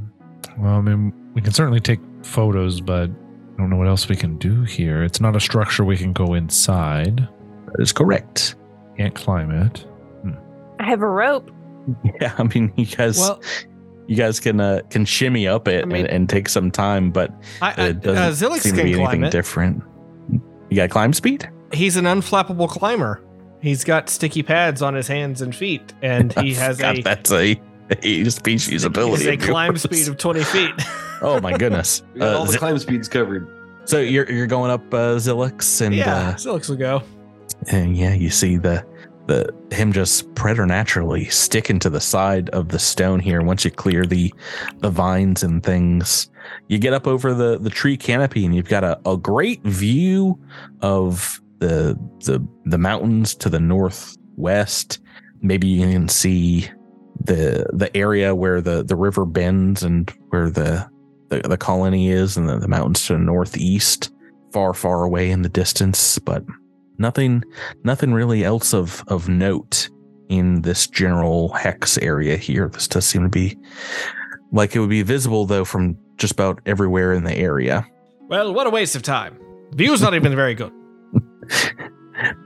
Well, 0.59 0.75
I 0.75 0.81
mean, 0.81 1.13
we 1.35 1.41
can 1.41 1.53
certainly 1.53 1.81
take 1.81 2.01
photos, 2.23 2.81
but 2.81 3.11
don't 3.63 3.71
know 3.71 3.77
what 3.77 3.89
else 3.89 4.09
we 4.09 4.17
can 4.17 4.37
do 4.39 4.63
here. 4.63 5.03
It's 5.05 5.21
not 5.21 5.37
a 5.37 5.41
structure 5.41 5.85
we 5.85 5.97
can 5.97 6.13
go 6.13 6.35
inside. 6.35 7.17
That 7.67 7.81
is 7.81 7.93
correct. 7.93 8.57
Can't 8.99 9.15
climb 9.15 9.51
it. 9.51 9.87
I 10.81 10.85
have 10.87 11.01
a 11.03 11.09
rope. 11.09 11.51
Yeah, 12.21 12.33
I 12.39 12.43
mean, 12.45 12.73
you 12.77 12.87
guys, 12.87 13.19
Well, 13.19 13.43
you 14.07 14.15
guys 14.17 14.39
can 14.41 14.61
uh, 14.61 14.83
can 14.91 15.05
shimmy 15.05 15.49
up 15.49 15.67
it 15.69 15.83
I 15.83 15.87
mean- 15.87 16.03
and, 16.07 16.11
and 16.11 16.29
take 16.29 16.49
some 16.49 16.71
time, 16.71 17.11
but 17.11 17.33
I, 17.61 17.71
I, 17.77 17.87
it 17.89 18.07
uh, 18.07 18.15
doesn't 18.15 18.51
Zilix 18.51 18.61
seem 18.61 18.77
to 18.77 18.83
be 18.85 18.95
anything 18.95 19.25
it. 19.25 19.31
different. 19.33 19.83
You 20.71 20.77
got 20.77 20.91
climb 20.91 21.13
speed? 21.13 21.49
He's 21.73 21.97
an 21.97 22.05
unflappable 22.05 22.69
climber. 22.69 23.21
He's 23.61 23.85
got 23.85 24.09
sticky 24.11 24.43
pads 24.43 24.81
on 24.83 24.95
his 24.95 25.07
hands 25.09 25.41
and 25.41 25.55
feet, 25.55 25.93
and 26.03 26.33
he 26.35 26.55
has 26.65 26.79
God, 26.79 26.99
a, 26.99 27.03
that's 27.03 27.31
a, 27.33 27.61
a 28.03 28.25
species 28.31 28.85
ability. 28.85 29.25
has 29.25 29.27
a 29.27 29.35
of 29.35 29.41
climb 29.41 29.73
yours. 29.73 29.83
speed 29.83 30.09
of 30.09 30.19
20 30.19 30.43
feet. 30.45 30.71
Oh 31.23 31.41
my 31.41 31.57
goodness! 31.57 32.03
we 32.15 32.21
got 32.21 32.35
Uh, 32.35 32.39
all 32.39 32.45
the 32.47 32.53
Zi- 32.53 32.59
climb 32.59 32.79
speeds 32.79 33.09
covered. 33.09 33.47
so 33.85 33.99
you're 34.01 34.31
you're 34.31 34.47
going 34.47 34.71
up 34.71 34.83
uh, 34.93 35.17
Zilix, 35.17 35.81
and 35.81 35.95
yeah, 35.95 36.15
uh, 36.31 36.35
Zilix 36.35 36.69
will 36.69 36.77
go. 36.77 37.03
and 37.69 37.97
yeah, 37.97 38.13
you 38.15 38.29
see 38.31 38.57
the 38.57 38.85
the 39.29 39.49
him 39.71 39.93
just 39.93 40.35
preternaturally 40.35 41.27
sticking 41.27 41.79
to 41.79 41.89
the 41.89 42.01
side 42.01 42.51
of 42.51 42.69
the 42.71 42.79
stone 42.79 43.21
here. 43.21 43.41
Once 43.43 43.65
you 43.65 43.71
clear 43.71 44.05
the 44.05 44.35
the 44.79 44.91
vines 44.91 45.43
and 45.45 45.63
things, 45.63 46.29
you 46.69 46.79
get 46.79 46.93
up 46.93 47.07
over 47.07 47.33
the 47.33 47.57
the 47.59 47.71
tree 47.71 47.97
canopy, 47.97 48.45
and 48.45 48.55
you've 48.55 48.69
got 48.69 48.83
a, 48.83 48.99
a 49.09 49.17
great 49.17 49.63
view 49.63 50.37
of 50.81 51.41
the 51.61 51.97
the 52.25 52.45
the 52.65 52.79
mountains 52.79 53.35
to 53.37 53.49
the 53.49 53.61
northwest. 53.61 54.99
Maybe 55.41 55.69
you 55.69 55.89
can 55.91 56.09
see 56.09 56.69
the 57.25 57.67
the 57.73 57.97
area 57.97 58.35
where 58.35 58.61
the 58.61 58.83
the 58.83 58.97
river 58.97 59.25
bends 59.25 59.83
and 59.85 60.11
where 60.31 60.51
the 60.51 60.89
the, 61.41 61.49
the 61.49 61.57
colony 61.57 62.11
is, 62.11 62.37
and 62.37 62.49
the, 62.49 62.59
the 62.59 62.69
mountains 62.69 63.07
to 63.07 63.15
the 63.15 63.19
northeast, 63.19 64.11
far 64.53 64.75
far 64.75 65.05
away 65.05 65.31
in 65.31 65.43
the 65.43 65.49
distance, 65.49 66.19
but 66.19 66.45
nothing 66.99 67.43
nothing 67.85 68.13
really 68.13 68.45
else 68.45 68.75
of 68.75 69.03
of 69.09 69.29
note 69.29 69.89
in 70.29 70.63
this 70.63 70.87
general 70.87 71.49
hex 71.53 71.99
area 71.99 72.37
here. 72.37 72.69
This 72.69 72.89
does 72.89 73.07
seem 73.07 73.23
to 73.23 73.29
be 73.29 73.57
like 74.53 74.77
it 74.77 74.81
would 74.81 74.91
be 74.91 75.03
visible 75.03 75.47
though 75.47 75.65
from 75.65 75.97
just 76.17 76.33
about 76.33 76.61
everywhere 76.67 77.13
in 77.13 77.25
the 77.25 77.37
area. 77.37 77.87
Well, 78.29 78.55
what 78.55 78.67
a 78.67 78.71
waste 78.71 78.95
of 78.95 79.03
time. 79.03 79.39
View's 79.73 80.03
not 80.03 80.15
even 80.15 80.35
very 80.37 80.55
good. 80.55 80.73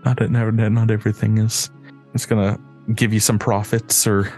Not 0.04 0.30
not 0.30 0.54
not 0.54 0.90
everything 0.90 1.38
is 1.38 1.68
it's 2.14 2.24
gonna 2.24 2.58
give 2.94 3.12
you 3.12 3.20
some 3.20 3.38
profits 3.38 4.06
or 4.06 4.32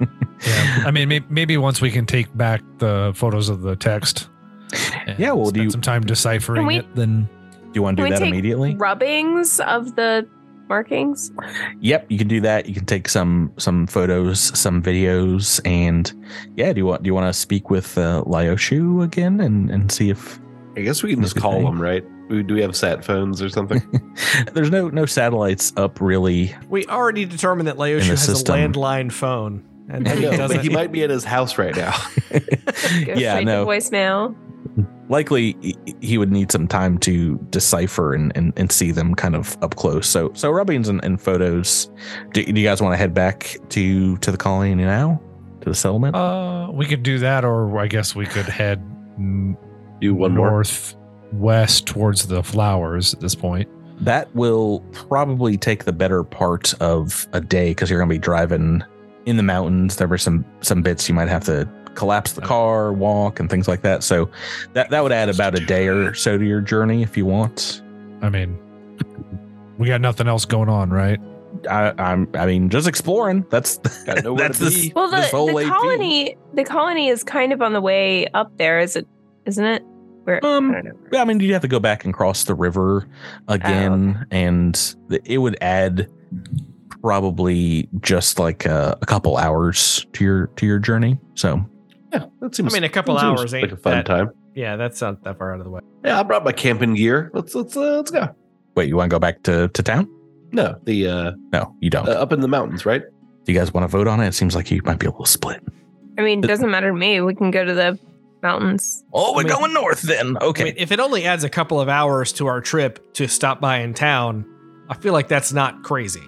Yeah. 0.46 0.82
I 0.86 0.90
mean, 0.90 1.24
maybe 1.28 1.56
once 1.56 1.80
we 1.80 1.90
can 1.90 2.06
take 2.06 2.34
back 2.36 2.62
the 2.78 3.12
photos 3.14 3.48
of 3.48 3.62
the 3.62 3.76
text. 3.76 4.28
and 5.06 5.18
Yeah, 5.18 5.32
well, 5.32 5.50
do 5.50 5.62
you- 5.62 5.70
some 5.70 5.80
time 5.80 6.02
deciphering 6.02 6.66
we- 6.66 6.78
it, 6.78 6.94
then 6.94 7.28
do 7.52 7.70
you 7.74 7.82
want 7.82 7.96
to 7.96 8.04
do 8.04 8.10
that 8.10 8.18
take 8.20 8.28
immediately? 8.28 8.74
Rubbings 8.76 9.60
of 9.60 9.94
the 9.96 10.26
markings. 10.68 11.30
Yep, 11.80 12.06
you 12.08 12.18
can 12.18 12.28
do 12.28 12.40
that. 12.40 12.66
You 12.66 12.74
can 12.74 12.86
take 12.86 13.08
some 13.08 13.52
some 13.58 13.86
photos, 13.86 14.40
some 14.58 14.82
videos, 14.82 15.60
and 15.66 16.12
yeah. 16.56 16.72
Do 16.72 16.78
you 16.80 16.86
want 16.86 17.02
do 17.02 17.08
you 17.08 17.14
want 17.14 17.26
to 17.32 17.38
speak 17.38 17.70
with 17.70 17.96
uh, 17.98 18.22
Laoshu 18.26 19.02
again 19.04 19.40
and 19.40 19.70
and 19.70 19.90
see 19.92 20.10
if 20.10 20.40
I 20.76 20.80
guess 20.80 21.02
we 21.02 21.12
can 21.14 21.22
just 21.22 21.36
call 21.36 21.58
they- 21.58 21.64
them, 21.64 21.80
right? 21.80 22.04
Do 22.30 22.54
we 22.54 22.62
have 22.62 22.74
sat 22.74 23.04
phones 23.04 23.42
or 23.42 23.50
something? 23.50 23.82
there's 24.54 24.70
no 24.70 24.88
no 24.88 25.04
satellites 25.04 25.72
up 25.76 26.00
really. 26.00 26.54
We 26.70 26.86
already 26.86 27.26
determined 27.26 27.68
that 27.68 27.76
Laoshu 27.76 27.92
In 27.94 27.98
the 28.00 28.04
has 28.06 28.24
system. 28.24 28.54
a 28.54 28.68
landline 28.68 29.12
phone. 29.12 29.62
And 29.88 30.08
I 30.08 30.14
he 30.16 30.22
know, 30.22 30.48
but 30.48 30.62
he 30.62 30.68
might 30.70 30.92
be 30.92 31.02
at 31.04 31.10
his 31.10 31.24
house 31.24 31.58
right 31.58 31.74
now. 31.76 31.94
Yeah, 33.16 33.40
no. 33.40 33.66
voicemail. 33.66 34.34
Likely 35.08 35.56
he- 35.60 35.76
he 36.00 36.18
would 36.18 36.32
need 36.32 36.50
some 36.50 36.66
time 36.66 36.98
to 36.98 37.36
decipher 37.50 38.14
and, 38.14 38.32
and, 38.36 38.52
and 38.56 38.72
see 38.72 38.90
them 38.90 39.14
kind 39.14 39.36
of 39.36 39.56
up 39.62 39.76
close. 39.76 40.06
So 40.08 40.32
so 40.34 40.50
rubbings 40.50 40.88
and, 40.88 41.02
and 41.04 41.20
photos. 41.20 41.90
Do, 42.32 42.44
do 42.44 42.60
you 42.60 42.66
guys 42.66 42.80
want 42.80 42.92
to 42.94 42.96
head 42.96 43.14
back 43.14 43.56
to 43.70 44.16
to 44.18 44.30
the 44.32 44.36
colony 44.38 44.74
now? 44.74 45.20
To 45.60 45.70
the 45.70 45.74
settlement? 45.74 46.16
uh, 46.16 46.70
we 46.72 46.86
could 46.86 47.02
do 47.02 47.18
that, 47.20 47.44
or 47.44 47.78
I 47.78 47.86
guess 47.86 48.14
we 48.14 48.26
could 48.26 48.46
head 48.46 48.82
Do 50.00 50.14
one 50.14 50.34
more. 50.34 50.50
northwest 50.50 51.86
towards 51.86 52.26
the 52.26 52.42
flowers 52.42 53.14
at 53.14 53.20
this 53.20 53.34
point. 53.34 53.68
That 54.00 54.34
will 54.34 54.80
probably 54.92 55.56
take 55.56 55.84
the 55.84 55.92
better 55.92 56.24
part 56.24 56.74
of 56.80 57.28
a 57.32 57.40
day 57.40 57.70
because 57.70 57.88
you're 57.90 57.98
going 58.00 58.08
to 58.08 58.14
be 58.14 58.18
driving 58.18 58.82
in 59.26 59.36
the 59.36 59.42
mountains. 59.42 59.96
There 59.96 60.08
were 60.08 60.18
some 60.18 60.44
some 60.60 60.82
bits 60.82 61.08
you 61.08 61.14
might 61.14 61.28
have 61.28 61.44
to 61.44 61.68
collapse 61.94 62.32
the 62.32 62.40
car, 62.40 62.92
walk, 62.92 63.40
and 63.40 63.48
things 63.48 63.68
like 63.68 63.82
that. 63.82 64.02
So 64.02 64.30
that 64.72 64.90
that 64.90 65.02
would 65.02 65.12
add 65.12 65.28
about 65.28 65.56
a 65.56 65.64
day 65.64 65.88
or 65.88 66.14
so 66.14 66.38
to 66.38 66.44
your 66.44 66.60
journey 66.60 67.02
if 67.02 67.16
you 67.16 67.26
want. 67.26 67.82
I 68.22 68.28
mean, 68.28 68.58
we 69.78 69.88
got 69.88 70.00
nothing 70.00 70.28
else 70.28 70.44
going 70.44 70.68
on, 70.68 70.90
right? 70.90 71.20
I, 71.70 71.92
I'm 71.98 72.28
I 72.34 72.46
mean 72.46 72.68
just 72.68 72.88
exploring. 72.88 73.46
That's 73.50 73.78
Gotta 74.04 74.22
know 74.22 74.34
where 74.34 74.48
that's 74.48 74.58
to 74.58 74.64
this. 74.64 74.90
Well, 74.94 75.10
the, 75.10 75.16
this 75.18 75.30
whole 75.30 75.46
the 75.46 75.64
AP. 75.64 75.72
colony, 75.72 76.36
the 76.52 76.64
colony 76.64 77.08
is 77.08 77.22
kind 77.22 77.52
of 77.52 77.62
on 77.62 77.72
the 77.72 77.80
way 77.80 78.26
up 78.28 78.56
there, 78.58 78.80
is 78.80 78.96
it? 78.96 79.06
Isn't 79.46 79.64
it? 79.64 79.82
Where? 80.24 80.44
Um, 80.44 80.74
I. 80.74 80.82
Yeah, 81.12 81.22
I 81.22 81.24
mean, 81.24 81.38
you'd 81.40 81.52
have 81.52 81.62
to 81.62 81.68
go 81.68 81.80
back 81.80 82.04
and 82.04 82.12
cross 82.12 82.44
the 82.44 82.54
river 82.54 83.06
again, 83.48 84.26
and 84.30 84.94
it 85.24 85.38
would 85.38 85.56
add 85.60 86.08
probably 87.04 87.86
just 88.00 88.38
like 88.38 88.64
a, 88.64 88.96
a 89.02 89.04
couple 89.06 89.36
hours 89.36 90.06
to 90.14 90.24
your 90.24 90.46
to 90.56 90.64
your 90.64 90.78
journey. 90.78 91.18
So 91.34 91.62
Yeah, 92.14 92.24
that 92.40 92.54
seems. 92.54 92.68
I 92.68 92.70
seems. 92.70 92.72
mean, 92.72 92.84
a 92.84 92.88
couple 92.88 93.18
hours 93.18 93.52
ain't 93.52 93.64
like 93.70 93.72
a 93.72 93.76
fun 93.76 93.96
that- 93.98 94.06
time. 94.06 94.30
Yeah, 94.54 94.76
that's 94.76 95.00
not 95.02 95.22
that 95.24 95.36
far 95.36 95.52
out 95.52 95.58
of 95.60 95.64
the 95.64 95.70
way. 95.70 95.80
Yeah, 96.04 96.18
I 96.18 96.22
brought 96.22 96.44
my 96.44 96.52
camping 96.52 96.94
gear. 96.94 97.30
Let's 97.34 97.54
let's 97.54 97.76
uh, 97.76 97.96
let's 97.96 98.10
go. 98.10 98.34
wait, 98.74 98.88
you 98.88 98.96
want 98.96 99.10
to 99.10 99.14
go 99.14 99.18
back 99.18 99.42
to 99.42 99.68
to 99.68 99.82
town? 99.82 100.08
No, 100.52 100.78
the 100.84 101.06
uh, 101.08 101.32
No, 101.52 101.76
you 101.80 101.90
don't. 101.90 102.08
uh 102.08 102.12
up 102.12 102.32
in 102.32 102.40
the 102.40 102.48
mountains, 102.48 102.86
right? 102.86 103.02
Do 103.44 103.52
you 103.52 103.58
guys 103.58 103.74
want 103.74 103.84
to 103.84 103.88
vote 103.88 104.06
on 104.08 104.20
it? 104.20 104.28
It 104.28 104.32
seems 104.34 104.54
like 104.54 104.70
you 104.70 104.80
might 104.84 104.98
be 104.98 105.06
a 105.06 105.10
little 105.10 105.26
split. 105.26 105.60
I 106.16 106.22
mean, 106.22 106.42
it 106.42 106.46
doesn't 106.46 106.70
matter 106.70 106.88
to 106.90 106.96
me. 106.96 107.20
We 107.20 107.34
can 107.34 107.50
go 107.50 107.64
to 107.64 107.74
the 107.74 107.98
mountains. 108.42 109.04
Oh, 109.12 109.34
we're 109.34 109.40
I 109.40 109.44
mean- 109.44 109.52
going 109.58 109.74
north 109.74 110.00
then. 110.02 110.38
I 110.40 110.44
Okay. 110.46 110.64
mean, 110.64 110.74
if 110.78 110.90
it 110.92 111.00
only 111.00 111.24
adds 111.24 111.44
a 111.44 111.50
couple 111.50 111.80
of 111.80 111.88
hours 111.90 112.32
to 112.34 112.46
our 112.46 112.60
trip 112.62 113.12
to 113.14 113.26
stop 113.28 113.60
by 113.60 113.78
in 113.80 113.92
town, 113.92 114.46
I 114.88 114.94
feel 114.94 115.12
like 115.12 115.28
that's 115.28 115.52
not 115.52 115.82
crazy. 115.82 116.22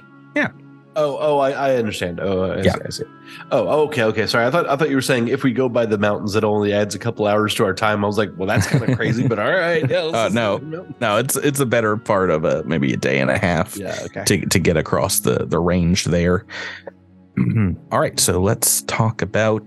Oh, 0.98 1.18
oh, 1.20 1.38
I, 1.38 1.50
I 1.50 1.76
understand. 1.76 2.20
Oh, 2.20 2.50
I 2.52 2.62
Yeah. 2.62 2.72
see, 2.74 2.80
I 2.86 2.88
see. 2.90 3.04
Oh, 3.52 3.82
okay, 3.88 4.02
okay. 4.04 4.26
Sorry, 4.26 4.46
I 4.46 4.50
thought 4.50 4.66
I 4.68 4.76
thought 4.76 4.88
you 4.88 4.96
were 4.96 5.02
saying 5.02 5.28
if 5.28 5.44
we 5.44 5.52
go 5.52 5.68
by 5.68 5.84
the 5.84 5.98
mountains, 5.98 6.34
it 6.34 6.42
only 6.42 6.72
adds 6.72 6.94
a 6.94 6.98
couple 6.98 7.26
hours 7.26 7.54
to 7.56 7.64
our 7.64 7.74
time. 7.74 8.02
I 8.02 8.06
was 8.06 8.16
like, 8.18 8.30
well, 8.36 8.48
that's 8.48 8.66
kind 8.66 8.88
of 8.88 8.96
crazy, 8.96 9.28
but 9.28 9.38
all 9.38 9.50
right. 9.52 9.88
Yeah, 9.88 10.04
Uh, 10.14 10.30
no. 10.32 10.58
go 10.58 10.58
to 10.58 10.64
the 10.70 10.76
mountain. 10.78 10.94
no, 11.00 11.16
it's 11.18 11.36
it's 11.36 11.60
a 11.60 11.66
better 11.66 11.96
part 11.98 12.30
of 12.30 12.44
a 12.44 12.64
maybe 12.64 12.92
a 12.92 12.96
day 12.96 13.20
and 13.20 13.30
a 13.30 13.36
half. 13.38 13.76
Yeah. 13.76 13.96
Okay. 14.06 14.24
to, 14.24 14.46
to 14.46 14.58
get 14.58 14.76
across 14.78 15.20
the, 15.20 15.44
the 15.46 15.58
range 15.58 16.04
there. 16.04 16.46
All 17.92 18.00
right, 18.00 18.18
so 18.18 18.40
let's 18.40 18.80
talk 18.82 19.20
about 19.20 19.66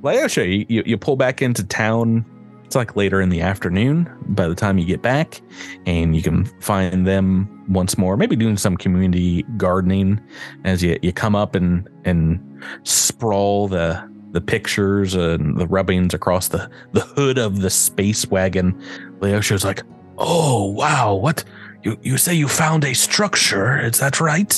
Laoshu. 0.00 0.60
You, 0.60 0.66
you, 0.68 0.82
you 0.86 0.96
pull 0.98 1.16
back 1.16 1.42
into 1.42 1.62
town. 1.62 2.24
It's 2.72 2.76
like 2.76 2.96
later 2.96 3.20
in 3.20 3.28
the 3.28 3.42
afternoon 3.42 4.10
by 4.28 4.48
the 4.48 4.54
time 4.54 4.78
you 4.78 4.86
get 4.86 5.02
back, 5.02 5.42
and 5.84 6.16
you 6.16 6.22
can 6.22 6.46
find 6.62 7.06
them 7.06 7.66
once 7.68 7.98
more, 7.98 8.16
maybe 8.16 8.34
doing 8.34 8.56
some 8.56 8.78
community 8.78 9.42
gardening 9.58 10.18
as 10.64 10.82
you, 10.82 10.98
you 11.02 11.12
come 11.12 11.36
up 11.36 11.54
and, 11.54 11.86
and 12.06 12.40
sprawl 12.84 13.68
the 13.68 14.02
the 14.30 14.40
pictures 14.40 15.14
and 15.14 15.58
the 15.58 15.66
rubbings 15.66 16.14
across 16.14 16.48
the, 16.48 16.70
the 16.92 17.02
hood 17.02 17.36
of 17.36 17.60
the 17.60 17.68
space 17.68 18.26
wagon. 18.28 18.72
Laoshu's 19.20 19.66
like, 19.66 19.82
Oh, 20.16 20.70
wow, 20.70 21.14
what? 21.14 21.44
You, 21.82 21.98
you 22.00 22.16
say 22.16 22.32
you 22.32 22.48
found 22.48 22.84
a 22.84 22.94
structure, 22.94 23.78
is 23.80 23.98
that 23.98 24.18
right? 24.18 24.48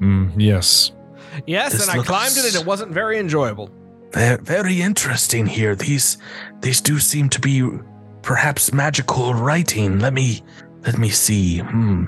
Mm, 0.00 0.30
yes. 0.36 0.92
Yes, 1.46 1.72
This 1.72 1.88
and 1.88 1.98
I 1.98 2.04
climbed 2.04 2.36
it 2.36 2.44
and 2.44 2.54
it 2.54 2.66
wasn't 2.66 2.92
very 2.92 3.18
enjoyable. 3.18 3.70
They're 4.14 4.38
very 4.38 4.80
interesting 4.80 5.44
here. 5.44 5.74
These 5.74 6.18
these 6.60 6.80
do 6.80 7.00
seem 7.00 7.28
to 7.30 7.40
be 7.40 7.68
perhaps 8.22 8.72
magical 8.72 9.34
writing. 9.34 9.98
Let 9.98 10.14
me 10.14 10.42
let 10.86 10.98
me 10.98 11.08
see. 11.08 11.58
Hmm. 11.58 12.04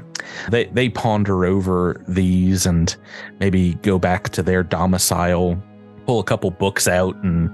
They 0.48 0.66
they 0.66 0.88
ponder 0.88 1.44
over 1.44 2.00
these 2.06 2.64
and 2.64 2.94
maybe 3.40 3.74
go 3.82 3.98
back 3.98 4.28
to 4.30 4.42
their 4.42 4.62
domicile, 4.62 5.60
pull 6.06 6.20
a 6.20 6.24
couple 6.24 6.50
books 6.52 6.86
out, 6.86 7.16
and 7.24 7.50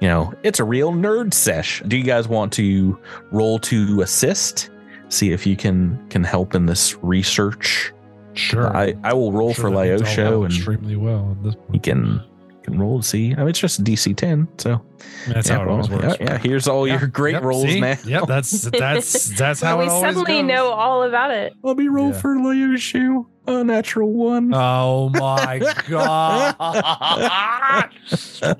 you 0.00 0.08
know 0.08 0.32
it's 0.42 0.60
a 0.60 0.64
real 0.64 0.92
nerd 0.92 1.32
sesh. 1.32 1.82
Do 1.86 1.96
you 1.96 2.04
guys 2.04 2.28
want 2.28 2.52
to 2.54 2.98
roll 3.32 3.58
to 3.60 4.02
assist? 4.02 4.68
See 5.08 5.32
if 5.32 5.46
you 5.46 5.56
can 5.56 6.06
can 6.10 6.22
help 6.22 6.54
in 6.54 6.66
this 6.66 6.96
research. 7.02 7.94
Sure. 8.34 8.76
I 8.76 8.94
I 9.04 9.14
will 9.14 9.32
roll 9.32 9.54
Sure 9.54 9.70
for 9.70 9.70
that 9.70 10.00
Laoshu 10.00 10.44
and 10.44 10.54
extremely 10.54 10.96
well 10.96 11.30
at 11.30 11.42
this 11.42 11.54
point. 11.54 11.82
can 11.82 12.22
can 12.66 12.78
roll 12.78 12.96
and 12.96 13.04
see. 13.04 13.32
I 13.32 13.36
mean, 13.38 13.48
it's 13.48 13.58
just 13.58 13.82
DC 13.82 14.14
ten, 14.16 14.46
so 14.58 14.80
That's 15.28 15.48
yeah, 15.48 15.56
how 15.56 15.62
it 15.62 15.68
always 15.68 15.88
well, 15.88 16.00
works. 16.00 16.16
Yeah, 16.20 16.26
yeah, 16.32 16.38
here's 16.38 16.68
all 16.68 16.86
Yeah, 16.86 16.98
your 17.00 17.08
great 17.08 17.32
yep, 17.34 17.42
rolls, 17.42 17.64
see? 17.64 17.80
man. 17.80 17.98
Yep, 18.04 18.24
that's 18.28 18.50
that's 18.70 19.30
that's 19.38 19.62
Well, 19.62 19.70
how 19.76 19.78
we 19.82 19.88
always 19.88 20.00
suddenly 20.14 20.42
goes. 20.42 20.48
know 20.48 20.68
all 20.68 21.02
about 21.04 21.30
it. 21.30 21.54
Let 21.62 21.76
me 21.76 21.88
roll 21.88 22.10
Yeah. 22.10 22.20
for 22.20 22.36
Laoshu. 22.36 23.26
A 23.48 23.62
natural 23.64 24.12
one. 24.12 24.52
Oh 24.54 25.08
my 25.10 25.58
god! 25.88 26.56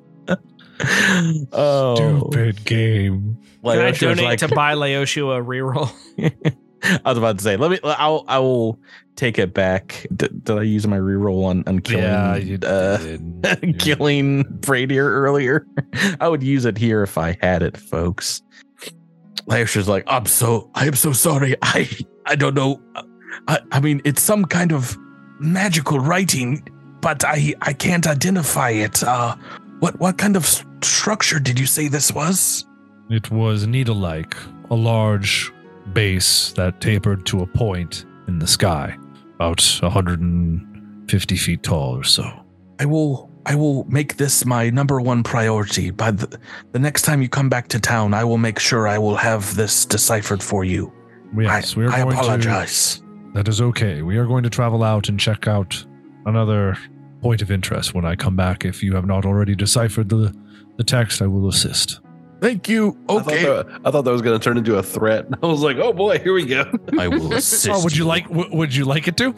oh, 1.52 1.96
Stupid 2.30 2.64
game. 2.64 3.38
Can 3.64 3.70
I 3.80 3.90
Laoshu's 3.90 3.98
donate 4.00 4.24
like- 4.24 4.38
to 4.40 4.48
buy 4.48 4.74
Laoshu 4.74 5.36
a 5.36 5.42
reroll? 5.42 5.90
I 6.82 7.08
was 7.10 7.18
about 7.18 7.38
to 7.38 7.42
say, 7.44 7.56
let 7.56 7.70
me. 7.70 7.80
I'll. 7.82 8.24
I 8.28 8.38
will 8.38 8.78
take 9.16 9.38
it 9.38 9.52
back. 9.55 10.06
D- 10.14 10.28
did 10.43 10.59
I 10.59 10.62
use 10.62 10.86
my 10.86 10.98
reroll 10.98 11.44
on 11.47 11.64
on 11.66 11.80
killing? 11.80 12.05
yeah, 12.05 12.36
you 12.36 12.59
uh, 12.62 12.98
did. 12.98 13.78
killing 13.78 14.44
Pradier 14.60 15.05
earlier. 15.05 15.66
I 16.20 16.28
would 16.28 16.43
use 16.43 16.64
it 16.64 16.78
here 16.78 17.02
if 17.02 17.18
I 17.18 17.36
had 17.40 17.62
it, 17.62 17.76
folks. 17.76 18.43
Laoshu's 19.47 19.88
like, 19.88 20.05
I'm 20.06 20.26
so, 20.26 20.70
I 20.74 20.86
am 20.86 20.94
so 20.94 21.12
sorry. 21.12 21.55
I, 21.62 21.88
I 22.26 22.34
don't 22.34 22.55
know. 22.55 22.80
I, 23.47 23.60
I 23.70 23.80
mean, 23.80 24.02
it's 24.05 24.22
some 24.22 24.44
kind 24.44 24.72
of 24.72 24.97
magical 25.38 26.01
writing, 26.01 26.66
but 27.01 27.24
I, 27.24 27.55
I 27.62 27.72
can't 27.72 28.06
identify 28.06 28.70
it. 28.70 29.05
Uh, 29.05 29.36
what, 29.78 30.01
what 30.01 30.18
kind 30.18 30.36
of 30.36 30.43
s- 30.44 30.64
structure 30.82 31.38
did 31.38 31.60
you 31.60 31.66
say 31.66 31.86
this 31.86 32.12
was? 32.12 32.66
It 33.09 33.30
was 33.30 33.68
needle-like, 33.68 34.34
a 34.70 34.74
large 34.74 35.52
base 35.93 36.52
that 36.52 36.80
tapered 36.80 37.24
to 37.26 37.43
a 37.43 37.47
point 37.47 38.05
in 38.26 38.40
the 38.40 38.48
sky, 38.48 38.98
about 39.36 39.62
150 39.80 41.36
feet 41.36 41.62
tall 41.62 41.96
or 41.96 42.04
so. 42.04 42.28
I 42.78 42.84
will, 42.84 43.30
I 43.46 43.54
will 43.54 43.84
make 43.84 44.16
this 44.16 44.44
my 44.44 44.70
number 44.70 45.00
one 45.00 45.22
priority. 45.22 45.90
By 45.90 46.10
the, 46.10 46.38
the 46.72 46.78
next 46.78 47.02
time 47.02 47.22
you 47.22 47.28
come 47.28 47.48
back 47.48 47.68
to 47.68 47.80
town, 47.80 48.12
I 48.12 48.24
will 48.24 48.38
make 48.38 48.58
sure 48.58 48.88
I 48.88 48.98
will 48.98 49.16
have 49.16 49.54
this 49.54 49.86
deciphered 49.86 50.42
for 50.42 50.64
you. 50.64 50.92
Yes, 51.38 51.76
I, 51.76 51.80
we 51.80 51.86
are 51.86 51.90
I 51.92 52.02
going 52.02 52.16
apologize. 52.16 52.98
to. 52.98 53.32
That 53.34 53.48
is 53.48 53.60
okay. 53.60 54.02
We 54.02 54.16
are 54.16 54.26
going 54.26 54.42
to 54.42 54.50
travel 54.50 54.82
out 54.82 55.08
and 55.08 55.20
check 55.20 55.46
out 55.46 55.84
another 56.24 56.76
point 57.20 57.42
of 57.42 57.50
interest 57.50 57.94
when 57.94 58.04
I 58.04 58.16
come 58.16 58.36
back. 58.36 58.64
If 58.64 58.82
you 58.82 58.94
have 58.94 59.06
not 59.06 59.24
already 59.26 59.54
deciphered 59.54 60.08
the 60.08 60.34
the 60.76 60.84
text, 60.84 61.22
I 61.22 61.26
will 61.26 61.48
assist. 61.48 62.00
Thank 62.47 62.68
you. 62.68 62.97
I 63.09 63.14
thought, 63.14 63.27
that, 63.27 63.81
I 63.85 63.90
thought 63.90 64.02
that 64.02 64.12
was 64.12 64.23
going 64.23 64.39
to 64.39 64.44
turn 64.44 64.56
into 64.56 64.77
a 64.77 64.82
threat. 64.82 65.27
I 65.43 65.47
was 65.47 65.62
like, 65.62 65.78
oh 65.78 65.93
boy, 65.93 66.20
here 66.20 66.32
we 66.32 66.47
go. 66.47 66.64
I 66.98 67.09
will 67.09 67.32
assist. 67.35 67.68
Oh, 67.68 67.82
would 67.82 67.97
you 67.97 68.05
like? 68.05 68.28
W- 68.28 68.48
would 68.56 68.73
you 68.73 68.85
like 68.85 69.09
it 69.09 69.16
to? 69.16 69.35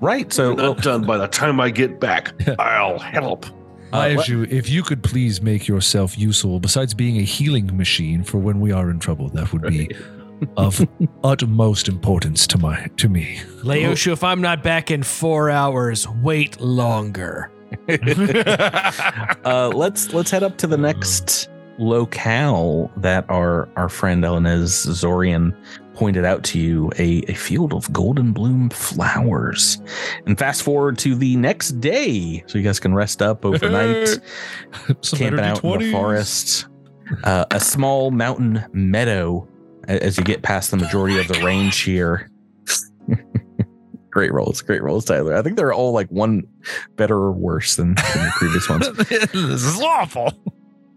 Right. 0.00 0.32
So, 0.32 0.54
Not 0.54 0.80
done 0.80 1.04
by 1.04 1.18
the 1.18 1.26
time 1.26 1.60
I 1.60 1.70
get 1.70 1.98
back. 1.98 2.34
I'll 2.60 3.00
help. 3.00 3.46
Uh, 3.92 4.08
if 4.16 4.28
you 4.28 4.44
if 4.44 4.70
you 4.70 4.84
could 4.84 5.02
please 5.02 5.42
make 5.42 5.66
yourself 5.66 6.16
useful, 6.16 6.60
besides 6.60 6.94
being 6.94 7.16
a 7.18 7.22
healing 7.22 7.76
machine 7.76 8.22
for 8.22 8.38
when 8.38 8.60
we 8.60 8.70
are 8.70 8.88
in 8.88 9.00
trouble, 9.00 9.28
that 9.30 9.52
would 9.52 9.62
be 9.62 9.90
of 10.56 10.86
utmost 11.24 11.88
importance 11.88 12.46
to 12.46 12.58
my 12.58 12.86
to 12.96 13.08
me. 13.08 13.40
Laoshu, 13.62 14.12
if 14.12 14.22
I'm 14.22 14.40
not 14.40 14.62
back 14.62 14.92
in 14.92 15.02
four 15.02 15.50
hours, 15.50 16.08
wait 16.22 16.60
longer. 16.60 17.50
uh, 19.44 19.70
let's 19.74 20.12
let's 20.14 20.30
head 20.30 20.42
up 20.44 20.56
to 20.58 20.66
the 20.66 20.78
next 20.78 21.48
locale 21.78 22.90
that 22.96 23.24
our 23.28 23.68
our 23.76 23.88
friend 23.88 24.24
Elenez 24.24 24.86
Zorian 24.86 25.54
pointed 25.94 26.24
out 26.24 26.42
to 26.42 26.58
you 26.58 26.90
a, 26.98 27.22
a 27.28 27.34
field 27.34 27.72
of 27.72 27.92
golden 27.92 28.32
bloom 28.32 28.70
flowers 28.70 29.80
and 30.26 30.38
fast 30.38 30.62
forward 30.62 30.98
to 30.98 31.14
the 31.14 31.36
next 31.36 31.80
day 31.80 32.42
so 32.46 32.58
you 32.58 32.64
guys 32.64 32.80
can 32.80 32.94
rest 32.94 33.20
up 33.20 33.44
overnight 33.44 34.08
camping 35.02 35.40
out 35.40 35.62
in 35.62 35.70
the 35.70 35.78
D20s. 35.78 35.92
forest. 35.92 36.66
Uh, 37.24 37.44
a 37.50 37.60
small 37.60 38.10
mountain 38.10 38.64
meadow 38.72 39.46
as 39.88 40.16
you 40.16 40.24
get 40.24 40.42
past 40.42 40.70
the 40.70 40.76
majority 40.76 41.18
of 41.18 41.28
the 41.28 41.38
range 41.42 41.80
here. 41.80 42.30
great 44.10 44.32
rolls, 44.32 44.62
great 44.62 44.82
rolls, 44.82 45.04
Tyler. 45.04 45.36
I 45.36 45.42
think 45.42 45.56
they're 45.56 45.72
all 45.72 45.92
like 45.92 46.08
one 46.08 46.44
better 46.96 47.16
or 47.16 47.32
worse 47.32 47.76
than, 47.76 47.94
than 47.94 48.26
the 48.26 48.32
previous 48.36 48.68
ones. 48.68 48.92
this 49.32 49.64
is 49.64 49.80
awful. 49.80 50.32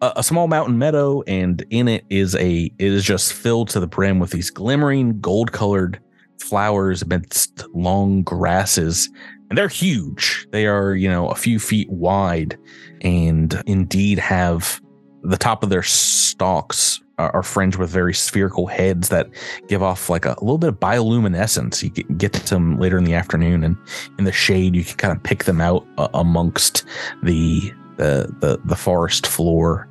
A, 0.01 0.13
a 0.17 0.23
small 0.23 0.47
mountain 0.47 0.77
meadow, 0.77 1.21
and 1.27 1.65
in 1.69 1.87
it 1.87 2.05
is 2.09 2.35
a 2.35 2.71
it 2.77 2.91
is 2.91 3.03
just 3.03 3.33
filled 3.33 3.69
to 3.69 3.79
the 3.79 3.87
brim 3.87 4.19
with 4.19 4.31
these 4.31 4.49
glimmering 4.49 5.19
gold 5.19 5.51
colored 5.51 5.99
flowers 6.39 7.01
amidst 7.01 7.65
long 7.73 8.23
grasses. 8.23 9.09
And 9.49 9.57
they're 9.57 9.67
huge. 9.67 10.47
They 10.51 10.65
are, 10.65 10.95
you 10.95 11.07
know, 11.07 11.29
a 11.29 11.35
few 11.35 11.59
feet 11.59 11.89
wide 11.89 12.57
and 13.01 13.61
indeed 13.67 14.17
have 14.17 14.81
the 15.21 15.37
top 15.37 15.63
of 15.63 15.69
their 15.69 15.83
stalks 15.83 16.99
are, 17.17 17.43
fringed 17.43 17.77
with 17.77 17.89
very 17.89 18.13
spherical 18.13 18.67
heads 18.67 19.09
that 19.09 19.29
give 19.67 19.81
off 19.81 20.09
like 20.09 20.25
a, 20.25 20.35
little 20.41 20.57
bit 20.57 20.69
of 20.69 20.79
bioluminescence. 20.79 21.81
You 21.81 21.89
can 21.89 22.17
get 22.17 22.33
to 22.33 22.49
them 22.49 22.77
later 22.79 22.97
in 22.97 23.05
the 23.05 23.13
afternoon, 23.13 23.63
and 23.63 23.77
in 24.17 24.25
the 24.25 24.31
shade, 24.31 24.75
you 24.75 24.83
can 24.83 24.97
kind 24.97 25.15
of 25.15 25.23
pick 25.23 25.45
them 25.45 25.61
out 25.61 25.87
uh, 25.97 26.09
amongst 26.13 26.85
the, 27.23 27.71
the 27.97 28.33
the 28.39 28.59
the 28.65 28.75
forest 28.75 29.27
floor 29.27 29.87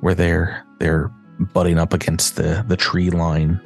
where 0.00 0.14
they're 0.14 0.64
they're 0.78 1.08
butting 1.52 1.78
up 1.78 1.92
against 1.92 2.36
the 2.36 2.64
the 2.68 2.76
tree 2.76 3.10
line. 3.10 3.60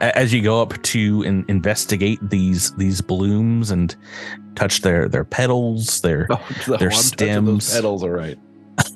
As 0.00 0.32
you 0.32 0.42
go 0.42 0.62
up 0.62 0.80
to 0.82 1.22
in, 1.22 1.44
investigate 1.48 2.18
these 2.30 2.72
these 2.76 3.00
blooms 3.00 3.70
and 3.70 3.94
touch 4.54 4.82
their 4.82 5.08
their 5.08 5.24
petals, 5.24 6.00
their 6.02 6.28
Oh, 6.30 6.76
Their 6.78 6.90
stems. 6.92 7.72
petals, 7.74 8.02
all 8.02 8.10
right. 8.10 8.38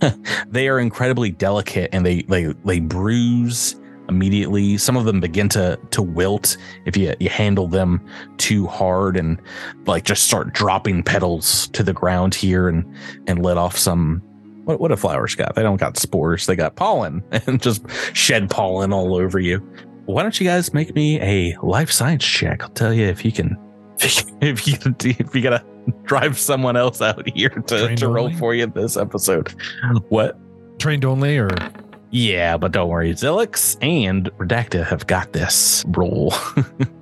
they 0.49 0.69
are 0.69 0.79
incredibly 0.79 1.31
delicate 1.31 1.91
and 1.93 2.05
they 2.07 2.23
they 2.23 2.47
they 2.65 2.81
bruise 2.81 3.77
immediately. 4.09 4.79
Some 4.79 4.97
of 4.97 5.05
them 5.05 5.21
begin 5.21 5.49
to 5.51 5.79
to 5.91 6.03
wilt 6.03 6.57
if 6.85 6.97
you 6.97 7.15
you 7.21 7.29
handle 7.29 7.67
them 7.67 8.05
too 8.39 8.67
hard 8.67 9.17
and 9.17 9.41
like 9.87 10.05
just 10.05 10.25
start 10.25 10.53
dropping 10.53 11.03
petals 11.03 11.69
to 11.69 11.83
the 11.83 11.93
ground 11.93 12.35
here 12.35 12.69
and 12.69 12.85
and 13.27 13.43
let 13.45 13.57
off 13.57 13.77
some 13.77 14.23
what 14.65 14.81
what 14.81 14.89
do 14.89 14.97
flowers 14.97 15.35
got? 15.35 15.55
They 15.55 15.63
don't 15.63 15.79
got 15.79 15.97
spores. 15.97 16.47
They 16.47 16.57
got 16.57 16.77
pollen 16.77 17.23
and 17.47 17.61
just 17.61 17.85
shed 18.15 18.51
pollen 18.51 18.93
all 18.93 19.15
over 19.15 19.39
you. 19.39 19.59
Why 20.07 20.23
don't 20.23 20.39
you 20.41 20.47
guys 20.47 20.73
make 20.73 20.95
me 20.95 21.21
a 21.21 21.57
life 21.63 21.91
science 21.91 22.25
check? 22.25 22.63
I'll 22.63 22.69
tell 22.71 22.93
you 22.93 23.07
if 23.07 23.25
you 23.25 23.33
can 23.33 23.57
if 24.01 24.67
you 24.67 24.77
if 25.01 25.35
you 25.35 25.43
gotta 25.43 25.65
drive 26.05 26.39
someone 26.39 26.77
else 26.77 27.01
out 27.01 27.29
here 27.37 27.49
to, 27.49 27.63
Trained 27.63 27.99
to 27.99 28.09
roll 28.09 28.27
only? 28.27 28.37
for 28.37 28.55
you 28.55 28.67
this 28.67 28.97
episode. 28.97 29.55
What? 30.09 30.39
Trained 30.79 31.05
only, 31.05 31.39
or 31.39 31.49
Yeah, 32.17 32.57
but 32.57 32.73
don't 32.73 32.89
worry. 32.89 33.13
Zilix 33.13 33.77
and 33.83 34.31
Redacta 34.39 34.87
have 34.87 35.07
got 35.07 35.35
this 35.35 35.85
role. 35.89 36.33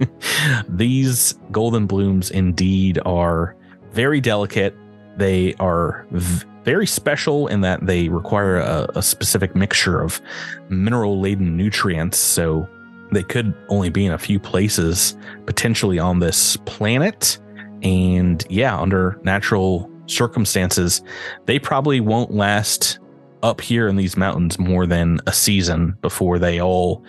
These 0.68 1.38
golden 1.52 1.86
blooms 1.86 2.32
indeed 2.32 2.98
are 3.06 3.54
very 3.92 4.20
delicate. 4.20 4.74
They 5.16 5.54
are 5.60 6.04
v- 6.10 6.44
very 6.64 6.88
special 6.88 7.46
in 7.46 7.60
that 7.60 7.86
they 7.86 8.08
require 8.08 8.56
a, 8.56 8.88
a 8.96 9.02
specific 9.02 9.54
mixture 9.54 10.00
of 10.00 10.20
mineral 10.68 11.20
laden 11.20 11.56
nutrients. 11.56 12.18
So 12.18 12.68
they 13.12 13.22
could 13.22 13.54
only 13.68 13.90
be 13.90 14.04
in 14.06 14.10
a 14.10 14.18
few 14.18 14.40
places 14.40 15.16
potentially 15.46 16.00
on 16.00 16.18
this 16.18 16.56
planet. 16.64 17.38
And 17.84 18.44
yeah, 18.50 18.76
under 18.76 19.20
natural 19.22 19.88
circumstances, 20.06 21.02
they 21.46 21.60
probably 21.60 22.00
won't 22.00 22.32
last 22.32 22.98
up 23.44 23.60
here 23.60 23.86
in 23.86 23.96
these 23.96 24.16
mountains 24.16 24.58
more 24.58 24.86
than 24.86 25.20
a 25.26 25.32
season 25.32 25.96
before 26.00 26.38
they 26.38 26.60
all 26.60 27.04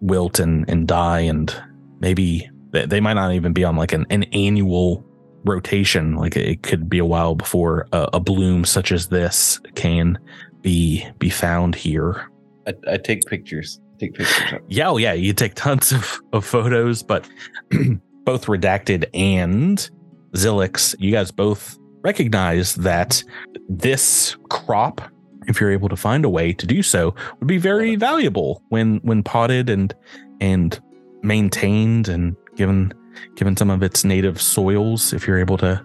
wilt 0.00 0.38
and, 0.38 0.64
and 0.70 0.86
die. 0.86 1.20
And 1.20 1.54
maybe 2.00 2.48
they, 2.70 2.86
they 2.86 3.00
might 3.00 3.14
not 3.14 3.32
even 3.32 3.52
be 3.52 3.64
on 3.64 3.76
like 3.76 3.92
an, 3.92 4.06
an 4.08 4.22
annual 4.32 5.04
rotation. 5.44 6.14
Like 6.14 6.36
it 6.36 6.62
could 6.62 6.88
be 6.88 6.98
a 6.98 7.04
while 7.04 7.34
before 7.34 7.88
a, 7.92 8.08
a 8.14 8.20
bloom 8.20 8.64
such 8.64 8.92
as 8.92 9.08
this 9.08 9.60
can 9.74 10.18
be 10.60 11.06
be 11.18 11.28
found 11.28 11.74
here. 11.74 12.28
I, 12.66 12.74
I 12.92 12.96
take 12.96 13.22
pictures. 13.26 13.80
Take 13.98 14.14
pictures. 14.14 14.60
Yeah, 14.68 14.90
oh 14.90 14.96
yeah, 14.96 15.12
you 15.12 15.32
take 15.32 15.54
tons 15.54 15.92
of, 15.92 16.20
of 16.32 16.44
photos, 16.44 17.02
but 17.02 17.28
both 18.24 18.46
redacted 18.46 19.04
and 19.12 19.90
Zilix, 20.34 20.94
you 20.98 21.12
guys 21.12 21.30
both 21.30 21.78
recognize 22.02 22.74
that 22.76 23.22
this 23.68 24.36
crop, 24.50 25.00
if 25.46 25.60
you're 25.60 25.70
able 25.72 25.88
to 25.88 25.96
find 25.96 26.24
a 26.24 26.28
way 26.28 26.52
to 26.52 26.66
do 26.66 26.82
so, 26.82 27.14
would 27.38 27.48
be 27.48 27.58
very 27.58 27.96
valuable 27.96 28.62
when 28.68 28.96
when 28.98 29.22
potted 29.22 29.68
and 29.70 29.94
and 30.40 30.80
maintained 31.22 32.08
and 32.08 32.36
given 32.56 32.92
given 33.36 33.56
some 33.56 33.70
of 33.70 33.82
its 33.82 34.04
native 34.04 34.40
soils 34.40 35.12
if 35.12 35.26
you're 35.26 35.38
able 35.38 35.56
to 35.58 35.80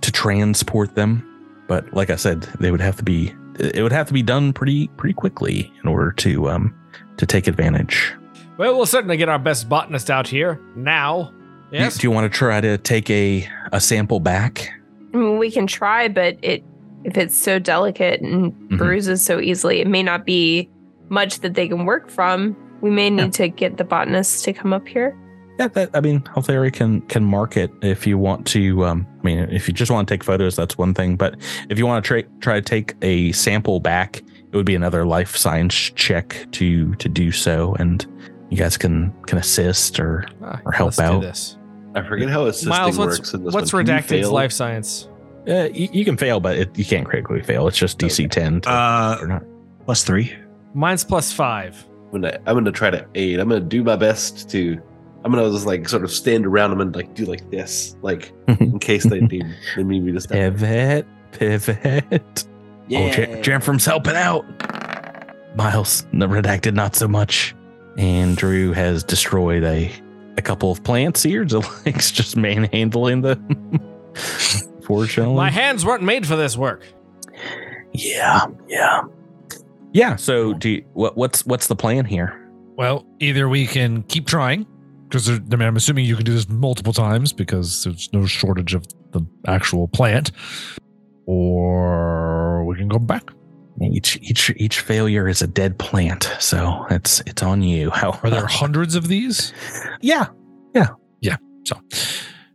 to 0.00 0.12
transport 0.12 0.94
them. 0.94 1.28
But 1.68 1.92
like 1.94 2.10
I 2.10 2.16
said, 2.16 2.42
they 2.60 2.70
would 2.70 2.80
have 2.80 2.96
to 2.96 3.02
be 3.02 3.34
it 3.58 3.82
would 3.82 3.92
have 3.92 4.06
to 4.08 4.12
be 4.12 4.22
done 4.22 4.52
pretty 4.52 4.88
pretty 4.96 5.14
quickly 5.14 5.72
in 5.82 5.88
order 5.88 6.12
to 6.12 6.48
um 6.50 6.74
to 7.16 7.26
take 7.26 7.46
advantage. 7.46 8.12
Well, 8.58 8.76
we'll 8.76 8.86
certainly 8.86 9.16
get 9.16 9.28
our 9.28 9.38
best 9.38 9.68
botanist 9.68 10.10
out 10.10 10.28
here 10.28 10.60
now. 10.76 11.32
Do- 11.72 11.88
Do, 11.90 12.06
you 12.06 12.10
want 12.10 12.30
to 12.30 12.38
try 12.38 12.60
to 12.60 12.76
take 12.78 13.08
a 13.10 13.48
a 13.72 13.80
sample 13.80 14.20
back? 14.20 14.68
I 15.14 15.16
mean, 15.16 15.38
we 15.38 15.50
can 15.50 15.66
try, 15.66 16.08
but 16.08 16.36
it 16.42 16.62
if 17.04 17.16
it's 17.16 17.36
so 17.36 17.58
delicate 17.58 18.20
and 18.20 18.52
Mhm. 18.52 18.78
bruises 18.78 19.24
so 19.24 19.40
easily, 19.40 19.80
it 19.80 19.86
may 19.88 20.02
not 20.02 20.24
be 20.26 20.68
much 21.08 21.40
that 21.40 21.54
they 21.54 21.68
can 21.68 21.84
work 21.84 22.10
from. 22.10 22.56
We 22.80 22.90
may 22.90 23.10
need 23.10 23.22
Yeah. 23.22 23.30
to 23.30 23.48
get 23.48 23.76
the 23.76 23.84
botanist 23.84 24.44
to 24.44 24.52
come 24.52 24.72
up 24.72 24.86
here. 24.88 25.16
Yeah, 25.58 25.68
that 25.68 25.90
I 25.94 26.00
mean, 26.00 26.20
Altheri 26.34 26.72
can 26.72 27.02
can 27.02 27.24
mark 27.24 27.56
it 27.56 27.70
if 27.82 28.06
you 28.06 28.16
want 28.18 28.46
to. 28.48 28.84
Um, 28.86 29.06
I 29.20 29.24
mean, 29.24 29.38
if 29.52 29.68
you 29.68 29.74
just 29.74 29.90
want 29.90 30.08
to 30.08 30.14
take 30.14 30.24
photos, 30.24 30.56
that's 30.56 30.78
one 30.78 30.94
thing. 30.94 31.16
But 31.16 31.36
if 31.68 31.78
you 31.78 31.86
want 31.86 32.02
to 32.04 32.08
try 32.08 32.24
try 32.40 32.54
to 32.54 32.62
take 32.62 32.94
a 33.02 33.30
sample 33.32 33.78
back, 33.78 34.22
it 34.50 34.56
would 34.56 34.64
be 34.66 34.74
another 34.74 35.04
life 35.04 35.36
science 35.36 35.74
check 35.74 36.46
to 36.52 36.94
to 36.94 37.08
do 37.08 37.30
so, 37.30 37.76
and 37.78 38.04
you 38.48 38.56
guys 38.56 38.78
can 38.78 39.12
can 39.26 39.38
assist 39.38 40.00
or 40.00 40.24
Ah, 40.42 40.58
or 40.64 40.72
help 40.72 40.86
let's 40.88 40.96
do 40.96 41.02
out. 41.04 41.20
this. 41.20 41.58
I 41.94 42.00
forget 42.02 42.30
how 42.30 42.46
assisting 42.46 42.70
Miles, 42.70 42.96
what's, 42.98 43.18
works 43.18 43.34
in 43.34 43.44
this 43.44 43.52
what's 43.54 43.72
one. 43.74 43.84
Can 43.84 43.94
you 43.96 44.00
redacted's 44.02 44.30
life 44.30 44.52
science? 44.52 45.06
Uh, 45.48 45.68
you, 45.72 45.88
you 45.92 46.04
can 46.04 46.16
fail, 46.16 46.38
but 46.40 46.56
it, 46.56 46.78
you 46.78 46.84
can't 46.84 47.06
critically 47.06 47.42
fail. 47.42 47.66
It's 47.68 47.76
just 47.78 47.98
DC 47.98 48.30
ten. 48.30 48.60
To, 48.62 48.70
Uh, 48.70 49.18
or 49.20 49.26
not. 49.26 49.42
plus 49.84 50.04
three. 50.04 50.34
Mine's 50.74 51.04
plus 51.04 51.32
five. 51.32 51.84
I'm 52.12 52.20
gonna, 52.20 52.38
I'm 52.46 52.54
gonna 52.54 52.70
try 52.72 52.90
to 52.90 53.06
aid. 53.14 53.40
I'm 53.40 53.48
gonna 53.48 53.60
do 53.60 53.82
my 53.82 53.96
best 53.96 54.48
to. 54.50 54.80
I'm 55.24 55.32
gonna 55.32 55.50
just 55.50 55.66
like 55.66 55.88
sort 55.88 56.04
of 56.04 56.10
stand 56.12 56.46
around 56.46 56.70
them 56.70 56.80
and 56.80 56.94
like 56.94 57.14
do 57.14 57.24
like 57.24 57.48
this, 57.50 57.96
like 58.02 58.32
in 58.60 58.78
case 58.78 59.04
they 59.04 59.20
need 59.20 59.44
they 59.76 59.82
need 59.84 60.04
me 60.04 60.12
to 60.12 60.20
step. 60.20 60.56
Pivot, 60.56 61.06
pivot. 61.32 62.44
Oh, 62.94 63.10
Jan- 63.10 63.42
Jamfram's 63.42 63.84
helping 63.84 64.14
out. 64.16 64.44
Miles, 65.56 66.06
the 66.12 66.26
redacted, 66.28 66.74
not 66.74 66.94
so 66.96 67.06
much. 67.08 67.54
And 67.98 68.36
Drew 68.36 68.72
has 68.72 69.04
destroyed 69.04 69.64
a 69.64 69.90
a 70.38 70.42
couple 70.42 70.70
of 70.72 70.82
plants 70.84 71.22
here. 71.22 71.44
Zilix 71.46 72.12
just 72.12 72.36
manhandling 72.36 73.22
them. 73.22 73.80
Fortunately. 74.96 75.34
My 75.34 75.50
hands 75.50 75.84
weren't 75.84 76.02
made 76.02 76.26
for 76.26 76.36
this 76.36 76.56
work. 76.56 76.84
yeah, 77.92 78.46
yeah. 78.68 79.02
Yeah, 79.92 80.16
so 80.16 80.54
do 80.54 80.70
you, 80.70 80.84
what 80.94 81.16
what's 81.16 81.44
what's 81.44 81.66
the 81.66 81.76
plan 81.76 82.04
here? 82.04 82.38
Well, 82.76 83.06
either 83.20 83.48
we 83.48 83.66
can 83.66 84.02
keep 84.04 84.26
trying, 84.26 84.66
because 85.08 85.28
I 85.28 85.38
mean, 85.38 85.62
I'm 85.62 85.76
assuming 85.76 86.06
you 86.06 86.16
can 86.16 86.24
do 86.24 86.32
this 86.32 86.48
multiple 86.48 86.94
times 86.94 87.32
because 87.32 87.84
there's 87.84 88.10
no 88.12 88.24
shortage 88.24 88.74
of 88.74 88.86
the 89.12 89.20
actual 89.46 89.88
plant, 89.88 90.32
or 91.26 92.64
we 92.64 92.76
can 92.76 92.88
go 92.88 92.98
back. 92.98 93.30
Each 93.80 94.18
each 94.22 94.50
each 94.56 94.80
failure 94.80 95.28
is 95.28 95.42
a 95.42 95.46
dead 95.46 95.78
plant, 95.78 96.30
so 96.38 96.86
it's 96.90 97.20
it's 97.26 97.42
on 97.42 97.62
you. 97.62 97.90
How 97.90 98.18
Are 98.22 98.30
there 98.30 98.46
hundreds 98.46 98.94
of 98.94 99.08
these? 99.08 99.52
Yeah, 100.00 100.26
yeah, 100.74 100.88
yeah. 101.20 101.36
So, 101.64 101.76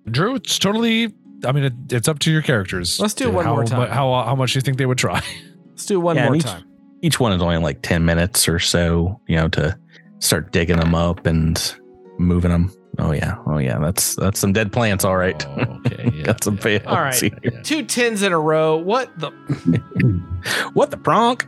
Drew, 0.10 0.36
it's 0.36 0.58
totally. 0.58 1.14
I 1.46 1.52
mean, 1.52 1.66
it, 1.66 1.74
it's 1.92 2.08
up 2.08 2.20
to 2.20 2.32
your 2.32 2.42
characters. 2.42 3.00
Let's 3.00 3.14
do 3.14 3.26
to 3.26 3.32
one 3.32 3.46
how, 3.46 3.54
more 3.56 3.64
time. 3.66 3.90
How 3.90 4.24
how 4.24 4.36
much 4.36 4.54
do 4.54 4.58
you 4.58 4.62
think 4.62 4.78
they 4.78 4.86
would 4.86 4.98
try? 4.98 5.22
Let's 5.70 5.86
do 5.86 6.00
one 6.00 6.16
Yeah, 6.16 6.26
more 6.26 6.36
each- 6.36 6.44
time. 6.44 6.64
each 7.02 7.20
one 7.20 7.32
is 7.34 7.42
only 7.42 7.58
like 7.58 7.82
10 7.84 8.04
minutes 8.06 8.48
or 8.48 8.58
so, 8.60 9.20
you 9.28 9.36
know, 9.36 9.48
to 9.50 9.78
start 10.20 10.52
digging 10.52 10.78
them 10.78 10.96
up 10.96 11.26
and 11.28 11.76
moving 12.18 12.50
them. 12.52 12.72
Oh 13.00 13.12
yeah. 13.12 13.36
Oh 13.46 13.60
yeah. 13.60 13.78
That's 13.78 14.16
that's 14.16 14.40
some 14.40 14.54
dead 14.54 14.72
plants, 14.74 15.06
all 15.06 15.16
right. 15.18 15.46
Oh, 15.50 15.80
okay, 15.86 16.12
yeah, 16.16 16.24
Got 16.24 16.44
some 16.44 16.56
yeah, 16.56 16.62
fails. 16.62 16.84
All 16.88 16.96
right. 17.02 17.14
here. 17.16 17.32
Two 17.64 17.84
tins 17.84 18.24
in 18.24 18.34
a 18.34 18.40
row. 18.40 18.78
What 18.78 19.18
the? 19.20 19.30
what 20.74 20.90
the 20.92 20.98
pronk? 20.98 21.46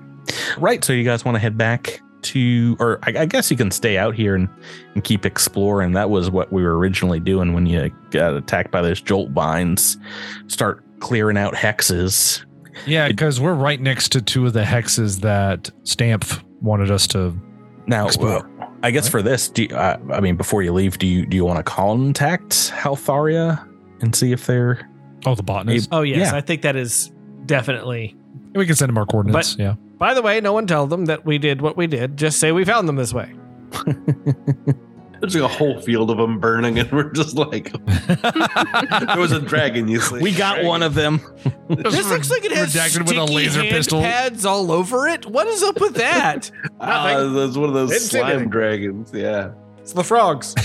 Right. 0.59 0.83
So 0.83 0.93
you 0.93 1.03
guys 1.03 1.25
want 1.25 1.35
to 1.35 1.39
head 1.39 1.57
back 1.57 2.01
to, 2.23 2.75
or 2.79 2.99
I, 3.03 3.21
I 3.21 3.25
guess 3.25 3.49
you 3.51 3.57
can 3.57 3.71
stay 3.71 3.97
out 3.97 4.15
here 4.15 4.35
and, 4.35 4.47
and 4.93 5.03
keep 5.03 5.25
exploring. 5.25 5.93
That 5.93 6.09
was 6.09 6.29
what 6.29 6.51
we 6.51 6.63
were 6.63 6.77
originally 6.77 7.19
doing 7.19 7.53
when 7.53 7.65
you 7.65 7.89
got 8.11 8.33
attacked 8.35 8.71
by 8.71 8.81
those 8.81 9.01
jolt 9.01 9.31
vines. 9.31 9.97
Start 10.47 10.83
clearing 10.99 11.37
out 11.37 11.53
hexes. 11.53 12.45
Yeah, 12.85 13.07
because 13.07 13.39
we're 13.41 13.53
right 13.53 13.79
next 13.79 14.11
to 14.13 14.21
two 14.21 14.45
of 14.45 14.53
the 14.53 14.63
hexes 14.63 15.21
that 15.21 15.69
Stamp 15.83 16.25
wanted 16.61 16.91
us 16.91 17.07
to. 17.07 17.35
Now, 17.87 18.05
Explore. 18.07 18.47
well, 18.57 18.73
I 18.83 18.91
guess 18.91 19.09
for 19.09 19.21
this, 19.21 19.49
do 19.49 19.63
you, 19.63 19.75
uh, 19.75 19.97
I 20.13 20.19
mean, 20.21 20.35
before 20.37 20.61
you 20.61 20.71
leave, 20.71 20.97
do 20.99 21.07
you 21.07 21.25
do 21.25 21.35
you 21.35 21.43
want 21.43 21.57
to 21.57 21.63
contact 21.63 22.51
Haltharia 22.71 23.67
and 24.01 24.15
see 24.15 24.31
if 24.31 24.45
they're 24.45 24.87
Oh, 25.25 25.35
the 25.35 25.43
botanist. 25.43 25.89
Oh 25.91 26.01
yes, 26.03 26.31
Yeah. 26.31 26.37
I 26.37 26.41
think 26.41 26.61
that 26.61 26.75
is 26.77 27.11
definitely. 27.45 28.15
we 28.55 28.65
can 28.65 28.75
send 28.75 28.87
them 28.89 28.97
our 28.97 29.05
coordinates. 29.05 29.57
yeah. 29.59 29.75
By 29.99 30.13
the 30.13 30.21
way, 30.21 30.39
no 30.41 30.53
one 30.53 30.65
tell 30.65 30.87
them 30.87 31.05
that 31.05 31.25
we 31.25 31.37
did 31.37 31.61
what 31.61 31.75
we 31.77 31.85
did. 31.85 32.17
Just 32.17 32.39
say 32.39 32.51
we 32.51 32.65
found 32.65 32.87
them 32.87 32.95
this 32.95 33.13
way. 33.13 33.33
There's 35.21 35.35
like 35.35 35.43
a 35.43 35.47
whole 35.49 35.81
field 35.81 36.09
of 36.11 36.17
them 36.17 36.39
burning, 36.39 36.79
and 36.79 36.89
we're 36.93 37.11
just 37.11 37.35
like, 37.35 37.73
there 38.07 39.17
was 39.17 39.33
a 39.33 39.41
dragon. 39.41 39.89
You 39.89 39.99
see, 39.99 40.19
we 40.19 40.31
got 40.33 40.63
one 40.63 40.81
of 40.81 40.93
them. 40.93 41.19
This 41.67 42.09
looks 42.09 42.31
like 42.31 42.45
it 42.45 42.53
has 42.53 42.73
Redacted 42.73 42.99
with 42.99 43.17
a 43.17 43.23
sticky 43.27 43.33
laser 43.35 43.59
hand 43.61 43.69
pistol. 43.75 43.99
pads 44.01 44.45
all 44.45 44.71
over 44.71 45.07
it. 45.09 45.25
What 45.25 45.47
is 45.47 45.61
up 45.61 45.81
with 45.81 45.95
that? 45.95 46.49
Ah, 46.81 47.29
that's 47.33 47.57
one 47.57 47.67
of 47.67 47.75
those 47.75 47.89
Didn't 47.89 48.03
slime 48.03 48.25
anything. 48.29 48.49
dragons. 48.49 49.11
Yeah. 49.13 49.51
it's 49.79 49.91
the 49.91 50.05
frogs. 50.05 50.55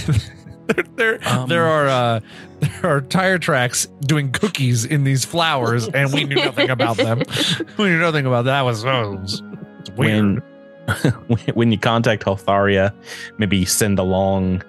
there, 0.96 1.18
Um, 1.26 1.48
there 1.48 1.66
are 1.66 1.88
uh, 1.88 2.20
there 2.60 2.96
are 2.96 3.00
tire 3.00 3.38
tracks 3.38 3.86
doing 4.00 4.32
cookies 4.32 4.84
in 4.84 5.04
these 5.04 5.24
flowers, 5.24 5.88
and 5.88 6.12
we 6.12 6.24
knew 6.24 6.36
nothing 6.36 6.70
about 6.70 6.96
them. 6.96 7.22
we 7.78 7.86
knew 7.86 7.98
nothing 8.00 8.26
about 8.26 8.46
that. 8.46 8.62
Was 8.62 8.84
oh, 8.84 9.20
it's 9.22 9.42
weird. 9.96 10.42
When 10.42 10.42
when 11.54 11.72
you 11.72 11.78
contact 11.78 12.24
Haltharia, 12.24 12.94
maybe 13.38 13.64
send 13.64 13.98
a 13.98 14.02
long 14.02 14.62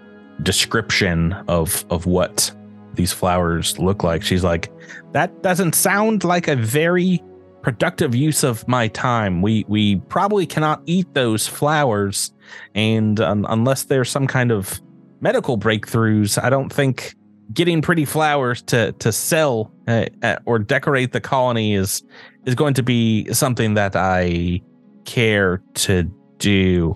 description 0.43 1.33
of 1.47 1.85
of 1.89 2.05
what 2.05 2.51
these 2.95 3.11
flowers 3.11 3.77
look 3.79 4.03
like. 4.03 4.23
She's 4.23 4.43
like, 4.43 4.71
that 5.11 5.43
doesn't 5.43 5.75
sound 5.75 6.23
like 6.23 6.47
a 6.47 6.55
very 6.55 7.21
productive 7.61 8.13
use 8.13 8.43
of 8.43 8.67
my 8.67 8.87
time. 8.89 9.41
We 9.41 9.65
we 9.67 9.97
probably 9.97 10.45
cannot 10.45 10.81
eat 10.85 11.13
those 11.13 11.47
flowers, 11.47 12.33
and 12.73 13.19
um, 13.19 13.45
unless 13.49 13.83
there's 13.83 14.09
some 14.09 14.27
kind 14.27 14.51
of 14.51 14.81
medical 15.25 15.57
breakthroughs, 15.57 16.31
I 16.41 16.49
don't 16.51 16.71
think 16.71 17.15
getting 17.53 17.81
pretty 17.81 18.05
flowers 18.05 18.61
to 18.63 18.91
to 18.93 19.11
sell 19.11 19.71
uh, 19.87 20.05
uh, 20.21 20.35
or 20.45 20.59
decorate 20.59 21.11
the 21.13 21.21
colony 21.21 21.73
is 21.73 22.03
is 22.45 22.53
going 22.55 22.75
to 22.75 22.83
be 22.83 23.31
something 23.33 23.73
that 23.73 23.95
I 23.95 24.61
care 25.05 25.61
to 25.85 26.03
do. 26.37 26.95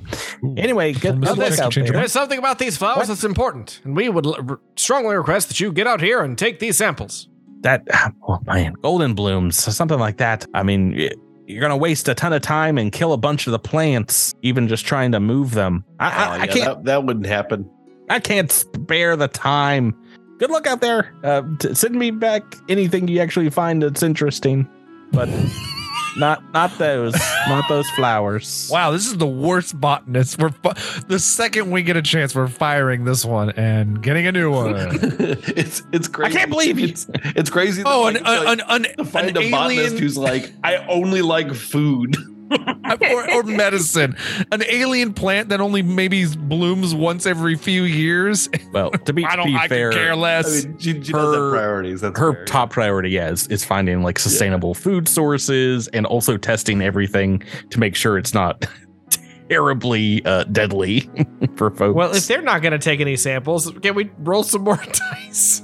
Anyway, 0.58 0.94
good, 0.94 1.16
Mr. 1.16 1.22
good 1.22 1.38
luck 1.38 1.38
Jessica, 1.38 1.64
out 1.66 1.72
change 1.72 1.88
your 1.88 1.94
there. 1.94 2.02
There's 2.02 2.12
something 2.12 2.38
about 2.38 2.60
these 2.60 2.78
flowers 2.78 2.98
What? 2.98 3.08
that's 3.08 3.24
important, 3.24 3.82
and 3.84 3.96
we 3.96 4.10
would 4.10 4.26
l- 4.26 4.38
r- 4.50 4.60
strongly 4.76 5.16
request 5.16 5.48
that 5.48 5.60
you 5.60 5.72
get 5.72 5.88
out 5.88 6.02
here 6.02 6.22
and 6.22 6.38
take 6.38 6.60
these 6.60 6.78
samples. 6.78 7.30
That 7.62 7.88
oh 8.28 8.40
man, 8.46 8.74
golden 8.82 9.14
blooms, 9.16 9.56
something 9.58 10.00
like 10.00 10.18
that. 10.18 10.46
I 10.54 10.62
mean, 10.64 10.96
y- 10.96 11.12
you're 11.48 11.62
gonna 11.62 11.78
waste 11.78 12.08
a 12.10 12.14
ton 12.14 12.34
of 12.34 12.42
time 12.44 12.78
and 12.78 12.92
kill 12.92 13.12
a 13.14 13.18
bunch 13.18 13.48
of 13.48 13.52
the 13.52 13.60
plants, 13.60 14.34
even 14.44 14.68
just 14.68 14.86
trying 14.86 15.12
to 15.14 15.20
move 15.20 15.52
them. 15.56 15.84
I, 16.00 16.06
I, 16.08 16.10
Oh, 16.10 16.42
I 16.42 16.48
can't. 16.48 16.66
That, 16.66 16.84
that 16.86 17.04
wouldn't 17.06 17.26
happen. 17.26 17.68
I 18.10 18.20
can't 18.20 18.52
spare 18.52 19.16
the 19.16 19.28
time. 19.28 19.96
Good 20.38 20.50
luck 20.52 20.68
out 20.68 20.82
there. 20.82 21.14
Uh, 21.24 21.44
t- 21.60 21.74
send 21.74 21.96
me 21.96 22.12
back 22.12 22.44
anything 22.70 23.08
you 23.08 23.20
actually 23.20 23.50
find 23.50 23.84
that's 23.84 24.02
interesting, 24.02 24.68
but 25.12 25.28
not 26.18 26.42
not 26.54 26.76
those, 26.78 27.14
not 27.48 27.68
those 27.68 27.90
flowers. 27.92 28.70
Wow, 28.72 28.92
this 28.92 29.06
is 29.06 29.18
the 29.18 29.28
worst 29.28 29.80
botanist. 29.80 30.40
We're 30.42 30.50
fi- 30.50 30.78
the 31.08 31.20
second 31.20 31.72
we 31.72 31.84
get 31.84 31.98
a 31.98 32.02
chance, 32.02 32.34
we're 32.34 32.48
firing 32.48 33.04
this 33.04 33.26
one 33.26 33.50
and 33.52 34.02
getting 34.02 34.26
a 34.28 34.32
new 34.32 34.50
one. 34.52 34.76
it's 34.78 35.84
it's 35.92 36.08
crazy. 36.08 36.36
I 36.36 36.40
can't 36.40 36.50
believe 36.50 36.80
It's 36.80 37.06
it's 37.36 37.50
crazy. 37.50 37.84
that, 37.84 37.90
oh, 37.90 38.04
like, 38.04 38.16
an, 38.18 38.24
like, 38.24 38.48
an, 38.70 38.86
an, 38.86 38.98
to 38.98 39.06
find 39.06 39.30
an 39.30 39.38
a 39.38 39.52
botanist 39.52 39.78
alien 39.78 39.98
who's 39.98 40.18
like, 40.18 40.52
I 40.64 40.78
only 40.88 41.22
like 41.22 41.54
food. 41.54 42.16
Or, 42.52 43.32
or 43.32 43.44
medicine, 43.44 44.16
an 44.52 44.64
alien 44.68 45.14
plant 45.14 45.50
that 45.50 45.62
only 45.62 45.82
maybe 45.82 46.26
blooms 46.26 46.96
once 46.96 47.26
every 47.26 47.56
few 47.56 47.84
years. 47.84 48.50
Well, 48.74 48.92
to 48.92 49.14
be, 49.14 49.24
I 49.30 49.36
don't. 49.36 49.46
be 49.48 49.56
I 49.56 49.68
fair, 49.68 49.92
could 49.92 49.98
care 50.00 50.12
I 50.14 50.16
less. 50.16 50.66
mean, 50.66 50.78
she, 50.80 50.94
she 51.04 51.14
does 51.14 51.34
have 51.34 51.44
Her- 51.44 51.52
priorities. 51.52 52.02
That's 52.02 52.20
her 52.20 52.34
fair. 52.34 52.46
top 52.46 52.70
priority 52.72 53.12
yeah, 53.12 53.30
is, 53.30 53.48
is 53.48 53.64
finding 53.64 54.02
like 54.04 54.18
sustainable 54.20 54.74
food 54.74 55.08
sources 55.08 55.88
and 55.90 56.06
also 56.06 56.38
testing 56.38 56.82
everything 56.82 57.44
to 57.70 57.80
make 57.80 57.96
sure 57.96 58.18
it's 58.18 58.34
not 58.34 58.66
terribly 59.50 60.24
uh, 60.26 60.44
deadly 60.46 61.10
for 61.56 61.72
folks. 61.72 61.96
Well, 61.96 62.16
if 62.16 62.28
they're 62.28 62.42
not 62.42 62.62
going 62.62 62.72
to 62.74 62.80
take 62.80 63.00
any 63.00 63.16
samples, 63.16 63.72
can 63.82 63.96
we 63.96 64.12
roll 64.20 64.44
some 64.44 64.64
more 64.64 64.78
dice? 64.78 65.62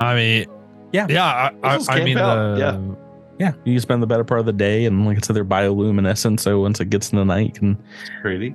I 0.00 0.14
mean, 0.14 0.46
Yeah. 0.92 1.06
yeah. 1.08 1.24
I, 1.62 1.76
I, 1.76 1.78
I 1.88 2.04
mean, 2.04 2.18
out, 2.18 2.38
uh, 2.38 2.56
yeah. 2.58 2.91
Yeah, 3.38 3.52
you 3.64 3.78
spend 3.80 4.02
the 4.02 4.06
better 4.06 4.24
part 4.24 4.40
of 4.40 4.46
the 4.46 4.52
day, 4.52 4.84
and 4.84 5.06
like 5.06 5.16
I 5.16 5.20
said, 5.20 5.36
they're 5.36 5.44
bioluminescent. 5.44 6.40
So 6.40 6.60
once 6.60 6.80
it 6.80 6.90
gets 6.90 7.10
in 7.12 7.18
the 7.18 7.24
night, 7.24 7.46
you 7.46 7.52
can 7.52 7.82
pretty. 8.20 8.54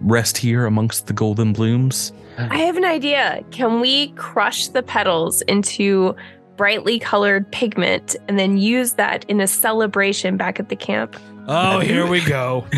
rest 0.00 0.36
here 0.38 0.66
amongst 0.66 1.06
the 1.06 1.12
golden 1.12 1.52
blooms. 1.52 2.12
I 2.38 2.58
have 2.58 2.76
an 2.76 2.84
idea. 2.84 3.44
Can 3.50 3.80
we 3.80 4.08
crush 4.12 4.68
the 4.68 4.82
petals 4.82 5.42
into 5.42 6.14
brightly 6.56 6.98
colored 6.98 7.50
pigment 7.52 8.16
and 8.28 8.38
then 8.38 8.58
use 8.58 8.94
that 8.94 9.24
in 9.30 9.40
a 9.40 9.46
celebration 9.46 10.36
back 10.36 10.60
at 10.60 10.68
the 10.68 10.76
camp? 10.76 11.16
Oh, 11.46 11.78
Have 11.80 11.82
you- 11.84 11.94
here 11.94 12.06
we 12.06 12.24
go. 12.24 12.66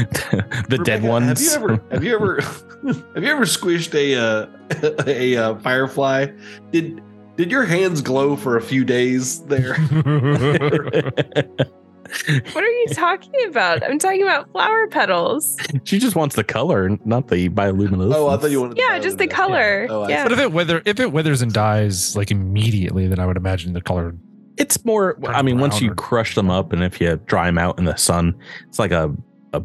the 0.68 0.80
dead 0.84 1.02
ones. 1.02 1.52
Have 1.54 1.62
you 1.62 1.76
ever 1.76 1.84
have 1.90 2.04
you 2.04 2.14
ever 2.14 2.40
have 3.14 3.24
you 3.24 3.30
ever 3.30 3.44
squished 3.44 3.94
a 3.94 4.14
uh, 4.16 4.46
a 5.06 5.36
uh, 5.36 5.54
firefly? 5.56 6.26
Did 6.70 7.02
did 7.42 7.50
your 7.50 7.64
hands 7.64 8.00
glow 8.02 8.36
for 8.36 8.56
a 8.56 8.62
few 8.62 8.84
days 8.84 9.40
there? 9.46 9.74
What 12.52 12.62
are 12.62 12.70
you 12.70 12.86
talking 12.92 13.32
about? 13.46 13.82
I'm 13.82 13.98
talking 13.98 14.22
about 14.22 14.50
flower 14.52 14.86
petals. 14.86 15.56
she 15.84 15.98
just 15.98 16.14
wants 16.14 16.36
the 16.36 16.44
color, 16.44 16.98
not 17.06 17.28
the 17.28 17.48
bioluminescence. 17.48 18.14
oh, 18.14 18.28
I 18.28 18.36
thought 18.36 18.50
you 18.50 18.60
wanted. 18.60 18.76
Yeah, 18.76 18.98
just 18.98 19.16
the 19.16 19.26
color. 19.26 19.86
Oh, 19.88 20.06
yeah. 20.06 20.24
but 20.24 20.32
if 20.32 20.38
it 20.38 20.52
wither, 20.52 20.82
if 20.84 21.00
it 21.00 21.10
withers 21.10 21.40
and 21.40 21.50
dies 21.54 22.14
like 22.14 22.30
immediately, 22.30 23.06
then 23.06 23.18
I 23.18 23.24
would 23.24 23.38
imagine 23.38 23.72
the 23.72 23.80
color. 23.80 24.14
It's 24.58 24.84
more. 24.84 25.16
I 25.26 25.40
mean, 25.40 25.58
once 25.58 25.76
brown 25.76 25.84
you 25.84 25.90
or- 25.92 25.94
crush 25.94 26.34
them 26.34 26.50
up, 26.50 26.74
and 26.74 26.84
if 26.84 27.00
you 27.00 27.16
dry 27.24 27.46
them 27.46 27.56
out 27.56 27.78
in 27.78 27.86
the 27.86 27.96
sun, 27.96 28.38
it's 28.68 28.78
like 28.78 28.90
a 28.92 29.10
a 29.54 29.60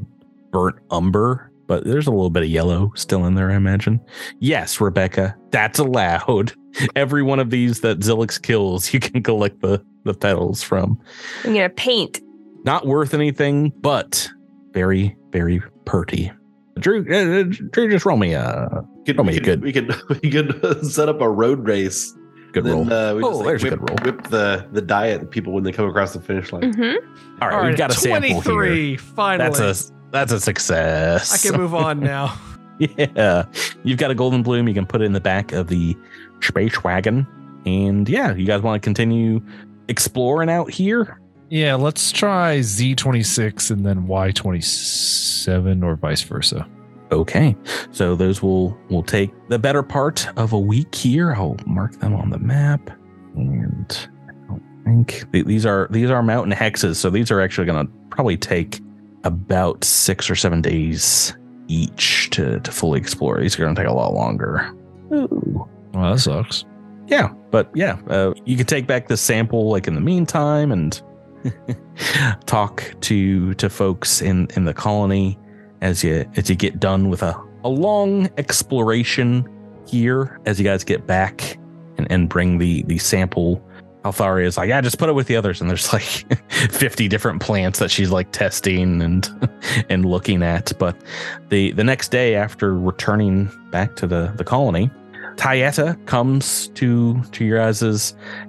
burnt 0.51 0.77
umber. 0.89 1.51
But 1.67 1.83
there's 1.83 2.07
a 2.07 2.11
little 2.11 2.29
bit 2.29 2.43
of 2.43 2.49
yellow 2.49 2.91
still 2.95 3.25
in 3.25 3.35
there, 3.35 3.51
I 3.51 3.55
imagine. 3.55 3.99
Yes, 4.39 4.79
Rebecca, 4.79 5.35
that's 5.51 5.79
allowed. 5.79 6.53
Every 6.95 7.23
one 7.23 7.39
of 7.39 7.49
these 7.49 7.81
that 7.81 7.99
Zilix 7.99 8.41
kills, 8.41 8.93
you 8.93 8.99
can 8.99 9.21
collect 9.21 9.61
the 9.61 9.83
the 10.05 10.13
petals 10.13 10.63
from. 10.63 10.97
I'm 11.43 11.53
gonna 11.53 11.69
paint. 11.69 12.21
Not 12.63 12.87
worth 12.87 13.13
anything, 13.13 13.73
but 13.81 14.29
very 14.73 15.15
very 15.31 15.61
purty. 15.85 16.31
Drew, 16.79 17.05
uh, 17.11 17.41
uh, 17.41 17.43
Drew, 17.71 17.89
just 17.89 18.05
roll 18.05 18.17
me 18.17 18.33
a 18.33 18.69
We 18.99 19.05
could, 19.05 19.19
Oh, 19.19 19.23
we 19.23 19.27
man, 19.33 19.35
could, 19.35 19.43
good. 19.43 19.63
we 19.63 19.73
could 19.73 19.95
we 20.21 20.29
could 20.29 20.85
set 20.89 21.09
up 21.09 21.19
a 21.21 21.29
road 21.29 21.67
race. 21.67 22.15
good 22.53 22.63
then, 22.65 22.73
roll. 22.73 22.93
Uh, 22.93 23.13
we 23.15 23.23
Oh, 23.23 23.29
just, 23.31 23.39
like, 23.39 23.45
there's 23.47 23.63
a 23.63 23.65
whip, 23.65 23.79
good 23.79 23.89
roll. 23.89 23.97
Whip 24.13 24.23
the 24.29 24.67
the 24.71 24.81
diet 24.81 25.31
people 25.31 25.51
when 25.53 25.63
they 25.63 25.71
come 25.71 25.89
across 25.89 26.13
the 26.13 26.21
finish 26.21 26.53
line. 26.53 26.71
hmm 26.73 27.41
All 27.41 27.49
right, 27.49 27.67
we've 27.67 27.77
got 27.77 27.89
a 27.89 27.93
sample 27.93 28.29
here. 28.29 28.41
23. 28.43 28.97
Finally. 28.97 29.49
That's 29.59 29.59
a 29.89 29.93
that's 30.11 30.31
a 30.31 30.39
success. 30.39 31.33
I 31.33 31.49
can 31.49 31.59
move 31.59 31.73
on 31.73 31.99
now. 32.01 32.37
Yeah. 32.79 33.45
You've 33.83 33.97
got 33.97 34.11
a 34.11 34.15
golden 34.15 34.43
bloom. 34.43 34.67
You 34.67 34.73
can 34.73 34.85
put 34.85 35.01
it 35.01 35.05
in 35.05 35.13
the 35.13 35.21
back 35.21 35.51
of 35.51 35.67
the 35.67 35.97
space 36.41 36.83
wagon. 36.83 37.25
And 37.65 38.07
yeah, 38.07 38.33
you 38.35 38.45
guys 38.45 38.61
want 38.61 38.81
to 38.81 38.85
continue 38.85 39.41
exploring 39.87 40.49
out 40.49 40.71
here? 40.71 41.19
Yeah, 41.49 41.75
let's 41.75 42.11
try 42.11 42.57
Z26 42.59 43.71
and 43.71 43.85
then 43.85 44.07
Y27 44.07 45.83
or 45.83 45.95
vice 45.95 46.21
versa. 46.21 46.67
Okay. 47.11 47.55
So 47.91 48.15
those 48.15 48.41
will 48.41 48.77
will 48.89 49.03
take 49.03 49.31
the 49.47 49.57
better 49.57 49.81
part 49.81 50.27
of 50.37 50.51
a 50.51 50.59
week 50.59 50.93
here. 50.93 51.33
I'll 51.33 51.55
mark 51.65 51.93
them 51.99 52.13
on 52.13 52.29
the 52.29 52.37
map. 52.37 52.89
And 53.35 54.09
I 54.27 54.33
don't 54.47 54.63
think 54.83 55.25
these 55.31 55.65
are 55.65 55.87
these 55.89 56.09
are 56.09 56.21
mountain 56.21 56.53
hexes. 56.53 56.97
So 56.97 57.09
these 57.09 57.31
are 57.31 57.39
actually 57.39 57.65
gonna 57.65 57.87
probably 58.09 58.35
take 58.35 58.81
about 59.27 59.83
six 59.83 60.29
or 60.29 60.35
seven 60.35 60.61
days 60.61 61.35
each 61.67 62.29
to, 62.31 62.59
to 62.61 62.71
fully 62.71 62.99
explore. 62.99 63.39
These 63.39 63.59
are 63.59 63.63
gonna 63.63 63.75
take 63.75 63.87
a 63.87 63.93
lot 63.93 64.13
longer. 64.13 64.73
Ooh. 65.13 65.67
Well, 65.93 66.13
that 66.13 66.19
sucks. 66.19 66.65
Yeah, 67.07 67.29
but 67.51 67.69
yeah, 67.73 67.99
uh, 68.07 68.33
you 68.45 68.57
could 68.57 68.67
take 68.67 68.87
back 68.87 69.07
the 69.07 69.17
sample 69.17 69.69
like 69.69 69.87
in 69.87 69.95
the 69.95 70.01
meantime 70.01 70.71
and 70.71 71.01
talk 72.45 72.83
to 73.01 73.53
to 73.55 73.69
folks 73.69 74.21
in 74.21 74.47
in 74.55 74.65
the 74.65 74.73
colony 74.73 75.37
as 75.81 76.03
you 76.03 76.29
as 76.35 76.49
you 76.49 76.55
get 76.55 76.79
done 76.79 77.09
with 77.09 77.23
a, 77.23 77.35
a 77.63 77.69
long 77.69 78.29
exploration 78.37 79.47
here 79.87 80.39
as 80.45 80.59
you 80.59 80.65
guys 80.65 80.83
get 80.83 81.07
back 81.07 81.57
and, 81.97 82.11
and 82.11 82.29
bring 82.29 82.57
the 82.57 82.83
the 82.83 82.97
sample 82.97 83.63
Altharia 84.11 84.45
is 84.45 84.57
like, 84.57 84.69
yeah, 84.69 84.81
just 84.81 84.97
put 84.97 85.09
it 85.09 85.13
with 85.13 85.27
the 85.27 85.35
others. 85.35 85.61
And 85.61 85.69
there's 85.69 85.91
like 85.93 86.03
50 86.71 87.07
different 87.07 87.41
plants 87.41 87.79
that 87.79 87.91
she's 87.91 88.09
like 88.09 88.31
testing 88.31 89.01
and 89.01 89.49
and 89.89 90.05
looking 90.05 90.43
at. 90.43 90.71
But 90.79 91.01
the 91.49 91.71
the 91.71 91.83
next 91.83 92.09
day 92.09 92.35
after 92.35 92.77
returning 92.77 93.51
back 93.71 93.95
to 93.97 94.07
the, 94.07 94.33
the 94.37 94.43
colony, 94.43 94.89
Tayeta 95.35 96.03
comes 96.05 96.69
to 96.69 97.21
to 97.23 97.45
your 97.45 97.61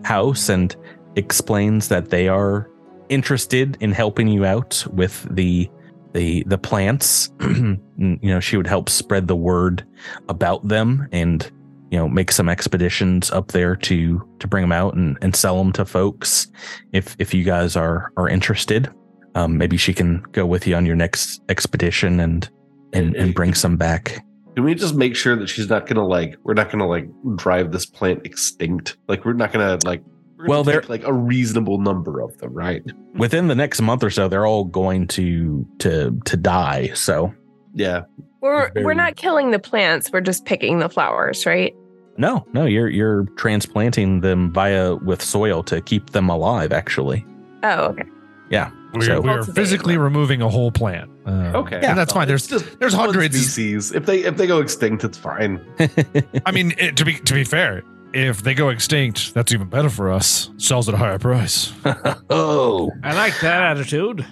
house 0.04 0.48
and 0.48 0.76
explains 1.16 1.88
that 1.88 2.10
they 2.10 2.28
are 2.28 2.70
interested 3.08 3.76
in 3.80 3.92
helping 3.92 4.28
you 4.28 4.44
out 4.44 4.84
with 4.92 5.26
the 5.34 5.68
the 6.12 6.44
the 6.46 6.58
plants. 6.58 7.30
you 7.40 7.78
know, 8.22 8.40
she 8.40 8.56
would 8.56 8.66
help 8.66 8.88
spread 8.88 9.28
the 9.28 9.36
word 9.36 9.86
about 10.28 10.66
them 10.66 11.08
and 11.12 11.50
you 11.90 11.98
know 11.98 12.08
make 12.08 12.32
some 12.32 12.48
expeditions 12.48 13.30
up 13.30 13.52
there 13.52 13.74
to 13.76 14.22
to 14.38 14.46
bring 14.46 14.62
them 14.62 14.72
out 14.72 14.94
and, 14.94 15.16
and 15.22 15.34
sell 15.34 15.58
them 15.58 15.72
to 15.72 15.84
folks 15.84 16.48
if 16.92 17.16
if 17.18 17.32
you 17.32 17.44
guys 17.44 17.76
are 17.76 18.12
are 18.16 18.28
interested. 18.28 18.90
Um, 19.34 19.56
maybe 19.58 19.76
she 19.76 19.94
can 19.94 20.22
go 20.32 20.46
with 20.46 20.66
you 20.66 20.74
on 20.74 20.84
your 20.86 20.96
next 20.96 21.40
expedition 21.48 22.20
and 22.20 22.48
and 22.92 23.14
and 23.14 23.34
bring 23.34 23.54
some 23.54 23.76
back. 23.76 24.24
Can 24.54 24.64
we 24.64 24.74
just 24.74 24.94
make 24.94 25.14
sure 25.14 25.36
that 25.36 25.48
she's 25.48 25.68
not 25.68 25.86
gonna 25.86 26.06
like 26.06 26.36
we're 26.42 26.54
not 26.54 26.70
gonna 26.70 26.88
like 26.88 27.08
drive 27.36 27.70
this 27.72 27.86
plant 27.86 28.26
extinct? 28.26 28.96
Like 29.06 29.24
we're 29.24 29.34
not 29.34 29.52
gonna 29.52 29.78
like 29.84 30.02
Well, 30.46 30.64
take, 30.64 30.88
like 30.88 31.04
a 31.04 31.12
reasonable 31.12 31.78
number 31.78 32.20
of 32.20 32.36
them, 32.38 32.52
right? 32.52 32.82
Within 33.14 33.48
the 33.48 33.54
next 33.54 33.80
month 33.80 34.02
or 34.02 34.10
so, 34.10 34.28
they're 34.28 34.46
all 34.46 34.64
going 34.64 35.06
to 35.08 35.66
to 35.78 36.20
to 36.24 36.36
die. 36.36 36.88
So 36.94 37.32
Yeah. 37.74 38.02
We're 38.40 38.70
Very- 38.72 38.84
we're 38.84 38.94
not 38.94 39.16
killing 39.16 39.50
the 39.50 39.58
plants. 39.58 40.10
We're 40.12 40.20
just 40.20 40.44
picking 40.44 40.78
the 40.78 40.88
flowers, 40.88 41.44
right? 41.46 41.74
no, 42.20 42.44
no, 42.52 42.64
you're 42.66 42.88
you're 42.88 43.24
transplanting 43.36 44.22
them 44.22 44.52
via 44.52 44.96
with 44.96 45.22
soil 45.22 45.62
to 45.64 45.80
keep 45.80 46.10
them 46.10 46.28
alive. 46.28 46.72
Actually, 46.72 47.24
Oh, 47.62 47.86
okay. 47.86 48.04
Yeah. 48.50 48.70
We're, 48.94 49.02
So- 49.02 49.20
we're 49.20 49.42
physically 49.44 49.94
them. 49.94 50.02
removing 50.02 50.40
a 50.42 50.48
whole 50.48 50.70
plant. 50.72 51.10
Uh, 51.26 51.52
Okay. 51.54 51.76
and 51.82 51.96
that's 51.98 52.12
fine. 52.12 52.26
There's 52.26 52.50
It's 52.50 52.64
just 52.64 52.80
there's 52.80 52.96
one 52.96 53.06
hundreds. 53.10 53.36
species. 53.36 53.92
If 53.92 54.06
they 54.06 54.20
if 54.24 54.36
they 54.36 54.46
go 54.46 54.58
extinct, 54.60 55.04
it's 55.04 55.18
fine. 55.18 55.60
I 56.46 56.50
mean, 56.52 56.72
it, 56.78 56.96
to 56.96 57.04
be 57.04 57.14
to 57.14 57.34
be 57.34 57.44
fair, 57.44 57.82
if 58.14 58.42
they 58.42 58.54
go 58.54 58.70
extinct, 58.70 59.34
that's 59.34 59.52
even 59.52 59.68
better 59.68 59.90
for 59.90 60.10
us. 60.10 60.50
Sells 60.56 60.88
at 60.88 60.94
a 60.94 60.98
higher 60.98 61.18
price. 61.18 61.72
oh, 62.30 62.90
I 63.04 63.14
like 63.14 63.38
that 63.42 63.62
attitude. 63.62 64.24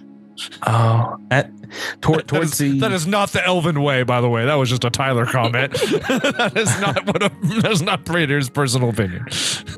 Oh, 0.66 1.16
at 1.30 1.50
tor- 2.00 2.16
That 2.16 2.28
towards 2.28 2.52
is, 2.52 2.58
the 2.58 2.78
that 2.80 2.92
is 2.92 3.06
not 3.06 3.32
the 3.32 3.44
Elven 3.44 3.82
way, 3.82 4.02
by 4.02 4.20
the 4.20 4.28
way. 4.28 4.44
That 4.44 4.54
was 4.54 4.68
just 4.68 4.84
a 4.84 4.90
Tyler 4.90 5.24
comment. 5.26 5.72
that 6.08 6.52
is 6.56 6.80
not 6.80 7.06
what 7.06 7.22
a, 7.22 7.30
that's 7.62 7.80
not 7.80 8.04
Pradier's 8.04 8.48
personal 8.50 8.90
opinion. 8.90 9.24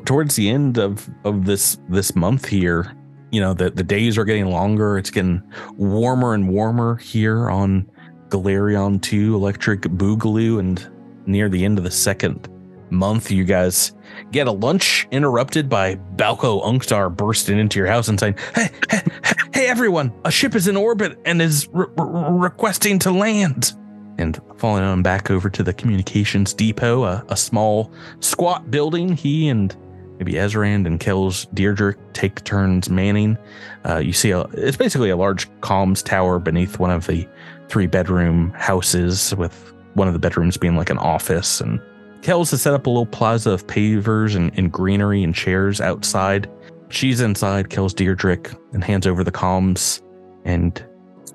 towards 0.05 0.35
the 0.35 0.49
end 0.49 0.77
of 0.77 1.09
of 1.23 1.45
this 1.45 1.77
this 1.89 2.15
month 2.15 2.45
here 2.47 2.91
you 3.31 3.39
know 3.39 3.53
the 3.53 3.69
the 3.69 3.83
days 3.83 4.17
are 4.17 4.25
getting 4.25 4.47
longer 4.47 4.97
it's 4.97 5.11
getting 5.11 5.41
warmer 5.77 6.33
and 6.33 6.49
warmer 6.49 6.95
here 6.97 7.49
on 7.49 7.87
galarion 8.29 8.99
2 9.01 9.35
electric 9.35 9.81
boogaloo 9.81 10.59
and 10.59 10.89
near 11.27 11.47
the 11.47 11.63
end 11.63 11.77
of 11.77 11.83
the 11.83 11.91
second 11.91 12.47
month 12.89 13.29
you 13.29 13.43
guys 13.43 13.93
get 14.31 14.47
a 14.47 14.51
lunch 14.51 15.07
interrupted 15.11 15.69
by 15.69 15.95
balco 16.15 16.63
unktar 16.63 17.15
bursting 17.15 17.59
into 17.59 17.77
your 17.77 17.87
house 17.87 18.07
and 18.07 18.19
saying 18.19 18.35
hey 18.55 18.69
hey 18.89 19.01
hey, 19.23 19.33
Hey, 19.59 19.67
everyone, 19.67 20.13
a 20.23 20.31
ship 20.31 20.55
is 20.55 20.69
in 20.69 20.77
orbit 20.77 21.19
and 21.25 21.41
is 21.41 21.67
re- 21.73 21.85
re- 21.97 22.25
requesting 22.29 22.97
to 22.99 23.11
land. 23.11 23.73
And 24.17 24.39
following 24.55 24.83
on 24.83 25.03
back 25.03 25.29
over 25.29 25.49
to 25.49 25.61
the 25.61 25.73
communications 25.73 26.53
depot, 26.53 27.03
a, 27.03 27.25
a 27.27 27.35
small, 27.35 27.91
squat 28.21 28.71
building, 28.71 29.17
he 29.17 29.49
and 29.49 29.75
maybe 30.17 30.35
Ezran 30.35 30.87
and 30.87 30.97
Kells 30.97 31.45
Deirdre 31.53 31.93
take 32.13 32.41
turns 32.45 32.89
manning. 32.89 33.37
Uh, 33.83 33.97
you 33.97 34.13
see, 34.13 34.31
a, 34.31 34.43
it's 34.53 34.77
basically 34.77 35.09
a 35.09 35.17
large 35.17 35.51
comms 35.59 36.01
tower 36.01 36.39
beneath 36.39 36.79
one 36.79 36.89
of 36.89 37.07
the 37.07 37.27
three 37.67 37.85
bedroom 37.85 38.53
houses, 38.55 39.35
with 39.35 39.73
one 39.93 40.07
of 40.07 40.13
the 40.13 40.21
bedrooms 40.21 40.55
being 40.55 40.77
like 40.77 40.89
an 40.89 40.99
office. 40.99 41.59
And 41.59 41.81
Kells 42.21 42.51
has 42.51 42.61
set 42.61 42.73
up 42.73 42.85
a 42.85 42.89
little 42.89 43.05
plaza 43.05 43.51
of 43.51 43.67
pavers 43.67 44.37
and, 44.37 44.57
and 44.57 44.71
greenery 44.71 45.21
and 45.21 45.35
chairs 45.35 45.81
outside. 45.81 46.49
She's 46.89 47.21
inside, 47.21 47.69
kills 47.69 47.93
Deirdrick, 47.93 48.57
and 48.73 48.83
hands 48.83 49.07
over 49.07 49.23
the 49.23 49.31
comms. 49.31 50.01
And 50.43 50.83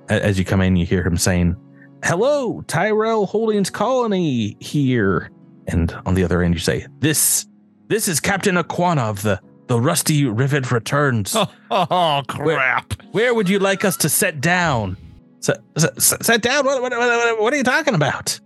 as 0.08 0.38
you 0.38 0.44
come 0.44 0.60
in, 0.60 0.76
you 0.76 0.84
hear 0.84 1.06
him 1.06 1.16
saying, 1.16 1.56
Hello, 2.04 2.60
Tyrell 2.62 3.26
Holdings 3.26 3.70
Colony 3.70 4.56
here. 4.60 5.30
And 5.66 5.92
on 6.04 6.14
the 6.14 6.24
other 6.24 6.42
end, 6.42 6.54
you 6.54 6.60
say, 6.60 6.86
This 6.98 7.46
this 7.88 8.08
is 8.08 8.20
Captain 8.20 8.56
Aquana 8.56 9.08
of 9.10 9.22
the, 9.22 9.40
the 9.68 9.78
Rusty 9.78 10.24
Rivet 10.24 10.70
Returns. 10.70 11.36
Oh, 11.70 12.22
crap. 12.28 12.94
Where 13.10 13.34
would 13.34 13.48
you 13.48 13.58
like 13.58 13.84
us 13.84 13.96
to 13.98 14.08
set 14.08 14.40
down? 14.40 14.96
Set, 15.40 15.58
set, 15.76 16.24
set 16.24 16.40
down? 16.40 16.64
What, 16.64 16.80
what, 16.80 16.92
what, 16.92 17.40
what 17.40 17.52
are 17.52 17.56
you 17.56 17.64
talking 17.64 17.96
about? 17.96 18.38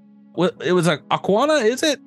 It 0.65 0.73
was 0.73 0.87
a 0.87 0.99
Aquana, 1.11 1.63
is 1.63 1.83
it? 1.83 2.01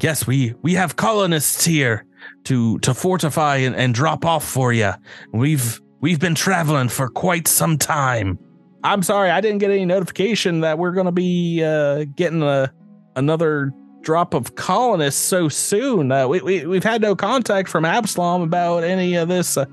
Yes, 0.00 0.26
we 0.26 0.54
we 0.62 0.72
have 0.74 0.96
colonists 0.96 1.64
here 1.64 2.06
to 2.44 2.78
to 2.80 2.94
fortify 2.94 3.56
and, 3.56 3.74
and 3.76 3.94
drop 3.94 4.24
off 4.24 4.44
for 4.44 4.72
you. 4.72 4.92
We've 5.32 5.80
we've 6.00 6.20
been 6.20 6.34
traveling 6.34 6.88
for 6.88 7.08
quite 7.08 7.48
some 7.48 7.78
time. 7.78 8.38
I'm 8.84 9.02
sorry, 9.02 9.30
I 9.30 9.40
didn't 9.40 9.58
get 9.58 9.70
any 9.70 9.84
notification 9.84 10.60
that 10.60 10.78
we're 10.78 10.92
going 10.92 11.06
to 11.06 11.12
be 11.12 11.62
uh, 11.62 12.04
getting 12.16 12.42
a 12.42 12.72
another 13.14 13.72
drop 14.00 14.34
of 14.34 14.56
colonists 14.56 15.20
so 15.20 15.48
soon. 15.48 16.10
Uh, 16.10 16.26
we, 16.26 16.40
we 16.40 16.66
we've 16.66 16.84
had 16.84 17.00
no 17.00 17.14
contact 17.14 17.68
from 17.68 17.84
Absalom 17.84 18.42
about 18.42 18.82
any 18.82 19.14
of 19.14 19.28
this. 19.28 19.56
Uh, 19.56 19.66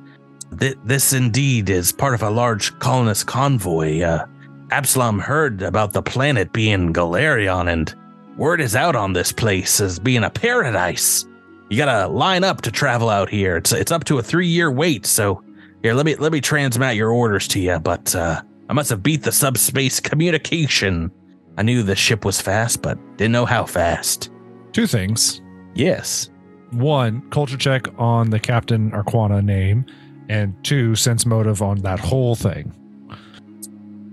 th- 0.60 0.78
this 0.86 1.14
indeed 1.14 1.70
is 1.70 1.92
part 1.92 2.14
of 2.14 2.22
a 2.22 2.30
large 2.30 2.78
colonist 2.80 3.28
convoy. 3.28 4.02
Uh, 4.02 4.26
Absalom 4.72 5.18
heard 5.20 5.64
about 5.64 5.94
the 5.94 6.04
planet 6.04 6.54
being 6.54 6.94
Galarion, 6.94 7.72
and 7.72 7.96
word 8.38 8.62
is 8.62 8.76
out 8.76 8.96
on 8.96 9.14
this 9.14 9.32
place 9.32 9.82
as 9.82 9.98
being 9.98 10.24
a 10.24 10.30
paradise. 10.30 11.26
You 11.70 11.78
gotta 11.78 12.12
line 12.12 12.44
up 12.44 12.62
to 12.62 12.72
travel 12.72 13.10
out 13.10 13.30
here. 13.30 13.58
It's 13.58 13.72
it's 13.72 13.92
up 13.92 14.04
to 14.06 14.18
a 14.18 14.24
three 14.24 14.48
year 14.48 14.72
wait. 14.72 15.06
So 15.06 15.44
here, 15.84 15.94
let 15.94 16.06
me 16.06 16.16
let 16.16 16.32
me 16.32 16.42
transmit 16.42 16.96
your 16.96 17.12
orders 17.12 17.48
to 17.50 17.60
you. 17.60 17.80
But 17.80 18.16
uh, 18.16 18.42
I 18.70 18.74
must 18.74 18.90
have 18.90 19.04
beat 19.04 19.24
the 19.24 19.32
subspace 19.32 20.00
communication. 20.00 21.12
I 21.58 21.62
knew 21.62 21.84
the 21.84 21.96
ship 21.96 22.26
was 22.26 22.42
fast, 22.42 22.82
but 22.82 22.98
didn't 23.18 23.34
know 23.34 23.46
how 23.46 23.66
fast. 23.66 24.32
Two 24.72 24.88
things. 24.88 25.42
Yes. 25.76 26.30
One, 26.72 27.28
culture 27.30 27.58
check 27.58 27.88
on 27.98 28.30
the 28.30 28.40
Captain 28.40 28.92
Arquana 28.92 29.44
name, 29.44 29.86
and 30.30 30.54
two, 30.64 30.96
sense 30.96 31.26
motive 31.26 31.62
on 31.62 31.80
that 31.80 32.00
whole 32.00 32.36
thing. 32.36 32.74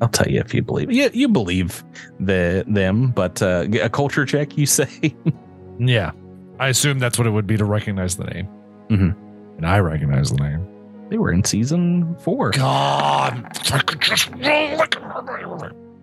I'll 0.00 0.08
tell 0.08 0.30
you 0.30 0.40
if 0.40 0.52
you 0.52 0.62
believe. 0.62 0.92
You 0.92 1.10
you 1.14 1.28
believe 1.28 1.82
the 2.20 2.64
them, 2.66 3.12
but 3.12 3.40
uh, 3.40 3.66
a 3.82 3.88
culture 3.88 4.26
check, 4.26 4.58
you 4.58 4.66
say. 4.66 5.14
Yeah. 5.78 6.12
I 6.58 6.68
assume 6.68 6.98
that's 6.98 7.18
what 7.18 7.26
it 7.26 7.30
would 7.30 7.46
be 7.46 7.56
to 7.56 7.64
recognize 7.64 8.16
the 8.16 8.24
name. 8.24 8.48
Mhm. 8.90 9.14
And 9.58 9.66
I 9.66 9.78
recognize 9.80 10.30
the 10.30 10.38
name. 10.38 10.66
they 11.08 11.18
were 11.18 11.30
in 11.32 11.44
season 11.44 12.16
four. 12.18 12.50
God. 12.50 13.46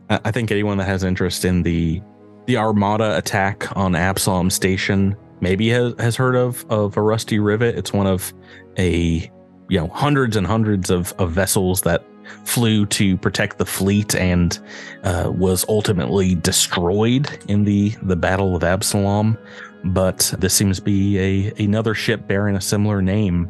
I 0.09 0.19
I 0.25 0.31
think 0.31 0.51
anyone 0.51 0.77
that 0.77 0.85
has 0.85 1.03
interest 1.03 1.45
in 1.45 1.63
the 1.63 2.01
the 2.45 2.57
Armada 2.57 3.17
attack 3.17 3.67
on 3.75 3.95
Absalom 3.95 4.49
Station 4.49 5.15
maybe 5.41 5.69
has, 5.69 5.93
has 5.99 6.15
heard 6.15 6.35
of 6.35 6.65
of 6.69 6.95
a 6.97 7.01
Rusty 7.01 7.39
Rivet. 7.39 7.75
It's 7.77 7.91
one 7.93 8.07
of 8.07 8.33
a 8.77 9.29
you 9.69 9.79
know 9.79 9.87
hundreds 9.87 10.35
and 10.35 10.45
hundreds 10.47 10.89
of, 10.89 11.13
of 11.19 11.31
vessels 11.31 11.81
that 11.81 12.03
flew 12.45 12.85
to 12.85 13.17
protect 13.17 13.57
the 13.57 13.65
fleet 13.65 14.15
and 14.15 14.57
uh, 15.03 15.29
was 15.35 15.65
ultimately 15.67 16.35
destroyed 16.35 17.29
in 17.49 17.63
the 17.65 17.89
the 18.03 18.15
Battle 18.15 18.55
of 18.55 18.63
Absalom. 18.63 19.37
But 19.85 20.33
this 20.39 20.53
seems 20.53 20.77
to 20.77 20.83
be 20.83 21.19
a 21.19 21.63
another 21.63 21.93
ship 21.93 22.27
bearing 22.27 22.55
a 22.55 22.61
similar 22.61 23.01
name, 23.01 23.49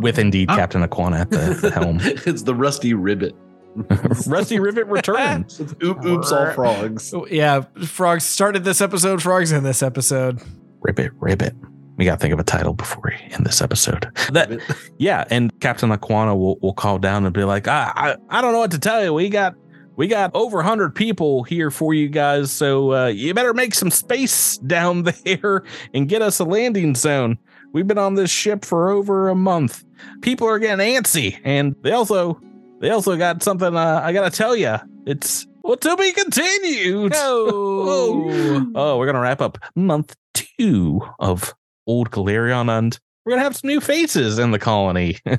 with 0.00 0.18
indeed 0.18 0.50
Oh. 0.50 0.56
Captain 0.56 0.82
Aquana 0.86 1.20
at 1.20 1.30
the, 1.30 1.58
the 1.60 1.70
helm. 1.70 1.98
it's 2.02 2.42
the 2.42 2.54
rusty 2.54 2.94
ribbit. 2.94 3.34
Rusty 4.28 4.60
Rivet 4.60 4.86
returns. 4.86 5.58
Oop, 5.82 6.04
oops, 6.04 6.30
all 6.30 6.52
frogs. 6.52 7.12
Yeah, 7.28 7.62
frogs 7.84 8.22
started 8.22 8.62
this 8.62 8.80
episode. 8.80 9.20
Frogs 9.20 9.50
in 9.50 9.64
this 9.64 9.82
episode. 9.82 10.40
Ribbit, 10.82 11.10
ribbit. 11.18 11.56
We 11.96 12.04
got 12.04 12.12
to 12.14 12.20
think 12.20 12.32
of 12.32 12.38
a 12.38 12.44
title 12.44 12.72
before 12.72 13.02
we 13.04 13.32
end 13.32 13.44
this 13.44 13.60
episode. 13.60 14.08
That, 14.32 14.60
yeah, 14.98 15.24
and 15.28 15.50
Captain 15.58 15.90
Aquana 15.90 16.38
will, 16.38 16.56
will 16.60 16.72
call 16.72 17.00
down 17.00 17.24
and 17.24 17.34
be 17.34 17.42
like, 17.42 17.66
I, 17.66 17.90
I, 17.96 18.16
I 18.38 18.40
don't 18.42 18.52
know 18.52 18.60
what 18.60 18.70
to 18.72 18.78
tell 18.78 19.02
you. 19.02 19.12
We 19.12 19.28
got 19.28 19.54
we 19.96 20.08
got 20.08 20.30
over 20.34 20.58
100 20.58 20.94
people 20.94 21.42
here 21.44 21.70
for 21.70 21.94
you 21.94 22.08
guys, 22.08 22.50
so 22.50 22.92
uh, 22.92 23.06
you 23.06 23.32
better 23.34 23.54
make 23.54 23.74
some 23.74 23.90
space 23.90 24.58
down 24.66 25.04
there 25.04 25.62
and 25.92 26.08
get 26.08 26.22
us 26.22 26.38
a 26.38 26.44
landing 26.44 26.94
zone. 26.94 27.38
We've 27.72 27.86
been 27.86 27.98
on 27.98 28.14
this 28.14 28.30
ship 28.30 28.64
for 28.64 28.90
over 28.90 29.28
a 29.28 29.34
month. 29.34 29.84
People 30.20 30.48
are 30.48 30.58
getting 30.58 30.84
antsy, 30.94 31.40
and 31.44 31.74
they 31.82 31.92
also 31.92 32.40
they 32.80 32.90
also 32.90 33.16
got 33.16 33.42
something 33.42 33.74
uh, 33.74 34.00
I 34.02 34.12
got 34.12 34.30
to 34.30 34.36
tell 34.36 34.54
you. 34.54 34.76
It's 35.06 35.46
well 35.62 35.76
to 35.76 35.96
be 35.96 36.12
continued. 36.12 37.12
Oh. 37.14 38.70
Oh, 38.76 38.98
we're 38.98 39.06
gonna 39.06 39.20
wrap 39.20 39.40
up 39.40 39.58
month 39.74 40.16
two 40.34 41.00
of 41.18 41.54
Old 41.86 42.10
Galarion, 42.10 42.68
and 42.76 42.98
we're 43.24 43.32
gonna 43.32 43.42
have 43.42 43.56
some 43.56 43.68
new 43.68 43.80
faces 43.80 44.38
in 44.38 44.50
the 44.50 44.58
colony. 44.58 45.16
I 45.26 45.38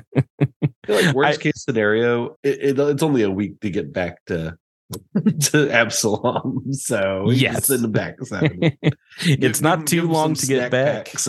feel 0.86 0.96
like 1.06 1.14
worst 1.14 1.40
I- 1.40 1.42
case 1.42 1.64
scenario, 1.64 2.36
it, 2.42 2.78
it, 2.78 2.78
it's 2.78 3.02
only 3.02 3.22
a 3.22 3.30
week 3.30 3.60
to 3.60 3.70
get 3.70 3.92
back 3.92 4.24
to 4.26 4.56
to 5.40 5.70
Absalom. 5.70 6.72
So 6.72 7.24
we 7.26 7.36
Yes. 7.36 7.54
just 7.56 7.66
send 7.66 7.82
them 7.84 7.92
back. 7.92 8.16
So 8.22 8.40
it's 9.22 9.60
not 9.60 9.86
too 9.86 10.02
long 10.08 10.34
to 10.34 10.46
get 10.46 10.70
back. 10.70 11.12
And 11.12 11.20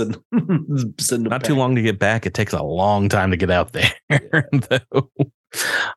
send 1.00 1.26
them 1.26 1.30
Not 1.30 1.44
too 1.44 1.56
long 1.56 1.74
to 1.76 1.82
get 1.82 1.98
back. 1.98 2.26
It 2.28 2.34
takes 2.36 2.54
a 2.54 2.62
long 2.62 3.10
time 3.10 3.32
to 3.32 3.38
get 3.38 3.50
out 3.50 3.72
there, 3.74 3.92
though. 4.52 5.10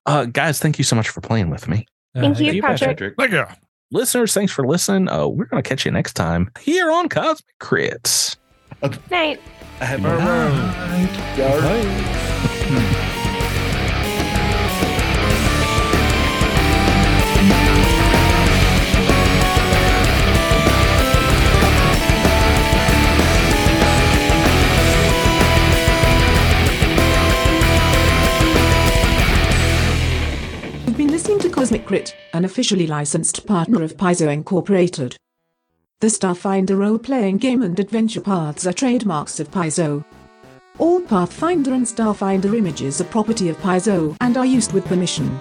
Uh, 0.07 0.25
guys, 0.25 0.59
thank 0.59 0.79
you 0.79 0.85
so 0.85 0.97
much 0.97 1.09
for 1.11 1.21
playing 1.21 1.51
with 1.51 1.69
me. 1.69 1.85
Thank 2.15 2.39
Uh, 2.41 2.45
you, 2.45 2.63
Patrick. 2.63 3.15
Thank 3.19 3.33
you. 3.33 3.45
Listeners, 3.93 4.33
thanks 4.33 4.53
for 4.53 4.67
listening. 4.67 5.09
Uh, 5.09 5.27
we're 5.27 5.45
going 5.47 5.63
to 5.63 5.69
catch 5.69 5.85
you 5.85 5.91
next 5.91 6.15
time 6.15 6.51
here 6.61 6.91
on 6.91 7.09
Cosmic 7.11 7.45
Crits. 7.61 8.37
Night. 9.11 9.39
Have. 9.81 10.01
You've 30.87 30.97
been 30.97 31.09
listening 31.09 31.39
to 31.39 31.49
Cosmic 31.49 31.87
Crit, 31.87 32.15
an 32.35 32.45
officially 32.45 32.87
licensed 32.87 33.47
partner 33.47 33.83
of 33.83 33.97
Paizo 33.97 34.31
Incorporated. 34.31 35.17
The 36.01 36.07
Starfinder 36.07 36.79
role-playing 36.79 37.37
game 37.37 37.63
and 37.63 37.79
adventure 37.79 38.23
paths 38.23 38.67
are 38.67 38.73
trademarks 38.73 39.39
of 39.39 39.51
Paizo. 39.51 40.03
All 40.79 40.99
Pathfinder 41.03 41.75
and 41.75 41.85
Starfinder 41.85 42.57
images 42.57 43.03
are 43.03 43.05
property 43.05 43.51
of 43.51 43.59
Paizo 43.59 44.17
and 44.23 44.39
are 44.39 44.47
used 44.47 44.73
with 44.73 44.87
permission. 44.87 45.39